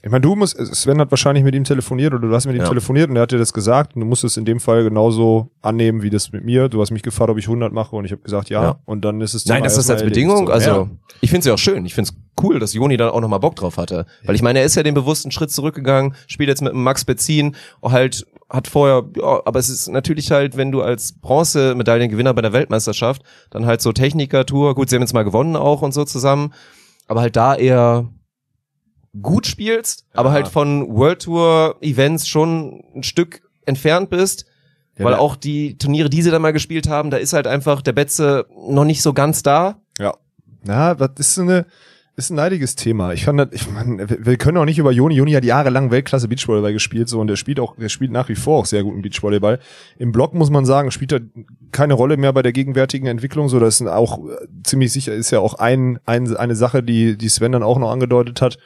Ich 0.01 0.09
meine, 0.09 0.21
du 0.21 0.33
musst, 0.35 0.55
Sven 0.75 0.99
hat 1.01 1.11
wahrscheinlich 1.11 1.43
mit 1.43 1.53
ihm 1.55 1.65
telefoniert 1.65 2.13
oder 2.13 2.27
du 2.29 2.33
hast 2.33 2.45
mit 2.45 2.55
ihm 2.55 2.61
Ja. 2.61 2.67
telefoniert 2.69 3.09
und 3.09 3.17
er 3.17 3.23
hat 3.23 3.31
dir 3.31 3.37
das 3.37 3.51
gesagt 3.51 3.95
und 3.95 3.99
du 4.01 4.05
musst 4.07 4.23
es 4.23 4.37
in 4.37 4.45
dem 4.45 4.59
Fall 4.61 4.83
genauso 4.83 5.49
annehmen 5.61 6.01
wie 6.03 6.09
das 6.09 6.31
mit 6.31 6.45
mir. 6.45 6.69
Du 6.69 6.79
hast 6.81 6.91
mich 6.91 7.03
gefragt, 7.03 7.29
ob 7.29 7.37
ich 7.37 7.45
100 7.47 7.73
mache 7.73 7.95
und 7.95 8.05
ich 8.05 8.11
habe 8.11 8.21
gesagt 8.21 8.49
ja, 8.49 8.63
Ja. 8.63 8.79
und 8.85 9.03
dann 9.03 9.19
ist 9.19 9.33
es 9.33 9.45
Nein, 9.45 9.63
das 9.63 9.77
ist 9.77 9.89
als. 9.89 10.03
Bedingung. 10.03 10.47
So, 10.47 10.53
Also 10.53 10.69
ja. 10.69 10.87
ich 11.19 11.29
finde 11.29 11.39
es 11.41 11.45
ja 11.47 11.53
auch 11.53 11.57
schön. 11.57 11.85
Ich 11.85 11.93
finde 11.95 12.11
es 12.11 12.43
cool, 12.43 12.59
dass 12.59 12.73
Joni 12.73 12.95
dann 12.95 13.09
auch 13.09 13.19
nochmal 13.19 13.39
Bock 13.41 13.57
drauf 13.57 13.75
hatte. 13.77 14.05
Weil 14.23 14.35
ich 14.35 14.41
meine, 14.41 14.59
er 14.59 14.65
ist 14.65 14.75
ja 14.75 14.83
den 14.83 14.93
bewussten 14.95 15.31
Schritt 15.31 15.51
zurückgegangen, 15.51 16.15
spielt 16.27 16.47
jetzt 16.47 16.61
mit 16.61 16.73
Max 16.73 17.03
Bezin, 17.03 17.55
halt 17.83 18.25
hat 18.49 18.67
vorher, 18.67 19.03
ja, 19.17 19.41
aber 19.45 19.59
es 19.59 19.69
ist 19.69 19.89
natürlich 19.89 20.31
halt, 20.31 20.55
wenn 20.57 20.71
du 20.71 20.81
als 20.81 21.11
Bronzemedaillengewinner 21.19 22.33
bei 22.33 22.41
der 22.41 22.53
Weltmeisterschaft 22.53 23.21
dann 23.51 23.65
halt 23.65 23.81
so 23.81 23.91
Techniker-Tour, 23.91 24.75
gut, 24.75 24.89
sie 24.89 24.95
haben 24.95 25.03
jetzt 25.03 25.13
mal 25.13 25.23
gewonnen 25.23 25.55
auch 25.55 25.81
und 25.81 25.93
so 25.93 26.05
zusammen, 26.05 26.53
aber 27.07 27.21
halt 27.21 27.35
da 27.35 27.55
eher 27.55 28.07
gut 29.21 29.47
spielst, 29.47 30.05
aber 30.13 30.31
halt 30.31 30.47
von 30.47 30.87
World 30.95 31.23
Tour 31.23 31.77
Events 31.81 32.27
schon 32.27 32.83
ein 32.95 33.03
Stück 33.03 33.41
entfernt 33.65 34.09
bist. 34.09 34.45
Ja, 34.97 35.05
weil 35.05 35.15
auch 35.15 35.35
die 35.35 35.77
Turniere, 35.77 36.09
die 36.09 36.21
sie 36.21 36.29
da 36.29 36.39
mal 36.39 36.51
gespielt 36.51 36.89
haben, 36.89 37.09
da 37.09 37.17
ist 37.17 37.33
halt 37.33 37.47
einfach 37.47 37.81
der 37.81 37.93
Betze 37.93 38.45
noch 38.67 38.83
nicht 38.83 39.01
so 39.01 39.13
ganz 39.13 39.43
da. 39.43 39.81
Ja. 39.97 40.13
Na, 40.63 40.93
das 40.93 41.11
ist 41.19 41.35
so 41.35 41.41
eine, 41.43 41.65
ist 42.19 42.29
ein 42.29 42.35
leidiges 42.35 42.75
Thema. 42.75 43.13
Ich 43.13 43.25
fand 43.25 43.39
das, 43.39 43.47
ich 43.51 43.69
mein, 43.71 44.07
wir 44.07 44.37
können 44.37 44.57
auch 44.57 44.65
nicht 44.65 44.77
über 44.77 44.91
Joni. 44.91 45.15
Joni 45.15 45.31
hat 45.31 45.45
jahrelang 45.45 45.89
Weltklasse 45.89 46.27
Beachvolleyball 46.27 46.73
gespielt, 46.73 47.09
so, 47.09 47.19
und 47.19 47.29
er 47.29 47.37
spielt 47.37 47.59
auch, 47.59 47.77
er 47.77 47.89
spielt 47.89 48.11
nach 48.11 48.29
wie 48.29 48.35
vor 48.35 48.59
auch 48.59 48.65
sehr 48.65 48.83
guten 48.83 49.01
Beachvolleyball. 49.01 49.59
Im 49.97 50.11
Block 50.11 50.33
muss 50.33 50.49
man 50.49 50.65
sagen, 50.65 50.91
spielt 50.91 51.13
er 51.13 51.21
keine 51.71 51.93
Rolle 51.93 52.17
mehr 52.17 52.33
bei 52.33 52.41
der 52.41 52.51
gegenwärtigen 52.51 53.07
Entwicklung, 53.07 53.49
so, 53.49 53.59
das 53.59 53.79
ist 53.79 53.87
auch 53.87 54.19
äh, 54.19 54.47
ziemlich 54.63 54.91
sicher, 54.91 55.13
ist 55.13 55.31
ja 55.31 55.39
auch 55.39 55.55
ein, 55.55 55.99
ein, 56.05 56.35
eine 56.35 56.55
Sache, 56.55 56.83
die, 56.83 57.17
die 57.17 57.29
Sven 57.29 57.51
dann 57.51 57.63
auch 57.63 57.79
noch 57.79 57.91
angedeutet 57.91 58.41
hat, 58.41 58.57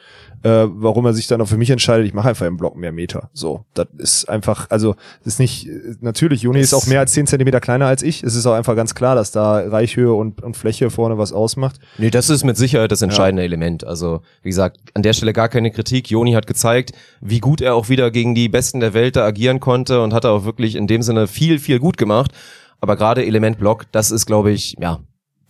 äh, 0.42 0.66
warum 0.68 1.06
er 1.06 1.14
sich 1.14 1.26
dann 1.26 1.40
auch 1.40 1.48
für 1.48 1.56
mich 1.56 1.70
entscheidet, 1.70 2.06
ich 2.06 2.12
mache 2.12 2.28
einfach 2.28 2.46
im 2.46 2.58
Block 2.58 2.76
mehr 2.76 2.92
Meter. 2.92 3.30
So, 3.32 3.64
das 3.72 3.86
ist 3.96 4.28
einfach, 4.28 4.66
also, 4.70 4.94
das 5.24 5.34
ist 5.34 5.38
nicht, 5.38 5.68
natürlich, 6.00 6.42
Joni 6.42 6.60
ist 6.60 6.74
auch 6.74 6.86
mehr 6.86 7.00
als 7.00 7.12
10 7.12 7.26
Zentimeter 7.26 7.60
kleiner 7.60 7.86
als 7.86 8.02
ich. 8.02 8.22
Es 8.22 8.34
ist 8.34 8.44
auch 8.44 8.52
einfach 8.52 8.76
ganz 8.76 8.94
klar, 8.94 9.14
dass 9.14 9.30
da 9.30 9.58
Reichhöhe 9.58 10.12
und, 10.12 10.42
und 10.42 10.56
Fläche 10.56 10.90
vorne 10.90 11.16
was 11.16 11.32
ausmacht. 11.32 11.80
Nee, 11.96 12.10
das 12.10 12.28
ist 12.28 12.44
mit 12.44 12.58
Sicherheit 12.58 12.92
das 12.92 13.00
entscheidende 13.00 13.43
Element. 13.44 13.84
Also, 13.84 14.22
wie 14.42 14.48
gesagt, 14.48 14.78
an 14.94 15.02
der 15.02 15.12
Stelle 15.12 15.32
gar 15.32 15.48
keine 15.48 15.70
Kritik. 15.70 16.10
Joni 16.10 16.32
hat 16.32 16.46
gezeigt, 16.46 16.92
wie 17.20 17.40
gut 17.40 17.60
er 17.60 17.74
auch 17.74 17.88
wieder 17.88 18.10
gegen 18.10 18.34
die 18.34 18.48
Besten 18.48 18.80
der 18.80 18.94
Welt 18.94 19.16
da 19.16 19.24
agieren 19.24 19.60
konnte 19.60 20.02
und 20.02 20.12
hat 20.12 20.26
auch 20.26 20.44
wirklich 20.44 20.74
in 20.74 20.86
dem 20.86 21.02
Sinne 21.02 21.26
viel, 21.26 21.58
viel 21.58 21.78
gut 21.78 21.96
gemacht. 21.96 22.32
Aber 22.80 22.96
gerade 22.96 23.24
Element 23.24 23.58
Block, 23.58 23.86
das 23.92 24.10
ist, 24.10 24.26
glaube 24.26 24.50
ich, 24.50 24.76
ja, 24.78 25.00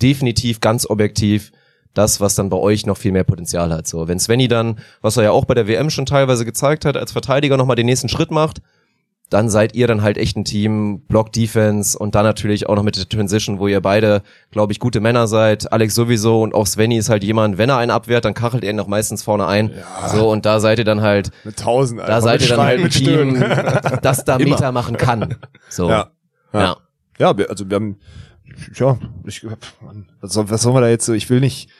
definitiv 0.02 0.60
ganz 0.60 0.88
objektiv 0.88 1.52
das, 1.94 2.20
was 2.20 2.34
dann 2.34 2.50
bei 2.50 2.56
euch 2.56 2.86
noch 2.86 2.96
viel 2.96 3.12
mehr 3.12 3.24
Potenzial 3.24 3.72
hat. 3.72 3.86
So, 3.86 4.08
wenn 4.08 4.18
Svenny 4.18 4.48
dann, 4.48 4.78
was 5.00 5.16
er 5.16 5.24
ja 5.24 5.30
auch 5.30 5.44
bei 5.44 5.54
der 5.54 5.68
WM 5.68 5.90
schon 5.90 6.06
teilweise 6.06 6.44
gezeigt 6.44 6.84
hat, 6.84 6.96
als 6.96 7.12
Verteidiger 7.12 7.56
nochmal 7.56 7.76
den 7.76 7.86
nächsten 7.86 8.08
Schritt 8.08 8.30
macht, 8.30 8.60
dann 9.30 9.48
seid 9.48 9.74
ihr 9.74 9.86
dann 9.86 10.02
halt 10.02 10.18
echt 10.18 10.36
ein 10.36 10.44
Team, 10.44 11.00
Block 11.08 11.32
Defense 11.32 11.98
und 11.98 12.14
dann 12.14 12.24
natürlich 12.24 12.68
auch 12.68 12.76
noch 12.76 12.82
mit 12.82 12.96
der 12.96 13.08
Transition, 13.08 13.58
wo 13.58 13.66
ihr 13.66 13.80
beide, 13.80 14.22
glaube 14.50 14.72
ich, 14.72 14.78
gute 14.78 15.00
Männer 15.00 15.26
seid. 15.26 15.72
Alex 15.72 15.94
sowieso 15.94 16.42
und 16.42 16.54
auch 16.54 16.66
Svenny 16.66 16.98
ist 16.98 17.08
halt 17.08 17.24
jemand, 17.24 17.58
wenn 17.58 17.70
er 17.70 17.78
einen 17.78 17.90
abwehrt, 17.90 18.24
dann 18.24 18.34
kachelt 18.34 18.64
er 18.64 18.70
ihn 18.70 18.76
noch 18.76 18.86
meistens 18.86 19.22
vorne 19.22 19.46
ein. 19.46 19.72
So, 20.12 20.30
und 20.30 20.46
da 20.46 20.60
seid 20.60 20.78
ihr 20.78 20.84
dann 20.84 21.00
halt, 21.00 21.30
Mit 21.44 21.58
tausend, 21.58 22.00
da 22.00 22.20
seid 22.20 22.42
ihr 22.42 22.48
dann 22.48 22.60
halt 22.60 22.80
ein 22.80 22.90
Team, 22.90 23.40
das 24.02 24.24
da 24.24 24.38
Meter 24.38 24.72
machen 24.72 24.96
kann. 24.96 25.36
So. 25.68 25.88
Ja. 25.88 26.10
Ja. 26.52 26.60
Ja. 26.60 26.76
Ja, 27.18 27.38
wir, 27.38 27.48
also 27.48 27.68
wir 27.68 27.76
haben, 27.76 27.98
ja, 28.74 28.98
ich, 29.24 29.46
was, 30.20 30.32
soll, 30.32 30.50
was 30.50 30.62
sollen 30.62 30.74
wir 30.74 30.80
da 30.80 30.88
jetzt 30.88 31.06
so, 31.06 31.12
ich 31.12 31.30
will 31.30 31.40
nicht, 31.40 31.70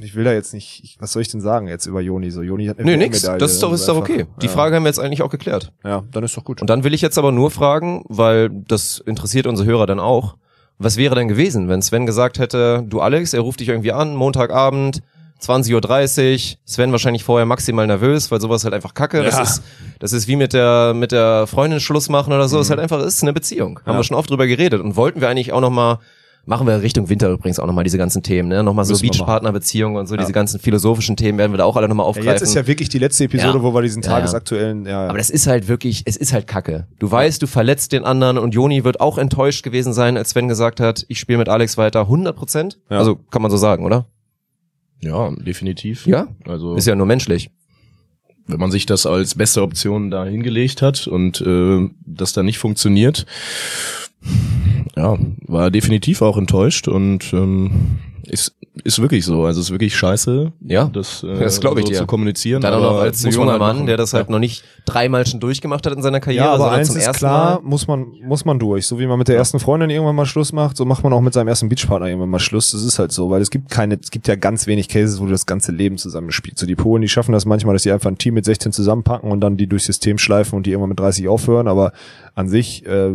ich, 0.00 0.14
will 0.14 0.24
da 0.24 0.32
jetzt 0.32 0.54
nicht, 0.54 0.82
ich, 0.84 0.96
was 1.00 1.12
soll 1.12 1.22
ich 1.22 1.28
denn 1.28 1.40
sagen 1.40 1.68
jetzt 1.68 1.86
über 1.86 2.00
Joni? 2.00 2.30
So, 2.30 2.42
Joni 2.42 2.66
hat 2.66 2.78
eine 2.78 2.90
Nö, 2.90 2.96
nix. 2.96 3.22
Das 3.22 3.52
ist 3.52 3.62
doch, 3.62 3.72
ist 3.72 3.88
doch 3.88 3.96
okay. 3.96 4.26
Die 4.42 4.46
ja. 4.46 4.52
Frage 4.52 4.76
haben 4.76 4.82
wir 4.84 4.88
jetzt 4.88 4.98
eigentlich 5.00 5.22
auch 5.22 5.30
geklärt. 5.30 5.72
Ja, 5.84 6.02
dann 6.10 6.24
ist 6.24 6.36
doch 6.36 6.44
gut. 6.44 6.60
Und 6.60 6.70
dann 6.70 6.84
will 6.84 6.94
ich 6.94 7.00
jetzt 7.00 7.18
aber 7.18 7.32
nur 7.32 7.50
fragen, 7.50 8.04
weil 8.08 8.50
das 8.50 8.98
interessiert 8.98 9.46
unsere 9.46 9.68
Hörer 9.68 9.86
dann 9.86 10.00
auch. 10.00 10.36
Was 10.78 10.96
wäre 10.96 11.14
denn 11.14 11.28
gewesen, 11.28 11.68
wenn 11.68 11.82
Sven 11.82 12.06
gesagt 12.06 12.38
hätte, 12.38 12.82
du 12.86 13.00
Alex, 13.00 13.34
er 13.34 13.40
ruft 13.40 13.60
dich 13.60 13.68
irgendwie 13.68 13.92
an, 13.92 14.14
Montagabend, 14.16 15.00
20.30 15.42 15.74
Uhr, 16.54 16.58
Sven 16.64 16.92
wahrscheinlich 16.92 17.24
vorher 17.24 17.46
maximal 17.46 17.86
nervös, 17.86 18.30
weil 18.30 18.40
sowas 18.40 18.64
halt 18.64 18.74
einfach 18.74 18.94
kacke. 18.94 19.22
Das 19.22 19.34
Ja. 19.36 19.42
ist, 19.42 19.62
das 19.98 20.12
ist 20.12 20.28
wie 20.28 20.36
mit 20.36 20.52
der, 20.52 20.92
mit 20.94 21.12
der 21.12 21.46
Freundin 21.46 21.80
Schluss 21.80 22.08
machen 22.08 22.32
oder 22.32 22.48
so. 22.48 22.58
Das 22.58 22.66
ist 22.66 22.70
halt 22.70 22.80
einfach, 22.80 23.00
ist 23.02 23.22
eine 23.22 23.32
Beziehung. 23.32 23.78
Haben 23.80 23.84
Mhm. 23.84 23.92
Ja. 23.92 23.98
wir 23.98 24.04
schon 24.04 24.16
oft 24.16 24.30
drüber 24.30 24.46
geredet 24.46 24.80
und 24.82 24.96
wollten 24.96 25.20
wir 25.20 25.28
eigentlich 25.28 25.52
auch 25.52 25.60
noch 25.60 25.70
mal 25.70 25.98
Machen 26.50 26.66
wir 26.66 26.82
Richtung 26.82 27.08
Winter 27.08 27.30
übrigens 27.30 27.60
auch 27.60 27.66
nochmal 27.68 27.84
diese 27.84 27.96
ganzen 27.96 28.24
Themen, 28.24 28.48
ne? 28.48 28.64
Nochmal 28.64 28.84
so. 28.84 28.98
Beachpartnerbeziehungen 29.00 29.96
und 29.96 30.08
so, 30.08 30.16
diese 30.16 30.32
ganzen 30.32 30.58
philosophischen 30.58 31.16
Themen 31.16 31.38
werden 31.38 31.52
wir 31.52 31.58
da 31.58 31.64
auch 31.64 31.76
alle 31.76 31.86
nochmal 31.88 32.02
ja, 32.04 32.08
aufgreifen. 32.08 32.30
jetzt 32.32 32.42
ist 32.42 32.54
ja 32.56 32.66
wirklich 32.66 32.88
die 32.88 32.98
letzte 32.98 33.22
Episode, 33.22 33.58
Ja. 33.58 33.62
wo 33.62 33.72
wir 33.72 33.82
diesen 33.82 34.02
Ja, 34.02 34.08
ja. 34.10 34.16
tagesaktuellen, 34.16 34.84
ja, 34.84 34.90
ja. 35.04 35.08
Aber 35.08 35.18
das 35.18 35.30
ist 35.30 35.46
halt 35.46 35.68
wirklich, 35.68 36.02
es 36.06 36.16
ist 36.16 36.32
halt 36.32 36.48
Kacke. 36.48 36.88
Du 36.98 37.08
weißt, 37.08 37.40
du 37.40 37.46
verletzt 37.46 37.92
den 37.92 38.04
anderen 38.04 38.36
und 38.36 38.52
Joni 38.52 38.82
wird 38.82 39.00
auch 39.00 39.16
enttäuscht 39.16 39.62
gewesen 39.62 39.92
sein, 39.92 40.16
als 40.16 40.30
Sven 40.30 40.48
gesagt 40.48 40.80
hat, 40.80 41.04
ich 41.06 41.20
spiele 41.20 41.38
mit 41.38 41.48
Alex 41.48 41.78
weiter 41.78 42.00
100 42.00 42.34
Prozent. 42.34 42.80
Ja. 42.90 42.98
Also 42.98 43.14
kann 43.14 43.42
man 43.42 43.52
so 43.52 43.56
sagen, 43.56 43.84
oder? 43.84 44.06
Ja, 45.00 45.30
definitiv. 45.30 46.04
Ja. 46.08 46.26
Also 46.48 46.74
Ist 46.74 46.86
ja 46.88 46.96
nur 46.96 47.06
menschlich. 47.06 47.50
wenn 48.48 48.58
man 48.58 48.72
sich 48.72 48.86
das 48.86 49.06
als 49.06 49.36
beste 49.36 49.62
Option 49.62 50.10
da 50.10 50.24
hingelegt 50.24 50.82
hat 50.82 51.06
und 51.06 51.40
äh, 51.42 51.88
das 52.04 52.32
dann 52.32 52.44
nicht 52.46 52.58
funktioniert, 52.58 53.24
ja, 54.96 55.18
war 55.46 55.70
definitiv 55.70 56.22
auch 56.22 56.36
enttäuscht 56.36 56.88
und 56.88 57.32
ähm, 57.32 57.70
ist 58.30 58.54
ist 58.84 59.00
wirklich 59.00 59.24
so. 59.24 59.44
Also 59.44 59.60
ist 59.60 59.70
wirklich 59.70 59.96
scheiße, 59.96 60.52
Ja, 60.62 60.84
das, 60.92 61.22
äh, 61.22 61.38
das 61.38 61.60
glaub 61.60 61.76
ich 61.76 61.84
so 61.86 61.90
dir. 61.90 61.98
zu 61.98 62.06
kommunizieren. 62.06 62.62
Dann 62.62 62.72
auch 62.72 62.78
aber 62.78 62.92
noch 62.94 63.00
als 63.00 63.22
junger 63.22 63.52
halt 63.52 63.60
Mann, 63.60 63.76
machen. 63.76 63.86
der 63.86 63.96
das 63.96 64.14
halt 64.14 64.26
ja. 64.28 64.32
noch 64.32 64.38
nicht 64.38 64.64
dreimal 64.86 65.26
schon 65.26 65.40
durchgemacht 65.40 65.84
hat 65.86 65.92
in 65.92 66.02
seiner 66.02 66.20
Karriere, 66.20 66.44
Ja, 66.46 66.52
aber 66.54 66.70
eins 66.72 66.88
zum 66.88 66.96
ist 66.96 67.04
ersten 67.06 67.18
klar, 67.18 67.60
Mal. 67.60 67.68
muss 67.68 67.86
man, 67.88 68.06
muss 68.24 68.44
man 68.44 68.58
durch. 68.58 68.86
So 68.86 68.98
wie 68.98 69.06
man 69.06 69.18
mit 69.18 69.28
der 69.28 69.36
ersten 69.36 69.58
Freundin 69.58 69.90
irgendwann 69.90 70.14
mal 70.16 70.24
Schluss 70.26 70.52
macht, 70.52 70.76
so 70.76 70.84
macht 70.84 71.02
man 71.02 71.12
auch 71.12 71.20
mit 71.20 71.34
seinem 71.34 71.48
ersten 71.48 71.68
Beachpartner 71.68 72.06
irgendwann 72.08 72.30
mal 72.30 72.38
Schluss. 72.38 72.70
Das 72.72 72.82
ist 72.82 72.98
halt 72.98 73.12
so, 73.12 73.28
weil 73.30 73.42
es 73.42 73.50
gibt 73.50 73.70
keine, 73.70 73.98
es 74.00 74.10
gibt 74.10 74.28
ja 74.28 74.36
ganz 74.36 74.66
wenig 74.66 74.88
Cases, 74.88 75.20
wo 75.20 75.24
du 75.26 75.32
das 75.32 75.46
ganze 75.46 75.72
Leben 75.72 75.98
zusammenspielst. 75.98 76.58
So 76.60 76.66
die 76.66 76.76
Polen, 76.76 77.02
die 77.02 77.08
schaffen 77.08 77.32
das 77.32 77.44
manchmal, 77.44 77.74
dass 77.74 77.82
die 77.82 77.90
einfach 77.92 78.10
ein 78.10 78.18
Team 78.18 78.34
mit 78.34 78.44
16 78.44 78.72
zusammenpacken 78.72 79.30
und 79.30 79.40
dann 79.40 79.56
die 79.56 79.66
durchs 79.66 79.86
System 79.86 80.16
schleifen 80.16 80.56
und 80.56 80.66
die 80.66 80.70
irgendwann 80.70 80.90
mit 80.90 81.00
30 81.00 81.28
aufhören. 81.28 81.68
Aber 81.68 81.92
an 82.34 82.48
sich 82.48 82.86
äh, 82.86 83.10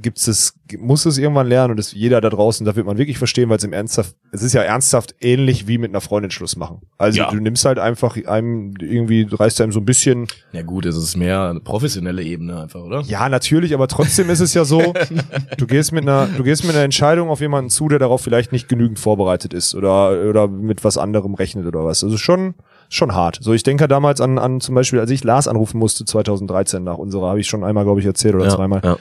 gibt's 0.00 0.26
es, 0.26 0.54
muss 0.78 1.04
es 1.06 1.18
irgendwann 1.18 1.46
lernen 1.46 1.72
und 1.72 1.76
das 1.76 1.92
jeder 1.92 2.20
da 2.20 2.30
draußen, 2.30 2.64
da 2.66 2.74
wird 2.74 2.86
man 2.86 2.98
wirklich 2.98 3.18
verstehen, 3.18 3.48
weil 3.50 3.58
es 3.58 3.64
im 3.64 3.72
ernsthaft, 3.72 4.16
es 4.38 4.44
ist 4.44 4.52
ja 4.54 4.62
ernsthaft 4.62 5.14
ähnlich 5.20 5.66
wie 5.68 5.78
mit 5.78 5.90
einer 5.90 6.00
Freundin 6.00 6.30
Schluss 6.30 6.56
machen. 6.56 6.80
Also 6.96 7.18
Ja. 7.18 7.30
du 7.30 7.36
nimmst 7.36 7.64
halt 7.64 7.78
einfach 7.78 8.16
einem 8.26 8.74
irgendwie, 8.80 9.26
reißt 9.30 9.60
einem 9.60 9.72
so 9.72 9.80
ein 9.80 9.84
bisschen 9.84 10.26
Ja 10.52 10.62
gut, 10.62 10.86
es 10.86 10.96
ist 10.96 11.16
mehr 11.16 11.48
eine 11.50 11.60
professionelle 11.60 12.22
Ebene 12.22 12.62
einfach, 12.62 12.80
oder? 12.80 13.00
ja, 13.02 13.28
natürlich, 13.28 13.74
aber 13.74 13.88
trotzdem 13.88 14.30
ist 14.30 14.40
es 14.40 14.54
ja 14.54 14.64
so, 14.64 14.94
du 15.58 15.66
gehst 15.66 15.92
mit 15.92 16.02
einer, 16.02 16.26
du 16.36 16.42
gehst 16.42 16.64
mit 16.64 16.74
einer 16.74 16.84
Entscheidung 16.84 17.28
auf 17.30 17.40
jemanden 17.40 17.70
zu, 17.70 17.88
der 17.88 17.98
darauf 17.98 18.20
vielleicht 18.22 18.52
nicht 18.52 18.68
genügend 18.68 18.98
vorbereitet 18.98 19.52
ist 19.52 19.74
oder, 19.74 20.10
oder 20.28 20.48
mit 20.48 20.84
was 20.84 20.96
anderem 20.98 21.34
rechnet 21.34 21.66
oder 21.66 21.84
was. 21.84 22.02
Also 22.04 22.16
schon, 22.16 22.54
schon 22.88 23.14
hart. 23.14 23.38
So, 23.42 23.52
ich 23.52 23.62
denke 23.64 23.88
damals 23.88 24.20
an, 24.20 24.38
an 24.38 24.60
zum 24.60 24.74
Beispiel, 24.74 25.00
als 25.00 25.10
ich 25.10 25.24
Lars 25.24 25.48
anrufen 25.48 25.78
musste 25.78 26.04
2013 26.04 26.82
nach 26.84 26.98
unserer, 26.98 27.28
habe 27.30 27.40
ich 27.40 27.46
schon 27.48 27.64
einmal, 27.64 27.84
glaube 27.84 28.00
ich, 28.00 28.06
erzählt 28.06 28.34
oder 28.34 28.44
Ja, 28.46 28.50
zweimal. 28.54 28.80
Ja. 28.84 28.96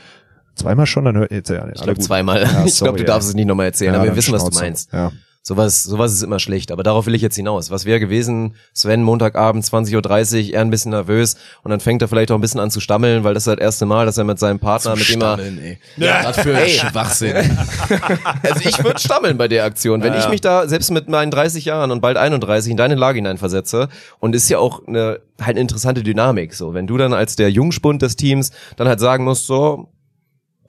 Zweimal 0.55 0.87
schon, 0.87 1.05
dann 1.05 1.15
hört 1.17 1.31
jetzt 1.31 1.49
ja 1.51 1.63
nicht. 1.65 1.75
Ich 1.77 1.83
glaube 1.83 1.99
zweimal. 1.99 2.41
ich 2.65 2.73
sorry, 2.73 2.87
glaube, 2.89 2.97
du 2.97 3.03
darfst 3.05 3.29
es 3.29 3.35
nicht 3.35 3.45
nochmal 3.45 3.67
erzählen, 3.67 3.93
Ja, 3.93 3.99
aber 3.99 4.09
wir 4.09 4.15
wissen, 4.15 4.33
was 4.33 4.43
du 4.43 4.49
Schnauze. 4.51 4.63
meinst. 4.65 4.91
Ja. 4.91 5.11
Sowas, 5.47 5.83
sowas 5.83 6.11
ist 6.11 6.23
immer 6.23 6.39
schlecht, 6.39 6.73
aber 6.73 6.83
darauf 6.83 7.05
will 7.05 7.15
ich 7.15 7.21
jetzt 7.21 7.37
hinaus. 7.37 7.71
Was 7.71 7.85
wäre 7.85 8.01
gewesen, 8.01 8.55
Sven 8.73 9.01
Montagabend 9.01 9.63
20.30 9.63 10.49
Uhr, 10.49 10.53
er 10.55 10.59
ein 10.59 10.69
bisschen 10.69 10.91
nervös 10.91 11.37
und 11.63 11.71
dann 11.71 11.79
fängt 11.79 12.01
er 12.01 12.09
vielleicht 12.09 12.31
auch 12.31 12.35
ein 12.35 12.41
bisschen 12.41 12.59
an 12.59 12.69
zu 12.69 12.81
stammeln, 12.81 13.23
weil 13.23 13.33
das 13.33 13.47
ist 13.47 13.53
das 13.53 13.57
erste 13.57 13.85
Mal, 13.85 14.05
dass 14.05 14.17
er 14.17 14.25
mit 14.25 14.39
seinem 14.39 14.59
Partner, 14.59 14.97
mit 14.97 15.07
dem 15.07 15.21
er 15.21 15.35
Stammeln, 15.35 15.57
ey. 15.63 15.79
Ja, 15.95 16.25
was 16.25 16.41
für 16.41 16.53
ein 16.53 16.67
Schwachsinn. 16.67 17.35
Also 18.43 18.67
ich 18.67 18.83
würde 18.83 18.99
stammeln 18.99 19.37
bei 19.37 19.47
der 19.47 19.63
Aktion, 19.63 20.03
wenn 20.03 20.13
ich 20.13 20.27
mich 20.27 20.41
da 20.41 20.67
selbst 20.67 20.91
mit 20.91 21.07
meinen 21.07 21.31
30 21.31 21.63
Jahren 21.63 21.91
und 21.91 22.01
bald 22.01 22.17
31 22.17 22.71
in 22.71 22.75
deine 22.75 22.95
Lage 22.95 23.15
hineinversetze 23.15 23.87
und 24.19 24.35
ist 24.35 24.49
ja 24.49 24.59
auch 24.59 24.85
eine 24.85 25.21
halt 25.39 25.51
eine 25.51 25.61
interessante 25.61 26.03
Dynamik 26.03 26.53
so, 26.53 26.73
wenn 26.73 26.87
du 26.87 26.97
dann 26.97 27.13
als 27.13 27.37
der 27.37 27.49
Jungspund 27.51 28.01
des 28.01 28.17
Teams 28.17 28.51
dann 28.75 28.89
halt 28.89 28.99
sagen 28.99 29.23
musst 29.23 29.47
so 29.47 29.87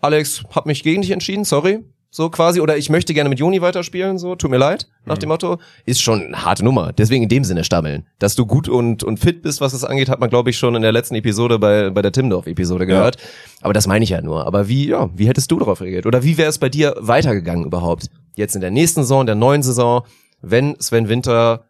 Alex, 0.01 0.45
hab 0.55 0.66
mich 0.66 0.85
gegen 0.85 1.03
dich 1.03 1.11
entschieden, 1.11 1.45
sorry. 1.45 1.81
So 2.19 2.31
quasi, 2.31 2.61
oder 2.61 2.77
ich 2.77 2.91
möchte 2.91 3.14
gerne 3.14 3.29
mit 3.31 3.39
Joni 3.39 3.62
weiterspielen, 3.62 4.19
so, 4.19 4.35
tut 4.35 4.51
mir 4.51 4.57
leid, 4.59 4.89
nach 5.07 5.14
Mhm. 5.14 5.21
dem 5.21 5.29
Motto, 5.29 5.59
ist 5.87 6.01
schon 6.03 6.21
eine 6.21 6.45
harte 6.45 6.64
Nummer. 6.64 6.93
Deswegen 6.93 7.23
in 7.23 7.29
dem 7.29 7.45
Sinne 7.45 7.62
stammeln. 7.62 8.07
Dass 8.19 8.35
du 8.35 8.45
gut 8.45 8.69
und, 8.69 9.05
und 9.05 9.21
fit 9.21 9.41
bist, 9.43 9.61
was 9.61 9.71
das 9.71 9.85
angeht, 9.85 10.09
hat 10.09 10.19
man, 10.19 10.29
glaube 10.29 10.51
ich, 10.51 10.59
schon 10.59 10.75
in 10.75 10.83
der 10.83 10.91
letzten 10.91 11.14
Episode 11.14 11.61
bei, 11.61 11.91
bei 11.91 12.03
der 12.03 12.11
Timdorf-Episode 12.11 12.87
gehört. 12.87 13.19
Aber 13.61 13.73
das 13.73 13.87
meine 13.87 14.03
ich 14.03 14.11
ja 14.11 14.21
nur. 14.21 14.45
Aber 14.49 14.66
wie, 14.69 14.89
ja, 14.89 15.09
wie 15.14 15.29
hättest 15.29 15.49
du 15.53 15.61
darauf 15.61 15.81
reagiert? 15.81 16.07
Oder 16.07 16.25
wie 16.25 16.37
wäre 16.39 16.49
es 16.51 16.59
bei 16.59 16.69
dir 16.69 16.97
weitergegangen 16.99 17.64
überhaupt? 17.64 18.11
Jetzt 18.35 18.57
in 18.57 18.62
der 18.62 18.73
nächsten 18.73 19.03
Saison, 19.03 19.25
der 19.25 19.37
neuen 19.37 19.62
Saison, 19.62 20.03
wenn 20.43 20.75
Sven 20.81 21.09
Winter 21.09 21.66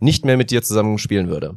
nicht 0.00 0.24
mehr 0.24 0.38
mit 0.38 0.50
dir 0.50 0.62
zusammen 0.62 0.96
spielen 0.96 1.28
würde. 1.28 1.54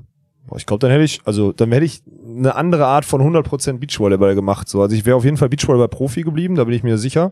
Ich 0.58 0.66
glaube, 0.68 0.80
dann 0.82 0.92
hätte 0.92 1.04
ich, 1.04 1.22
also 1.24 1.54
dann 1.54 1.72
hätte 1.72 1.86
ich 1.86 2.04
eine 2.38 2.54
andere 2.56 2.86
Art 2.86 3.04
von 3.06 3.22
100% 3.22 3.80
Beachvolleyball 3.80 4.36
gemacht. 4.36 4.70
So, 4.70 4.82
also 4.82 4.94
ich 4.96 5.06
wäre 5.06 5.16
auf 5.16 5.24
jeden 5.26 5.38
Fall 5.38 5.50
Beachvolleyball-Profi 5.50 6.22
geblieben, 6.22 6.54
da 6.56 6.66
bin 6.66 6.76
ich 6.76 6.84
mir 6.84 6.98
sicher. 7.00 7.32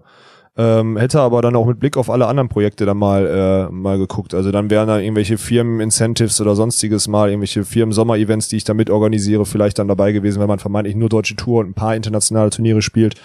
Ähm, 0.55 0.97
hätte 0.97 1.19
aber 1.19 1.41
dann 1.41 1.55
auch 1.55 1.65
mit 1.65 1.79
Blick 1.79 1.97
auf 1.97 2.11
alle 2.11 2.27
anderen 2.27 2.47
Projekte 2.47 2.85
dann 2.85 2.97
mal 2.97 3.25
äh, 3.69 3.73
mal 3.73 3.97
geguckt. 3.97 4.35
Also 4.35 4.51
dann 4.51 4.69
wären 4.69 4.87
da 4.87 4.99
irgendwelche 4.99 5.39
Firmen-Incentives 5.39 6.39
oder 6.41 6.55
sonstiges 6.55 7.07
mal, 7.07 7.29
irgendwelche 7.29 7.65
Firmen-Sommer-Events, 7.65 8.49
die 8.49 8.57
ich 8.57 8.63
damit 8.63 8.91
organisiere, 8.91 9.47
vielleicht 9.47 9.79
dann 9.79 9.87
dabei 9.87 10.11
gewesen, 10.11 10.39
wenn 10.39 10.47
man 10.47 10.59
vermeintlich 10.59 10.95
nur 10.95 11.09
deutsche 11.09 11.35
Tour 11.35 11.61
und 11.61 11.69
ein 11.69 11.73
paar 11.73 11.95
internationale 11.95 12.51
Turniere 12.51 12.83
spielt. 12.83 13.15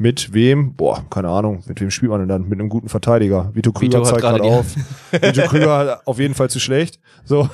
Mit 0.00 0.32
wem? 0.32 0.74
Boah, 0.74 1.04
keine 1.10 1.28
Ahnung. 1.28 1.62
Mit 1.66 1.80
wem 1.80 1.90
spielt 1.90 2.10
man 2.10 2.20
denn 2.20 2.28
dann? 2.28 2.48
Mit 2.48 2.58
einem 2.58 2.68
guten 2.68 2.88
Verteidiger. 2.88 3.50
Vito 3.52 3.72
Krüger 3.72 3.98
Vito 3.98 4.08
zeigt 4.08 4.22
gerade 4.22 4.44
auf. 4.44 4.66
Vito 5.10 5.42
Krüger 5.42 6.00
auf 6.04 6.20
jeden 6.20 6.34
Fall 6.34 6.48
zu 6.48 6.60
schlecht. 6.60 7.00
So. 7.24 7.48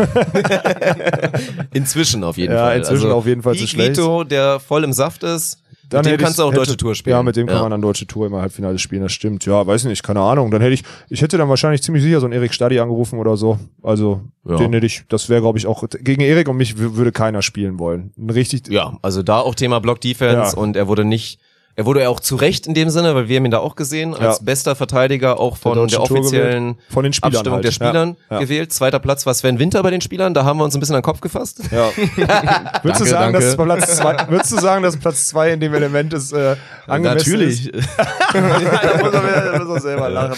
Inzwischen 1.72 2.22
auf 2.22 2.37
jeden 2.37 2.53
Ja, 2.53 2.61
Fall. 2.61 2.78
Also 2.78 2.93
inzwischen 2.93 3.12
auf 3.12 3.26
jeden 3.26 3.43
Fall 3.43 3.55
zu 3.55 3.66
schlecht. 3.66 3.97
Vito, 3.97 4.24
der 4.24 4.61
voll 4.61 4.85
im 4.85 4.93
Saft 4.93 5.24
ist, 5.24 5.63
Dann 5.91 6.05
mit 6.05 6.12
dem 6.12 6.18
kannst 6.18 6.39
du 6.39 6.43
auch 6.45 6.49
hätte- 6.49 6.61
deutsche 6.61 6.76
Tour 6.76 6.95
spielen. 6.95 7.16
Ja, 7.16 7.22
mit 7.22 7.37
dem 7.37 7.47
kann 7.47 7.61
man 7.61 7.70
dann 7.70 7.82
deutsche 7.82 8.07
Tour 8.07 8.26
im 8.26 8.35
Halbfinale 8.35 8.78
spielen, 8.78 9.03
das 9.03 9.12
stimmt. 9.12 9.45
Ja, 9.47 9.66
weiß 9.66 9.85
nicht, 9.85 10.03
keine 10.03 10.20
Ahnung. 10.20 10.51
Dann 10.51 10.61
hätte 10.61 10.74
ich, 10.74 10.82
ich 11.09 11.22
hätte 11.22 11.37
dann 11.39 11.49
wahrscheinlich 11.49 11.82
ziemlich 11.82 12.03
sicher 12.03 12.20
so 12.20 12.26
einen 12.26 12.32
Erik 12.32 12.53
Stadi 12.55 12.78
angerufen 12.80 13.18
oder 13.18 13.37
so. 13.37 13.59
Also, 13.82 14.22
Ja. 14.49 14.57
den 14.57 14.72
hätte 14.72 14.87
ich, 14.87 15.05
das 15.09 15.28
wäre 15.28 15.41
glaube 15.41 15.59
ich 15.59 15.66
auch, 15.66 15.85
gegen 16.01 16.20
Erik 16.22 16.49
und 16.49 16.57
mich 16.57 16.78
würde 16.78 17.12
keiner 17.12 17.43
spielen 17.43 17.78
wollen. 17.78 18.12
Ein 18.18 18.30
Richtig, 18.30 18.68
Ja, 18.68 18.99
also 19.03 19.22
da 19.22 19.41
auch 19.41 19.55
Thema 19.55 19.80
Block 19.80 20.01
Defense 20.01 20.57
Ja. 20.57 20.62
und 20.62 20.76
er 20.76 20.89
wurde 20.89 21.05
nicht, 21.05 21.39
er 21.77 21.87
wurde 21.87 22.03
ja 22.03 22.09
auch 22.09 22.20
zu 22.20 22.37
Recht 22.37 22.66
in 22.66 22.75
dem 22.75 22.89
Sinne, 22.91 23.14
weil 23.14 23.29
wir 23.29 23.37
haben 23.37 23.45
ihn 23.45 23.51
da 23.51 23.59
auch 23.59 23.75
gesehen, 23.75 24.14
als 24.14 24.39
Ja. 24.39 24.45
bester 24.45 24.77
Verteidiger 24.77 25.41
auch 25.41 25.57
von 25.57 25.77
Der 25.77 25.87
der, 25.87 26.01
offiziellen. 26.03 26.79
Von 26.89 27.03
den 27.05 27.12
Spielern 27.12 27.35
Abstimmung 27.35 27.55
halt. 27.57 27.64
der 27.64 27.72
Spielern 27.72 28.16
Ja. 28.31 28.37
Ja. 28.37 28.39
gewählt. 28.43 28.72
Zweiter 28.72 28.99
Platz 29.01 29.27
war 29.27 29.35
Sven 29.35 29.59
Winter 29.59 29.83
bei 29.83 29.91
den 29.91 30.01
Spielern, 30.01 30.35
da 30.35 30.45
haben 30.45 30.59
wir 30.59 30.64
uns 30.64 30.75
ein 30.77 30.81
bisschen 30.81 30.95
an 30.95 31.01
den 31.01 31.05
Kopf 31.07 31.20
gefasst. 31.20 31.61
ja. 31.70 31.91
würdest 31.97 33.01
du 33.01 33.05
Danke, 33.05 33.07
sagen, 33.07 33.33
dass 33.33 33.57
danke. 33.57 33.64
Platz 33.75 33.97
zwei, 33.97 34.16
würdest 34.29 34.53
du 34.53 34.61
sagen, 34.61 34.83
dass 34.83 34.97
Platz 34.97 35.27
zwei 35.29 35.53
in 35.53 35.61
dem 35.61 35.75
Element 35.75 36.12
ist, 36.12 36.33
äh, 36.33 36.57
angemessen 36.87 37.31
Natürlich. 37.33 37.72
ist? 37.75 37.87
da 38.33 38.41
muss 38.41 38.62
er, 38.62 39.53
da 39.53 39.59
muss 39.64 39.75
er 39.77 39.81
selber 39.81 40.09
lachen, 40.09 40.37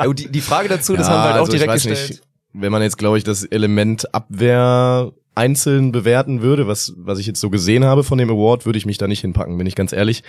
ey. 0.00 0.14
Die, 0.14 0.28
die 0.30 0.40
Frage 0.40 0.68
dazu, 0.68 0.96
das 0.96 1.06
Ja, 1.08 1.12
haben 1.14 1.20
wir 1.20 1.24
halt 1.24 1.34
auch 1.36 1.40
also 1.40 1.52
ich 1.52 1.60
direkt 1.60 1.72
gestellt. 1.84 2.08
nicht, 2.10 2.22
wenn 2.54 2.72
man 2.72 2.82
jetzt, 2.82 2.98
glaube 2.98 3.18
ich, 3.18 3.24
das 3.24 3.44
Element 3.44 4.12
Abwehr 4.14 5.12
einzeln 5.38 5.92
bewerten 5.92 6.42
würde, 6.42 6.66
was, 6.68 6.92
was 6.98 7.18
ich 7.18 7.26
jetzt 7.26 7.40
so 7.40 7.48
gesehen 7.48 7.84
habe 7.84 8.04
von 8.04 8.18
dem 8.18 8.28
Award, 8.30 8.66
würde 8.66 8.78
ich 8.78 8.84
mich 8.86 8.98
da 8.98 9.06
nicht 9.08 9.20
hinpacken, 9.20 9.56
bin 9.56 9.66
ich 9.66 9.74
ganz 9.74 9.92
ehrlich. 9.92 10.22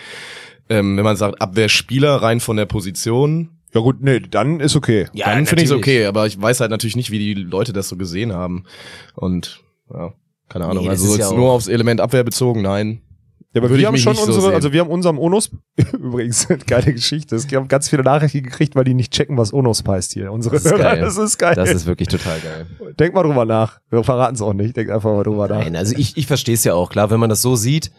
Ähm, 0.70 0.96
wenn 0.98 1.04
man 1.04 1.16
sagt 1.18 1.42
Abwehrspieler 1.42 2.16
rein 2.18 2.40
von 2.40 2.56
der 2.56 2.66
Position, 2.68 3.50
Ja 3.74 3.82
gut, 3.82 4.02
nee, 4.02 4.20
dann 4.20 4.60
ist 4.60 4.76
okay. 4.76 5.08
Ja, 5.14 5.26
dann 5.34 5.46
finde 5.46 5.64
ich 5.64 5.70
es 5.70 5.76
okay, 5.76 6.06
aber 6.06 6.26
ich 6.28 6.40
weiß 6.42 6.60
halt 6.62 6.72
natürlich 6.72 6.96
nicht, 6.96 7.12
wie 7.12 7.20
die 7.20 7.34
Leute 7.34 7.74
das 7.74 7.90
so 7.90 7.98
gesehen 7.98 8.34
haben. 8.34 8.64
Und 9.16 9.62
ja, 9.94 10.14
keine 10.48 10.66
Ahnung. 10.66 10.84
Nee, 10.84 10.90
also 10.90 11.06
ist 11.06 11.12
ja 11.12 11.18
jetzt 11.18 11.28
auch- 11.34 11.36
nur 11.38 11.52
aufs 11.52 11.68
Element 11.68 12.02
Abwehr 12.02 12.24
bezogen, 12.24 12.62
nein. 12.62 13.02
Ja, 13.54 13.64
aber 13.64 13.76
wir 13.76 13.88
haben 13.88 13.98
schon 13.98 14.16
so 14.16 14.24
unsere, 14.24 14.42
sehen. 14.42 14.54
also 14.54 14.74
wir 14.74 14.82
haben 14.82 14.92
unserem 14.92 15.18
Onus, 15.18 15.50
übrigens, 15.94 16.48
geile 16.68 16.94
Geschichte, 16.94 17.36
es 17.36 17.52
haben 17.52 17.68
ganz 17.68 17.90
viele 17.90 18.04
Nachrichten 18.04 18.44
gekriegt, 18.44 18.76
weil 18.76 18.84
die 18.84 18.94
nicht 18.94 19.12
checken, 19.12 19.38
was 19.38 19.52
Onus 19.54 19.84
heißt 19.88 20.14
hier. 20.14 20.32
Unsere 20.32 20.56
Das 20.56 20.66
ist 20.66 20.78
geil. 20.78 21.02
Das 21.02 21.18
ist 21.18 21.38
geil. 21.40 21.56
Das 21.56 21.72
ist 21.72 21.86
wirklich 21.88 22.10
total 22.10 22.40
geil. 22.40 22.68
Denk 23.00 23.16
mal 23.16 23.24
drüber 23.24 23.46
nach. 23.46 23.80
Wir 23.90 24.04
verraten 24.04 24.36
es 24.36 24.42
auch 24.42 24.54
nicht. 24.54 24.78
Denk 24.78 24.92
einfach 24.92 25.12
mal 25.12 25.24
drüber 25.24 25.48
nach. 25.48 25.60
Nein, 25.64 25.76
also 25.76 25.96
ich, 25.98 26.16
ich 26.16 26.28
verstehe 26.28 26.54
es 26.54 26.64
ja 26.64 26.76
auch, 26.76 26.92
klar, 26.92 27.10
wenn 27.10 27.20
man 27.20 27.30
das 27.30 27.42
so 27.42 27.56
sieht 27.56 27.92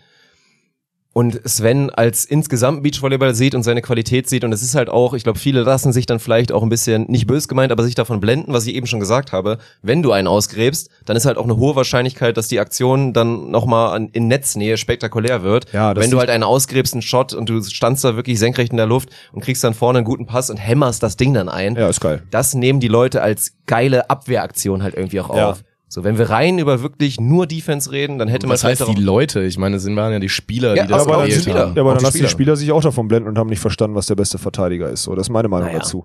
und 1.12 1.40
Sven 1.44 1.90
als 1.90 2.24
insgesamt 2.24 2.84
Beachvolleyball 2.84 3.34
sieht 3.34 3.56
und 3.56 3.64
seine 3.64 3.82
Qualität 3.82 4.28
sieht 4.28 4.44
und 4.44 4.52
es 4.52 4.62
ist 4.62 4.76
halt 4.76 4.88
auch, 4.88 5.12
ich 5.14 5.24
glaube, 5.24 5.40
viele 5.40 5.62
lassen 5.62 5.92
sich 5.92 6.06
dann 6.06 6.20
vielleicht 6.20 6.52
auch 6.52 6.62
ein 6.62 6.68
bisschen, 6.68 7.06
nicht 7.11 7.26
bös 7.26 7.48
gemeint, 7.48 7.72
aber 7.72 7.82
sich 7.82 7.96
davon 7.96 8.20
blenden, 8.20 8.52
was 8.52 8.64
ich 8.66 8.74
eben 8.76 8.86
schon 8.86 9.00
gesagt 9.00 9.32
habe, 9.32 9.58
wenn 9.82 10.02
du 10.04 10.12
einen 10.12 10.28
ausgräbst, 10.28 10.88
dann 11.06 11.16
ist 11.16 11.26
halt 11.26 11.36
auch 11.36 11.44
eine 11.44 11.56
hohe 11.56 11.74
Wahrscheinlichkeit, 11.74 12.36
dass 12.36 12.46
die 12.46 12.61
Aktion 12.61 13.12
dann 13.12 13.50
nochmal 13.50 14.08
in 14.12 14.28
Netznähe 14.28 14.76
spektakulär 14.76 15.42
wird. 15.42 15.72
Ja, 15.72 15.94
das 15.94 16.04
wenn 16.04 16.12
du 16.12 16.18
halt 16.20 16.30
einen 16.30 16.44
ausgräbst, 16.44 16.92
einen 16.94 17.02
Shot 17.02 17.32
und 17.34 17.48
du 17.48 17.61
standst 17.62 18.04
da 18.04 18.14
wirklich 18.14 18.38
senkrecht 18.38 18.70
in 18.70 18.76
der 18.76 18.86
Luft 18.86 19.08
und 19.32 19.40
kriegst 19.42 19.64
dann 19.64 19.74
vorne 19.74 19.98
einen 19.98 20.04
guten 20.06 20.26
Pass 20.26 20.48
und 20.48 20.58
hämmerst 20.58 21.02
das 21.02 21.16
Ding 21.16 21.34
dann 21.34 21.48
ein 21.48 21.74
Ja, 21.74 21.88
ist 21.88 22.00
geil. 22.00 22.22
das 22.30 22.54
nehmen 22.54 22.78
die 22.78 22.88
Leute 22.88 23.20
als 23.20 23.54
geile 23.66 24.11
Abwehraktion 24.11 24.82
halt 24.84 24.94
irgendwie 24.94 25.20
auch 25.20 25.34
Ja. 25.36 25.50
auf. 25.50 25.64
So, 25.93 26.05
wenn 26.05 26.18
wir 26.18 26.30
rein 26.30 26.61
über 26.61 26.82
wirklich 26.82 27.18
nur 27.20 27.49
Defense 27.49 27.91
reden, 27.91 28.20
dann 28.20 28.28
hätte 28.28 28.47
man 28.47 28.55
Was 28.55 28.62
heißt 28.62 28.86
die 28.86 28.95
Leute? 28.95 29.43
Ich 29.43 29.59
meine, 29.59 29.74
es 29.74 29.82
sind 29.82 29.97
waren 29.97 30.12
ja 30.12 30.20
die 30.20 30.28
Spieler, 30.28 30.76
Ja, 30.76 30.84
die 30.84 30.88
das 30.88 31.03
aber 31.05 31.24
gewählt 31.24 31.43
Spieler. 31.43 31.59
haben. 31.66 31.74
Ja, 31.74 31.80
aber 31.82 31.91
Auch 31.91 31.95
dann 31.95 31.99
die 31.99 32.05
lassen 32.05 32.12
die 32.14 32.18
Spieler. 32.20 32.28
Spieler 32.30 32.57
sich 32.57 32.70
auch 32.70 32.80
davon 32.80 33.09
blenden 33.09 33.28
und 33.28 33.36
haben 33.38 33.49
nicht 33.51 33.59
verstanden, 33.59 33.97
was 33.97 34.07
der 34.07 34.14
beste 34.14 34.38
Verteidiger 34.38 34.88
ist. 34.88 35.03
So, 35.03 35.16
das 35.16 35.26
ist 35.26 35.30
meine 35.32 35.49
Meinung 35.49 35.66
Naja. 35.66 35.80
dazu. 35.80 36.05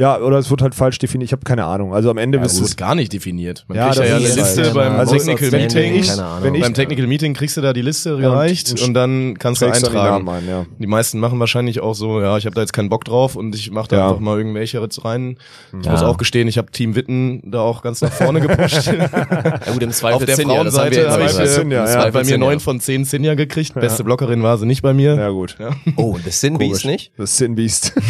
Ja, 0.00 0.20
oder 0.20 0.38
es 0.38 0.48
wird 0.48 0.62
halt 0.62 0.76
falsch 0.76 0.98
definiert. 0.98 1.26
Ich 1.28 1.32
habe 1.32 1.42
keine 1.44 1.64
Ahnung. 1.64 1.92
Also 1.92 2.08
am 2.08 2.18
Ende 2.18 2.38
Ja, 2.38 2.44
ist 2.44 2.52
es 2.52 2.60
es 2.60 2.68
ist 2.68 2.76
gar 2.76 2.94
nicht 2.94 3.12
definiert. 3.12 3.64
Man 3.66 3.76
Ja, 3.78 3.86
kriegt 3.90 3.96
ja, 3.96 4.02
das 4.02 4.10
ja 4.10 4.16
eine 4.18 4.26
ist 4.26 4.36
Liste 4.36 4.62
halt- 4.62 4.74
beim 4.74 4.92
Also 4.96 5.16
Technical 5.16 5.50
Meeting. 5.60 5.94
ich- 5.96 6.06
keine 6.08 6.24
Ahnung. 6.24 6.44
wenn 6.44 6.54
ich 6.54 6.62
beim 6.62 6.74
Technical 6.74 7.06
Meeting 7.08 7.34
kriegst 7.34 7.56
du 7.56 7.60
da 7.62 7.72
die 7.72 7.82
Liste 7.82 8.16
gereicht 8.16 8.70
und 8.70 8.80
und, 8.82 8.94
dann 8.94 9.36
kannst 9.38 9.60
du 9.60 9.66
trägst 9.66 9.82
dann 9.84 9.92
die 9.92 9.98
eintragen. 9.98 10.24
Namen 10.24 10.38
ein, 10.44 10.48
ja. 10.48 10.66
Die 10.78 10.86
meisten 10.86 11.18
machen 11.18 11.40
wahrscheinlich 11.40 11.80
auch 11.80 11.94
so, 11.94 12.20
ja, 12.20 12.36
ich 12.38 12.46
habe 12.46 12.54
da 12.54 12.60
jetzt 12.60 12.72
keinen 12.72 12.88
Bock 12.90 13.04
drauf 13.06 13.34
und 13.34 13.54
ich 13.56 13.72
mache 13.72 13.88
da 13.88 13.96
Ja. 13.96 14.08
einfach 14.08 14.20
mal 14.20 14.38
irgendwelche 14.38 14.80
Ritz 14.80 15.04
rein. 15.04 15.36
Ich 15.80 15.86
Ja. 15.86 15.90
muss 15.92 16.02
auch 16.04 16.16
gestehen, 16.16 16.46
ich 16.46 16.58
habe 16.58 16.70
Team 16.70 16.94
Witten 16.94 17.42
da 17.50 17.58
auch 17.60 17.82
ganz 17.82 18.00
nach 18.00 18.12
vorne 18.12 18.40
gepusht. 18.40 18.86
ja 18.86 19.72
gut, 19.72 19.82
im 19.82 19.90
Zweifel 19.90 20.14
Auf 20.14 20.24
der 20.24 20.36
Frauenseite 20.36 20.94
jetzt 21.00 21.10
habe 21.10 21.24
ich 21.24 21.36
äh, 21.36 21.74
ja. 21.74 22.10
bei 22.10 22.22
mir 22.22 22.38
neun 22.38 22.60
von 22.60 22.78
zehn 22.78 23.04
Sinja 23.04 23.34
gekriegt. 23.34 23.74
Beste 23.74 24.04
Blockerin 24.04 24.44
war 24.44 24.58
sie 24.58 24.66
nicht 24.66 24.82
bei 24.82 24.94
mir. 24.94 25.16
Ja, 25.16 25.30
gut. 25.30 25.56
Oh, 25.96 26.16
das 26.24 26.40
Sin 26.40 26.56
Beast 26.56 26.84
nicht? 26.84 27.10
Das 27.18 27.36
Sin 27.36 27.56
Beast. 27.56 27.94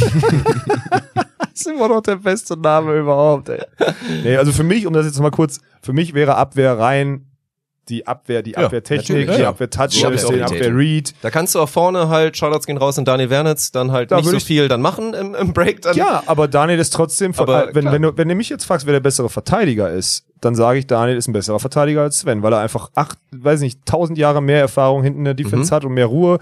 das 1.59 1.67
ist 1.67 1.73
immer 1.73 1.89
noch 1.89 2.01
der 2.03 2.17
beste 2.17 2.57
Name 2.57 2.97
überhaupt, 2.99 3.49
ey. 3.49 3.63
Nee, 4.25 4.37
also 4.37 4.53
für 4.53 4.65
mich, 4.65 4.87
um 4.87 4.93
das 4.93 5.07
jetzt 5.07 5.21
mal 5.21 5.31
kurz, 5.31 5.61
für 5.83 5.93
mich 5.93 6.15
wäre 6.15 6.37
Abwehr 6.37 6.79
rein 6.79 7.25
die 7.89 8.07
Abwehr, 8.07 8.43
die 8.43 8.53
Ja, 8.53 8.67
Abwehrtechnik, 8.67 9.31
die 9.35 9.41
ja. 9.41 9.49
Abwehr-Touch, 9.49 9.89
Die 9.89 9.99
den 10.01 10.07
Abwehrqualität. 10.07 10.43
Abwehr-Read. 10.45 11.15
Da 11.23 11.31
kannst 11.31 11.55
du 11.55 11.61
auch 11.61 11.69
vorne 11.69 12.09
halt, 12.09 12.37
Shoutouts 12.37 12.67
gehen 12.67 12.77
raus 12.77 12.99
und 12.99 13.09
Daniel 13.09 13.31
Wernitz, 13.31 13.73
dann 13.73 13.93
halt 13.93 14.11
Da 14.11 14.17
nicht 14.17 14.29
so 14.29 14.39
viel 14.39 14.69
dann 14.69 14.83
machen 14.83 15.15
im, 15.15 15.35
im 15.35 15.53
Break. 15.53 15.83
Dann. 15.83 15.97
Ja, 15.97 16.23
aber 16.27 16.49
Daniel 16.49 16.79
ist 16.79 16.93
trotzdem, 16.93 17.33
Aber 17.37 17.71
wenn, 17.73 17.87
wenn, 17.91 18.03
du, 18.03 18.17
wenn 18.17 18.29
du 18.29 18.35
mich 18.35 18.49
jetzt 18.51 18.65
fragst, 18.65 18.87
wer 18.87 18.93
der 18.93 19.01
bessere 19.01 19.31
Verteidiger 19.31 19.91
ist, 19.91 20.27
dann 20.41 20.55
sage 20.55 20.79
ich, 20.79 20.87
Daniel 20.87 21.17
ist 21.17 21.29
ein 21.29 21.33
besserer 21.33 21.59
Verteidiger 21.59 22.03
als 22.03 22.21
Sven, 22.21 22.43
weil 22.43 22.53
er 22.53 22.61
einfach 22.61 22.91
acht, 22.95 23.19
weiß 23.33 23.61
nicht, 23.61 23.85
tausend 23.87 24.19
Jahre 24.19 24.41
mehr 24.43 24.61
Erfahrung 24.61 25.03
hinten 25.03 25.21
in 25.21 25.25
der 25.25 25.35
Defense 25.35 25.71
Mhm. 25.73 25.75
hat 25.77 25.85
und 25.85 25.95
mehr 25.95 26.07
Ruhe, 26.07 26.39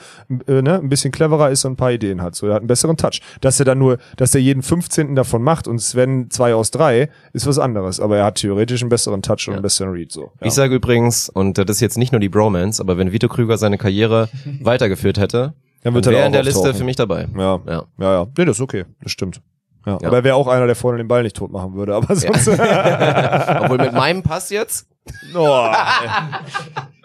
äh, 0.47 0.63
ne, 0.63 0.79
ein 0.79 0.89
bisschen 0.89 1.13
cleverer 1.13 1.51
ist 1.51 1.65
und 1.65 1.73
ein 1.73 1.77
paar 1.77 1.93
Ideen 1.93 2.21
hat. 2.23 2.35
So, 2.35 2.47
er 2.47 2.55
hat 2.55 2.61
einen 2.61 2.67
besseren 2.69 2.97
Touch. 2.97 3.21
Dass 3.41 3.59
er 3.59 3.65
dann 3.67 3.79
nur, 3.79 3.99
dass 4.17 4.35
er 4.35 4.41
jeden 4.41 4.63
15. 4.63 5.15
davon 5.17 5.43
macht 5.43 5.67
und 5.69 5.79
Sven 5.81 6.31
zwei 6.31 6.55
aus 6.55 6.71
drei, 6.71 7.09
ist 7.33 7.47
was 7.47 7.59
anderes. 7.59 8.01
Aber 8.01 8.17
er 8.19 8.25
hat 8.25 8.37
theoretisch 8.37 8.83
einen 8.83 8.91
besseren 8.91 9.23
Touch 9.23 9.49
und 9.49 9.55
einen 9.55 9.63
besseren 9.63 9.93
Read. 9.93 10.13
So. 10.13 10.33
Ja. 10.41 10.47
Ich 10.47 10.53
sage 10.53 10.75
übrigens, 10.75 11.29
und 11.29 11.59
das 11.59 11.67
ist 11.69 11.81
jetzt 11.81 11.99
nicht 11.99 12.13
nur 12.13 12.21
die 12.21 12.29
Bromance, 12.29 12.81
aber 12.83 12.99
wenn 12.99 13.13
Vito 13.13 13.29
Krüger 13.29 13.57
seine 13.59 13.79
Karriere 13.79 14.29
weitergeführt 14.61 15.19
hätte, 15.19 15.55
Dann 15.83 15.95
wird 15.95 16.07
er 16.07 16.13
wäre 16.13 16.27
in 16.27 16.33
der 16.33 16.41
auch 16.41 16.45
Liste 16.45 16.61
auftauchen. 16.61 16.79
für 16.79 16.85
mich 16.85 16.97
dabei. 16.97 17.27
ja. 17.37 17.61
Ja. 17.67 17.85
ja, 17.99 18.13
ja. 18.13 18.27
Nee, 18.37 18.45
das 18.45 18.57
ist 18.57 18.63
okay. 18.63 18.85
Das 19.03 19.13
stimmt. 19.13 19.41
Ja. 19.87 19.99
Ja. 20.01 20.09
Aber 20.09 20.19
er 20.19 20.25
wäre 20.25 20.35
auch 20.35 20.49
einer, 20.49 20.67
der 20.67 20.77
vorne 20.77 20.99
den 20.99 21.09
Ball 21.09 21.23
nicht 21.23 21.37
tot 21.37 21.53
machen 21.53 21.75
würde. 21.75 21.95
Aber 21.95 22.15
sonst. 22.15 22.49
Obwohl 22.49 23.79
mit 23.79 23.93
meinem 23.93 24.23
Pass 24.23 24.51
jetzt, 24.51 24.89
oh, 25.35 25.69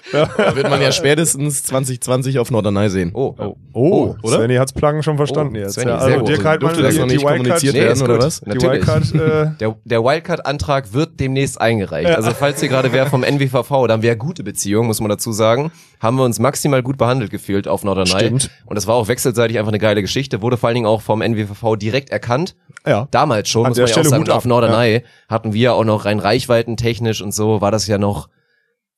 Da 0.12 0.56
wird 0.56 0.68
man 0.70 0.80
ja 0.80 0.92
spätestens 0.92 1.62
2020 1.64 2.38
auf 2.38 2.50
Norderney 2.50 2.88
sehen. 2.90 3.10
oh, 3.14 3.34
Oh, 3.38 3.56
Oh, 3.72 4.16
oder? 4.22 4.36
Svenny 4.38 4.56
hat's 4.56 4.72
Plagen 4.72 5.02
schon 5.02 5.16
verstanden 5.16 5.54
Oh, 5.56 5.60
jetzt. 5.60 5.74
Svenny, 5.74 5.90
ja, 5.90 5.96
also. 5.98 6.24
Dirk 6.24 6.44
Heidmann, 6.44 6.58
Durfte 6.74 6.82
das 6.82 6.96
noch 6.96 7.06
nicht 7.06 7.16
Wildcard, 7.20 7.36
kommuniziert 7.38 7.74
werden, 7.74 8.02
oder 8.02 8.18
was? 8.18 8.40
die 8.40 8.48
Natürlich. 8.48 8.86
Wildcard, 8.86 9.14
äh, 9.14 9.50
Der, 9.60 9.76
der 9.84 10.02
Wildcard-Antrag 10.04 10.92
wird 10.92 11.20
demnächst 11.20 11.60
eingereicht. 11.60 12.10
Also 12.10 12.30
falls 12.30 12.60
hier 12.60 12.68
gerade 12.68 12.92
wer 12.92 13.06
vom 13.06 13.22
NWVV, 13.22 13.86
da 13.86 13.92
haben 13.94 14.02
wir 14.02 14.08
ja 14.10 14.14
gute 14.14 14.42
Beziehungen, 14.42 14.86
muss 14.86 15.00
man 15.00 15.08
dazu 15.10 15.32
sagen, 15.32 15.70
haben 16.00 16.16
wir 16.16 16.24
uns 16.24 16.38
maximal 16.38 16.82
gut 16.82 16.96
behandelt 16.98 17.30
gefühlt 17.30 17.68
auf 17.68 17.84
Norderney. 17.84 18.08
Stimmt. 18.10 18.50
Und 18.66 18.76
das 18.76 18.86
war 18.86 18.94
auch 18.94 19.08
wechselseitig 19.08 19.58
einfach 19.58 19.70
eine 19.72 19.78
geile 19.78 20.00
Geschichte, 20.02 20.42
wurde 20.42 20.56
vor 20.56 20.68
allen 20.68 20.74
Dingen 20.76 20.86
auch 20.86 21.02
vom 21.02 21.20
NWVV 21.22 21.76
direkt 21.76 22.10
erkannt. 22.10 22.54
ja. 22.86 23.08
Damals 23.10 23.48
schon, 23.48 23.64
An 23.66 23.70
muss 23.70 23.78
man 23.78 23.86
ja 23.88 23.96
auch 23.96 24.04
sagen, 24.04 24.30
auf 24.30 24.44
Norderney 24.44 25.02
hatten 25.28 25.52
wir 25.52 25.74
auch 25.74 25.84
noch 25.84 26.04
rein 26.04 26.18
reichweitentechnisch 26.18 27.20
und 27.22 27.32
so, 27.34 27.60
war 27.60 27.70
das 27.70 27.86
ja 27.86 27.98
noch, 27.98 28.28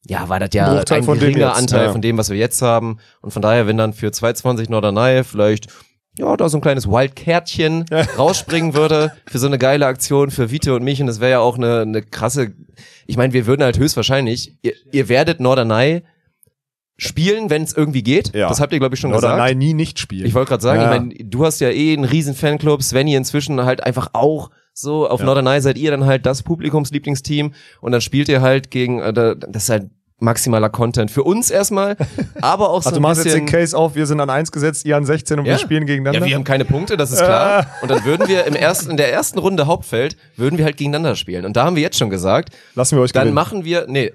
ja, 0.09 0.28
war 0.28 0.40
das 0.40 0.50
ja 0.54 0.70
ein 0.80 0.84
dem 0.84 1.18
geringer 1.18 1.54
Anteil 1.54 1.86
ja. 1.86 1.92
von 1.92 2.00
dem, 2.02 2.16
was 2.18 2.30
wir 2.30 2.36
jetzt 2.36 2.62
haben. 2.62 2.98
Und 3.20 3.30
von 3.32 3.42
daher, 3.42 3.66
wenn 3.66 3.76
dann 3.76 3.92
für 3.92 4.11
220 4.11 4.68
Norderney 4.68 5.22
vielleicht 5.24 5.68
ja, 6.16 6.36
da 6.36 6.48
so 6.48 6.59
ein 6.59 6.61
kleines 6.61 6.88
Wildkärtchen 6.88 7.84
rausspringen 8.18 8.74
würde 8.74 9.12
für 9.26 9.38
so 9.38 9.46
eine 9.46 9.59
geile 9.59 9.86
Aktion 9.86 10.30
für 10.32 10.50
Vito 10.50 10.74
und 10.74 10.82
mich 10.82 11.00
und 11.00 11.06
das 11.06 11.20
wäre 11.20 11.30
ja 11.32 11.38
auch 11.40 11.56
eine, 11.56 11.82
eine 11.82 12.02
krasse, 12.02 12.54
ich 13.06 13.16
meine, 13.16 13.32
wir 13.32 13.46
würden 13.46 13.62
halt 13.62 13.78
höchstwahrscheinlich, 13.78 14.59
ihr, 14.62 14.72
ihr 14.90 15.09
werdet 15.09 15.38
Norderney 15.38 16.02
spielen, 16.96 17.50
wenn 17.50 17.62
es 17.62 17.72
irgendwie 17.76 18.02
geht. 18.02 18.34
Ja. 18.34 18.48
Das 18.48 18.61
habt 18.61 18.72
ihr, 18.72 18.80
glaube 18.80 18.96
ich, 18.96 19.00
schon 19.00 19.11
Oder 19.11 19.20
gesagt. 19.20 19.38
nein, 19.38 19.59
nie 19.59 19.74
nicht 19.74 20.00
spielen. 20.00 20.26
Ich 20.26 20.34
wollte 20.34 20.48
gerade 20.48 20.62
sagen, 20.62 20.80
Ja. 20.80 20.92
ich 20.92 21.00
meine, 21.00 21.14
du 21.30 21.44
hast 21.44 21.61
ja 21.61 21.70
eh 21.70 21.92
einen 21.92 22.04
riesen 22.04 22.34
Fanclub, 22.34 22.82
Svenny 22.82 23.14
inzwischen 23.14 23.62
halt 23.64 23.84
einfach 23.84 24.09
auch 24.14 24.50
so, 24.74 25.09
auf 25.09 25.22
Norderney 25.22 25.61
seid 25.61 25.76
ihr 25.78 25.90
dann 25.92 26.06
halt 26.06 26.26
das 26.26 26.42
Publikumslieblingsteam 26.42 27.52
und 27.80 27.92
dann 27.92 28.00
spielt 28.00 28.28
ihr 28.28 28.40
halt 28.40 28.70
gegen, 28.70 29.00
äh, 29.00 29.12
da- 29.12 29.34
das 29.34 29.64
ist 29.64 29.70
halt 29.70 29.90
maximaler 30.20 30.68
Content 30.68 31.10
für 31.10 31.22
uns 31.22 31.50
erstmal, 31.50 31.96
aber 32.40 32.70
auch 32.70 32.82
so 32.82 32.88
Also 32.88 32.90
du 32.90 32.96
ein 32.96 33.02
machst 33.02 33.24
jetzt 33.24 33.34
bisschen... 33.34 33.46
den 33.46 33.52
Case 33.52 33.76
auf, 33.76 33.94
wir 33.94 34.06
sind 34.06 34.20
an 34.20 34.30
eins 34.30 34.50
gesetzt, 34.52 34.84
ihr 34.84 34.96
an 34.96 35.04
16 35.04 35.40
und 35.40 35.44
wir 35.44 35.58
spielen 35.58 35.86
gegeneinander. 35.86 36.20
Ja, 36.20 36.26
wir 36.26 36.34
haben 36.34 36.44
keine 36.44 36.64
Punkte, 36.64 36.96
das 36.96 37.12
ist 37.12 37.18
klar. 37.18 37.66
Und 37.82 37.90
dann 37.90 38.04
würden 38.04 38.26
wir 38.28 38.44
im 38.46 38.54
ersten, 38.54 38.90
in 38.90 38.96
der 38.96 39.12
ersten 39.12 39.38
Runde 39.38 39.66
Hauptfeld, 39.66 40.16
würden 40.36 40.58
wir 40.58 40.64
halt 40.64 40.76
gegeneinander 40.76 41.14
spielen. 41.14 41.44
Und 41.44 41.56
da 41.56 41.64
haben 41.64 41.76
wir 41.76 41.82
jetzt 41.82 41.98
schon 41.98 42.10
gesagt, 42.10 42.54
Lassen 42.74 42.96
wir 42.96 43.02
euch 43.02 43.12
dann 43.12 43.22
gewinnen. 43.22 43.34
machen 43.34 43.64
wir, 43.64 43.86
nee, 43.88 44.12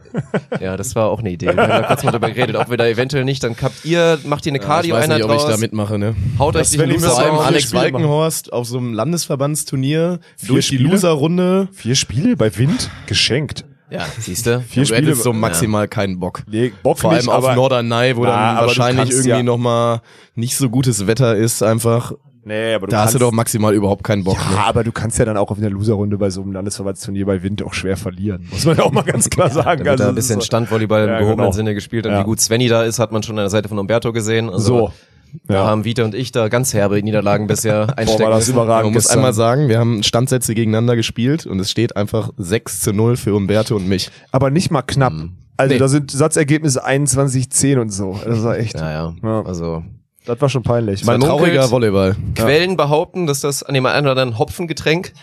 ja, 0.60 0.78
das 0.78 0.96
war 0.96 1.10
auch 1.10 1.20
eine 1.20 1.32
Idee. 1.32 1.48
Wir 1.48 1.58
haben 1.58 1.70
da 1.70 1.82
kurz 1.84 2.04
mal 2.04 2.12
drüber 2.12 2.32
geredet, 2.32 2.56
ob 2.56 2.70
wir 2.70 2.78
da 2.78 2.88
eventuell 2.88 3.24
nicht, 3.24 3.44
dann 3.44 3.56
habt 3.62 3.86
ihr, 3.86 4.20
macht 4.26 4.46
ihr 4.46 4.52
eine 4.52 4.60
ich 4.60 4.66
Cardio 4.66 4.96
weiß 4.96 5.06
einer 5.06 5.16
nicht, 5.16 5.24
ob 5.26 5.36
ich 5.36 5.44
da 5.44 5.58
mitmache, 5.58 5.98
ne? 5.98 6.16
haut 6.40 6.56
euch 6.56 6.70
die 6.70 6.78
Loser 6.78 7.10
Vor 7.10 7.20
allem 7.20 7.36
vier. 7.36 7.46
Alex 7.46 7.64
Spiele 7.64 7.82
machen. 7.84 7.94
Walkenhorst 7.94 8.54
auf 8.54 8.68
so 8.68 8.78
einem 8.78 8.94
Landesverbandsturnier 8.94 10.20
durch 10.46 10.68
die 10.68 10.76
Spiele? 10.76 10.90
Loserrunde. 10.90 11.68
Vier 11.72 11.96
Spiele 11.96 12.36
bei 12.36 12.56
Wind 12.58 12.90
geschenkt. 13.08 13.66
Ja, 13.94 14.02
siehst 14.20 14.46
du? 14.48 14.60
Vier 14.62 14.86
Du 14.86 14.96
hättest 14.96 15.24
so 15.24 15.32
Ja. 15.32 15.38
maximal 15.38 15.88
keinen 15.88 16.20
Bock. 16.20 16.42
Nee, 16.50 16.74
Bock 16.82 16.98
Vor 17.00 17.14
nicht, 17.14 17.30
allem 17.30 17.44
auf 17.46 17.56
Norderney, 17.56 18.16
wo 18.16 18.24
Na, 18.24 18.56
dann 18.56 18.66
wahrscheinlich 18.66 18.98
kannst 18.98 19.12
irgendwie 19.14 19.30
ja- 19.30 19.44
noch 19.44 19.58
mal 19.58 20.02
nicht 20.36 20.58
so 20.58 20.70
gutes 20.70 21.06
Wetter 21.06 21.36
ist 21.36 21.62
einfach. 21.62 22.14
Nee, 22.46 22.74
aber 22.74 22.88
du 22.88 22.92
Da 22.92 22.98
kannst, 22.98 23.06
hast 23.06 23.14
du 23.16 23.20
doch 23.20 23.32
maximal 23.32 23.74
überhaupt 23.74 24.04
keinen 24.04 24.24
Bock. 24.26 24.36
Ja, 24.52 24.64
aber 24.66 24.84
du 24.84 24.92
kannst 24.92 25.18
ja 25.18 25.24
dann 25.24 25.38
auch 25.38 25.50
auf 25.50 25.58
einer 25.60 25.70
Loserrunde 25.70 26.18
bei 26.18 26.30
so 26.30 26.42
einem 26.42 26.52
Landesverbandsturnier 26.52 27.26
bei 27.26 27.42
Wind 27.42 27.64
auch 27.64 27.74
schwer 27.74 27.96
verlieren. 27.96 28.48
Muss 28.52 28.66
man 28.66 28.76
ja 28.76 28.84
auch 28.84 28.92
mal 28.92 29.04
ganz 29.04 29.30
klar 29.30 29.50
sagen. 29.50 29.84
Da 29.86 29.92
wird 29.92 30.00
da 30.02 30.04
ein 30.06 30.10
ist 30.10 30.16
bisschen 30.16 30.42
so- 30.42 30.46
Standvolleyball 30.46 31.04
im 31.04 31.10
Ja, 31.10 31.20
gehobenen 31.20 31.38
genau. 31.46 31.52
Sinne 31.54 31.74
gespielt. 31.74 32.06
Und 32.06 32.12
Ja. 32.12 32.20
wie 32.20 32.26
gut 32.26 32.42
Svenny 32.42 32.68
da 32.68 32.84
ist, 32.84 33.00
hat 33.00 33.14
man 33.14 33.24
schon 33.24 33.38
an 33.40 33.44
der 33.44 33.50
Seite 33.50 33.70
von 33.70 33.80
Umberto 33.80 34.12
gesehen. 34.12 34.50
Also 34.50 34.66
So. 34.90 34.94
Da 35.46 35.54
Ja. 35.54 35.66
haben 35.68 35.84
Vita 35.86 36.04
und 36.04 36.16
ich 36.16 36.32
da 36.32 36.48
ganz 36.50 36.74
herbe 36.74 37.02
Niederlagen 37.02 37.48
bisher 37.48 37.88
Boah, 37.88 37.98
einstecken 37.98 38.24
war 38.24 38.30
das 38.32 38.40
müssen. 38.42 38.52
überragend. 38.54 38.86
Man 38.86 38.94
muss 38.94 39.04
gestern. 39.04 39.18
einmal 39.20 39.34
sagen, 39.34 39.68
wir 39.70 39.80
haben 39.80 40.04
Standsätze 40.04 40.54
gegeneinander 40.56 40.96
gespielt 40.96 41.46
und 41.46 41.60
es 41.60 41.70
steht 41.72 41.96
einfach 41.98 42.32
6 42.38 42.82
zu 42.82 42.94
0 42.94 43.18
für 43.18 43.34
Umberto 43.36 43.76
und 43.76 43.88
mich. 43.88 44.12
aber 44.32 44.50
nicht 44.52 44.72
mal 44.72 44.82
knapp. 44.82 45.14
Also 45.58 45.74
Nee. 45.74 45.80
da 45.80 45.88
sind 45.88 46.10
Satzergebnisse 46.12 46.84
21-10 46.86 47.80
und 47.80 47.90
so. 47.90 48.20
Das 48.26 48.44
war 48.44 48.58
echt. 48.58 48.76
Ja, 48.76 48.92
ja. 48.92 49.16
Ja. 49.24 49.42
Also 49.44 49.84
Das 50.26 50.40
war 50.42 50.50
schon 50.50 50.64
peinlich. 50.64 51.06
Man 51.06 51.22
trauriger 51.22 51.70
Volleyball. 51.70 52.16
Quellen 52.36 52.76
behaupten, 52.78 53.28
dass 53.28 53.42
das 53.42 53.62
an 53.64 53.74
dem 53.76 53.86
einen 53.86 54.08
oder 54.08 54.12
anderen 54.22 54.40
Hopfengetränk 54.40 55.14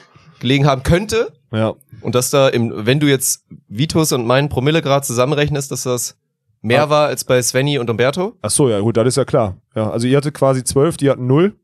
gelegen 0.41 0.67
haben 0.67 0.83
könnte. 0.83 1.33
Ja. 1.53 1.75
Und 2.01 2.15
dass 2.15 2.31
da, 2.31 2.49
im, 2.49 2.73
wenn 2.87 3.01
du 3.01 3.07
jetzt 3.09 3.45
Vitus 3.69 4.13
und 4.13 4.25
meinen 4.27 4.49
Promillegrad 4.49 5.05
zusammenrechnest, 5.05 5.71
dass 5.73 5.83
das 5.83 6.17
mehr 6.63 6.85
Ah. 6.85 6.91
war 6.91 7.07
als 7.09 7.25
bei 7.25 7.41
Svenny 7.43 7.79
und 7.79 7.89
Umberto. 7.91 8.35
Ach 8.43 8.51
so, 8.51 8.69
ja 8.69 8.81
gut, 8.81 8.97
das 8.97 9.07
ist 9.09 9.17
ja 9.17 9.25
klar. 9.25 9.57
Ja, 9.75 9.91
also 9.91 10.07
ihr 10.07 10.17
hattet 10.17 10.35
quasi 10.35 10.63
12, 10.65 10.97
die 10.97 11.11
hatten 11.11 11.27
0. 11.27 11.55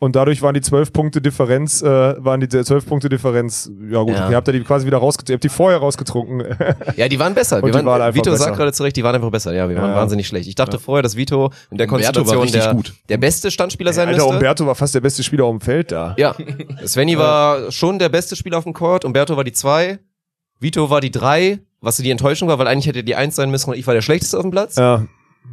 Und 0.00 0.16
dadurch 0.16 0.42
waren 0.42 0.52
die 0.52 0.60
12 0.60 0.92
Punkte 0.92 1.22
Differenz, 1.22 1.80
äh, 1.80 1.86
waren 2.22 2.40
die 2.40 2.48
12 2.48 2.84
Punkte 2.84 3.08
Differenz, 3.08 3.70
ja 3.90 4.02
gut, 4.02 4.12
Ja. 4.14 4.28
ihr 4.28 4.36
habt 4.36 4.46
ja 4.46 4.52
die 4.52 4.60
quasi 4.62 4.86
wieder 4.86 4.98
rausgetrunken, 4.98 5.32
ihr 5.32 5.36
habt 5.36 5.44
die 5.44 5.48
vorher 5.48 5.78
rausgetrunken. 5.78 6.42
Ja, 6.96 7.08
die 7.08 7.18
waren 7.18 7.32
besser. 7.32 7.62
Wir 7.62 7.68
die 7.70 7.74
waren, 7.74 7.86
waren 7.86 8.14
Vito 8.14 8.30
besser. 8.30 8.44
sagt 8.44 8.56
gerade 8.58 8.72
zurecht, 8.72 8.96
die 8.96 9.04
waren 9.04 9.14
einfach 9.14 9.30
besser. 9.30 9.54
Ja, 9.54 9.66
wir 9.68 9.76
waren 9.76 9.90
Ja. 9.90 9.96
wahnsinnig 9.96 10.26
schlecht. 10.26 10.46
Ich 10.48 10.56
dachte 10.56 10.78
vorher, 10.78 11.02
dass 11.02 11.16
Vito 11.16 11.50
in 11.70 11.78
der 11.78 11.86
Konstellation 11.86 12.46
der, 12.48 12.74
der 13.08 13.16
beste 13.16 13.50
Standspieler 13.50 13.92
sein 13.94 14.08
Alter, 14.08 14.18
müsste. 14.18 14.34
Umberto 14.34 14.66
war 14.66 14.74
fast 14.74 14.94
der 14.94 15.00
beste 15.00 15.22
Spieler 15.22 15.44
auf 15.44 15.52
dem 15.56 15.60
Feld 15.62 15.90
da. 15.92 16.14
Ja, 16.18 16.34
Svenny 16.84 17.16
war 17.16 17.70
schon 17.72 17.98
der 17.98 18.10
beste 18.10 18.36
Spieler 18.36 18.58
auf 18.58 18.64
dem 18.64 18.74
Court, 18.74 19.04
Umberto 19.06 19.36
war 19.38 19.44
die 19.44 19.52
zwei, 19.52 20.00
Vito 20.60 20.90
war 20.90 21.00
die 21.00 21.12
drei, 21.12 21.60
was 21.84 21.96
die 21.98 22.10
Enttäuschung 22.10 22.48
war, 22.48 22.58
weil 22.58 22.66
eigentlich 22.66 22.86
hätte 22.86 23.04
die 23.04 23.14
eins 23.14 23.36
sein 23.36 23.50
müssen 23.50 23.70
und 23.70 23.76
ich 23.76 23.86
war 23.86 23.94
der 23.94 24.02
schlechteste 24.02 24.36
auf 24.36 24.42
dem 24.42 24.50
Platz. 24.50 24.76
Ja. 24.76 25.04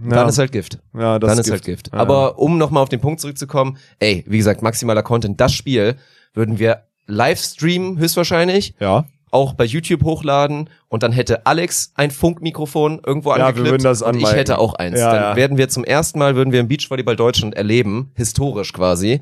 Dann 0.03 0.11
ja. 0.11 0.27
ist 0.27 0.37
halt 0.37 0.51
Gift. 0.51 0.79
ja, 0.97 1.19
das 1.19 1.29
Dann 1.29 1.39
ist 1.39 1.51
halt 1.51 1.65
Gift. 1.65 1.89
Ja. 1.91 1.99
Aber 1.99 2.39
um 2.39 2.57
nochmal 2.57 2.81
auf 2.81 2.89
den 2.89 3.01
Punkt 3.01 3.19
zurückzukommen, 3.19 3.77
ey, 3.99 4.23
wie 4.25 4.37
gesagt, 4.37 4.61
maximaler 4.61 5.03
Content, 5.03 5.39
das 5.41 5.53
Spiel 5.53 5.95
würden 6.33 6.59
wir 6.59 6.83
live 7.07 7.39
streamen, 7.39 7.97
höchstwahrscheinlich, 7.97 8.73
ja. 8.79 9.05
auch 9.31 9.53
bei 9.53 9.65
YouTube 9.65 10.03
hochladen 10.03 10.69
und 10.87 11.03
dann 11.03 11.11
hätte 11.11 11.45
Alex 11.45 11.91
ein 11.95 12.09
Funkmikrofon 12.09 13.01
irgendwo 13.05 13.31
Ja, 13.31 13.37
wir 13.37 13.45
angeklippt 13.47 13.71
würden 13.71 13.83
das 13.83 14.01
und 14.01 14.15
ich 14.15 14.31
hätte 14.31 14.59
auch 14.59 14.75
eins. 14.75 14.97
Ja, 14.97 15.13
dann 15.13 15.35
werden 15.35 15.57
wir 15.57 15.67
zum 15.67 15.83
ersten 15.83 16.19
Mal, 16.19 16.35
würden 16.37 16.53
wir 16.53 16.61
im 16.61 16.69
Beachvolleyball 16.69 17.17
Deutschland 17.17 17.55
erleben, 17.55 18.11
historisch 18.15 18.71
quasi, 18.71 19.19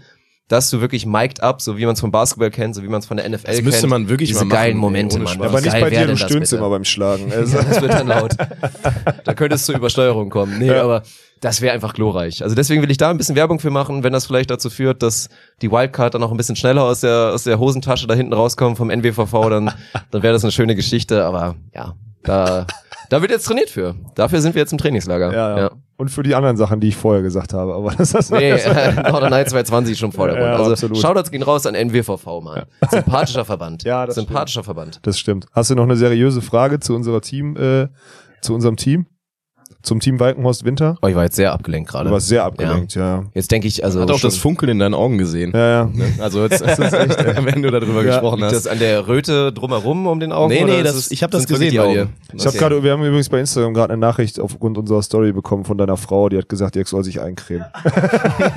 dass 0.49 0.69
du 0.69 0.81
wirklich 0.81 1.05
mic'd 1.05 1.41
up, 1.41 1.61
so 1.61 1.77
wie 1.77 1.85
man 1.85 1.93
es 1.93 2.01
vom 2.01 2.11
Basketball 2.11 2.49
kennt, 2.51 2.75
so 2.75 2.83
wie 2.83 2.87
man 2.89 2.99
es 2.99 3.05
von 3.05 3.15
der 3.17 3.29
NFL 3.29 3.43
Das 3.45 3.55
kennt. 3.55 3.65
müsste 3.65 3.87
man 3.87 4.09
wirklich 4.09 4.29
Diese 4.29 4.41
mal 4.41 4.45
machen, 4.49 4.57
geilen 4.57 4.75
ey, 4.75 4.79
Momente, 4.81 5.15
ohne 5.15 5.23
Mann. 5.25 5.41
Aber 5.41 5.61
nicht 5.61 5.71
geil 5.71 5.81
bei 5.81 5.89
dir, 5.91 6.01
du 6.01 6.07
das 6.07 6.19
stöhnst 6.21 6.51
immer 6.51 6.69
beim 6.69 6.83
Schlagen. 6.83 7.31
Also, 7.31 7.57
Das 7.57 7.81
wird 7.81 7.93
dann 7.93 8.07
laut. 8.07 8.31
da 9.23 9.33
könnte 9.33 9.55
es 9.55 9.65
zur 9.65 9.75
Übersteuerung 9.75 10.29
kommen. 10.29 10.57
Nee, 10.59 10.67
Ja. 10.67 10.83
aber 10.83 11.03
das 11.39 11.61
wäre 11.61 11.73
einfach 11.73 11.93
glorreich. 11.93 12.43
Also 12.43 12.53
deswegen 12.55 12.81
will 12.81 12.91
ich 12.91 12.97
da 12.97 13.09
ein 13.11 13.17
bisschen 13.17 13.35
Werbung 13.37 13.59
für 13.59 13.69
machen, 13.69 14.03
wenn 14.03 14.11
das 14.11 14.25
vielleicht 14.25 14.51
dazu 14.51 14.69
führt, 14.69 15.01
dass 15.03 15.29
die 15.61 15.71
Wildcard 15.71 16.13
dann 16.15 16.23
auch 16.23 16.31
ein 16.31 16.37
bisschen 16.37 16.57
schneller 16.57 16.83
aus 16.83 16.99
der, 16.99 17.31
aus 17.33 17.43
der 17.43 17.59
Hosentasche 17.59 18.07
da 18.07 18.13
hinten 18.13 18.33
rauskommt 18.33 18.75
vom 18.77 18.89
NWVV, 18.89 19.49
dann, 19.49 19.71
dann 20.11 20.21
wäre 20.23 20.33
das 20.33 20.43
eine 20.43 20.51
schöne 20.51 20.75
Geschichte. 20.75 21.23
Aber 21.23 21.55
ja, 21.73 21.93
da, 22.23 22.65
da 23.09 23.21
wird 23.21 23.31
jetzt 23.31 23.45
trainiert 23.45 23.69
für. 23.69 23.95
Dafür 24.15 24.41
sind 24.41 24.55
wir 24.55 24.61
jetzt 24.61 24.71
im 24.71 24.77
Trainingslager. 24.77 25.33
ja, 25.33 25.57
ja. 25.57 25.71
Und 25.97 26.09
für 26.09 26.23
die 26.23 26.33
anderen 26.33 26.55
Sachen, 26.55 26.79
die 26.79 26.87
ich 26.87 26.95
vorher 26.95 27.21
gesagt 27.21 27.51
habe. 27.51 27.73
Aber 27.73 27.91
das 27.93 28.13
ist 28.13 28.31
Nee, 28.31 28.51
Northern 29.11 29.31
Night 29.31 29.49
220 29.49 29.91
ist 29.91 29.99
schon 29.99 30.13
Vordergrund. 30.13 30.45
Ja, 30.45 30.55
also 30.55 30.71
absolut. 30.71 30.97
Shoutouts 30.97 31.29
gehen 31.29 31.43
raus 31.43 31.65
an 31.65 31.75
NWVV, 31.75 32.25
Mann. 32.41 32.63
Sympathischer 32.89 33.43
Verband. 33.43 33.83
Ja, 33.83 34.05
das 34.05 34.15
Sympathischer 34.15 34.63
Verband. 34.63 34.99
Das 35.01 35.19
stimmt. 35.19 35.47
Hast 35.51 35.71
du 35.71 35.75
noch 35.75 35.83
eine 35.83 35.97
seriöse 35.97 36.41
Frage 36.41 36.79
zu 36.79 36.95
unserer 36.95 37.19
Team, 37.19 37.57
äh, 37.57 37.89
zu 38.41 38.53
unserem 38.53 38.77
Am 38.77 39.05
Zum 39.81 40.01
Team 40.01 40.19
Walkenhorst 40.19 40.65
Winter? 40.65 40.97
Oh, 41.01 41.07
ich 41.07 41.15
war 41.15 41.23
jetzt 41.23 41.37
sehr 41.37 41.53
abgelenkt 41.53 41.89
gerade. 41.89 42.09
Du 42.09 42.13
warst 42.13 42.27
sehr 42.27 42.43
abgelenkt, 42.43 42.95
ja. 42.95 43.23
Jetzt 43.33 43.49
denke 43.49 43.67
ich, 43.67 43.83
also 43.83 44.01
Hat 44.01 44.11
auch 44.11 44.19
das 44.19 44.35
Funkeln 44.35 44.69
in 44.71 44.79
deinen 44.79 44.93
Augen 44.93 45.17
gesehen. 45.17 45.53
Ja, 45.55 45.69
ja. 45.69 45.85
Ne? 45.85 46.13
Also 46.19 46.43
jetzt, 46.43 46.59
das 46.61 46.77
ist 46.79 46.93
echt, 46.93 47.17
wenn 47.45 47.61
du 47.61 47.71
darüber 47.71 48.03
Ja, 48.03 48.11
gesprochen 48.11 48.43
hast. 48.43 48.51
das 48.53 48.67
an 48.67 48.79
der 48.79 49.07
Röte 49.07 49.53
drumherum 49.53 50.05
um 50.07 50.19
den 50.19 50.33
Augen? 50.33 50.53
Nee, 50.53 50.65
nee, 50.65 50.73
oder 50.73 50.83
das- 50.83 50.95
ist 50.95 51.11
ich 51.13 51.23
hab 51.23 51.31
das 51.31 51.47
gesehen 51.47 51.71
die 51.71 51.77
bei 51.77 51.83
Augen? 51.85 52.09
Ich 52.33 52.39
habe 52.45 52.49
Okay. 52.49 52.57
gerade, 52.57 52.83
wir 52.83 52.91
haben 52.91 53.03
übrigens 53.05 53.29
bei 53.29 53.39
Instagram 53.39 53.73
gerade 53.73 53.93
eine 53.93 54.01
Nachricht 54.01 54.39
aufgrund 54.39 54.77
unserer 54.77 55.01
Story 55.01 55.31
bekommen 55.31 55.63
von 55.63 55.77
deiner 55.77 55.95
Frau, 55.97 56.27
die 56.27 56.37
hat 56.37 56.49
gesagt, 56.49 56.75
Dirk 56.75 56.87
soll 56.89 57.03
sich 57.05 57.21
eincremen. 57.21 57.65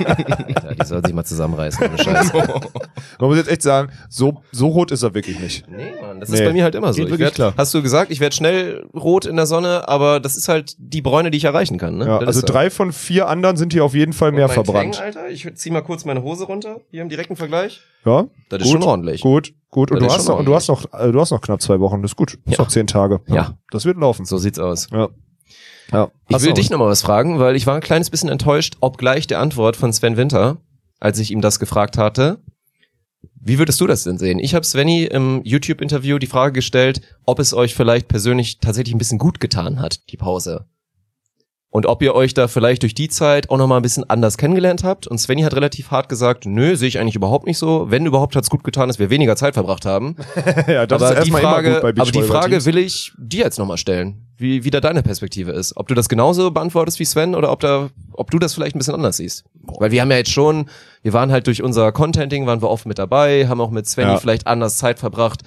Alter, 0.03 0.75
die 0.79 0.85
soll 0.85 1.05
sich 1.05 1.13
mal 1.13 1.23
zusammenreißen, 1.23 1.87
ohne 1.87 1.97
Scheiß. 1.97 2.33
Man 3.19 3.29
muss 3.29 3.37
jetzt 3.37 3.49
echt 3.49 3.61
sagen, 3.61 3.89
so, 4.09 4.41
so 4.51 4.67
rot 4.67 4.91
ist 4.91 5.03
er 5.03 5.13
wirklich 5.13 5.39
nicht. 5.39 5.65
Nee, 5.69 5.93
Mann, 6.01 6.19
das 6.19 6.29
Nee. 6.29 6.35
ist 6.39 6.43
bei 6.43 6.53
mir 6.53 6.63
halt 6.63 6.75
immer 6.75 6.91
so. 6.93 6.97
Geht 6.97 7.05
Ich 7.05 7.11
wirklich 7.11 7.25
werd, 7.27 7.35
klar. 7.35 7.53
Hast 7.57 7.73
du 7.73 7.81
gesagt, 7.81 8.11
ich 8.11 8.19
werde 8.19 8.35
schnell 8.35 8.85
rot 8.93 9.25
in 9.25 9.35
der 9.35 9.45
Sonne, 9.45 9.87
aber 9.87 10.19
das 10.19 10.35
ist 10.35 10.49
halt 10.49 10.75
die 10.77 11.01
Bräune, 11.13 11.29
die 11.29 11.37
ich 11.37 11.43
erreichen 11.43 11.77
kann. 11.77 11.97
Ne? 11.97 12.05
Ja, 12.07 12.17
also 12.17 12.29
ist 12.39 12.47
so. 12.47 12.47
drei 12.53 12.71
von 12.71 12.91
vier 12.91 13.27
anderen 13.27 13.55
sind 13.55 13.71
hier 13.71 13.85
auf 13.85 13.93
jeden 13.93 14.13
Fall 14.13 14.29
Und 14.29 14.35
mehr 14.35 14.49
verbrannt. 14.49 14.95
Tang, 14.95 15.03
Alter, 15.05 15.29
ich 15.29 15.47
zieh 15.55 15.69
mal 15.69 15.81
kurz 15.81 16.05
meine 16.05 16.23
Hose 16.23 16.45
runter, 16.45 16.81
hier 16.89 17.03
im 17.03 17.09
direkten 17.09 17.35
Vergleich. 17.35 17.81
Ja, 18.03 18.25
Das 18.49 18.63
ist 18.63 18.71
schon 18.71 18.81
ordentlich. 18.81 19.21
Gut, 19.21 19.53
gut. 19.69 19.91
Und 19.91 19.99
Das 20.01 20.07
du 20.07 20.13
ist 20.13 20.19
hast, 20.21 20.27
noch, 20.29 20.39
und 20.39 20.45
du 20.45 20.55
hast 20.55 20.69
noch, 20.69 20.85
äh, 20.91 21.11
du 21.11 21.21
hast 21.21 21.29
noch 21.29 21.39
knapp 21.41 21.61
zwei 21.61 21.79
Wochen. 21.79 22.01
Das 22.01 22.11
ist 22.11 22.15
gut. 22.15 22.39
Das 22.45 22.53
ist 22.53 22.57
Ja. 22.57 22.63
noch 22.63 22.69
zehn 22.71 22.87
Tage. 22.87 23.21
Ja. 23.27 23.57
Das 23.69 23.85
wird 23.85 23.97
laufen. 23.97 24.25
So 24.25 24.37
sieht's 24.37 24.57
aus. 24.57 24.87
Ja. 24.91 25.09
Ja. 25.91 26.09
Ich 26.29 26.41
will 26.41 26.53
dich 26.53 26.71
nochmal 26.71 26.89
was 26.89 27.03
fragen, 27.03 27.37
weil 27.39 27.55
ich 27.55 27.67
war 27.67 27.75
ein 27.75 27.81
kleines 27.81 28.09
bisschen 28.09 28.29
enttäuscht, 28.29 28.77
obgleich 28.79 29.27
der 29.27 29.39
Antwort 29.39 29.75
von 29.75 29.93
Sven 29.93 30.17
Winter, 30.17 30.57
als 30.99 31.19
ich 31.19 31.29
ihm 31.29 31.41
das 31.41 31.59
gefragt 31.59 31.97
hatte. 31.97 32.39
Wie 33.39 33.59
würdest 33.59 33.79
du 33.81 33.85
das 33.87 34.03
denn 34.03 34.17
sehen? 34.17 34.39
Ich 34.39 34.55
habe 34.55 34.65
Svenny 34.65 35.03
im 35.03 35.41
YouTube-Interview 35.43 36.17
die 36.17 36.27
Frage 36.27 36.53
gestellt, 36.53 37.01
ob 37.25 37.39
es 37.39 37.53
euch 37.53 37.75
vielleicht 37.75 38.07
persönlich 38.07 38.59
tatsächlich 38.59 38.95
ein 38.95 38.97
bisschen 38.97 39.19
gut 39.19 39.39
getan 39.39 39.79
hat, 39.81 40.09
die 40.09 40.17
Pause. 40.17 40.65
Und 41.73 41.87
ob 41.87 42.03
ihr 42.03 42.13
euch 42.13 42.35
da 42.35 42.47
vielleicht 42.47 42.83
durch 42.83 42.93
die 42.93 43.09
Zeit 43.09 43.49
auch 43.49 43.57
nochmal 43.57 43.79
ein 43.79 43.81
bisschen 43.81 44.07
anders 44.07 44.37
kennengelernt 44.37 44.83
habt. 44.83 45.07
Und 45.07 45.17
Svenny 45.17 45.41
hat 45.41 45.55
relativ 45.55 45.89
hart 45.89 46.07
gesagt, 46.07 46.45
nö, 46.45 46.75
sehe 46.75 46.87
ich 46.87 46.99
eigentlich 46.99 47.15
überhaupt 47.15 47.47
nicht 47.47 47.57
so. 47.57 47.89
Wenn 47.89 48.05
überhaupt 48.05 48.35
hat's 48.35 48.51
gut 48.51 48.63
getan, 48.63 48.89
dass 48.89 48.99
wir 48.99 49.09
weniger 49.09 49.35
Zeit 49.35 49.55
verbracht 49.55 49.83
haben. 49.83 50.15
ja, 50.67 50.85
das 50.85 51.01
aber 51.01 51.17
ist 51.17 51.25
die 51.25 51.31
Frage, 51.31 51.77
aber 51.77 51.93
die 51.93 52.21
Frage 52.21 52.63
will 52.65 52.77
ich 52.77 53.11
dir 53.17 53.45
jetzt 53.45 53.57
nochmal 53.57 53.77
stellen, 53.77 54.27
wie, 54.37 54.63
wie 54.63 54.69
da 54.69 54.81
deine 54.81 55.01
Perspektive 55.01 55.51
ist. 55.51 55.75
Ob 55.75 55.87
du 55.87 55.95
das 55.95 56.09
genauso 56.09 56.51
beantwortest 56.51 56.99
wie 56.99 57.05
Sven 57.05 57.33
oder 57.33 57.51
ob 57.51 57.59
da, 57.61 57.89
ob 58.11 58.29
du 58.29 58.37
das 58.37 58.53
vielleicht 58.53 58.75
ein 58.75 58.77
bisschen 58.77 58.93
anders 58.93 59.17
siehst. 59.17 59.43
Weil 59.79 59.89
wir 59.89 60.01
haben 60.01 60.11
ja 60.11 60.17
jetzt 60.17 60.31
schon, 60.31 60.69
wir 61.01 61.13
waren 61.13 61.31
halt 61.31 61.47
durch 61.47 61.63
unser 61.63 61.91
Contenting, 61.91 62.45
waren 62.45 62.61
wir 62.61 62.69
oft 62.69 62.85
mit 62.85 62.99
dabei, 62.99 63.47
haben 63.47 63.59
auch 63.59 63.71
mit 63.71 63.87
Sven 63.87 64.09
Ja. 64.09 64.17
vielleicht 64.17 64.45
anders 64.45 64.77
Zeit 64.77 64.99
verbracht, 64.99 65.41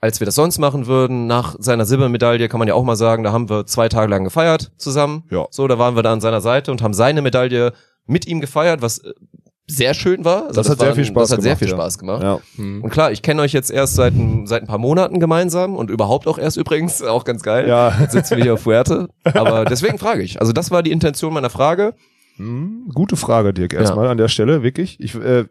als 0.00 0.20
wir 0.20 0.24
das 0.26 0.34
sonst 0.34 0.58
machen 0.58 0.86
würden. 0.86 1.26
Nach 1.26 1.56
seiner 1.58 1.84
Silbermedaille 1.86 2.48
kann 2.48 2.58
man 2.58 2.68
ja 2.68 2.74
auch 2.74 2.84
mal 2.84 2.96
sagen, 2.96 3.24
da 3.24 3.32
haben 3.32 3.48
wir 3.48 3.66
zwei 3.66 3.88
Tage 3.88 4.10
lang 4.10 4.24
gefeiert 4.24 4.72
zusammen. 4.76 5.24
Ja. 5.30 5.46
So, 5.50 5.66
da 5.68 5.78
waren 5.78 5.96
wir 5.96 6.02
da 6.02 6.12
an 6.12 6.20
seiner 6.20 6.40
Seite 6.40 6.70
und 6.70 6.82
haben 6.82 6.94
seine 6.94 7.22
Medaille 7.22 7.72
mit 8.06 8.26
ihm 8.26 8.40
gefeiert, 8.40 8.82
was 8.82 8.98
äh, 8.98 9.12
sehr 9.66 9.94
schön 9.94 10.26
war. 10.26 10.42
Also 10.48 10.60
Das 10.60 10.68
hat 10.68 10.78
sehr 10.78 10.88
war 10.88 10.94
viel 10.94 11.04
ein- 11.04 11.06
Spaß 11.06 11.28
Das 11.30 11.38
hat 11.38 11.42
sehr 11.42 11.52
gemacht, 11.52 11.58
viel 11.60 11.68
ja. 11.70 11.74
Spaß 11.74 11.98
gemacht. 11.98 12.22
Ja. 12.22 12.38
Und 12.58 12.90
klar, 12.90 13.12
ich 13.12 13.22
kenne 13.22 13.40
euch 13.40 13.52
jetzt 13.54 13.70
erst 13.70 13.94
seit, 13.94 14.12
ein- 14.12 14.46
seit 14.46 14.62
ein 14.62 14.66
paar 14.66 14.76
Monaten 14.76 15.20
gemeinsam 15.20 15.74
und 15.74 15.88
überhaupt 15.88 16.26
auch 16.26 16.36
erst 16.38 16.58
übrigens, 16.58 17.02
auch 17.02 17.24
ganz 17.24 17.42
geil. 17.42 17.66
Ja. 17.66 17.96
Jetzt 17.98 18.12
sitzen 18.12 18.36
wir 18.36 18.44
hier 18.44 18.54
auf 18.54 18.60
Fuerte. 18.60 19.08
Aber 19.32 19.64
deswegen 19.64 19.96
frage 19.98 20.22
ich. 20.22 20.38
Also 20.38 20.52
das 20.52 20.70
war 20.70 20.82
die 20.82 20.92
Intention 20.92 21.32
meiner 21.32 21.48
Frage. 21.48 21.94
Hm, 22.36 22.90
gute 22.92 23.16
Frage, 23.16 23.54
Dirk, 23.54 23.72
erstmal 23.72 24.08
an 24.08 24.18
der 24.18 24.28
Stelle, 24.28 24.62
wirklich. 24.62 24.98
Ich, 25.00 25.14
äh, 25.14 25.44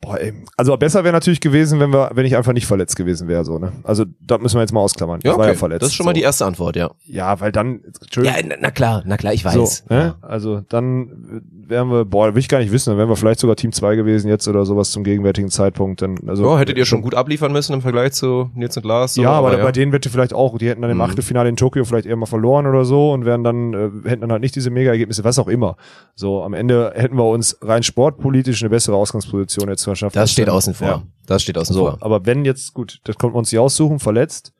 Boah, 0.00 0.20
ey. 0.20 0.34
Also 0.58 0.76
besser 0.76 1.02
wäre 1.02 1.14
natürlich 1.14 1.40
gewesen, 1.40 1.80
wenn 1.80 1.90
wir, 1.90 2.10
wenn 2.14 2.26
ich 2.26 2.36
einfach 2.36 2.52
nicht 2.52 2.66
verletzt 2.66 2.94
gewesen 2.96 3.26
wäre, 3.26 3.42
so, 3.44 3.58
ne? 3.58 3.72
Also, 3.84 4.04
da 4.20 4.36
müssen 4.36 4.56
wir 4.56 4.60
jetzt 4.60 4.72
mal 4.72 4.80
ausklammern. 4.80 5.20
Ich 5.22 5.30
war 5.34 5.46
ja 5.48 5.54
verletzt. 5.54 5.80
das 5.82 5.88
ist 5.90 5.94
schon 5.94 6.04
mal 6.04 6.10
so. 6.10 6.14
die 6.16 6.22
erste 6.22 6.44
Antwort, 6.44 6.76
ja. 6.76 6.90
Ja, 7.06 7.40
weil 7.40 7.52
dann, 7.52 7.80
Ja, 7.82 7.88
Entschuldigung. 8.02 8.48
na, 8.48 8.56
na 8.60 8.70
klar, 8.70 9.02
na 9.06 9.16
klar, 9.16 9.32
ich 9.32 9.42
so, 9.44 9.62
weiß. 9.62 9.84
ne? 9.88 10.14
Also, 10.20 10.60
dann 10.68 11.42
wären 11.66 11.88
wir, 11.90 12.04
boah, 12.04 12.34
will 12.34 12.40
ich 12.40 12.48
gar 12.50 12.58
nicht 12.58 12.70
wissen, 12.70 12.90
dann 12.90 12.98
wären 12.98 13.08
wir 13.08 13.16
vielleicht 13.16 13.40
sogar 13.40 13.56
Team 13.56 13.72
2 13.72 13.96
gewesen 13.96 14.28
jetzt 14.28 14.46
oder 14.46 14.66
sowas 14.66 14.90
zum 14.90 15.04
gegenwärtigen 15.04 15.48
Zeitpunkt, 15.48 16.02
dann, 16.02 16.18
also. 16.26 16.44
Ja, 16.44 16.58
hättet 16.58 16.76
ihr 16.76 16.84
schon 16.84 17.00
gut 17.00 17.14
abliefern 17.14 17.50
müssen 17.52 17.72
im 17.72 17.80
Vergleich 17.80 18.12
zu 18.12 18.50
Nils 18.54 18.76
und 18.76 18.84
Lars? 18.84 19.14
so, 19.14 19.22
Ja, 19.22 19.30
aber, 19.30 19.56
ja. 19.56 19.64
bei 19.64 19.72
denen 19.72 19.90
hätte 19.92 20.10
vielleicht 20.10 20.34
auch, 20.34 20.58
die 20.58 20.68
hätten 20.68 20.82
dann 20.82 20.90
im 20.90 20.98
Mhm. 20.98 21.02
Achtelfinale 21.04 21.48
in 21.48 21.56
Tokio 21.56 21.84
vielleicht 21.86 22.04
eher 22.04 22.16
mal 22.16 22.26
verloren 22.26 22.66
oder 22.66 22.84
so 22.84 23.12
und 23.12 23.24
wären 23.24 23.42
dann, 23.42 23.72
äh, 23.72 24.08
hätten 24.08 24.20
dann 24.20 24.32
halt 24.32 24.42
nicht 24.42 24.54
diese 24.54 24.68
Mega-Ergebnisse, 24.68 25.24
was 25.24 25.38
auch 25.38 25.48
immer. 25.48 25.76
So, 26.14 26.42
am 26.42 26.52
Ende 26.52 26.92
hätten 26.94 27.16
wir 27.16 27.24
uns 27.24 27.56
rein 27.62 27.82
sportpolitisch 27.82 28.62
eine 28.62 28.68
bessere 28.68 28.96
Ausgangsposition 28.96 29.70
jetzt 29.70 29.93
verschafft. 29.94 30.16
Das 30.16 30.30
steht 30.30 30.48
außen 30.48 30.74
vor. 30.74 30.86
Ja. 30.86 31.02
Das 31.26 31.42
steht 31.42 31.56
außen 31.58 31.74
So, 31.74 31.86
vor. 31.86 31.98
aber 32.00 32.26
wenn 32.26 32.44
jetzt, 32.44 32.74
gut, 32.74 33.00
das 33.04 33.16
konnten 33.16 33.34
wir 33.34 33.38
uns 33.38 33.50
nicht 33.52 33.58
aussuchen, 33.60 33.98
verletzt. 33.98 34.52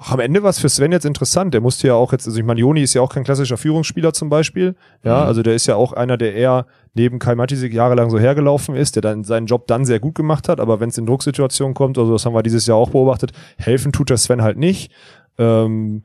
Ach, 0.00 0.12
am 0.12 0.20
Ende 0.20 0.44
war 0.44 0.50
es 0.50 0.60
für 0.60 0.68
Sven 0.68 0.92
jetzt 0.92 1.04
interessant. 1.04 1.52
Der 1.54 1.60
musste 1.60 1.88
ja 1.88 1.94
auch 1.94 2.12
jetzt, 2.12 2.24
also 2.26 2.38
ich 2.38 2.44
meine, 2.44 2.60
Joni 2.60 2.82
ist 2.82 2.94
ja 2.94 3.02
auch 3.02 3.12
kein 3.12 3.24
klassischer 3.24 3.56
Führungsspieler 3.56 4.12
zum 4.12 4.28
Beispiel. 4.28 4.76
Ja, 5.02 5.24
also 5.24 5.42
der 5.42 5.56
ist 5.56 5.66
ja 5.66 5.74
auch 5.74 5.92
einer, 5.92 6.16
der 6.16 6.34
eher 6.34 6.66
neben 6.94 7.18
Kai 7.18 7.34
Matisik 7.34 7.74
jahrelang 7.74 8.08
so 8.08 8.16
hergelaufen 8.18 8.76
ist, 8.76 8.94
der 8.94 9.02
dann 9.02 9.24
seinen 9.24 9.46
Job 9.46 9.66
dann 9.66 9.84
sehr 9.84 9.98
gut 9.98 10.14
gemacht 10.14 10.48
hat, 10.48 10.60
aber 10.60 10.78
wenn 10.78 10.90
es 10.90 10.98
in 10.98 11.06
Drucksituationen 11.06 11.74
kommt, 11.74 11.98
also 11.98 12.12
das 12.12 12.24
haben 12.24 12.32
wir 12.32 12.44
dieses 12.44 12.66
Jahr 12.66 12.76
auch 12.76 12.90
beobachtet, 12.90 13.32
helfen 13.56 13.90
tut 13.90 14.08
der 14.10 14.18
Sven 14.18 14.40
halt 14.42 14.56
nicht. 14.56 14.92
Ähm, 15.36 16.04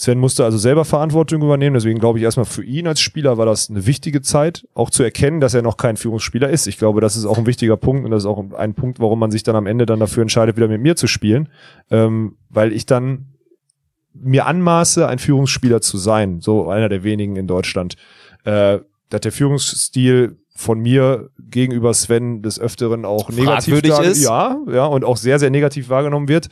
Sven 0.00 0.20
musste 0.20 0.44
also 0.44 0.58
selber 0.58 0.84
Verantwortung 0.84 1.42
übernehmen, 1.42 1.74
deswegen 1.74 1.98
glaube 1.98 2.20
ich 2.20 2.24
erstmal 2.24 2.46
für 2.46 2.62
ihn 2.62 2.86
als 2.86 3.00
Spieler 3.00 3.36
war 3.36 3.46
das 3.46 3.68
eine 3.68 3.84
wichtige 3.84 4.22
Zeit, 4.22 4.64
auch 4.72 4.90
zu 4.90 5.02
erkennen, 5.02 5.40
dass 5.40 5.54
er 5.54 5.62
noch 5.62 5.76
kein 5.76 5.96
Führungsspieler 5.96 6.48
ist. 6.48 6.68
Ich 6.68 6.78
glaube, 6.78 7.00
das 7.00 7.16
ist 7.16 7.24
auch 7.24 7.36
ein 7.36 7.46
wichtiger 7.46 7.76
Punkt 7.76 8.04
und 8.04 8.12
das 8.12 8.22
ist 8.22 8.28
auch 8.28 8.38
ein 8.56 8.74
Punkt, 8.74 9.00
warum 9.00 9.18
man 9.18 9.32
sich 9.32 9.42
dann 9.42 9.56
am 9.56 9.66
Ende 9.66 9.86
dann 9.86 9.98
dafür 9.98 10.22
entscheidet, 10.22 10.56
wieder 10.56 10.68
mit 10.68 10.80
mir 10.80 10.94
zu 10.94 11.08
spielen, 11.08 11.48
ähm, 11.90 12.36
weil 12.48 12.72
ich 12.72 12.86
dann 12.86 13.26
mir 14.14 14.46
anmaße, 14.46 15.08
ein 15.08 15.18
Führungsspieler 15.18 15.80
zu 15.80 15.98
sein, 15.98 16.40
so 16.40 16.68
einer 16.68 16.88
der 16.88 17.02
wenigen 17.02 17.34
in 17.34 17.48
Deutschland, 17.48 17.96
äh, 18.44 18.78
dass 19.10 19.20
der 19.22 19.32
Führungsstil 19.32 20.38
von 20.54 20.78
mir 20.78 21.30
gegenüber 21.40 21.92
Sven 21.92 22.42
des 22.42 22.60
Öfteren 22.60 23.04
auch 23.04 23.30
negativ 23.30 23.82
ist? 23.82 24.22
ja, 24.22 24.58
ja, 24.70 24.86
und 24.86 25.04
auch 25.04 25.16
sehr, 25.16 25.40
sehr 25.40 25.50
negativ 25.50 25.88
wahrgenommen 25.88 26.28
wird. 26.28 26.50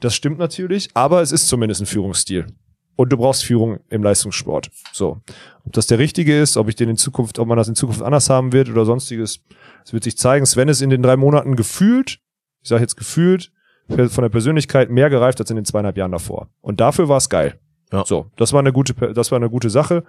Das 0.00 0.16
stimmt 0.16 0.40
natürlich, 0.40 0.88
aber 0.94 1.22
es 1.22 1.30
ist 1.30 1.46
zumindest 1.46 1.80
ein 1.82 1.86
Führungsstil. 1.86 2.46
Und 2.98 3.12
du 3.12 3.16
brauchst 3.16 3.44
Führung 3.44 3.78
im 3.90 4.02
Leistungssport. 4.02 4.72
So. 4.92 5.18
Ob 5.64 5.72
das 5.72 5.86
der 5.86 6.00
richtige 6.00 6.36
ist, 6.36 6.56
ob 6.56 6.68
ich 6.68 6.74
den 6.74 6.88
in 6.88 6.96
Zukunft, 6.96 7.38
ob 7.38 7.46
man 7.46 7.56
das 7.56 7.68
in 7.68 7.76
Zukunft 7.76 8.02
anders 8.02 8.28
haben 8.28 8.52
wird 8.52 8.68
oder 8.68 8.84
sonstiges, 8.84 9.40
das 9.84 9.92
wird 9.92 10.02
sich 10.02 10.18
zeigen. 10.18 10.44
Sven 10.46 10.66
ist 10.66 10.82
in 10.82 10.90
den 10.90 11.00
drei 11.00 11.16
Monaten 11.16 11.54
gefühlt, 11.54 12.18
ich 12.60 12.68
sage 12.68 12.82
jetzt 12.82 12.96
gefühlt, 12.96 13.52
von 13.86 14.22
der 14.22 14.28
Persönlichkeit 14.30 14.90
mehr 14.90 15.10
gereift 15.10 15.38
als 15.38 15.48
in 15.48 15.54
den 15.54 15.64
zweieinhalb 15.64 15.96
Jahren 15.96 16.10
davor. 16.10 16.48
Und 16.60 16.80
dafür 16.80 17.08
war 17.08 17.18
es 17.18 17.28
geil. 17.28 17.60
Ja. 17.92 18.04
So, 18.04 18.32
das 18.34 18.52
war 18.52 18.58
eine 18.58 18.72
gute, 18.72 18.94
das 19.14 19.30
war 19.30 19.36
eine 19.36 19.48
gute 19.48 19.70
Sache. 19.70 20.02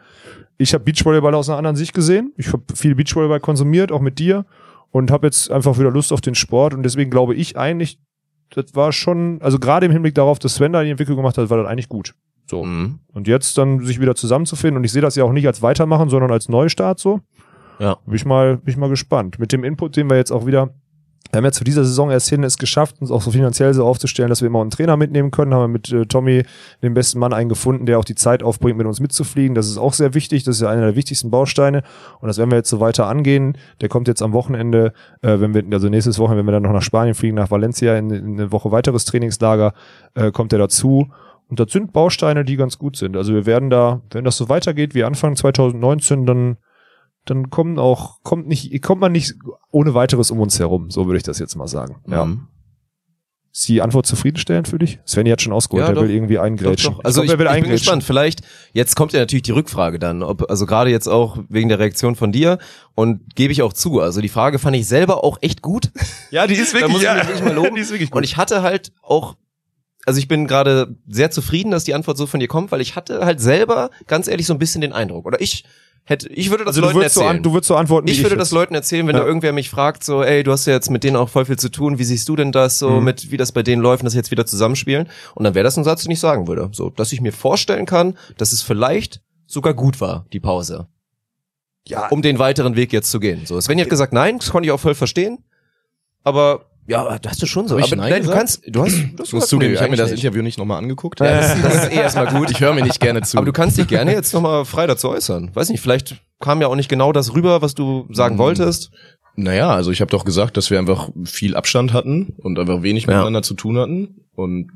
Ich 0.58 0.74
habe 0.74 0.84
Beachvolleyball 0.84 1.36
aus 1.36 1.48
einer 1.48 1.60
anderen 1.60 1.76
Sicht 1.76 1.94
gesehen. 1.94 2.34
Ich 2.38 2.52
habe 2.52 2.64
viel 2.74 2.96
Beachvolleyball 2.96 3.40
konsumiert, 3.40 3.92
auch 3.92 4.02
mit 4.02 4.18
dir, 4.18 4.48
und 4.90 5.12
habe 5.12 5.28
jetzt 5.28 5.52
einfach 5.52 5.78
wieder 5.78 5.92
Lust 5.92 6.12
auf 6.12 6.22
den 6.22 6.34
Sport. 6.34 6.74
Und 6.74 6.82
deswegen 6.82 7.12
glaube 7.12 7.36
ich 7.36 7.56
eigentlich, 7.56 8.00
das 8.50 8.74
war 8.74 8.92
schon, 8.92 9.40
also 9.44 9.60
gerade 9.60 9.86
im 9.86 9.92
Hinblick 9.92 10.16
darauf, 10.16 10.40
dass 10.40 10.56
Sven 10.56 10.74
da 10.74 10.84
die 10.84 10.90
Entwicklung 10.90 11.18
gemacht 11.18 11.38
hat, 11.38 11.52
war 11.52 11.58
das 11.60 11.68
eigentlich 11.68 11.88
gut. 11.88 12.16
So. 12.50 12.64
Mhm. 12.64 13.00
Und 13.14 13.28
jetzt 13.28 13.58
dann 13.58 13.86
sich 13.86 14.02
wieder 14.02 14.16
zusammenzufinden, 14.16 14.78
und 14.78 14.84
ich 14.84 14.92
sehe 14.92 15.02
das 15.02 15.16
ja 15.16 15.24
auch 15.24 15.32
nicht 15.32 15.48
als 15.48 15.62
Weitermachen, 15.62 16.10
sondern 16.10 16.32
als 16.32 16.50
Neustart 16.50 17.00
so. 17.00 17.22
Ja. 17.80 17.98
Bin 18.06 18.16
ich 18.16 18.26
mal, 18.26 18.58
bin 18.58 18.72
ich 18.72 18.78
mal 18.78 18.90
gespannt. 18.90 19.40
Mit 19.40 19.52
dem 19.52 19.64
Input, 19.64 19.96
den 19.96 20.10
wir 20.10 20.18
jetzt 20.18 20.32
auch 20.32 20.46
wieder, 20.46 20.72
wir 21.32 21.38
haben 21.38 21.46
jetzt 21.46 21.58
zu 21.58 21.64
dieser 21.64 21.84
Saison 21.84 22.10
erst 22.10 22.28
hin 22.28 22.44
es 22.44 22.58
geschafft, 22.58 23.00
uns 23.00 23.12
auch 23.12 23.22
so 23.22 23.30
finanziell 23.30 23.72
so 23.76 23.86
aufzustellen, 23.86 24.30
dass 24.30 24.42
wir 24.42 24.48
immer 24.48 24.62
einen 24.62 24.72
Trainer 24.72 24.98
mitnehmen 24.98 25.30
können. 25.30 25.54
Haben 25.54 25.62
wir 25.62 25.68
mit 25.68 25.92
äh, 25.92 26.08
Tommy 26.08 26.44
den 26.82 26.96
besten 26.96 27.20
Mann 27.20 27.34
einen 27.34 27.50
gefunden, 27.50 27.86
der 27.86 28.00
auch 28.00 28.04
die 28.04 28.16
Zeit 28.16 28.42
aufbringt, 28.42 28.80
mit 28.80 28.88
uns 28.88 29.00
mitzufliegen. 29.00 29.54
Das 29.54 29.68
ist 29.68 29.78
auch 29.78 29.94
sehr 29.94 30.16
wichtig. 30.16 30.44
Das 30.44 30.56
ist 30.56 30.62
ja 30.64 30.70
einer 30.70 30.82
der 30.82 30.96
wichtigsten 30.96 31.30
Bausteine. 31.30 31.84
Und 32.20 32.28
das 32.28 32.40
werden 32.40 32.50
wir 32.50 32.58
jetzt 32.58 32.70
so 32.70 32.80
weiter 32.80 33.06
angehen. 33.06 33.60
Der 33.80 33.90
kommt 33.90 34.08
jetzt 34.08 34.24
am 34.24 34.34
Wochenende, 34.34 34.94
äh, 35.22 35.40
wenn 35.40 35.54
wir, 35.54 35.64
also 35.72 35.88
nächstes 35.88 36.18
Wochenende, 36.18 36.40
wenn 36.40 36.48
wir 36.48 36.54
dann 36.54 36.64
noch 36.64 36.74
nach 36.74 36.82
Spanien 36.82 37.14
fliegen, 37.14 37.36
nach 37.36 37.52
Valencia 37.52 37.96
in, 37.96 38.10
in 38.10 38.34
eine 38.34 38.52
Woche 38.52 38.72
weiteres 38.72 39.06
Trainingslager, 39.06 39.74
äh, 40.16 40.32
kommt 40.32 40.52
er 40.52 40.58
dazu. 40.58 41.10
Und 41.50 41.60
das 41.60 41.72
sind 41.72 41.94
Bausteine, 41.94 42.46
die 42.46 42.56
ganz 42.56 42.78
gut 42.78 42.96
sind. 42.96 43.18
Also 43.18 43.34
wir 43.34 43.46
werden 43.46 43.70
da, 43.70 44.02
wenn 44.12 44.24
das 44.24 44.38
so 44.38 44.50
weitergeht 44.50 44.94
wie 44.94 45.04
Anfang 45.04 45.36
2019, 45.36 46.26
dann, 46.26 46.58
dann 47.26 47.50
kommen 47.50 47.80
auch, 47.80 48.22
kommt 48.24 48.48
nicht, 48.48 48.82
kommt 48.84 49.02
man 49.02 49.12
nicht 49.12 49.34
ohne 49.72 49.96
weiteres 49.96 50.30
um 50.30 50.40
uns 50.40 50.60
herum. 50.60 50.92
So 50.92 51.08
würde 51.08 51.18
ich 51.18 51.24
das 51.24 51.40
jetzt 51.40 51.56
mal 51.56 51.68
sagen. 51.68 52.02
Ja. 52.08 52.26
Mhm. 52.26 52.48
Ist 53.52 53.68
die 53.68 53.82
Antwort 53.82 54.06
zufriedenstellend 54.06 54.68
für 54.68 54.78
dich? 54.78 55.00
Svenny 55.08 55.32
hat 55.32 55.42
schon 55.42 55.54
ausgeholt, 55.54 55.88
Ja, 55.88 55.94
er 55.96 56.02
will 56.02 56.12
irgendwie 56.12 56.38
eingrätschen. 56.38 56.92
Doch, 56.92 56.98
doch. 57.00 57.06
Also 57.06 57.24
ich, 57.24 57.30
glaub, 57.30 57.40
will 57.40 57.48
ich 57.48 57.64
bin 57.64 57.72
gespannt. 57.72 58.04
Vielleicht, 58.04 58.42
jetzt 58.74 58.96
kommt 58.96 59.12
ja 59.12 59.20
natürlich 59.20 59.42
die 59.42 59.52
Rückfrage 59.52 59.98
dann, 59.98 60.22
ob, 60.22 60.50
also 60.52 60.68
gerade 60.68 60.92
jetzt 60.92 61.08
auch 61.08 61.40
wegen 61.50 61.68
der 61.68 61.80
Reaktion 61.80 62.16
von 62.16 62.32
dir 62.32 62.60
und 62.94 63.36
gebe 63.36 63.52
ich 63.52 63.64
auch 63.64 63.74
zu. 63.74 64.02
Also 64.02 64.22
die 64.22 64.30
Frage 64.30 64.60
fand 64.60 64.76
ich 64.76 64.88
selber 64.88 65.24
auch 65.24 65.40
echt 65.42 65.64
gut. 65.64 65.92
Ja, 66.30 66.46
die 66.46 66.54
ist 66.54 66.76
da 66.80 66.88
muss 66.88 67.02
ich 67.02 67.10
wirklich 67.10 67.44
mal 67.44 67.56
loben. 67.56 67.76
die 67.76 67.82
ist 67.82 67.90
wirklich 67.90 68.14
Und 68.14 68.24
ich 68.24 68.38
hatte 68.38 68.62
halt 68.62 68.92
auch, 69.02 69.36
also 70.10 70.20
ich 70.20 70.28
bin 70.28 70.48
gerade 70.48 70.96
sehr 71.08 71.32
zufrieden, 71.32 71.72
dass 71.72 71.84
die 71.84 71.94
Antwort 71.94 72.18
so 72.18 72.26
von 72.28 72.40
dir 72.40 72.48
kommt, 72.48 72.72
weil 72.72 72.82
ich 72.82 72.96
hatte 72.96 73.24
halt 73.26 73.40
selber 73.40 73.92
ganz 74.08 74.28
ehrlich 74.28 74.48
so 74.48 74.54
ein 74.54 74.60
bisschen 74.60 74.82
den 74.82 74.92
Eindruck. 74.92 75.26
Oder 75.26 75.40
ich 75.40 75.64
hätte, 76.04 76.28
ich 76.30 76.50
würde 76.50 76.66
das 76.66 76.76
also 76.76 76.82
Leuten 76.82 76.98
so 76.98 77.04
erzählen. 77.04 77.28
an, 77.38 77.44
du 77.44 77.54
würdest 77.54 77.68
so 77.68 77.76
antworten, 77.76 78.08
wie 78.08 78.12
ich 78.12 78.24
würde 78.24 78.36
das. 78.36 78.50
Leuten 78.52 78.74
erzählen, 78.74 79.06
wenn 79.08 79.16
Ja. 79.16 79.22
da 79.22 79.28
irgendwer 79.28 79.54
mich 79.54 79.70
fragt, 79.70 80.04
so, 80.04 80.24
ey, 80.24 80.42
du 80.44 80.52
hast 80.52 80.66
ja 80.66 80.74
jetzt 80.74 80.90
mit 80.90 81.04
denen 81.04 81.16
auch 81.18 81.30
voll 81.30 81.46
viel 81.46 81.58
zu 81.60 81.70
tun, 81.70 82.00
wie 82.00 82.04
siehst 82.04 82.28
du 82.28 82.36
denn 82.36 82.52
das 82.52 82.80
so 82.80 82.90
Mhm. 83.00 83.04
mit, 83.04 83.32
wie 83.32 83.38
das 83.38 83.52
bei 83.52 83.62
denen 83.64 83.82
läuft 83.82 84.02
und 84.02 84.06
das 84.06 84.16
jetzt 84.16 84.32
wieder 84.32 84.46
zusammenspielen? 84.46 85.08
Und 85.36 85.44
dann 85.44 85.54
wäre 85.54 85.64
das 85.64 85.78
ein 85.78 85.84
Satz, 85.84 86.02
den 86.04 86.12
ich 86.12 86.20
sagen 86.20 86.48
würde. 86.48 86.70
So, 86.74 86.90
dass 86.90 87.12
ich 87.14 87.22
mir 87.22 87.32
vorstellen 87.32 87.86
kann, 87.86 88.18
dass 88.38 88.52
es 88.52 88.62
vielleicht 88.64 89.22
sogar 89.46 89.74
gut 89.74 90.02
war, 90.02 90.26
die 90.34 90.40
Pause, 90.40 90.88
Ja, 91.88 92.08
um 92.10 92.22
den 92.22 92.40
weiteren 92.40 92.76
Weg 92.76 92.92
jetzt 92.94 93.12
zu 93.12 93.20
gehen. 93.20 93.46
So, 93.46 93.60
Sven 93.62 93.80
hat 93.80 93.90
gesagt, 93.90 94.14
nein, 94.14 94.40
das 94.40 94.50
konnte 94.52 94.66
ich 94.68 94.72
auch 94.72 94.80
voll 94.80 94.96
verstehen, 94.96 95.40
aber 96.24 96.66
ja, 96.90 97.20
das 97.20 97.32
hast 97.34 97.42
du 97.42 97.46
schon 97.46 97.68
so. 97.68 97.78
Hab 97.78 97.86
ich 97.86 97.94
aber 97.94 98.02
Nein 98.02 98.12
nein, 98.12 98.24
du 98.24 98.32
kannst, 98.32 98.62
du 98.68 98.82
hast, 98.84 98.98
du 99.16 99.24
Ich 99.24 99.34
muss 99.34 99.48
zugeben, 99.48 99.74
ich 99.74 99.80
habe 99.80 99.92
mir 99.92 99.98
das 99.98 100.12
Interview 100.12 100.42
nicht 100.42 100.58
nochmal 100.58 100.78
angeguckt. 100.80 101.20
Ja, 101.20 101.28
das, 101.40 101.62
das 101.62 101.76
ist 101.86 101.92
eh 101.92 101.96
erstmal 101.96 102.28
gut. 102.34 102.50
Ich 102.52 102.60
höre 102.60 102.74
mir 102.74 102.84
nicht 102.84 103.00
gerne 103.00 103.22
zu. 103.22 103.38
Aber 103.38 103.46
du 103.46 103.54
kannst 103.54 103.78
dich 103.78 103.88
gerne 103.96 104.12
jetzt 104.14 104.34
nochmal 104.34 104.66
frei 104.66 104.88
dazu 104.88 105.10
äußern. 105.10 105.52
Weiß 105.54 105.70
nicht, 105.70 105.82
vielleicht 105.82 106.18
kam 106.40 106.62
ja 106.62 106.68
auch 106.68 106.76
nicht 106.76 106.90
genau 106.90 107.12
das 107.12 107.34
rüber, 107.34 107.62
was 107.62 107.76
du 107.76 108.08
sagen 108.12 108.36
Mhm. 108.36 108.40
wolltest. 108.40 108.92
Naja, 109.36 109.70
also 109.70 109.92
ich 109.92 110.02
habe 110.02 110.12
doch 110.12 110.26
gesagt, 110.26 110.58
dass 110.58 110.70
wir 110.70 110.80
einfach 110.80 111.10
viel 111.24 111.56
Abstand 111.56 111.94
hatten 111.94 112.34
und 112.42 112.60
einfach 112.60 112.82
wenig 112.82 113.04
Ja. 113.04 113.10
miteinander 113.12 113.42
zu 113.42 113.54
tun 113.54 113.78
hatten 113.78 114.26
und 114.36 114.72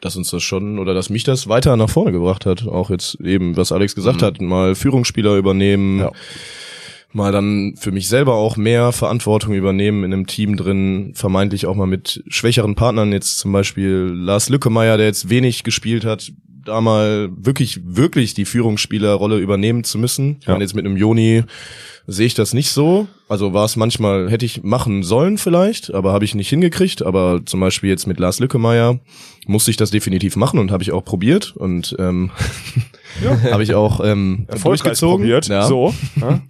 dass 0.00 0.16
uns 0.16 0.30
das 0.30 0.42
schon 0.42 0.78
oder 0.78 0.94
dass 0.94 1.10
mich 1.10 1.24
das 1.24 1.48
weiter 1.48 1.76
nach 1.76 1.90
vorne 1.90 2.12
gebracht 2.12 2.46
hat. 2.46 2.66
Auch 2.66 2.90
jetzt 2.90 3.16
eben, 3.20 3.56
was 3.56 3.72
Alex 3.72 3.94
gesagt 3.94 4.20
Mhm. 4.22 4.24
hat, 4.26 4.40
mal 4.40 4.74
Führungsspieler 4.74 5.36
übernehmen, 5.36 5.98
Ja. 6.00 6.12
Mal 7.12 7.32
dann 7.32 7.74
für 7.76 7.92
mich 7.92 8.08
selber 8.08 8.34
auch 8.34 8.56
mehr 8.56 8.92
Verantwortung 8.92 9.54
übernehmen 9.54 10.04
in 10.04 10.12
einem 10.12 10.26
Team 10.26 10.56
drin, 10.56 11.12
vermeintlich 11.14 11.66
auch 11.66 11.74
mal 11.74 11.86
mit 11.86 12.22
schwächeren 12.28 12.74
Partnern, 12.74 13.12
jetzt 13.12 13.38
zum 13.38 13.52
Beispiel 13.52 14.10
Lars 14.12 14.48
Lückemeier, 14.48 14.96
der 14.96 15.06
jetzt 15.06 15.28
wenig 15.28 15.64
gespielt 15.64 16.04
hat, 16.04 16.32
da 16.70 16.80
mal 16.80 17.28
wirklich, 17.36 17.80
wirklich 17.84 18.34
die 18.34 18.44
Führungsspielerrolle 18.44 19.38
übernehmen 19.38 19.84
zu 19.84 19.98
müssen. 19.98 20.38
Ich 20.40 20.46
Ja. 20.46 20.52
meine, 20.52 20.64
jetzt 20.64 20.74
mit 20.74 20.86
einem 20.86 20.96
Joni 20.96 21.44
sehe 22.06 22.26
ich 22.26 22.34
das 22.34 22.54
nicht 22.54 22.70
so. 22.70 23.06
Also 23.28 23.52
war 23.52 23.64
es 23.64 23.76
manchmal, 23.76 24.30
hätte 24.30 24.44
ich 24.44 24.62
machen 24.64 25.02
sollen 25.04 25.38
vielleicht, 25.38 25.92
aber 25.94 26.12
habe 26.12 26.24
ich 26.24 26.34
nicht 26.34 26.48
hingekriegt. 26.48 27.02
Aber 27.02 27.40
zum 27.44 27.60
Beispiel 27.60 27.90
jetzt 27.90 28.06
mit 28.06 28.18
Lars 28.18 28.40
Lückemeier 28.40 28.98
musste 29.46 29.70
ich 29.70 29.76
das 29.76 29.90
definitiv 29.90 30.34
machen 30.36 30.58
und 30.58 30.70
habe 30.72 30.82
ich 30.82 30.90
auch 30.92 31.04
probiert 31.04 31.54
und 31.56 31.94
ähm, 31.98 32.30
habe 33.50 33.62
ich 33.62 33.74
auch 33.74 34.00
ähm, 34.04 34.46
erfolgreich 34.48 34.82
durchgezogen. 34.82 35.18
probiert. 35.26 35.46
Ja. 35.48 35.62
So. 35.66 35.94
Ja? 36.20 36.40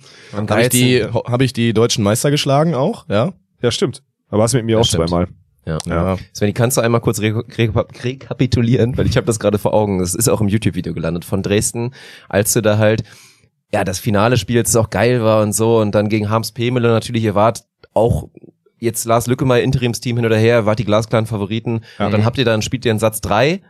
Habe 0.48 0.62
ich 0.62 0.68
die, 0.68 1.02
habe 1.04 1.44
ich 1.44 1.52
die 1.52 1.72
deutschen 1.72 2.04
Meister 2.04 2.30
geschlagen 2.30 2.74
auch, 2.74 3.04
ja. 3.08 3.32
ja, 3.62 3.70
stimmt. 3.72 4.02
Aber 4.28 4.44
hast 4.44 4.54
mit 4.54 4.64
mir 4.64 4.72
Ja, 4.72 4.78
auch 4.78 4.84
stimmt. 4.84 5.08
zweimal. 5.08 5.26
Ja. 5.66 5.78
Ja. 5.86 6.16
Sven, 6.32 6.54
kannst 6.54 6.76
du 6.76 6.80
einmal 6.80 7.00
kurz 7.00 7.20
re 7.20 7.34
re 7.58 7.86
rekapitulieren, 8.02 8.96
weil 8.96 9.06
ich 9.06 9.16
habe 9.16 9.26
das 9.26 9.38
gerade 9.38 9.58
vor 9.58 9.74
Augen. 9.74 9.98
Das 9.98 10.14
ist 10.14 10.28
auch 10.28 10.40
im 10.40 10.48
YouTube-Video 10.48 10.94
gelandet 10.94 11.24
von 11.24 11.42
Dresden, 11.42 11.92
als 12.28 12.52
du 12.52 12.60
da 12.62 12.78
halt 12.78 13.02
ja 13.72 13.84
das 13.84 13.98
Finale 13.98 14.36
spielst, 14.36 14.74
das 14.74 14.80
auch 14.82 14.90
geil 14.90 15.22
war 15.22 15.42
und 15.42 15.52
so 15.52 15.78
und 15.78 15.94
dann 15.94 16.08
gegen 16.08 16.28
Harms 16.30 16.52
Pemele 16.52 16.88
natürlich, 16.88 17.22
ihr 17.24 17.34
wart 17.34 17.64
auch 17.94 18.28
jetzt 18.78 19.04
Lars 19.04 19.26
Lückemeier 19.26 19.62
Interimsteam 19.62 20.16
hin 20.16 20.26
oder 20.26 20.38
her, 20.38 20.66
wart 20.66 20.78
die 20.78 20.84
glasklaren 20.84 21.26
Favoriten 21.26 21.82
Ja. 21.98 22.06
und 22.06 22.12
dann 22.12 22.24
habt 22.24 22.38
ihr 22.38 22.44
dann 22.44 22.62
spielt 22.62 22.84
ihr 22.84 22.90
in 22.92 22.98
Satz 22.98 23.20
drei 23.20 23.60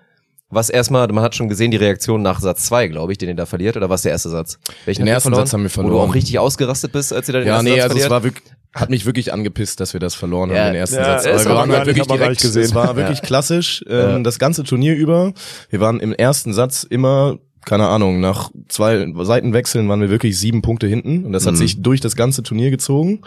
was 0.53 0.68
erstmal, 0.68 1.07
man 1.12 1.22
hat 1.22 1.36
schon 1.36 1.49
gesehen, 1.49 1.70
die 1.70 1.76
Reaktion 1.76 2.22
nach 2.22 2.41
Satz 2.41 2.64
zwei, 2.66 2.88
glaube 2.88 3.12
ich, 3.12 3.18
den 3.18 3.28
ihr 3.28 3.36
da 3.36 3.47
verliert, 3.47 3.76
oder 3.76 3.88
was 3.88 4.03
der 4.03 4.11
erste 4.11 4.30
Satz? 4.30 4.59
Welchen 4.84 5.03
Den 5.05 5.14
ersten 5.14 5.28
verloren? 5.28 5.47
Satz 5.47 5.53
haben 5.53 5.62
wir 5.62 5.70
Wo 5.70 5.74
verloren. 5.74 5.93
du 5.95 6.01
auch 6.11 6.14
richtig 6.16 6.41
ausgerastet 6.41 6.91
bist, 6.91 7.12
als 7.12 7.28
ihr 7.28 7.34
da 7.34 7.38
den 7.38 7.47
Ja, 7.47 7.53
ersten 7.55 7.64
nee, 7.68 7.76
Satz 7.76 7.82
also 7.84 7.95
es 7.99 8.03
verliert? 8.07 8.11
war 8.11 8.24
wirklich, 8.24 8.45
hat 8.75 8.89
mich 8.91 9.05
wirklich 9.07 9.33
angepisst, 9.33 9.81
dass 9.81 9.93
wir 9.93 10.01
das 10.01 10.14
verloren 10.14 10.51
Ja, 10.51 10.59
haben, 10.64 10.66
den 10.73 10.75
ersten 10.77 10.97
ja, 10.97 11.18
Satz. 11.21 11.27
Aber 11.27 11.35
wir 11.39 11.47
aber 11.51 11.55
waren 11.61 11.73
halt 11.73 11.87
wirklich 11.87 12.07
direkt, 12.07 12.41
gesehen. 12.41 12.62
es 12.62 12.75
war 12.75 12.95
wirklich 12.97 13.23
klassisch, 13.23 13.85
ähm, 13.89 14.23
das 14.25 14.39
ganze 14.39 14.62
Turnier 14.64 14.95
über. 14.95 15.33
Wir 15.71 15.81
waren 15.81 15.99
im 16.01 16.12
ersten 16.12 16.53
Satz 16.53 16.85
immer, 16.85 17.39
keine 17.64 17.89
Ahnung, 17.89 18.21
nach 18.21 18.51
zwei 18.68 19.07
Seitenwechseln 19.23 19.89
waren 19.89 20.01
wir 20.01 20.11
wirklich 20.11 20.39
sieben 20.39 20.62
Punkte 20.62 20.87
hinten 20.87 21.25
und 21.27 21.33
das 21.33 21.47
hat 21.47 21.55
Mhm. 21.55 21.59
sich 21.59 21.83
durch 21.83 22.01
das 22.01 22.14
ganze 22.16 22.43
Turnier 22.43 22.71
gezogen. 22.71 23.21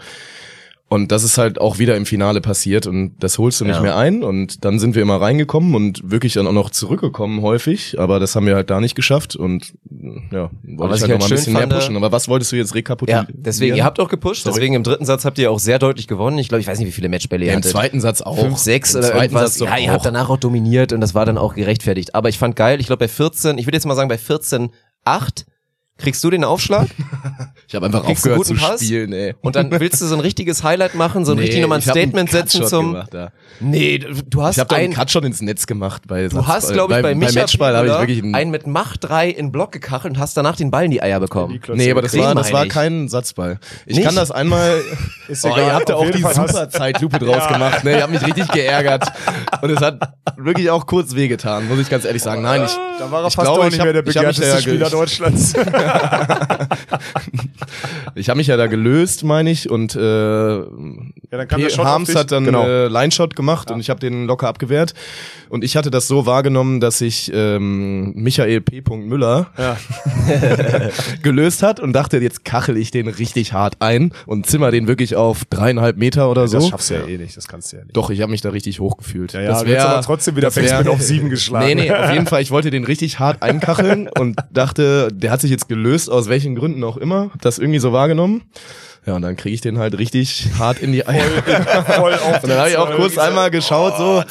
Und 0.86 1.10
das 1.10 1.24
ist 1.24 1.38
halt 1.38 1.60
auch 1.60 1.78
wieder 1.78 1.96
im 1.96 2.04
Finale 2.04 2.42
passiert 2.42 2.86
und 2.86 3.14
das 3.18 3.38
holst 3.38 3.58
du 3.60 3.64
nicht 3.64 3.76
Ja. 3.76 3.80
mehr 3.82 3.96
ein 3.96 4.22
und 4.22 4.64
dann 4.66 4.78
sind 4.78 4.94
wir 4.94 5.02
immer 5.02 5.18
reingekommen 5.20 5.74
und 5.74 6.08
wirklich 6.10 6.34
dann 6.34 6.46
auch 6.46 6.52
noch 6.52 6.68
zurückgekommen 6.70 7.40
häufig, 7.40 7.98
aber 7.98 8.20
das 8.20 8.36
haben 8.36 8.46
wir 8.46 8.54
halt 8.54 8.68
da 8.68 8.80
nicht 8.80 8.94
geschafft 8.94 9.34
und 9.34 9.72
ja, 10.30 10.50
wollte 10.62 10.94
ich 10.94 11.02
ich 11.02 11.02
halt 11.02 11.02
halt 11.02 11.02
noch 11.02 11.08
mal 11.08 11.14
ein 11.14 11.20
schön 11.22 11.36
bisschen 11.36 11.52
mehr 11.54 11.62
fand, 11.62 11.72
pushen. 11.72 11.96
Aber 11.96 12.12
was 12.12 12.28
wolltest 12.28 12.52
du 12.52 12.56
jetzt 12.56 12.70
Ja, 12.70 12.74
rekapitulieren? 12.74 13.26
deswegen, 13.32 13.76
ihr 13.76 13.84
habt 13.84 13.98
auch 13.98 14.08
gepusht, 14.10 14.42
Sorry. 14.44 14.54
deswegen 14.54 14.74
im 14.74 14.82
dritten 14.82 15.06
Satz 15.06 15.24
habt 15.24 15.38
ihr 15.38 15.50
auch 15.50 15.58
sehr 15.58 15.78
deutlich 15.78 16.06
gewonnen. 16.06 16.38
Ich 16.38 16.48
glaube, 16.48 16.60
ich 16.60 16.66
weiß 16.66 16.78
nicht, 16.78 16.88
wie 16.88 16.92
viele 16.92 17.08
Matchbälle 17.08 17.44
ihr 17.44 17.48
ja, 17.48 17.52
im 17.54 17.58
hattet. 17.60 17.72
zweiten 17.72 18.00
Satz 18.02 18.20
auch. 18.20 18.38
Fünf, 18.38 18.58
sechs 18.58 18.94
Im 18.94 18.98
oder 19.00 19.14
irgendwas. 19.22 19.58
Ja, 19.58 19.78
ihr 19.78 19.90
habt 19.90 20.04
danach 20.04 20.28
auch 20.28 20.36
dominiert 20.38 20.92
und 20.92 21.00
das 21.00 21.14
war 21.14 21.24
dann 21.24 21.38
auch 21.38 21.54
gerechtfertigt. 21.54 22.14
Aber 22.14 22.28
ich 22.28 22.38
fand 22.38 22.56
geil, 22.56 22.78
ich 22.78 22.86
glaube 22.86 23.00
bei 23.00 23.08
14, 23.08 23.56
ich 23.58 23.66
würde 23.66 23.76
jetzt 23.78 23.86
mal 23.86 23.94
sagen 23.96 24.10
bei 24.10 24.18
14, 24.18 24.68
8 25.04 25.46
kriegst 25.96 26.22
du 26.24 26.30
den 26.30 26.42
Aufschlag 26.44 26.88
Ich 27.68 27.74
habe 27.74 27.86
einfach 27.86 28.04
Kriegst 28.04 28.26
du 28.26 28.34
aufgehört 28.34 28.46
zu 28.46 28.54
Pass? 28.66 28.84
spielen, 28.84 29.12
ey. 29.12 29.34
und 29.40 29.56
dann 29.56 29.70
willst 29.70 30.00
du 30.02 30.06
so 30.06 30.14
ein 30.14 30.20
richtiges 30.20 30.62
Highlight 30.62 30.94
machen, 30.94 31.24
so 31.24 31.32
ein 31.32 31.38
richtig 31.44 31.60
nochmal 31.60 31.78
ein 31.78 31.84
hab 31.86 31.90
Statement 31.96 32.30
setzen 32.30 32.66
zum... 32.66 32.92
Gemacht, 32.92 33.14
da. 33.14 33.30
Nee, 33.60 33.98
du 33.98 34.42
hast 34.42 34.56
Ich 34.56 34.60
habe 34.60 34.68
da 34.68 34.76
einen 34.76 34.92
ein... 34.92 34.94
Cut 34.96 35.10
schon 35.10 35.24
ins 35.24 35.40
Netz 35.40 35.66
gemacht. 35.66 36.02
Bei 36.06 36.28
Du 36.28 36.46
hast, 36.46 36.72
glaube 36.72 36.92
ich, 36.94 36.98
bei, 37.02 37.02
bei 37.02 37.14
Micha 37.14 37.40
Matchball 37.40 37.76
habe 37.76 37.86
ich 37.86 37.92
wirklich 37.94 38.22
einen, 38.22 38.34
einen 38.34 38.50
mit 38.50 38.66
Macht 38.66 39.04
3 39.04 39.28
in 39.30 39.50
Block 39.50 39.72
gekachelt 39.72 40.14
und 40.14 40.20
hast 40.20 40.36
danach 40.36 40.56
den 40.56 40.70
Ball 40.70 40.84
in 40.84 40.90
die 40.90 41.02
Eier 41.02 41.20
bekommen. 41.20 41.58
Nee, 41.72 41.90
aber 41.90 42.02
das 42.02 42.16
war, 42.16 42.34
das 42.34 42.52
war 42.52 42.64
ich. 42.64 42.70
kein 42.70 43.08
Satzball. 43.08 43.58
Ich 43.86 43.96
Nicht? 43.96 44.04
kann 44.04 44.14
das 44.16 44.30
einmal. 44.30 44.80
Ist 45.28 45.44
oh, 45.44 45.48
egal, 45.48 45.60
ihr 45.66 45.74
habt 45.74 45.88
ja 45.88 45.94
auf 45.94 46.06
auch 46.06 46.10
die 46.10 46.20
Fall 46.20 46.34
super 46.34 46.68
Zeitlupe 46.68 47.18
draus 47.18 47.48
gemacht. 47.48 47.82
Ne? 47.84 47.92
Ihr 47.92 48.02
habt 48.02 48.12
mich 48.12 48.26
richtig 48.26 48.48
geärgert. 48.48 49.04
Und 49.62 49.70
es 49.70 49.80
hat 49.80 50.00
wirklich 50.36 50.68
auch 50.70 50.86
kurz 50.86 51.14
wehgetan, 51.14 51.66
muss 51.68 51.78
ich 51.78 51.88
ganz 51.88 52.04
ehrlich 52.04 52.22
sagen. 52.22 52.42
Nein, 52.42 52.64
ich, 52.64 52.72
Da 52.98 53.10
war 53.10 53.20
er 53.22 53.30
fast 53.30 53.36
glaube, 53.46 53.60
auch 53.62 53.64
ich 53.66 53.70
nicht 53.72 53.80
hab- 53.80 53.84
mehr 53.86 54.02
der 54.02 54.06
ich 54.06 54.16
hab 54.16 54.26
mich 54.26 54.36
begehrteste 54.36 54.62
Spieler 54.62 54.90
Deutschlands. 54.90 55.54
ich 58.14 58.28
habe 58.28 58.36
mich 58.38 58.48
ja 58.48 58.56
da 58.56 58.66
gelöst, 58.66 59.24
meine 59.24 59.50
ich. 59.50 59.70
Und 59.70 59.96
äh, 59.96 60.62
dann 61.30 61.48
kam 61.48 61.56
P. 61.58 61.64
der 61.64 61.70
Shot 61.70 61.84
Harms 61.84 62.14
hat 62.14 62.30
dann 62.32 62.44
Genau. 62.44 62.66
äh, 62.66 62.88
Line-Shot 62.88 63.34
gemacht 63.36 63.70
und 63.70 63.80
ich 63.80 63.90
habe 63.90 64.00
den 64.00 64.26
locker 64.26 64.48
abgewehrt. 64.48 64.94
Und 65.48 65.62
ich 65.64 65.76
hatte 65.76 65.90
das 65.90 66.08
so 66.08 66.26
wahrgenommen, 66.26 66.80
dass 66.80 66.98
sich 66.98 67.30
ähm, 67.34 68.12
Michael 68.14 68.60
P. 68.60 68.82
Müller 68.96 69.50
gelöst 71.22 71.62
hat 71.62 71.80
und 71.80 71.92
dachte, 71.92 72.18
jetzt 72.18 72.44
kachel 72.44 72.76
ich 72.76 72.90
den 72.90 73.08
richtig 73.08 73.52
hart 73.52 73.76
ein 73.80 74.12
und 74.26 74.46
zimmer 74.46 74.70
den 74.70 74.86
wirklich 74.86 75.16
auf 75.16 75.44
dreieinhalb 75.44 75.96
Meter 75.96 76.30
oder 76.30 76.48
so. 76.48 76.58
Das 76.58 76.68
schaffst 76.68 76.90
du 76.90 76.94
ja 76.94 77.06
eh 77.06 77.18
nicht, 77.18 77.36
das 77.36 77.48
kannst 77.48 77.72
du 77.72 77.76
ja 77.76 77.82
nicht. 77.84 77.96
Doch, 77.96 78.10
ich 78.10 78.20
habe 78.20 78.30
mich 78.30 78.40
da 78.40 78.50
richtig 78.50 78.80
hochgefühlt. 78.80 79.32
Ja, 79.32 79.40
ja, 79.40 79.48
das 79.50 79.60
du 79.62 79.68
hättest 79.68 79.84
wär- 79.86 79.92
aber 79.92 80.02
trotzdem 80.02 80.36
wieder 80.36 80.50
Backspin 80.50 80.88
auf 80.88 81.00
sieben 81.00 81.30
geschlagen. 81.30 81.66
Nee, 81.66 81.74
nee, 81.74 81.90
auf 81.92 82.12
jeden 82.12 82.26
Fall. 82.34 82.42
Ich 82.42 82.50
wollte 82.50 82.70
den 82.70 82.84
richtig 82.84 83.18
hart 83.18 83.42
einkacheln 83.42 84.08
und 84.08 84.36
dachte, 84.52 85.08
der 85.12 85.30
hat 85.30 85.40
sich 85.40 85.50
jetzt 85.50 85.68
gelöst, 85.68 86.10
aus 86.10 86.28
welchen 86.28 86.54
Gründen 86.54 86.82
auch 86.84 86.96
immer. 86.96 87.30
Hab 87.32 87.42
das 87.42 87.58
irgendwie 87.58 87.78
so 87.78 87.92
wahrgenommen. 87.92 88.42
Ja, 89.06 89.14
und 89.14 89.22
dann 89.22 89.36
kriege 89.36 89.54
ich 89.54 89.60
den 89.60 89.78
halt 89.78 89.98
richtig 89.98 90.46
hart 90.58 90.78
in 90.78 90.92
die 90.92 91.06
Eier. 91.06 91.24
Voll 91.86 92.14
auf 92.14 92.42
Und 92.42 92.48
dann 92.50 92.58
habe 92.58 92.70
ich 92.70 92.76
auch 92.76 92.90
kurz 92.96 93.18
einmal 93.18 93.50
geschaut, 93.50 93.96
so, 93.98 94.22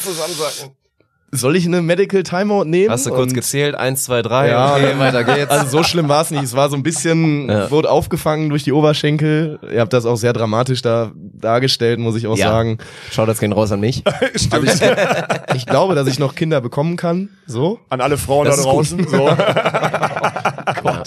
soll 1.36 1.56
ich 1.56 1.66
eine 1.66 1.82
Medical 1.82 2.22
Timeout 2.22 2.66
nehmen? 2.66 2.92
Hast 2.92 3.08
du 3.08 3.10
kurz 3.10 3.30
Und- 3.30 3.34
gezählt, 3.34 3.74
eins, 3.74 4.04
zwei, 4.04 4.22
drei, 4.22 4.50
ja, 4.50 4.76
okay, 4.76 5.00
weiter 5.00 5.24
geht's. 5.24 5.50
Also 5.50 5.78
so 5.78 5.84
schlimm 5.84 6.08
war 6.08 6.22
es 6.22 6.30
nicht. 6.30 6.44
Es 6.44 6.56
war 6.56 6.70
so 6.70 6.76
ein 6.76 6.84
bisschen, 6.84 7.50
Ja. 7.50 7.72
wurde 7.72 7.90
aufgefangen 7.90 8.50
durch 8.50 8.64
die 8.64 8.72
Oberschenkel. 8.72 9.58
Ihr 9.74 9.80
habt 9.82 9.94
das 9.94 10.06
auch 10.06 10.16
sehr 10.16 10.32
dramatisch 10.34 10.84
da 10.84 11.12
dargestellt, 11.16 12.00
muss 12.00 12.16
ich 12.16 12.28
auch 12.28 12.38
Ja. 12.38 12.50
sagen. 12.50 12.78
Schau 13.12 13.26
das 13.26 13.40
gehen 13.40 13.52
raus 13.52 13.72
an 13.72 13.80
mich. 13.80 14.04
Also 14.52 14.66
ich, 14.68 15.56
ich 15.56 15.66
glaube, 15.66 15.96
dass 15.96 16.08
ich 16.08 16.20
noch 16.20 16.36
Kinder 16.36 16.62
bekommen 16.62 16.98
kann. 16.98 17.30
So. 17.48 17.80
An 17.90 18.02
alle 18.02 18.18
Frauen 18.18 18.46
Das 18.46 18.58
da 18.58 18.64
gut. 18.64 18.72
draußen. 18.74 19.08
So. 19.08 19.30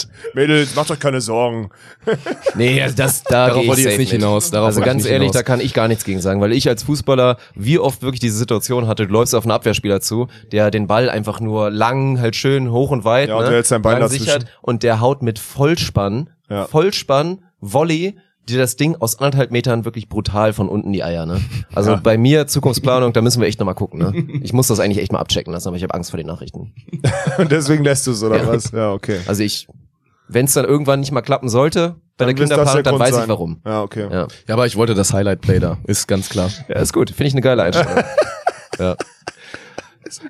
Gott. 0.04 0.34
Mädels, 0.34 0.74
macht 0.74 0.90
euch 0.90 1.00
keine 1.00 1.20
Sorgen. 1.20 1.70
Nee, 2.54 2.80
also 2.82 2.96
das, 2.96 3.22
da 3.24 3.48
Darauf 3.48 3.62
geh 3.62 3.68
wollte 3.68 3.80
ich 3.82 3.86
jetzt 3.86 3.98
nicht 3.98 4.12
hinaus. 4.12 4.50
Darauf 4.50 4.68
also 4.68 4.80
ganz 4.80 5.04
ehrlich, 5.04 5.26
hinaus. 5.28 5.34
da 5.34 5.42
kann 5.42 5.60
ich 5.60 5.74
gar 5.74 5.88
nichts 5.88 6.04
gegen 6.04 6.20
sagen, 6.20 6.40
weil 6.40 6.52
ich 6.52 6.68
als 6.68 6.84
Fußballer 6.84 7.36
wie 7.54 7.78
oft 7.78 8.02
wirklich 8.02 8.20
diese 8.20 8.36
Situation 8.38 8.86
hatte, 8.86 9.06
du 9.06 9.12
läufst 9.12 9.34
auf 9.34 9.44
einen 9.44 9.50
Abwehrspieler 9.52 10.00
zu, 10.00 10.28
der 10.52 10.70
den 10.70 10.86
Ball 10.86 11.10
einfach 11.10 11.40
nur 11.40 11.70
lang, 11.70 12.18
halt 12.20 12.34
schön 12.36 12.70
hoch 12.70 12.90
und 12.90 13.04
weit, 13.04 13.28
Ja, 13.28 13.36
und 13.36 13.42
ne, 13.44 13.48
du 13.50 13.54
hältst 13.56 13.72
dein 13.72 13.82
Bein 13.82 14.08
sichert 14.08 14.46
und 14.62 14.82
der 14.82 15.00
haut 15.00 15.22
mit 15.22 15.38
Vollspann, 15.38 16.30
Ja. 16.48 16.64
Vollspann, 16.66 17.44
Volley, 17.60 18.16
dir 18.48 18.58
das 18.58 18.76
Ding 18.76 18.94
aus 18.96 19.18
anderthalb 19.18 19.50
Metern 19.50 19.84
wirklich 19.84 20.08
brutal 20.08 20.52
von 20.52 20.68
unten 20.68 20.92
die 20.92 21.02
Eier, 21.02 21.26
ne? 21.26 21.40
Also 21.74 21.90
Ja. 21.92 21.96
bei 21.96 22.16
mir 22.16 22.46
Zukunftsplanung, 22.46 23.12
da 23.12 23.20
müssen 23.20 23.40
wir 23.40 23.48
echt 23.48 23.58
nochmal 23.58 23.74
gucken, 23.74 23.98
ne? 23.98 24.40
Ich 24.42 24.52
muss 24.52 24.68
das 24.68 24.78
eigentlich 24.80 24.98
echt 24.98 25.10
mal 25.12 25.18
abchecken 25.18 25.52
lassen, 25.52 25.66
aber 25.68 25.76
ich 25.76 25.82
habe 25.82 25.92
Angst 25.94 26.10
vor 26.10 26.16
den 26.18 26.28
Nachrichten. 26.28 26.72
Und 27.38 27.50
deswegen 27.50 27.82
lässt 27.84 28.06
du 28.06 28.12
es, 28.12 28.22
oder 28.22 28.36
Ja. 28.38 28.46
was? 28.46 28.70
Ja, 28.70 28.92
okay. 28.92 29.18
Also 29.26 29.42
ich, 29.42 29.66
wenn 30.28 30.46
es 30.46 30.54
dann 30.54 30.64
irgendwann 30.64 31.00
nicht 31.00 31.12
mal 31.12 31.22
klappen 31.22 31.48
sollte 31.48 31.96
bei 32.16 32.24
der 32.24 32.34
Dann 32.34 32.36
das 32.36 32.48
Kinderplanung, 32.48 32.74
der 32.74 32.82
dann 32.82 32.92
Grund 32.92 33.00
weiß 33.00 33.10
ich 33.10 33.14
sein. 33.16 33.28
warum. 33.28 33.60
Ja, 33.64 33.82
okay. 33.82 34.08
Ja. 34.10 34.28
Ja, 34.48 34.54
aber 34.54 34.66
ich 34.66 34.76
wollte 34.76 34.94
das 34.94 35.12
Highlight 35.12 35.40
Play 35.40 35.58
da. 35.58 35.78
Ist 35.84 36.08
ganz 36.08 36.28
klar. 36.28 36.50
Ja, 36.68 36.76
ist 36.76 36.92
gut. 36.92 37.10
Finde 37.10 37.28
ich 37.28 37.34
eine 37.34 37.42
geile 37.42 37.62
Einstellung. 37.62 37.94
ja. 38.78 38.96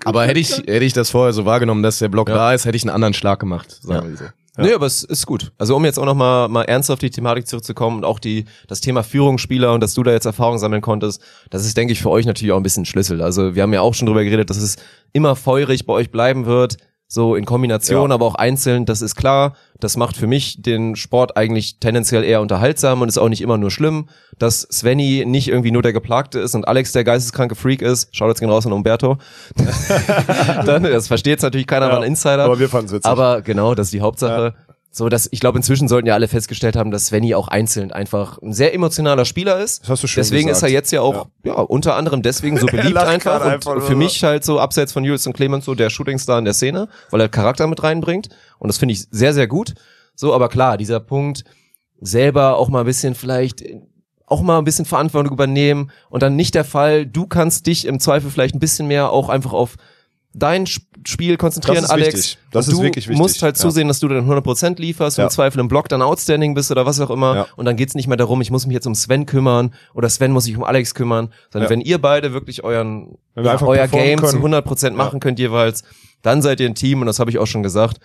Aber 0.04 0.26
hätte 0.26 0.40
ich, 0.40 0.56
hätte 0.56 0.84
ich 0.84 0.92
das 0.92 1.10
vorher 1.10 1.32
so 1.32 1.44
wahrgenommen, 1.44 1.82
dass 1.82 1.98
der 1.98 2.08
Block 2.08 2.26
da 2.26 2.52
ist, 2.54 2.64
hätte 2.64 2.76
ich 2.76 2.82
einen 2.82 2.94
anderen 2.94 3.14
Schlag 3.14 3.38
gemacht. 3.38 3.78
Sagen 3.82 4.10
wir 4.10 4.16
so. 4.16 4.24
Nee, 4.58 4.72
aber 4.72 4.86
es 4.86 5.04
ist 5.04 5.26
gut. 5.26 5.52
Also 5.58 5.76
um 5.76 5.84
jetzt 5.84 5.98
auch 5.98 6.06
noch 6.06 6.14
mal, 6.14 6.48
mal 6.48 6.62
ernst 6.62 6.90
auf 6.90 6.98
die 6.98 7.10
Thematik 7.10 7.46
zurückzukommen 7.46 7.98
und 7.98 8.04
auch 8.04 8.18
die, 8.18 8.46
das 8.68 8.80
Thema 8.80 9.02
Führungsspieler 9.02 9.72
und 9.74 9.82
dass 9.82 9.92
du 9.92 10.02
da 10.02 10.12
jetzt 10.12 10.24
Erfahrung 10.24 10.56
sammeln 10.56 10.80
konntest, 10.80 11.20
das 11.50 11.66
ist, 11.66 11.76
denke 11.76 11.92
ich, 11.92 12.00
für 12.00 12.08
euch 12.08 12.24
natürlich 12.24 12.52
auch 12.52 12.56
ein 12.56 12.62
bisschen 12.62 12.86
Schlüssel. 12.86 13.20
Also 13.20 13.54
wir 13.54 13.62
haben 13.62 13.74
ja 13.74 13.82
auch 13.82 13.92
schon 13.92 14.06
drüber 14.06 14.24
geredet, 14.24 14.48
dass 14.48 14.56
es 14.56 14.76
immer 15.12 15.36
feurig 15.36 15.84
bei 15.84 15.92
euch 15.92 16.10
bleiben 16.10 16.46
wird, 16.46 16.78
so 17.08 17.36
in 17.36 17.44
Kombination, 17.44 18.10
Ja. 18.10 18.14
aber 18.14 18.26
auch 18.26 18.34
einzeln, 18.34 18.84
das 18.84 19.00
ist 19.00 19.14
klar. 19.14 19.54
Das 19.78 19.96
macht 19.96 20.16
für 20.16 20.26
mich 20.26 20.60
den 20.62 20.96
Sport 20.96 21.36
eigentlich 21.36 21.78
tendenziell 21.78 22.24
eher 22.24 22.40
unterhaltsam 22.40 23.00
und 23.02 23.08
ist 23.08 23.18
auch 23.18 23.28
nicht 23.28 23.42
immer 23.42 23.58
nur 23.58 23.70
schlimm, 23.70 24.08
dass 24.38 24.62
Svenny 24.62 25.24
nicht 25.26 25.48
irgendwie 25.48 25.70
nur 25.70 25.82
der 25.82 25.92
Geplagte 25.92 26.40
ist 26.40 26.54
und 26.54 26.66
Alex 26.66 26.92
der 26.92 27.04
geisteskranke 27.04 27.54
Freak 27.54 27.80
ist. 27.82 28.08
Schaut 28.16 28.28
jetzt 28.28 28.40
gehen 28.40 28.50
raus 28.50 28.66
an 28.66 28.72
Umberto. 28.72 29.18
Dann, 30.66 30.82
das 30.82 31.08
versteht 31.08 31.32
jetzt 31.32 31.42
natürlich 31.42 31.66
keiner, 31.66 31.86
Ja, 31.86 31.92
war 31.92 31.98
ein 32.00 32.04
Insider. 32.08 32.44
aber 32.44 32.58
wir 32.58 32.68
fanden's 32.68 32.92
witzig. 32.92 33.10
Aber 33.10 33.42
genau, 33.42 33.74
das 33.74 33.88
ist 33.88 33.92
die 33.94 34.00
Hauptsache. 34.00 34.54
So, 34.96 35.10
dass 35.10 35.28
ich 35.30 35.40
glaube, 35.40 35.58
inzwischen 35.58 35.88
sollten 35.88 36.08
ja 36.08 36.14
alle 36.14 36.26
festgestellt 36.26 36.74
haben, 36.74 36.90
dass 36.90 37.08
Svenny 37.08 37.34
auch 37.34 37.48
einzeln 37.48 37.92
einfach 37.92 38.40
ein 38.40 38.54
sehr 38.54 38.72
emotionaler 38.72 39.26
Spieler 39.26 39.60
ist. 39.60 39.82
Das 39.82 39.90
hast 39.90 40.02
du 40.04 40.06
schön 40.06 40.22
deswegen 40.22 40.48
gesagt. 40.48 40.56
ist 40.56 40.62
er 40.62 40.72
jetzt 40.72 40.90
ja 40.90 41.02
auch 41.02 41.26
ja. 41.44 41.52
unter 41.52 41.96
anderem 41.96 42.22
deswegen 42.22 42.56
so 42.56 42.64
beliebt 42.70 42.96
einfach, 42.96 43.44
und 43.44 43.50
einfach 43.50 43.82
für 43.82 43.94
mich 43.94 44.24
halt 44.24 44.42
so 44.42 44.58
abseits 44.58 44.94
von 44.94 45.04
Jules 45.04 45.26
und 45.26 45.34
Clemens 45.34 45.66
so 45.66 45.74
der 45.74 45.90
Shootingstar 45.90 46.38
in 46.38 46.46
der 46.46 46.54
Szene, 46.54 46.88
weil 47.10 47.20
er 47.20 47.28
Charakter 47.28 47.66
mit 47.66 47.82
reinbringt 47.82 48.30
und 48.58 48.68
das 48.68 48.78
finde 48.78 48.94
ich 48.94 49.06
sehr 49.10 49.34
sehr 49.34 49.46
gut. 49.46 49.74
So, 50.14 50.32
aber 50.32 50.48
klar, 50.48 50.78
dieser 50.78 51.00
Punkt 51.00 51.44
selber 52.00 52.56
auch 52.56 52.70
mal 52.70 52.80
ein 52.80 52.86
bisschen 52.86 53.14
vielleicht 53.14 53.64
auch 54.24 54.40
mal 54.40 54.56
ein 54.56 54.64
bisschen 54.64 54.86
Verantwortung 54.86 55.34
übernehmen 55.34 55.90
und 56.08 56.22
dann 56.22 56.36
nicht 56.36 56.54
der 56.54 56.64
Fall, 56.64 57.04
du 57.04 57.26
kannst 57.26 57.66
dich 57.66 57.84
im 57.84 58.00
Zweifel 58.00 58.30
vielleicht 58.30 58.54
ein 58.54 58.60
bisschen 58.60 58.88
mehr 58.88 59.10
auch 59.10 59.28
einfach 59.28 59.52
auf 59.52 59.76
dein 60.38 60.64
Sp- 60.68 60.84
Spiel 61.06 61.36
konzentrieren, 61.36 61.84
Alex. 61.84 62.14
wichtig. 62.14 62.38
Das 62.50 62.66
ist 62.68 62.76
du 62.76 62.82
wirklich 62.82 63.06
wichtig. 63.06 63.18
musst 63.20 63.40
halt 63.42 63.56
Ja. 63.56 63.62
zusehen, 63.62 63.86
dass 63.88 64.00
du 64.00 64.08
dann 64.08 64.26
100% 64.26 64.78
lieferst 64.80 65.18
und 65.18 65.22
Ja. 65.22 65.26
im 65.26 65.30
Zweifel 65.30 65.60
im 65.60 65.68
Block 65.68 65.88
dann 65.88 66.02
outstanding 66.02 66.52
bist 66.54 66.70
oder 66.72 66.84
was 66.84 66.98
auch 67.00 67.10
immer. 67.10 67.34
Ja. 67.36 67.46
Und 67.56 67.64
dann 67.64 67.76
geht's 67.76 67.94
nicht 67.94 68.08
mehr 68.08 68.16
darum, 68.16 68.40
ich 68.40 68.50
muss 68.50 68.66
mich 68.66 68.74
jetzt 68.74 68.86
um 68.86 68.94
Sven 68.94 69.24
kümmern 69.24 69.72
oder 69.94 70.08
Sven 70.08 70.32
muss 70.32 70.44
sich 70.44 70.56
um 70.56 70.64
Alex 70.64 70.94
kümmern, 70.94 71.32
sondern 71.52 71.70
wenn 71.70 71.80
ihr 71.80 71.98
beide 71.98 72.32
wirklich 72.32 72.64
euren, 72.64 73.18
wir 73.34 73.62
euer 73.62 73.86
Game 73.88 74.18
zu 74.18 74.26
können. 74.26 74.42
100% 74.42 74.96
machen 74.96 75.20
könnt 75.20 75.38
jeweils, 75.38 75.84
dann 76.22 76.42
seid 76.42 76.58
ihr 76.60 76.66
ein 76.66 76.74
Team 76.74 77.00
und 77.00 77.06
das 77.06 77.18
habe 77.20 77.30
ich 77.30 77.38
auch 77.38 77.46
schon 77.46 77.62
gesagt. 77.62 77.98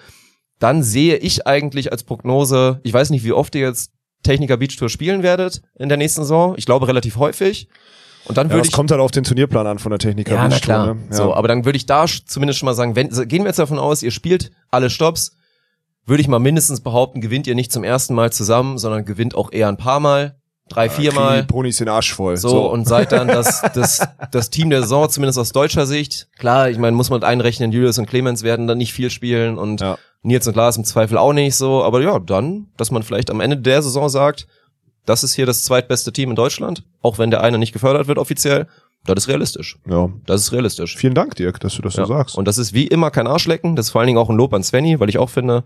Dann 0.59 0.83
sehe 0.83 1.15
ich 1.17 1.47
eigentlich 1.47 1.91
als 1.91 2.03
Prognose, 2.03 2.81
ich 2.83 2.93
weiß 2.93 3.09
nicht, 3.09 3.23
wie 3.23 3.31
oft 3.33 3.55
ihr 3.55 3.61
jetzt 3.61 3.91
Techniker 4.23 4.57
Beach 4.57 4.75
Tour 4.77 4.89
spielen 4.89 5.23
werdet 5.23 5.63
in 5.79 5.89
der 5.89 5.97
nächsten 5.97 6.21
Saison. 6.21 6.53
Ich 6.55 6.67
glaube 6.67 6.87
relativ 6.87 7.17
häufig. 7.17 7.67
Und 8.31 8.37
dann 8.37 8.47
Ja, 8.47 8.53
würde 8.53 8.61
das 8.61 8.67
ich 8.69 8.73
kommt 8.73 8.91
halt 8.91 9.01
auf 9.01 9.11
den 9.11 9.23
Turnierplan 9.23 9.67
an 9.67 9.79
von 9.79 9.89
der 9.89 9.99
Techniker. 9.99 10.33
ja, 10.33 10.47
na 10.47 10.57
klar. 10.59 10.93
ne? 10.95 11.01
Ja. 11.09 11.15
So, 11.15 11.33
aber 11.33 11.47
dann 11.47 11.65
würde 11.65 11.77
ich 11.77 11.85
da 11.85 12.05
zumindest 12.25 12.59
schon 12.59 12.65
mal 12.65 12.73
sagen, 12.73 12.95
wenn, 12.95 13.11
so, 13.11 13.25
gehen 13.25 13.43
wir 13.43 13.47
jetzt 13.49 13.59
davon 13.59 13.77
aus, 13.79 14.01
ihr 14.03 14.11
spielt 14.11 14.51
alle 14.71 14.89
Stops, 14.89 15.35
würde 16.05 16.21
ich 16.21 16.27
mal 16.27 16.39
mindestens 16.39 16.81
behaupten, 16.81 17.21
gewinnt 17.21 17.45
ihr 17.47 17.55
nicht 17.55 17.71
zum 17.71 17.83
ersten 17.83 18.15
Mal 18.15 18.31
zusammen, 18.31 18.77
sondern 18.77 19.05
gewinnt 19.05 19.35
auch 19.35 19.51
eher 19.51 19.67
ein 19.67 19.77
paar 19.77 19.99
Mal, 19.99 20.35
drei, 20.69 20.87
Kriegen 20.87 21.01
viermal. 21.11 21.41
Die 21.41 21.47
Ponys 21.47 21.77
den 21.77 21.89
Arsch 21.89 22.13
voll. 22.13 22.37
So, 22.37 22.71
und 22.71 22.87
seid 22.87 23.11
dann 23.11 23.27
das, 23.27 23.61
das, 23.73 24.07
das 24.31 24.49
Team 24.49 24.69
der 24.69 24.81
Saison, 24.81 25.09
zumindest 25.09 25.37
aus 25.37 25.51
deutscher 25.51 25.85
Sicht. 25.85 26.27
Klar, 26.39 26.69
ich 26.69 26.77
meine, 26.77 26.95
muss 26.95 27.09
man 27.09 27.23
einrechnen, 27.23 27.71
Julius 27.71 27.97
und 27.99 28.07
Clemens 28.07 28.41
werden 28.43 28.67
dann 28.67 28.77
nicht 28.77 28.93
viel 28.93 29.09
spielen 29.09 29.57
und 29.57 29.81
Ja. 29.81 29.97
Nils 30.23 30.47
und 30.47 30.55
Lars 30.55 30.77
im 30.77 30.83
Zweifel 30.85 31.17
auch 31.17 31.33
nicht 31.33 31.55
so. 31.55 31.83
Aber 31.83 31.99
ja, 32.01 32.19
dann, 32.19 32.67
dass 32.77 32.91
man 32.91 33.01
vielleicht 33.03 33.29
am 33.31 33.39
Ende 33.41 33.57
der 33.57 33.81
Saison 33.81 34.07
sagt, 34.07 34.47
das 35.05 35.23
ist 35.23 35.33
hier 35.33 35.45
das 35.45 35.63
zweitbeste 35.63 36.11
Team 36.13 36.29
in 36.29 36.35
Deutschland, 36.35 36.83
auch 37.01 37.17
wenn 37.17 37.31
der 37.31 37.41
eine 37.41 37.57
nicht 37.57 37.73
gefördert 37.73 38.07
wird 38.07 38.17
offiziell. 38.17 38.67
Das 39.05 39.15
ist 39.23 39.27
realistisch. 39.29 39.79
ja. 39.87 40.09
Das 40.27 40.41
ist 40.41 40.51
realistisch. 40.51 40.95
Vielen 40.95 41.15
Dank, 41.15 41.35
Dirk, 41.35 41.59
dass 41.59 41.73
du 41.75 41.81
das 41.81 41.95
Ja. 41.95 42.05
so 42.05 42.13
sagst. 42.13 42.37
Und 42.37 42.47
das 42.47 42.59
ist 42.59 42.73
wie 42.73 42.85
immer 42.85 43.09
kein 43.09 43.25
Arschlecken. 43.25 43.75
Das 43.75 43.87
ist 43.87 43.91
vor 43.91 44.01
allen 44.01 44.07
Dingen 44.07 44.19
auch 44.19 44.29
ein 44.29 44.37
Lob 44.37 44.53
an 44.53 44.61
Svenny, 44.63 44.99
weil 44.99 45.09
ich 45.09 45.17
auch 45.17 45.29
finde, 45.31 45.63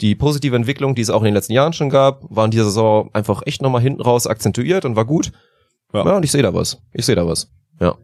die 0.00 0.16
positive 0.16 0.56
Entwicklung, 0.56 0.96
die 0.96 1.02
es 1.02 1.10
auch 1.10 1.20
in 1.20 1.26
den 1.26 1.34
letzten 1.34 1.52
Jahren 1.52 1.72
schon 1.72 1.90
gab, 1.90 2.22
war 2.28 2.46
in 2.46 2.50
dieser 2.50 2.64
Saison 2.64 3.10
einfach 3.12 3.42
echt 3.46 3.62
nochmal 3.62 3.82
hinten 3.82 4.02
raus 4.02 4.26
akzentuiert 4.26 4.84
und 4.84 4.96
war 4.96 5.04
gut. 5.04 5.30
Ja. 5.92 6.04
Ja, 6.04 6.16
und 6.16 6.24
ich 6.24 6.32
sehe 6.32 6.42
da 6.42 6.52
was. 6.52 6.82
Ich 6.92 7.06
sehe 7.06 7.14
da 7.14 7.24
was. 7.26 7.52
Ja. 7.80 7.96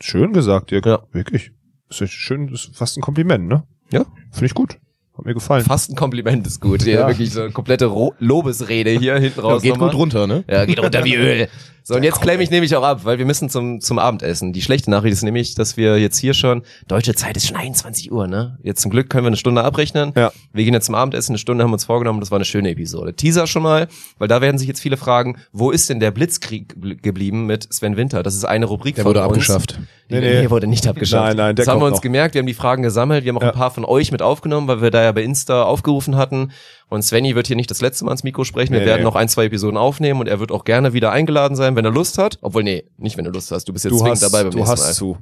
Schön 0.00 0.32
gesagt, 0.32 0.70
Dirk. 0.70 0.86
Ja. 0.86 1.02
Wirklich. 1.12 1.50
Das 1.88 2.00
ist 2.00 2.12
schön, 2.12 2.48
das 2.50 2.64
ist 2.66 2.76
fast 2.76 2.96
ein 2.96 3.02
Kompliment, 3.02 3.46
ne? 3.46 3.64
Ja. 3.90 4.04
Finde 4.32 4.46
ich 4.46 4.54
gut. 4.54 4.78
Hat 5.16 5.24
mir 5.24 5.34
gefallen. 5.34 5.64
Fast 5.64 5.90
ein 5.90 5.96
Kompliment 5.96 6.46
ist 6.46 6.60
gut. 6.60 6.84
Ja, 6.84 7.00
Ja. 7.00 7.08
wirklich 7.08 7.30
so 7.32 7.40
eine 7.42 7.50
komplette 7.52 7.86
Ro 7.86 8.14
Lobesrede 8.18 8.90
hier 8.90 9.14
hinten 9.18 9.40
Ja, 9.40 9.46
raus. 9.46 9.62
geht 9.62 9.72
nochmal. 9.72 9.90
gut 9.90 9.98
runter, 9.98 10.26
ne? 10.26 10.44
Ja, 10.50 10.64
geht 10.64 10.82
runter 10.82 11.04
wie 11.04 11.14
Öl. 11.16 11.48
So, 11.88 11.94
und 11.94 12.02
jetzt 12.02 12.20
claim 12.20 12.40
ich 12.40 12.50
nämlich 12.50 12.74
auch 12.74 12.82
ab, 12.82 13.02
weil 13.04 13.18
wir 13.18 13.24
müssen 13.26 13.48
zum, 13.48 13.80
zum 13.80 14.00
Abendessen. 14.00 14.52
Die 14.52 14.60
schlechte 14.60 14.90
Nachricht 14.90 15.12
ist 15.12 15.22
nämlich, 15.22 15.54
dass 15.54 15.76
wir 15.76 15.98
jetzt 16.00 16.18
hier 16.18 16.34
schon, 16.34 16.62
deutsche 16.88 17.14
Zeit 17.14 17.36
ist 17.36 17.46
schon 17.46 17.56
21 17.56 18.10
Uhr, 18.10 18.26
ne? 18.26 18.58
Jetzt 18.64 18.80
zum 18.82 18.90
Glück 18.90 19.08
können 19.08 19.22
wir 19.22 19.28
eine 19.28 19.36
Stunde 19.36 19.62
abrechnen. 19.62 20.12
Ja. 20.16 20.32
Wir 20.52 20.64
gehen 20.64 20.74
jetzt 20.74 20.86
zum 20.86 20.96
Abendessen, 20.96 21.30
eine 21.30 21.38
Stunde 21.38 21.62
haben 21.62 21.70
wir 21.70 21.74
uns 21.74 21.84
vorgenommen, 21.84 22.18
das 22.18 22.32
war 22.32 22.38
eine 22.38 22.44
schöne 22.44 22.70
Episode. 22.70 23.14
Teaser 23.14 23.46
schon 23.46 23.62
mal, 23.62 23.86
weil 24.18 24.26
da 24.26 24.40
werden 24.40 24.58
sich 24.58 24.66
jetzt 24.66 24.80
viele 24.80 24.96
fragen, 24.96 25.36
wo 25.52 25.70
ist 25.70 25.88
denn 25.88 26.00
der 26.00 26.10
Blitzkrieg 26.10 26.74
bl- 26.76 27.00
geblieben 27.00 27.46
mit 27.46 27.72
Sven 27.72 27.96
Winter? 27.96 28.24
Das 28.24 28.34
ist 28.34 28.44
eine 28.44 28.66
Rubrik 28.66 28.96
Der 28.96 29.04
von 29.04 29.10
wurde 29.10 29.20
uns. 29.20 29.28
abgeschafft. 29.28 29.78
Nee, 30.08 30.20
Nee, 30.20 30.34
nee. 30.34 30.42
nee, 30.42 30.50
wurde 30.50 30.66
nicht 30.66 30.86
abgeschafft. 30.88 31.24
Nein, 31.28 31.36
nein, 31.36 31.54
der 31.56 31.64
das 31.66 31.72
haben 31.72 31.80
wir 31.80 31.86
uns 31.86 31.96
noch. 31.98 32.00
gemerkt, 32.02 32.34
wir 32.34 32.40
haben 32.40 32.46
die 32.46 32.54
Fragen 32.54 32.82
gesammelt, 32.82 33.24
wir 33.24 33.30
haben 33.30 33.38
auch 33.38 33.42
Ja. 33.42 33.48
ein 33.50 33.54
paar 33.58 33.70
von 33.70 33.84
euch 33.84 34.10
mit 34.10 34.22
aufgenommen, 34.22 34.66
weil 34.66 34.82
wir 34.82 34.90
da 34.90 35.02
ja 35.06 35.12
bei 35.12 35.22
Insta 35.22 35.62
aufgerufen 35.64 36.16
hatten. 36.16 36.52
Und 36.88 37.02
Svenny 37.02 37.34
wird 37.34 37.46
hier 37.48 37.56
nicht 37.56 37.70
das 37.70 37.80
letzte 37.80 38.04
Mal 38.04 38.10
ans 38.12 38.22
Mikro 38.22 38.44
sprechen. 38.44 38.72
Wir 38.72 38.80
Nee, 38.80 38.86
werden 38.86 39.00
nee. 39.00 39.04
noch 39.04 39.16
ein, 39.16 39.28
zwei 39.28 39.46
Episoden 39.46 39.76
aufnehmen 39.76 40.20
und 40.20 40.28
er 40.28 40.38
wird 40.38 40.52
auch 40.52 40.64
gerne 40.64 40.92
wieder 40.92 41.10
eingeladen 41.10 41.56
sein, 41.56 41.74
wenn 41.74 41.84
er 41.84 41.90
Lust 41.90 42.18
hat. 42.18 42.38
Obwohl, 42.42 42.62
nee, 42.62 42.84
nicht 42.98 43.16
wenn 43.16 43.24
du 43.24 43.30
Lust 43.30 43.50
hast. 43.50 43.66
Du 43.68 43.72
bist 43.72 43.84
jetzt 43.84 43.92
Du 43.92 43.98
zwingend 43.98 44.22
hast, 44.22 44.22
dabei 44.22 44.42
beim 44.44 44.50
du 44.52 44.58
nächsten 44.58 44.72
hast 44.72 44.86
Mal. 44.86 44.92
zu. 44.94 45.18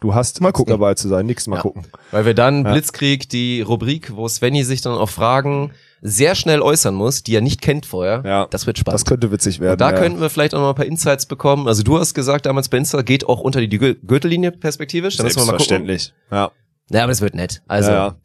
Du 0.00 0.14
hast 0.14 0.40
mal 0.42 0.52
gucken. 0.52 0.70
dabei 0.72 0.94
zu 0.94 1.08
sein. 1.08 1.24
Nächstes 1.26 1.46
Mal 1.48 1.56
Ja. 1.56 1.62
gucken. 1.62 1.84
Weil 2.10 2.26
wir 2.26 2.34
dann 2.34 2.64
Ja. 2.64 2.72
Blitzkrieg, 2.72 3.28
die 3.28 3.62
Rubrik, 3.62 4.14
wo 4.16 4.28
Svenny 4.28 4.62
sich 4.64 4.82
dann 4.82 4.92
auf 4.94 5.10
Fragen 5.10 5.72
sehr 6.02 6.34
schnell 6.34 6.60
äußern 6.60 6.94
muss, 6.94 7.22
die 7.22 7.34
er 7.34 7.40
nicht 7.40 7.62
kennt 7.62 7.86
vorher. 7.86 8.22
Ja. 8.26 8.46
Das 8.50 8.66
wird 8.66 8.76
spannend. 8.76 8.94
Das 9.00 9.06
könnte 9.06 9.32
witzig 9.32 9.60
werden. 9.60 9.72
und 9.72 9.80
da 9.80 9.92
ja. 9.92 9.96
könnten 9.98 10.20
wir 10.20 10.28
vielleicht 10.28 10.54
auch 10.54 10.60
noch 10.60 10.68
ein 10.70 10.74
paar 10.74 10.84
Insights 10.84 11.24
bekommen. 11.24 11.66
Also 11.68 11.82
du 11.82 11.98
hast 11.98 12.12
gesagt 12.12 12.44
damals 12.44 12.68
bei 12.68 12.76
Insta, 12.76 13.00
geht 13.00 13.26
auch 13.26 13.40
unter 13.40 13.62
die 13.62 13.78
Gü- 13.78 13.96
Gürtellinie 14.06 14.52
perspektivisch. 14.52 15.16
Da 15.16 15.22
müssen 15.24 15.36
wir 15.36 15.46
mal 15.46 15.52
gucken. 15.52 15.68
Selbstverständlich. 15.68 16.12
Ja. 16.30 16.50
Ja, 16.90 17.02
aber 17.04 17.12
das 17.12 17.22
wird 17.22 17.34
nett. 17.34 17.62
Also 17.66 17.90
ja, 17.90 17.96
ja. 18.08 18.16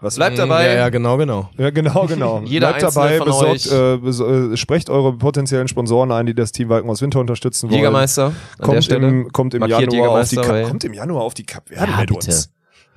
Was, 0.00 0.16
bleibt 0.16 0.38
dabei. 0.38 0.66
Ja, 0.66 0.74
ja, 0.74 0.88
genau, 0.90 1.16
genau. 1.16 1.48
Ja, 1.56 1.70
genau, 1.70 2.06
genau. 2.06 2.40
Jeder 2.44 2.68
Bleibt 2.68 2.84
einzelne 2.84 3.04
dabei, 3.06 3.16
von 3.18 3.26
besorgt, 3.26 3.72
euch. 3.72 3.72
äh, 3.72 3.96
beso 3.98 4.52
äh, 4.52 4.56
sprecht 4.56 4.90
eure 4.90 5.14
potenziellen 5.14 5.68
Sponsoren 5.68 6.12
ein, 6.12 6.26
die 6.26 6.34
das 6.34 6.52
Team 6.52 6.68
Walkenhaus 6.68 7.00
Winter 7.02 7.20
unterstützen 7.20 7.68
wollen. 7.70 7.78
Jägermeister 7.78 8.26
an 8.26 8.34
der 8.58 8.66
kommt 8.66 8.84
Stelle. 8.84 9.08
im, 9.08 9.32
kommt 9.32 9.54
im 9.54 9.60
Markiert 9.60 9.92
Januar 9.92 10.20
auf 10.20 10.28
die 10.28 10.36
weil- 10.36 10.64
kommt 10.64 10.84
im 10.84 10.92
Januar 10.92 11.22
auf 11.22 11.34
die 11.34 11.44
Cup 11.46 11.68
Verde 11.68 11.90
ja, 11.92 11.98
mit 12.00 12.08
bitte. 12.08 12.26
uns. 12.30 12.50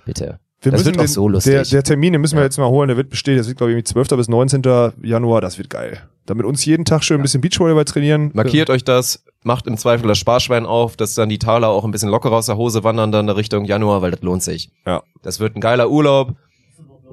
Bitte. 0.05 0.39
Wir 0.61 0.73
Das 0.73 0.81
müssen 0.81 0.85
wird 0.87 0.97
auch 0.97 1.03
den, 1.03 1.07
so 1.07 1.27
lustig. 1.29 1.53
Der, 1.53 1.63
der 1.63 1.83
Termin, 1.83 2.11
den 2.11 2.21
müssen 2.21 2.35
wir 2.35 2.41
Ja. 2.41 2.45
jetzt 2.47 2.57
mal 2.57 2.67
holen, 2.67 2.89
der 2.89 2.97
wird 2.97 3.09
bestehen. 3.09 3.37
Das 3.37 3.47
wird, 3.47 3.57
glaube 3.57 3.71
ich, 3.71 3.77
irgendwie 3.77 3.93
12. 3.93 4.09
bis 4.17 4.27
19. 4.27 4.61
Januar. 5.01 5.39
Das 5.39 5.57
wird 5.57 5.69
geil. 5.69 6.01
Damit 6.25 6.45
uns 6.45 6.65
jeden 6.65 6.83
Tag 6.83 7.03
schön 7.05 7.19
ein 7.19 7.23
bisschen 7.23 7.39
Beachvolleyball 7.39 7.85
trainieren. 7.85 8.29
Markiert 8.33 8.69
euch 8.69 8.83
das, 8.83 9.23
macht 9.43 9.67
im 9.67 9.77
Zweifel 9.77 10.07
das 10.09 10.17
Sparschwein 10.17 10.65
auf, 10.65 10.97
dass 10.97 11.15
dann 11.15 11.29
die 11.29 11.39
Taler 11.39 11.69
auch 11.69 11.85
ein 11.85 11.91
bisschen 11.91 12.09
lockerer 12.09 12.33
aus 12.35 12.47
der 12.47 12.57
Hose 12.57 12.83
wandern 12.83 13.11
dann 13.13 13.29
in 13.29 13.35
Richtung 13.35 13.63
Januar, 13.63 14.01
weil 14.01 14.11
das 14.11 14.21
lohnt 14.21 14.43
sich. 14.43 14.69
Ja. 14.85 15.01
Das 15.23 15.39
wird 15.39 15.55
ein 15.55 15.61
geiler 15.61 15.89
Urlaub. 15.89 16.33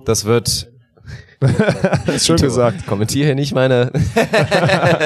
Das 0.04 0.24
wird 0.24 0.70
Das 1.40 2.08
ist 2.16 2.26
schön 2.26 2.36
gesagt. 2.36 2.86
Kommentiere 2.86 3.26
hier 3.26 3.34
nicht 3.34 3.54
meine. 3.54 3.90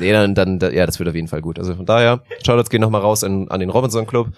nee, 0.00 0.12
dann, 0.12 0.34
dann, 0.34 0.58
da- 0.58 0.70
ja, 0.70 0.86
das 0.86 0.98
wird 0.98 1.08
auf 1.08 1.14
jeden 1.14 1.28
Fall 1.28 1.42
gut. 1.42 1.58
Also 1.58 1.74
von 1.74 1.86
daher, 1.86 2.20
Shoutouts 2.44 2.70
gehen 2.70 2.80
nochmal 2.80 3.00
raus 3.00 3.22
in, 3.22 3.50
an 3.50 3.60
den 3.60 3.70
Robinson 3.70 4.06
Club. 4.06 4.28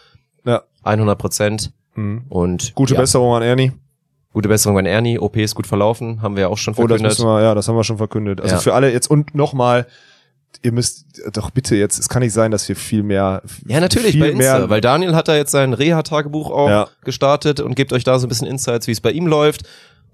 Ja. 0.44 0.62
100 0.82 1.18
Prozent. 1.18 1.72
Mhm. 1.94 2.24
Und 2.28 2.74
Gute 2.74 2.94
ja, 2.94 3.00
Besserung 3.00 3.34
an 3.34 3.42
Ernie. 3.42 3.72
Gute 4.32 4.48
Besserung 4.48 4.78
an 4.78 4.86
Ernie. 4.86 5.18
OP 5.18 5.36
ist 5.36 5.54
gut 5.54 5.66
verlaufen, 5.66 6.20
haben 6.22 6.36
wir 6.36 6.42
ja 6.42 6.48
auch 6.48 6.58
schon 6.58 6.74
Oh, 6.74 6.86
das 6.86 7.00
verkündet. 7.00 7.18
müssen 7.18 7.26
wir, 7.26 7.42
ja, 7.42 7.54
das 7.54 7.68
haben 7.68 7.76
wir 7.76 7.84
schon 7.84 7.98
verkündet. 7.98 8.40
Also 8.40 8.56
Ja. 8.56 8.60
für 8.60 8.74
alle 8.74 8.92
jetzt 8.92 9.08
und 9.08 9.34
nochmal, 9.34 9.86
ihr 10.62 10.72
müsst 10.72 11.06
doch 11.32 11.50
bitte 11.50 11.76
jetzt, 11.76 11.98
es 11.98 12.08
kann 12.08 12.22
nicht 12.22 12.32
sein, 12.32 12.50
dass 12.50 12.68
wir 12.68 12.76
viel 12.76 13.02
mehr. 13.02 13.42
ja, 13.66 13.80
natürlich, 13.80 14.12
viel 14.12 14.20
bei 14.20 14.28
Insta, 14.30 14.58
mehr, 14.60 14.70
weil 14.70 14.80
Daniel 14.80 15.14
hat 15.14 15.28
da 15.28 15.36
jetzt 15.36 15.50
sein 15.52 15.72
Reha-Tagebuch 15.72 16.50
auch 16.50 16.68
Ja. 16.68 16.88
gestartet 17.04 17.60
und 17.60 17.74
gibt 17.74 17.92
euch 17.92 18.04
da 18.04 18.18
so 18.18 18.26
ein 18.26 18.28
bisschen 18.28 18.46
Insights, 18.48 18.86
wie 18.86 18.92
es 18.92 19.00
bei 19.00 19.12
ihm 19.12 19.26
läuft. 19.26 19.62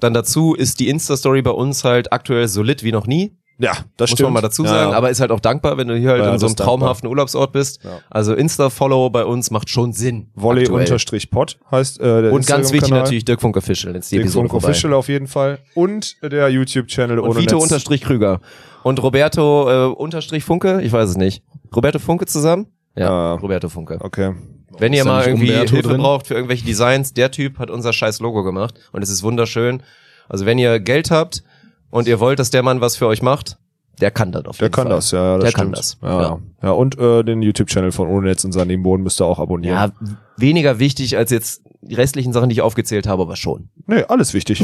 Dann 0.01 0.15
dazu 0.15 0.55
ist 0.55 0.81
die 0.81 0.89
Insta-Story 0.89 1.43
bei 1.43 1.51
uns 1.51 1.85
halt 1.85 2.13
aktuell 2.13 2.49
solid 2.49 2.83
wie 2.83 2.93
noch 2.93 3.07
nie. 3.07 3.37
Ja, 3.61 3.73
das 3.99 4.11
muss 4.11 4.17
stimmt. 4.17 4.29
man 4.29 4.33
mal 4.35 4.41
dazu 4.41 4.65
sagen, 4.65 4.91
ja. 4.91 4.97
aber 4.97 5.11
ist 5.11 5.21
halt 5.21 5.31
auch 5.31 5.41
dankbar, 5.41 5.77
wenn 5.77 5.87
du 5.87 5.95
hier 5.97 6.11
halt 6.11 6.23
Ja, 6.25 6.33
in 6.33 6.39
so 6.39 6.47
einem 6.47 6.53
ist 6.53 6.59
dankbar. 6.61 6.79
traumhaften 6.79 7.09
Urlaubsort 7.09 7.53
bist. 7.53 7.85
Ja. 7.85 8.01
Also 8.09 8.33
Insta-Follow 8.35 9.11
bei 9.11 9.25
uns 9.25 9.51
macht 9.51 9.69
schon 9.69 9.93
Sinn. 9.93 10.31
Volley 10.35 10.63
aktuell. 10.63 10.81
unterstrich 10.81 11.31
Pod 11.31 11.59
heißt 11.71 12.01
äh, 12.01 12.23
der 12.23 12.33
Und 12.33 12.47
ganz 12.47 12.73
wichtig 12.73 12.91
natürlich 12.91 13.25
Dirk 13.27 13.41
Funk 13.41 13.57
Official, 13.57 13.95
jetzt 13.95 14.11
die 14.11 14.17
Den 14.17 14.23
Episode 14.23 14.49
Funk. 14.49 14.65
Official 14.65 14.95
auf 14.95 15.09
jeden 15.09 15.27
Fall. 15.27 15.59
Und 15.75 16.17
der 16.23 16.49
YouTube-Channel 16.49 17.19
ohne 17.21 17.37
Vito 17.37 17.57
Netz. 17.57 17.65
unterstrich 17.65 18.01
Krüger. 18.01 18.41
Und 18.83 19.03
Roberto 19.03 19.69
äh, 19.91 19.93
unterstrich 19.95 20.43
Funke, 20.43 20.81
ich 20.83 20.91
weiß 20.93 21.11
es 21.11 21.17
nicht. 21.19 21.43
Roberto 21.77 21.99
Funke 21.99 22.25
zusammen? 22.27 22.67
Ja, 22.97 23.05
Ja. 23.05 23.33
Roberto 23.35 23.69
Funke. 23.69 23.99
Okay. 24.01 24.35
Wenn 24.79 24.93
ihr 24.95 25.05
mal 25.05 25.27
irgendwie 25.27 25.51
Umberto 25.51 25.73
Hilfe 25.75 25.89
drin? 25.89 26.01
braucht 26.01 26.29
für 26.29 26.35
irgendwelche 26.35 26.65
Designs, 26.65 27.13
der 27.13 27.31
Typ 27.31 27.59
hat 27.59 27.69
unser 27.71 27.93
scheiß 27.93 28.21
Logo 28.21 28.43
gemacht 28.43 28.75
und 28.93 29.03
es 29.03 29.11
ist 29.11 29.23
wunderschön. 29.23 29.83
Also 30.29 30.47
wenn 30.47 30.59
ihr 30.59 30.81
Geld 30.81 31.11
habt 31.11 31.43
und 31.91 32.09
ihr 32.09 32.21
wollt, 32.21 32.39
dass 32.39 32.51
der 32.51 32.63
Mann 32.63 32.81
was 32.81 32.97
für 32.97 33.07
euch 33.07 33.23
macht, 33.23 33.59
der 34.01 34.11
kann 34.11 34.33
das 34.33 34.47
auf 34.47 34.57
Der 34.59 34.67
jeden 34.67 34.75
kann 34.75 34.87
Fall. 34.89 34.97
das, 34.97 35.11
ja, 35.11 35.23
ja 35.23 35.35
das 35.37 35.45
Der 35.45 35.51
stimmt. 35.51 35.65
kann 35.65 35.73
das, 35.73 35.99
Ja, 36.03 36.23
ja. 36.23 36.39
ja. 36.63 36.71
und 36.71 36.99
äh, 36.99 37.23
den 37.23 37.43
YouTube-Channel 37.43 37.93
von 37.93 38.09
Ohne 38.09 38.29
Netz 38.29 38.45
und 38.45 38.53
Sandy 38.53 38.77
Boden 38.79 39.03
müsst 39.03 39.21
ihr 39.21 39.27
auch 39.27 39.39
abonnieren. 39.39 39.77
Ja, 39.77 39.93
weniger 40.37 40.79
wichtig 40.79 41.17
als 41.19 41.31
jetzt 41.31 41.63
die 41.83 41.95
restlichen 41.95 42.33
Sachen, 42.33 42.49
die 42.49 42.55
ich 42.55 42.63
aufgezählt 42.63 43.07
habe, 43.07 43.23
aber 43.23 43.37
schon. 43.37 43.69
Nee, 43.87 44.05
alles 44.09 44.33
wichtig. 44.35 44.63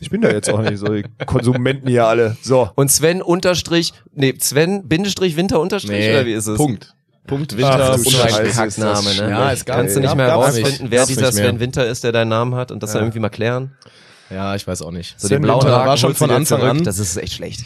Ich 0.00 0.10
bin 0.10 0.20
da 0.20 0.30
jetzt 0.30 0.50
auch 0.50 0.60
nicht 0.62 0.78
so 0.78 0.86
die 0.86 1.04
Konsumenten 1.26 1.86
hier 1.88 2.06
alle. 2.06 2.36
So. 2.42 2.70
Und 2.74 2.90
Sven 2.90 3.22
unterstrich, 3.22 3.92
nee, 4.14 4.34
Sven 4.38 4.88
Bindestrich 4.88 5.36
Winter 5.36 5.60
unterstrich 5.60 6.08
oder 6.08 6.26
wie 6.26 6.32
ist 6.32 6.46
es? 6.46 6.56
Punkt. 6.56 6.94
Punkt 7.26 7.52
Ach, 7.54 7.56
Winter. 7.58 7.92
du 7.96 7.98
So 8.02 8.10
Scheiße, 8.10 8.40
ein 8.40 8.46
ist 8.46 8.58
das 8.58 8.74
Kackname, 8.76 9.14
ne? 9.14 9.30
Ja, 9.30 9.52
es 9.52 9.64
gab- 9.64 9.76
Kannst 9.76 9.94
du 9.94 10.00
nicht 10.00 10.16
mehr 10.16 10.26
gab's 10.26 10.56
herausfinden, 10.56 10.82
nicht. 10.84 10.90
wer 10.90 10.98
Gab's 11.00 11.08
dieser 11.08 11.26
nicht 11.26 11.34
mehr. 11.36 11.44
Sven 11.50 11.60
Winter 11.60 11.86
ist, 11.86 12.02
der 12.04 12.10
deinen 12.10 12.30
Namen 12.30 12.54
hat 12.56 12.72
und 12.72 12.82
das 12.82 12.92
dann 12.92 13.02
irgendwie 13.02 13.20
mal 13.20 13.28
klären? 13.28 13.72
Ja, 14.32 14.54
ich 14.54 14.66
weiß 14.66 14.82
auch 14.82 14.90
nicht. 14.90 15.18
So 15.20 15.28
Sven 15.28 15.38
den 15.38 15.42
blauen 15.42 15.62
Winter 15.62 15.76
Haken 15.76 15.88
war 15.88 15.96
schon 15.96 16.14
von 16.14 16.30
Anfang 16.30 16.60
zurück, 16.60 16.70
an. 16.70 16.84
Das 16.84 16.98
ist 16.98 17.16
echt 17.16 17.34
schlecht. 17.34 17.60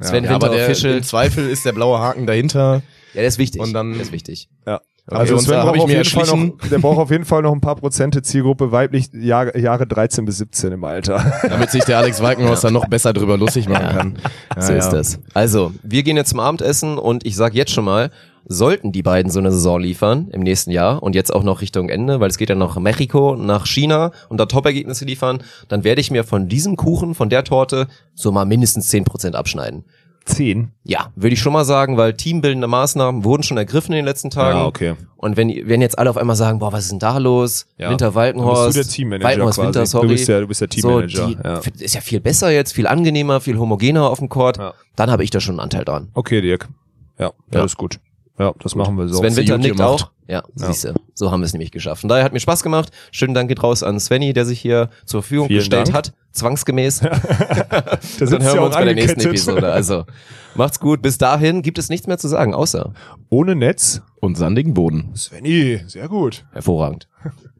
Sven 0.00 0.24
Ja, 0.24 0.30
Winter 0.30 0.46
aber 0.46 0.48
der, 0.56 0.66
Official. 0.66 0.94
im 0.98 1.02
Zweifel 1.02 1.48
ist 1.48 1.64
der 1.64 1.72
blaue 1.72 1.98
Haken 1.98 2.26
dahinter. 2.26 2.82
Ja, 3.14 3.20
der 3.20 3.26
ist 3.26 3.38
wichtig. 3.38 3.60
Und 3.60 3.72
dann- 3.72 3.92
der 3.92 4.02
ist 4.02 4.12
wichtig. 4.12 4.48
Ja. 4.66 4.80
Okay, 5.10 5.20
Also 5.20 5.38
Sven 5.38 5.60
braucht 5.62 5.80
auf 5.80 5.88
jeden 5.88 6.04
Fall 6.04 6.26
noch, 6.26 6.68
der 6.70 6.78
braucht 6.80 6.98
auf 6.98 7.10
jeden 7.10 7.24
Fall 7.24 7.40
noch 7.40 7.52
ein 7.52 7.62
paar 7.62 7.76
Prozente 7.76 8.20
Zielgruppe 8.20 8.72
weiblich 8.72 9.06
Jahre, 9.14 9.58
Jahre 9.58 9.86
13 9.86 10.26
bis 10.26 10.36
17 10.36 10.72
im 10.72 10.84
Alter. 10.84 11.32
Damit 11.48 11.70
sich 11.70 11.82
der 11.84 11.96
Alex 11.96 12.20
Walkenhaus 12.22 12.60
dann 12.60 12.74
noch 12.74 12.86
besser 12.88 13.14
drüber 13.14 13.38
lustig 13.38 13.68
machen 13.70 13.88
kann. 13.96 14.18
Ja, 14.54 14.60
so 14.62 14.72
ist 14.74 14.92
ja. 14.92 14.98
das. 14.98 15.18
Also, 15.32 15.72
wir 15.82 16.02
gehen 16.02 16.18
jetzt 16.18 16.28
zum 16.30 16.40
Abendessen 16.40 16.98
und 16.98 17.24
ich 17.24 17.36
sag 17.36 17.54
jetzt 17.54 17.72
schon 17.72 17.86
mal, 17.86 18.10
sollten 18.48 18.92
die 18.92 19.02
beiden 19.02 19.30
so 19.30 19.38
eine 19.38 19.52
Saison 19.52 19.80
liefern 19.80 20.28
im 20.32 20.40
nächsten 20.42 20.70
Jahr 20.70 21.02
und 21.02 21.14
jetzt 21.14 21.32
auch 21.34 21.42
noch 21.42 21.60
Richtung 21.60 21.88
Ende, 21.88 22.18
weil 22.20 22.30
es 22.30 22.38
geht 22.38 22.48
ja 22.48 22.54
nach 22.54 22.78
Mexiko, 22.78 23.36
nach 23.36 23.66
China 23.66 24.10
und 24.28 24.38
da 24.38 24.46
Top-Ergebnisse 24.46 25.04
liefern, 25.04 25.42
dann 25.68 25.84
werde 25.84 26.00
ich 26.00 26.10
mir 26.10 26.24
von 26.24 26.48
diesem 26.48 26.76
Kuchen, 26.76 27.14
von 27.14 27.28
der 27.28 27.44
Torte, 27.44 27.88
so 28.14 28.32
mal 28.32 28.46
mindestens 28.46 28.90
10% 28.92 29.34
abschneiden. 29.34 29.84
10. 30.24 30.72
Ja, 30.84 31.10
würde 31.16 31.32
ich 31.34 31.40
schon 31.40 31.54
mal 31.54 31.64
sagen, 31.64 31.96
weil 31.96 32.12
teambildende 32.12 32.66
Maßnahmen 32.68 33.24
wurden 33.24 33.42
schon 33.42 33.56
ergriffen 33.56 33.92
in 33.92 33.96
den 33.96 34.04
letzten 34.04 34.28
Tagen. 34.28 34.58
Ja, 34.58 34.66
okay. 34.66 34.94
Und 35.16 35.38
wenn, 35.38 35.48
wenn 35.66 35.80
jetzt 35.80 35.98
alle 35.98 36.10
auf 36.10 36.18
einmal 36.18 36.36
sagen, 36.36 36.58
boah, 36.58 36.70
was 36.70 36.84
ist 36.84 36.90
denn 36.92 36.98
da 36.98 37.16
los? 37.16 37.66
Ja. 37.78 37.88
Winter 37.90 38.14
Walkenhorst. 38.14 38.60
Dann 38.60 38.66
bist 38.66 38.76
du 38.76 38.82
der 38.82 38.92
Teammanager 38.94 39.24
Walkenhorst. 39.28 39.58
Winter, 39.58 39.80
Du 39.80 39.86
sorry. 39.86 40.08
bist 40.08 40.28
der- 40.28 40.40
du 40.42 40.46
bist 40.48 40.60
der 40.60 40.68
Teammanager, 40.68 41.16
So, 41.22 41.26
die, 41.28 41.38
ja. 41.42 41.60
Ist 41.84 41.94
ja 41.94 42.02
viel 42.02 42.20
besser 42.20 42.50
jetzt, 42.50 42.72
viel 42.74 42.86
angenehmer, 42.86 43.40
viel 43.40 43.58
homogener 43.58 44.10
auf 44.10 44.18
dem 44.18 44.28
Court. 44.28 44.58
Ja. 44.58 44.74
Dann 44.96 45.10
habe 45.10 45.24
ich 45.24 45.30
da 45.30 45.40
schon 45.40 45.54
einen 45.54 45.60
Anteil 45.60 45.86
dran. 45.86 46.08
Okay, 46.12 46.42
Dirk. 46.42 46.68
Ja, 47.18 47.32
das 47.50 47.58
Ja. 47.60 47.64
ist 47.64 47.76
gut. 47.78 47.98
Ja, 48.38 48.52
das 48.60 48.74
machen 48.74 48.96
wir 48.96 49.08
so. 49.08 49.18
Sven 49.18 49.36
Winter 49.36 49.54
gut 49.54 49.62
nickt 49.62 49.76
gemacht. 49.76 50.04
auch. 50.04 50.10
Ja, 50.28 50.42
siehste. 50.54 50.94
So 51.14 51.30
haben 51.30 51.40
wir 51.40 51.46
es 51.46 51.52
nämlich 51.52 51.70
geschafft. 51.72 52.02
Von 52.02 52.08
daher 52.08 52.22
hat 52.24 52.32
mir 52.32 52.40
Spaß 52.40 52.62
gemacht. 52.62 52.90
Schönen 53.10 53.34
Dank 53.34 53.48
geht 53.48 53.62
raus 53.62 53.82
an 53.82 53.98
Svenny, 53.98 54.32
der 54.32 54.44
sich 54.44 54.60
hier 54.60 54.90
zur 55.06 55.22
Verfügung 55.22 55.48
Vielen 55.48 55.58
gestellt 55.60 55.88
Dank. 55.88 55.96
hat. 55.96 56.12
Zwangsgemäß. 56.32 57.00
Da 57.00 57.96
Dann 58.20 58.42
hören 58.42 58.42
ja 58.42 58.54
wir 58.54 58.60
auch 58.62 58.66
uns 58.66 58.74
bei 58.76 58.84
der 58.84 58.94
nächsten. 58.94 59.20
Episode. 59.20 59.72
Also, 59.72 60.04
macht's 60.54 60.78
gut. 60.80 61.02
Bis 61.02 61.18
dahin 61.18 61.62
gibt 61.62 61.78
es 61.78 61.88
nichts 61.88 62.06
mehr 62.06 62.18
zu 62.18 62.28
sagen, 62.28 62.54
außer 62.54 62.92
Ohne 63.30 63.54
Netz. 63.56 64.02
Und 64.20 64.36
sandigen 64.36 64.74
Boden. 64.74 65.12
Svenny, 65.16 65.80
sehr 65.86 66.08
gut. 66.08 66.44
hervorragend. 66.52 67.08